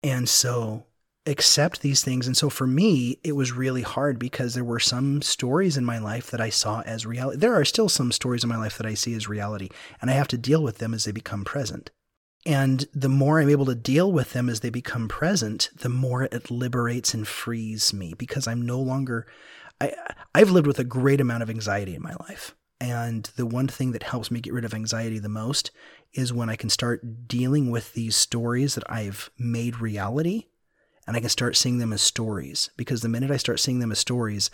And 0.02 0.28
so 0.28 0.86
accept 1.26 1.80
these 1.80 2.02
things. 2.02 2.26
And 2.26 2.36
so 2.36 2.50
for 2.50 2.66
me 2.66 3.18
it 3.22 3.32
was 3.32 3.52
really 3.52 3.82
hard 3.82 4.18
because 4.18 4.54
there 4.54 4.64
were 4.64 4.80
some 4.80 5.22
stories 5.22 5.76
in 5.76 5.84
my 5.84 5.98
life 5.98 6.32
that 6.32 6.40
I 6.40 6.48
saw 6.48 6.80
as 6.80 7.06
reality 7.06 7.38
there 7.38 7.54
are 7.54 7.64
still 7.64 7.88
some 7.88 8.10
stories 8.10 8.42
in 8.42 8.48
my 8.48 8.56
life 8.56 8.76
that 8.78 8.86
I 8.86 8.94
see 8.94 9.14
as 9.14 9.28
reality 9.28 9.68
and 10.00 10.10
I 10.10 10.14
have 10.14 10.28
to 10.28 10.38
deal 10.38 10.62
with 10.62 10.78
them 10.78 10.92
as 10.92 11.04
they 11.04 11.12
become 11.12 11.44
present 11.44 11.92
and 12.46 12.86
the 12.92 13.08
more 13.08 13.40
I'm 13.40 13.48
able 13.48 13.64
to 13.66 13.74
deal 13.74 14.12
with 14.12 14.32
them 14.32 14.48
as 14.48 14.60
they 14.60 14.70
become 14.70 15.08
present, 15.08 15.70
the 15.74 15.88
more 15.88 16.24
it 16.24 16.50
liberates 16.50 17.14
and 17.14 17.26
frees 17.26 17.92
me 17.94 18.14
because 18.18 18.46
I'm 18.46 18.62
no 18.62 18.78
longer, 18.78 19.26
I, 19.80 19.94
I've 20.34 20.50
lived 20.50 20.66
with 20.66 20.78
a 20.78 20.84
great 20.84 21.20
amount 21.20 21.42
of 21.42 21.50
anxiety 21.50 21.94
in 21.94 22.02
my 22.02 22.14
life. 22.28 22.54
And 22.80 23.30
the 23.36 23.46
one 23.46 23.68
thing 23.68 23.92
that 23.92 24.02
helps 24.02 24.30
me 24.30 24.40
get 24.40 24.52
rid 24.52 24.64
of 24.64 24.74
anxiety 24.74 25.18
the 25.18 25.28
most 25.28 25.70
is 26.12 26.32
when 26.32 26.50
I 26.50 26.56
can 26.56 26.68
start 26.68 27.26
dealing 27.26 27.70
with 27.70 27.94
these 27.94 28.14
stories 28.14 28.74
that 28.74 28.90
I've 28.90 29.30
made 29.38 29.80
reality 29.80 30.48
and 31.06 31.16
I 31.16 31.20
can 31.20 31.30
start 31.30 31.56
seeing 31.56 31.78
them 31.78 31.92
as 31.94 32.02
stories. 32.02 32.70
Because 32.76 33.00
the 33.00 33.08
minute 33.08 33.30
I 33.30 33.38
start 33.38 33.58
seeing 33.58 33.78
them 33.78 33.92
as 33.92 33.98
stories, 33.98 34.50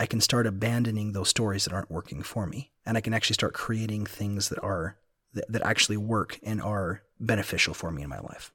I 0.00 0.06
can 0.06 0.20
start 0.20 0.46
abandoning 0.48 1.12
those 1.12 1.28
stories 1.28 1.64
that 1.64 1.72
aren't 1.72 1.90
working 1.90 2.22
for 2.22 2.46
me. 2.46 2.72
And 2.84 2.96
I 2.96 3.00
can 3.00 3.14
actually 3.14 3.34
start 3.34 3.54
creating 3.54 4.06
things 4.06 4.48
that 4.48 4.58
are 4.64 4.96
that, 5.34 5.50
that 5.52 5.62
actually 5.62 5.96
work 5.96 6.40
and 6.42 6.60
are 6.60 7.02
beneficial 7.20 7.74
for 7.74 7.90
me 7.90 8.02
in 8.02 8.08
my 8.08 8.20
life. 8.20 8.52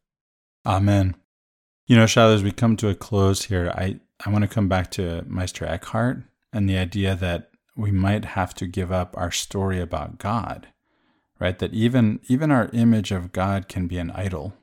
Amen. 0.66 1.16
You 1.86 1.95
know, 1.95 2.07
Shiloh, 2.07 2.34
as 2.34 2.43
we 2.43 2.51
come 2.51 2.76
to 2.78 2.89
a 2.89 2.95
close 2.95 3.43
here, 3.43 3.72
I, 3.76 3.99
I 4.26 4.30
want 4.32 4.41
to 4.41 4.47
come 4.47 4.68
back 4.68 4.89
to 4.91 5.24
Meister 5.28 5.66
Eckhart 5.66 6.24
and 6.51 6.68
the 6.68 6.78
idea 6.78 7.16
that 7.16 7.51
we 7.76 7.91
might 7.91 8.26
have 8.26 8.53
to 8.55 8.66
give 8.66 8.91
up 8.91 9.16
our 9.18 9.32
story 9.32 9.80
about 9.80 10.18
God, 10.18 10.68
right? 11.39 11.59
That 11.59 11.74
even 11.74 12.20
even 12.28 12.49
our 12.49 12.70
image 12.74 13.11
of 13.11 13.32
God 13.32 13.68
can 13.68 13.88
be 13.88 13.97
an 13.97 14.11
idol. 14.11 14.53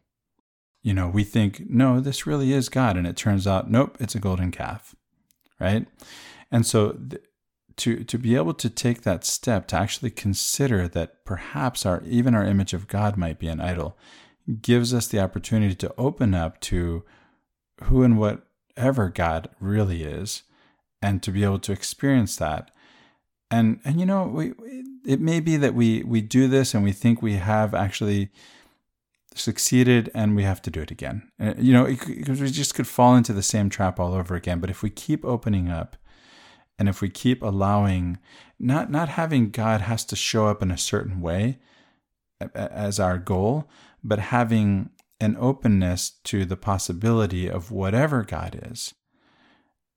You 0.82 0.94
know, 0.94 1.06
we 1.08 1.22
think, 1.22 1.70
no, 1.70 2.00
this 2.00 2.26
really 2.26 2.52
is 2.52 2.68
God, 2.68 2.96
and 2.96 3.06
it 3.06 3.16
turns 3.16 3.46
out, 3.46 3.70
nope, 3.70 3.96
it's 4.00 4.16
a 4.16 4.20
golden 4.20 4.50
calf, 4.50 4.96
right? 5.60 5.86
And 6.50 6.66
so 6.66 6.92
th- 6.92 7.22
to 7.76 8.04
to 8.04 8.18
be 8.18 8.36
able 8.36 8.54
to 8.54 8.70
take 8.70 9.02
that 9.02 9.24
step 9.24 9.66
to 9.68 9.76
actually 9.76 10.10
consider 10.10 10.88
that 10.88 11.24
perhaps 11.24 11.86
our 11.86 12.02
even 12.04 12.34
our 12.34 12.44
image 12.44 12.72
of 12.72 12.88
God 12.88 13.16
might 13.16 13.38
be 13.38 13.48
an 13.48 13.60
idol 13.60 13.96
gives 14.60 14.92
us 14.92 15.06
the 15.06 15.20
opportunity 15.20 15.74
to 15.74 15.94
open 15.96 16.34
up 16.34 16.60
to 16.60 17.04
who 17.84 18.02
and 18.02 18.18
whatever 18.18 19.08
God 19.08 19.48
really 19.60 20.02
is 20.02 20.42
and 21.00 21.22
to 21.22 21.30
be 21.30 21.44
able 21.44 21.58
to 21.60 21.72
experience 21.72 22.36
that. 22.36 22.70
And 23.50 23.80
and 23.84 24.00
you 24.00 24.06
know 24.06 24.24
we 24.24 24.54
it 25.04 25.20
may 25.20 25.40
be 25.40 25.56
that 25.56 25.74
we 25.74 26.02
we 26.02 26.20
do 26.20 26.48
this 26.48 26.74
and 26.74 26.82
we 26.82 26.92
think 26.92 27.20
we 27.20 27.34
have 27.34 27.74
actually 27.74 28.30
succeeded 29.34 30.10
and 30.14 30.36
we 30.36 30.42
have 30.42 30.62
to 30.62 30.70
do 30.70 30.80
it 30.80 30.90
again. 30.90 31.30
Uh, 31.40 31.54
you 31.58 31.72
know 31.72 31.84
because 31.84 32.40
we 32.40 32.50
just 32.50 32.74
could 32.74 32.86
fall 32.86 33.14
into 33.14 33.32
the 33.32 33.42
same 33.42 33.68
trap 33.68 34.00
all 34.00 34.14
over 34.14 34.34
again. 34.34 34.58
But 34.60 34.70
if 34.70 34.82
we 34.82 34.90
keep 34.90 35.24
opening 35.24 35.68
up 35.68 35.96
and 36.82 36.88
if 36.88 37.00
we 37.00 37.08
keep 37.08 37.44
allowing, 37.44 38.18
not, 38.58 38.90
not 38.90 39.10
having 39.10 39.50
God 39.50 39.82
has 39.82 40.04
to 40.06 40.16
show 40.16 40.48
up 40.48 40.62
in 40.62 40.72
a 40.72 40.76
certain 40.76 41.20
way 41.20 41.60
as 42.56 42.98
our 42.98 43.18
goal, 43.18 43.68
but 44.02 44.18
having 44.18 44.90
an 45.20 45.36
openness 45.38 46.10
to 46.24 46.44
the 46.44 46.56
possibility 46.56 47.48
of 47.48 47.70
whatever 47.70 48.24
God 48.24 48.68
is 48.72 48.94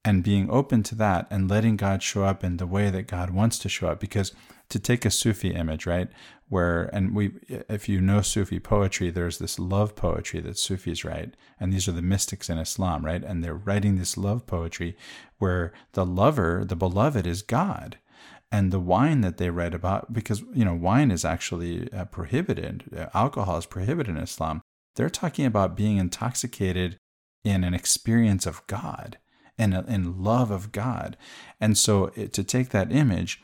and 0.06 0.24
being 0.24 0.48
open 0.52 0.84
to 0.84 0.96
that 0.96 1.26
and 1.32 1.50
letting 1.50 1.76
God 1.76 2.04
show 2.04 2.24
up 2.24 2.44
in 2.44 2.58
the 2.58 2.68
way 2.68 2.92
that 2.92 3.08
God 3.08 3.32
wants 3.32 3.58
to 3.60 3.68
show 3.68 3.88
up. 3.88 4.00
Because 4.00 4.32
to 4.70 4.80
take 4.80 5.04
a 5.04 5.12
Sufi 5.12 5.50
image, 5.50 5.88
right, 5.88 6.10
where 6.48 6.84
and 6.94 7.16
we, 7.16 7.32
if 7.50 7.90
you 7.90 8.00
know 8.00 8.22
Sufi 8.22 8.60
poetry, 8.60 9.10
there's 9.10 9.40
this 9.40 9.58
love 9.58 9.96
poetry 9.96 10.40
that 10.42 10.60
Sufis 10.60 11.04
write, 11.04 11.34
and 11.60 11.74
these 11.74 11.88
are 11.88 11.92
the 11.92 12.04
mystics 12.04 12.50
in 12.50 12.60
Islam, 12.60 13.04
right, 13.04 13.24
and 13.24 13.44
they're 13.44 13.56
writing 13.56 13.98
this 13.98 14.16
love 14.16 14.46
poetry 14.46 14.96
where 15.40 15.74
the 15.94 16.06
lover, 16.06 16.64
the 16.64 16.76
beloved, 16.76 17.26
is 17.26 17.42
God. 17.42 17.98
And 18.52 18.72
the 18.72 18.80
wine 18.80 19.22
that 19.22 19.38
they 19.38 19.50
write 19.50 19.74
about, 19.74 20.14
because 20.14 20.44
you 20.54 20.64
know 20.64 20.76
wine 20.76 21.10
is 21.10 21.26
actually 21.26 21.92
uh, 21.92 22.06
prohibited, 22.06 22.84
uh, 22.96 23.08
alcohol 23.16 23.58
is 23.58 23.66
prohibited 23.66 24.16
in 24.16 24.22
Islam. 24.22 24.62
They're 24.96 25.10
talking 25.10 25.46
about 25.46 25.76
being 25.76 25.98
intoxicated 25.98 26.98
in 27.44 27.64
an 27.64 27.74
experience 27.74 28.46
of 28.46 28.66
God 28.68 29.18
and 29.58 29.74
uh, 29.74 29.84
in 29.88 30.24
love 30.24 30.52
of 30.52 30.72
God. 30.72 31.18
And 31.60 31.78
so 31.78 32.12
it, 32.16 32.34
to 32.34 32.44
take 32.44 32.70
that 32.70 32.92
image, 32.92 33.42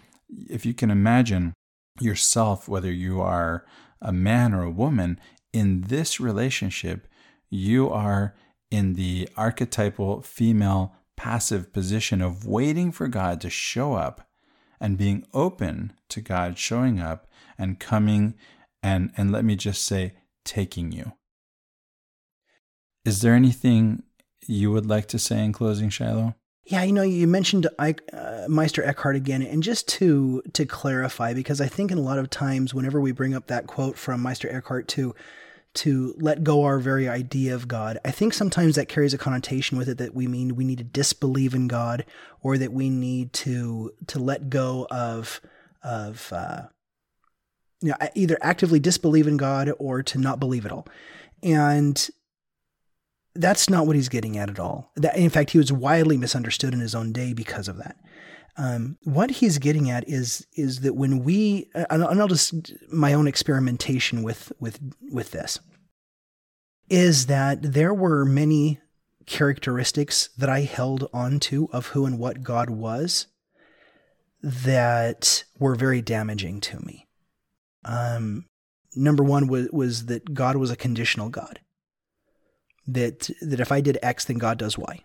if 0.49 0.65
you 0.65 0.73
can 0.73 0.91
imagine 0.91 1.53
yourself, 1.99 2.67
whether 2.67 2.91
you 2.91 3.21
are 3.21 3.65
a 4.01 4.11
man 4.11 4.53
or 4.53 4.63
a 4.63 4.71
woman, 4.71 5.19
in 5.53 5.81
this 5.81 6.19
relationship, 6.19 7.07
you 7.49 7.89
are 7.89 8.35
in 8.69 8.93
the 8.93 9.27
archetypal 9.35 10.21
female 10.21 10.95
passive 11.17 11.71
position 11.73 12.21
of 12.21 12.47
waiting 12.47 12.91
for 12.91 13.07
God 13.07 13.41
to 13.41 13.49
show 13.49 13.93
up 13.93 14.27
and 14.79 14.97
being 14.97 15.25
open 15.33 15.93
to 16.09 16.21
God 16.21 16.57
showing 16.57 16.99
up 16.99 17.27
and 17.57 17.79
coming 17.79 18.33
and 18.81 19.11
and 19.15 19.31
let 19.31 19.45
me 19.45 19.55
just 19.55 19.85
say 19.85 20.13
taking 20.43 20.91
you. 20.91 21.13
Is 23.05 23.21
there 23.21 23.35
anything 23.35 24.03
you 24.47 24.71
would 24.71 24.85
like 24.85 25.07
to 25.09 25.19
say 25.19 25.43
in 25.43 25.53
closing, 25.53 25.89
Shiloh? 25.89 26.35
Yeah, 26.65 26.83
you 26.83 26.93
know, 26.93 27.01
you 27.01 27.27
mentioned 27.27 27.67
uh, 27.79 28.45
Meister 28.47 28.83
Eckhart 28.83 29.15
again, 29.15 29.41
and 29.41 29.63
just 29.63 29.87
to 29.89 30.41
to 30.53 30.65
clarify, 30.65 31.33
because 31.33 31.59
I 31.59 31.67
think 31.67 31.91
in 31.91 31.97
a 31.97 32.01
lot 32.01 32.19
of 32.19 32.29
times, 32.29 32.73
whenever 32.73 33.01
we 33.01 33.11
bring 33.11 33.33
up 33.33 33.47
that 33.47 33.67
quote 33.67 33.97
from 33.97 34.21
Meister 34.21 34.49
Eckhart 34.49 34.87
to 34.89 35.15
to 35.73 36.13
let 36.19 36.43
go 36.43 36.63
our 36.63 36.79
very 36.79 37.09
idea 37.09 37.55
of 37.55 37.67
God, 37.67 37.97
I 38.05 38.11
think 38.11 38.33
sometimes 38.33 38.75
that 38.75 38.89
carries 38.89 39.13
a 39.13 39.17
connotation 39.17 39.77
with 39.77 39.89
it 39.89 39.97
that 39.97 40.13
we 40.13 40.27
mean 40.27 40.55
we 40.55 40.63
need 40.63 40.77
to 40.77 40.83
disbelieve 40.83 41.55
in 41.55 41.67
God, 41.67 42.05
or 42.41 42.57
that 42.57 42.71
we 42.71 42.89
need 42.89 43.33
to 43.33 43.91
to 44.07 44.19
let 44.19 44.49
go 44.49 44.87
of 44.91 45.41
of 45.83 46.31
uh, 46.31 46.63
you 47.81 47.89
know 47.89 47.95
either 48.13 48.37
actively 48.41 48.79
disbelieve 48.79 49.27
in 49.27 49.37
God 49.37 49.71
or 49.79 50.03
to 50.03 50.19
not 50.19 50.39
believe 50.39 50.65
at 50.67 50.71
all, 50.71 50.87
and 51.41 52.09
that's 53.35 53.69
not 53.69 53.87
what 53.87 53.95
he's 53.95 54.09
getting 54.09 54.37
at 54.37 54.49
at 54.49 54.59
all. 54.59 54.91
That, 54.95 55.17
in 55.17 55.29
fact, 55.29 55.51
he 55.51 55.57
was 55.57 55.71
widely 55.71 56.17
misunderstood 56.17 56.73
in 56.73 56.79
his 56.79 56.95
own 56.95 57.11
day 57.11 57.33
because 57.33 57.67
of 57.67 57.77
that. 57.77 57.97
Um, 58.57 58.97
what 59.03 59.31
he's 59.31 59.57
getting 59.57 59.89
at 59.89 60.07
is 60.09 60.45
is 60.55 60.81
that 60.81 60.95
when 60.95 61.23
we, 61.23 61.69
and 61.73 62.03
I'll 62.03 62.27
just 62.27 62.53
my 62.91 63.13
own 63.13 63.27
experimentation 63.27 64.23
with 64.23 64.51
with 64.59 64.79
with 65.09 65.31
this, 65.31 65.59
is 66.89 67.27
that 67.27 67.61
there 67.61 67.93
were 67.93 68.25
many 68.25 68.79
characteristics 69.25 70.29
that 70.37 70.49
I 70.49 70.61
held 70.61 71.07
onto 71.13 71.67
of 71.71 71.87
who 71.87 72.05
and 72.05 72.19
what 72.19 72.43
God 72.43 72.69
was 72.69 73.27
that 74.43 75.45
were 75.57 75.75
very 75.75 76.01
damaging 76.01 76.59
to 76.61 76.79
me. 76.81 77.07
Um, 77.85 78.45
number 78.95 79.23
one 79.23 79.47
was, 79.47 79.69
was 79.71 80.05
that 80.07 80.33
God 80.33 80.57
was 80.57 80.71
a 80.71 80.75
conditional 80.75 81.29
God. 81.29 81.59
That 82.91 83.29
that 83.41 83.59
if 83.59 83.71
I 83.71 83.81
did 83.81 83.97
X, 84.01 84.25
then 84.25 84.37
God 84.37 84.57
does 84.57 84.77
Y, 84.77 85.03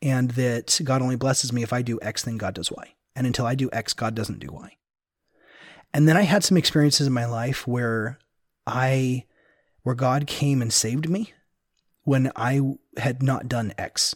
and 0.00 0.30
that 0.32 0.80
God 0.84 1.02
only 1.02 1.16
blesses 1.16 1.52
me 1.52 1.62
if 1.62 1.72
I 1.72 1.82
do 1.82 1.98
X, 2.02 2.22
then 2.22 2.38
God 2.38 2.54
does 2.54 2.70
Y, 2.70 2.94
and 3.14 3.26
until 3.26 3.46
I 3.46 3.54
do 3.54 3.68
X, 3.72 3.92
God 3.92 4.14
doesn't 4.14 4.38
do 4.38 4.48
Y. 4.50 4.76
And 5.92 6.08
then 6.08 6.16
I 6.16 6.22
had 6.22 6.44
some 6.44 6.56
experiences 6.56 7.06
in 7.06 7.12
my 7.12 7.26
life 7.26 7.66
where 7.66 8.18
I, 8.66 9.24
where 9.82 9.96
God 9.96 10.28
came 10.28 10.62
and 10.62 10.72
saved 10.72 11.08
me 11.08 11.32
when 12.04 12.30
I 12.36 12.60
had 12.96 13.22
not 13.22 13.48
done 13.48 13.74
X. 13.76 14.14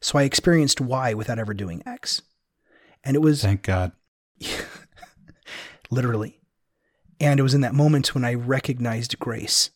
So 0.00 0.18
I 0.18 0.22
experienced 0.22 0.80
Y 0.80 1.14
without 1.14 1.40
ever 1.40 1.54
doing 1.54 1.82
X. 1.84 2.22
And 3.02 3.16
it 3.16 3.20
was. 3.20 3.42
Thank 3.42 3.62
God. 3.62 3.92
literally. 5.92 6.40
And 7.20 7.38
it 7.38 7.42
was 7.44 7.54
in 7.54 7.60
that 7.60 7.74
moment 7.74 8.14
when 8.14 8.24
I 8.24 8.34
recognized 8.34 9.18
grace. 9.18 9.70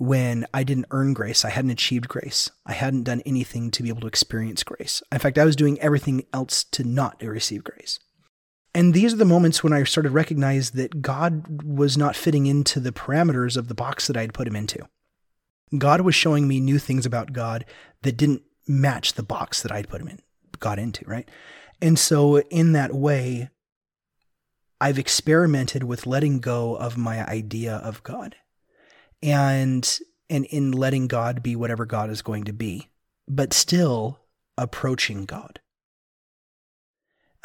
When 0.00 0.46
I 0.54 0.64
didn't 0.64 0.86
earn 0.92 1.12
grace, 1.12 1.44
I 1.44 1.50
hadn't 1.50 1.72
achieved 1.72 2.08
grace. 2.08 2.50
I 2.64 2.72
hadn't 2.72 3.02
done 3.02 3.20
anything 3.26 3.70
to 3.72 3.82
be 3.82 3.90
able 3.90 4.00
to 4.00 4.06
experience 4.06 4.62
grace. 4.62 5.02
In 5.12 5.18
fact, 5.18 5.36
I 5.36 5.44
was 5.44 5.54
doing 5.54 5.78
everything 5.78 6.24
else 6.32 6.64
to 6.64 6.84
not 6.84 7.20
receive 7.22 7.62
grace. 7.62 7.98
And 8.74 8.94
these 8.94 9.12
are 9.12 9.18
the 9.18 9.26
moments 9.26 9.62
when 9.62 9.74
I 9.74 9.84
started 9.84 10.08
to 10.08 10.14
recognize 10.14 10.70
that 10.70 11.02
God 11.02 11.62
was 11.62 11.98
not 11.98 12.16
fitting 12.16 12.46
into 12.46 12.80
the 12.80 12.92
parameters 12.92 13.58
of 13.58 13.68
the 13.68 13.74
box 13.74 14.06
that 14.06 14.16
I 14.16 14.22
had 14.22 14.32
put 14.32 14.48
him 14.48 14.56
into. 14.56 14.88
God 15.76 16.00
was 16.00 16.14
showing 16.14 16.48
me 16.48 16.60
new 16.60 16.78
things 16.78 17.04
about 17.04 17.34
God 17.34 17.66
that 18.00 18.16
didn't 18.16 18.40
match 18.66 19.12
the 19.12 19.22
box 19.22 19.60
that 19.60 19.70
I'd 19.70 19.90
put 19.90 20.00
him 20.00 20.08
in, 20.08 20.20
got 20.60 20.78
into, 20.78 21.04
right? 21.04 21.30
And 21.82 21.98
so 21.98 22.38
in 22.38 22.72
that 22.72 22.94
way, 22.94 23.50
I've 24.80 24.98
experimented 24.98 25.84
with 25.84 26.06
letting 26.06 26.40
go 26.40 26.74
of 26.74 26.96
my 26.96 27.22
idea 27.28 27.74
of 27.76 28.02
God 28.02 28.36
and 29.22 29.98
and 30.28 30.44
in 30.46 30.72
letting 30.72 31.08
God 31.08 31.42
be 31.42 31.56
whatever 31.56 31.84
God 31.84 32.10
is 32.10 32.22
going 32.22 32.44
to 32.44 32.52
be, 32.52 32.88
but 33.28 33.52
still 33.52 34.20
approaching 34.56 35.24
God. 35.24 35.60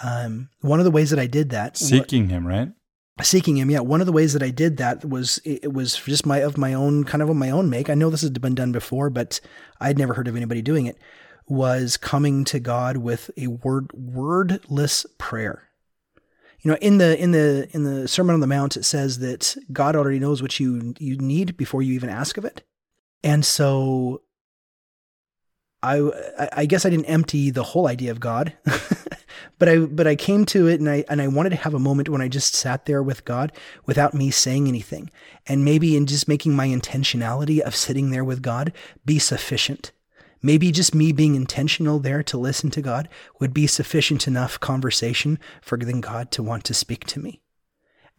Um, 0.04 0.50
one 0.62 0.80
of 0.80 0.86
the 0.86 0.92
ways 0.92 1.10
that 1.10 1.20
I 1.20 1.28
did 1.28 1.50
that, 1.52 1.78
seeking 1.78 2.30
Him, 2.30 2.46
right? 2.46 2.70
Seeking 3.22 3.58
Him, 3.58 3.72
yeah. 3.72 3.80
One 3.80 4.02
of 4.02 4.08
the 4.08 4.14
ways 4.14 4.34
that 4.34 4.44
I 4.44 4.50
did 4.50 4.78
that 4.78 5.06
was 5.06 5.40
it 5.46 5.74
was 5.74 5.96
just 5.96 6.26
my 6.26 6.40
of 6.40 6.58
my 6.58 6.74
own 6.74 7.06
kind 7.06 7.22
of 7.22 7.30
of 7.30 7.36
my 7.36 7.50
own 7.50 7.70
make. 7.70 7.90
I 7.90 7.96
know 7.96 8.10
this 8.10 8.22
has 8.22 8.32
been 8.32 8.56
done 8.56 8.72
before, 8.72 9.10
but 9.10 9.40
I'd 9.80 9.98
never 9.98 10.14
heard 10.14 10.28
of 10.28 10.36
anybody 10.36 10.62
doing 10.62 10.86
it. 10.86 10.98
Was 11.48 11.96
coming 11.96 12.44
to 12.46 12.60
God 12.60 12.98
with 12.98 13.30
a 13.38 13.48
word 13.48 13.92
wordless 13.94 15.06
prayer. 15.18 15.65
You 16.66 16.72
know, 16.72 16.78
in 16.82 16.98
the 16.98 17.16
in 17.22 17.30
the 17.30 17.70
in 17.74 17.84
the 17.84 18.08
Sermon 18.08 18.34
on 18.34 18.40
the 18.40 18.48
Mount, 18.48 18.76
it 18.76 18.86
says 18.86 19.20
that 19.20 19.56
God 19.72 19.96
already 19.96 20.18
knows 20.18 20.42
what 20.42 20.60
you 20.60 20.96
you 20.98 21.16
need 21.16 21.56
before 21.58 21.84
you 21.84 21.94
even 21.94 22.10
ask 22.10 22.40
of 22.40 22.44
it, 22.44 22.64
and 23.24 23.46
so 23.46 24.24
I 25.84 26.50
I 26.52 26.66
guess 26.66 26.84
I 26.84 26.90
didn't 26.90 27.06
empty 27.06 27.52
the 27.52 27.62
whole 27.62 27.88
idea 27.88 28.10
of 28.10 28.20
God. 28.20 28.54
but 29.60 29.70
I 29.70 29.78
but 29.78 30.08
I 30.08 30.16
came 30.16 30.44
to 30.46 30.66
it 30.66 30.80
and 30.80 30.90
I 30.90 31.06
and 31.08 31.22
I 31.22 31.28
wanted 31.28 31.52
to 31.52 31.58
have 31.58 31.76
a 31.76 31.80
moment 31.80 32.10
when 32.10 32.22
I 32.22 32.30
just 32.30 32.56
sat 32.56 32.88
there 32.88 33.04
with 33.04 33.26
God 33.26 33.52
without 33.86 34.16
me 34.16 34.32
saying 34.32 34.68
anything. 34.68 35.12
And 35.46 35.64
maybe 35.64 35.96
in 35.96 36.08
just 36.08 36.28
making 36.28 36.56
my 36.56 36.68
intentionality 36.68 37.60
of 37.60 37.76
sitting 37.76 38.10
there 38.10 38.24
with 38.24 38.42
God 38.42 38.74
be 39.06 39.20
sufficient. 39.20 39.92
Maybe 40.46 40.72
just 40.72 40.94
me 40.94 41.12
being 41.12 41.34
intentional 41.34 41.98
there 41.98 42.22
to 42.22 42.38
listen 42.38 42.70
to 42.70 42.82
God 42.82 43.10
would 43.40 43.52
be 43.52 43.66
sufficient 43.66 44.28
enough 44.28 44.60
conversation 44.60 45.40
for 45.60 45.76
then 45.76 46.02
God 46.02 46.30
to 46.34 46.44
want 46.44 46.64
to 46.66 46.76
speak 46.76 47.04
to 47.06 47.20
me. 47.20 47.42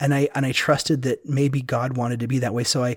And 0.01 0.13
I 0.13 0.29
and 0.35 0.45
I 0.45 0.51
trusted 0.51 1.03
that 1.03 1.25
maybe 1.25 1.63
God 1.63 1.97
wanted 1.97 2.19
to 2.19 2.27
be 2.27 2.41
that 2.41 2.53
way. 2.53 2.65
So 2.65 2.83
I 2.83 2.97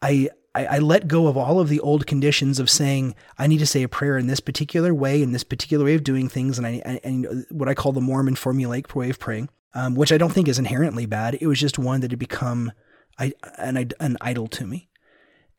I 0.00 0.28
I, 0.54 0.78
let 0.78 1.08
go 1.08 1.26
of 1.26 1.36
all 1.36 1.60
of 1.60 1.68
the 1.68 1.80
old 1.80 2.06
conditions 2.06 2.60
of 2.60 2.70
saying 2.70 3.16
I 3.36 3.48
need 3.48 3.58
to 3.58 3.66
say 3.66 3.82
a 3.82 3.88
prayer 3.88 4.16
in 4.16 4.28
this 4.28 4.40
particular 4.40 4.94
way, 4.94 5.22
in 5.22 5.32
this 5.32 5.44
particular 5.44 5.84
way 5.84 5.94
of 5.94 6.04
doing 6.04 6.28
things, 6.28 6.56
and 6.56 6.66
I 6.66 7.00
and 7.02 7.46
what 7.50 7.68
I 7.68 7.74
call 7.74 7.92
the 7.92 8.00
Mormon 8.00 8.36
formulaic 8.36 8.94
way 8.94 9.10
of 9.10 9.18
praying, 9.18 9.48
um, 9.74 9.96
which 9.96 10.12
I 10.12 10.18
don't 10.18 10.32
think 10.32 10.46
is 10.46 10.58
inherently 10.58 11.06
bad. 11.06 11.36
It 11.40 11.48
was 11.48 11.60
just 11.60 11.78
one 11.80 12.00
that 12.00 12.12
had 12.12 12.18
become 12.20 12.72
I, 13.18 13.32
an 13.56 13.90
an 13.98 14.16
idol 14.20 14.46
to 14.48 14.66
me, 14.66 14.88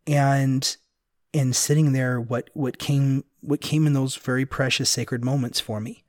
and 0.08 0.78
in 1.34 1.54
sitting 1.54 1.94
there, 1.94 2.20
what 2.20 2.50
what 2.54 2.78
came 2.78 3.24
what 3.42 3.62
came 3.62 3.88
in 3.88 3.94
those 3.94 4.16
very 4.16 4.46
precious 4.46 4.90
sacred 4.90 5.24
moments 5.24 5.60
for 5.60 5.80
me 5.80 6.04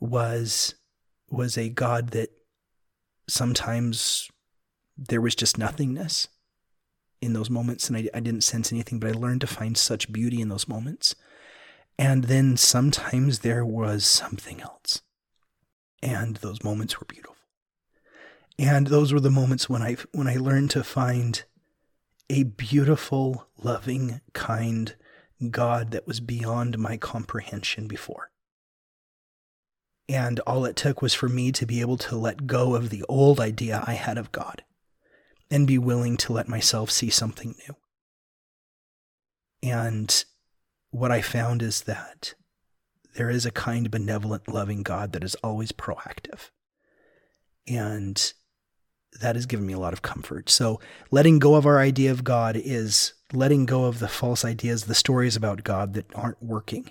was 0.00 0.74
was 1.30 1.56
a 1.56 1.68
God 1.68 2.10
that 2.10 2.30
sometimes 3.28 4.30
there 4.96 5.20
was 5.20 5.34
just 5.34 5.58
nothingness 5.58 6.28
in 7.20 7.32
those 7.32 7.50
moments 7.50 7.88
and 7.88 7.96
I, 7.96 8.08
I 8.14 8.20
didn't 8.20 8.44
sense 8.44 8.72
anything, 8.72 8.98
but 9.00 9.10
I 9.10 9.18
learned 9.18 9.40
to 9.42 9.46
find 9.46 9.76
such 9.76 10.12
beauty 10.12 10.40
in 10.40 10.48
those 10.48 10.68
moments. 10.68 11.14
And 11.98 12.24
then 12.24 12.56
sometimes 12.56 13.40
there 13.40 13.64
was 13.64 14.04
something 14.04 14.60
else. 14.60 15.02
And 16.02 16.36
those 16.36 16.62
moments 16.62 17.00
were 17.00 17.06
beautiful. 17.06 17.36
And 18.58 18.88
those 18.88 19.12
were 19.12 19.20
the 19.20 19.30
moments 19.30 19.68
when 19.68 19.82
I 19.82 19.96
when 20.12 20.28
I 20.28 20.36
learned 20.36 20.70
to 20.72 20.84
find 20.84 21.42
a 22.30 22.44
beautiful, 22.44 23.45
loving, 23.62 24.20
kind 24.32 24.94
God 25.50 25.90
that 25.90 26.06
was 26.06 26.20
beyond 26.20 26.78
my 26.78 26.96
comprehension 26.96 27.86
before. 27.86 28.30
And 30.08 30.40
all 30.40 30.64
it 30.64 30.76
took 30.76 31.02
was 31.02 31.14
for 31.14 31.28
me 31.28 31.50
to 31.52 31.66
be 31.66 31.80
able 31.80 31.96
to 31.98 32.16
let 32.16 32.46
go 32.46 32.74
of 32.74 32.90
the 32.90 33.02
old 33.08 33.40
idea 33.40 33.82
I 33.86 33.94
had 33.94 34.18
of 34.18 34.32
God 34.32 34.62
and 35.50 35.66
be 35.66 35.78
willing 35.78 36.16
to 36.18 36.32
let 36.32 36.48
myself 36.48 36.90
see 36.90 37.10
something 37.10 37.54
new. 37.66 37.76
And 39.62 40.24
what 40.90 41.10
I 41.10 41.20
found 41.20 41.62
is 41.62 41.82
that 41.82 42.34
there 43.16 43.30
is 43.30 43.46
a 43.46 43.50
kind, 43.50 43.90
benevolent, 43.90 44.48
loving 44.48 44.82
God 44.82 45.12
that 45.12 45.24
is 45.24 45.34
always 45.36 45.72
proactive. 45.72 46.50
And 47.66 48.32
that 49.20 49.34
has 49.34 49.46
given 49.46 49.66
me 49.66 49.72
a 49.72 49.78
lot 49.78 49.92
of 49.92 50.02
comfort. 50.02 50.50
So, 50.50 50.78
letting 51.10 51.38
go 51.38 51.54
of 51.54 51.66
our 51.66 51.80
idea 51.80 52.10
of 52.10 52.22
God 52.22 52.56
is 52.56 53.14
letting 53.32 53.66
go 53.66 53.84
of 53.84 53.98
the 53.98 54.08
false 54.08 54.44
ideas, 54.44 54.84
the 54.84 54.94
stories 54.94 55.36
about 55.36 55.64
God 55.64 55.94
that 55.94 56.06
aren't 56.14 56.42
working, 56.42 56.90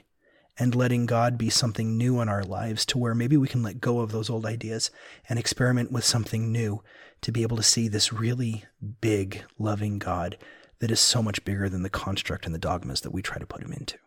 and 0.58 0.76
letting 0.76 1.06
God 1.06 1.38
be 1.38 1.50
something 1.50 1.98
new 1.98 2.22
in 2.22 2.30
our 2.30 2.44
lives 2.44 2.86
to 2.88 2.98
where 2.98 3.16
maybe 3.16 3.38
we 3.38 3.48
can 3.48 3.64
let 3.64 3.82
go 3.82 4.00
of 4.00 4.12
those 4.12 4.30
old 4.30 4.46
ideas 4.46 4.90
and 5.28 5.38
experiment 5.38 5.92
with 5.92 6.04
something 6.04 6.52
new 6.52 6.82
to 7.22 7.32
be 7.32 7.42
able 7.42 7.58
to 7.58 7.64
see 7.64 7.88
this 7.88 8.14
really 8.14 8.64
big, 9.02 9.44
loving 9.58 10.00
God 10.00 10.38
that 10.80 10.92
is 10.92 11.00
so 11.00 11.22
much 11.22 11.44
bigger 11.46 11.70
than 11.70 11.84
the 11.84 11.90
construct 11.90 12.46
and 12.46 12.54
the 12.54 12.60
dogmas 12.60 13.02
that 13.02 13.12
we 13.12 13.22
try 13.22 13.38
to 13.38 13.46
put 13.46 13.64
him 13.64 13.74
into. 13.74 13.98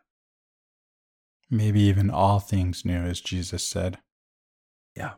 Maybe 1.51 1.81
even 1.81 2.11
all 2.11 2.41
things 2.41 2.85
new, 2.85 3.03
as 3.05 3.21
Jesus 3.21 3.63
said. 3.63 3.99
Yeah. 4.95 5.13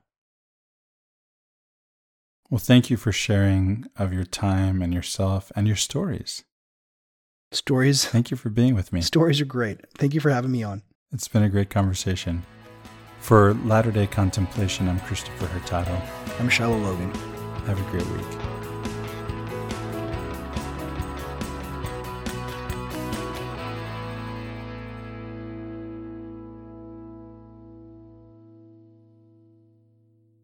Well, 2.49 2.59
thank 2.59 2.91
you 2.91 2.97
for 2.97 3.13
sharing 3.13 3.87
of 3.97 4.13
your 4.13 4.25
time 4.25 4.83
and 4.83 4.95
yourself 4.95 5.51
and 5.55 5.67
your 5.67 5.77
stories. 5.77 6.45
Stories. 7.53 8.05
Thank 8.05 8.31
you 8.31 8.37
for 8.37 8.49
being 8.49 8.75
with 8.75 8.93
me. 8.93 9.01
Stories 9.01 9.41
are 9.41 9.45
great. 9.45 9.81
Thank 9.99 10.15
you 10.15 10.21
for 10.21 10.31
having 10.31 10.53
me 10.53 10.63
on. 10.63 10.83
It's 11.13 11.27
been 11.27 11.43
a 11.43 11.49
great 11.49 11.69
conversation. 11.69 12.45
For 13.19 13.55
Latter 13.55 13.91
day 13.91 14.07
Contemplation, 14.07 14.89
I'm 14.89 15.01
Christopher 15.01 15.47
Hurtado. 15.47 16.01
I'm 16.39 16.49
Shiloh 16.49 16.79
Logan. 16.79 17.13
Have 17.67 17.81
a 17.81 17.91
great 17.91 18.07
week. 18.07 18.40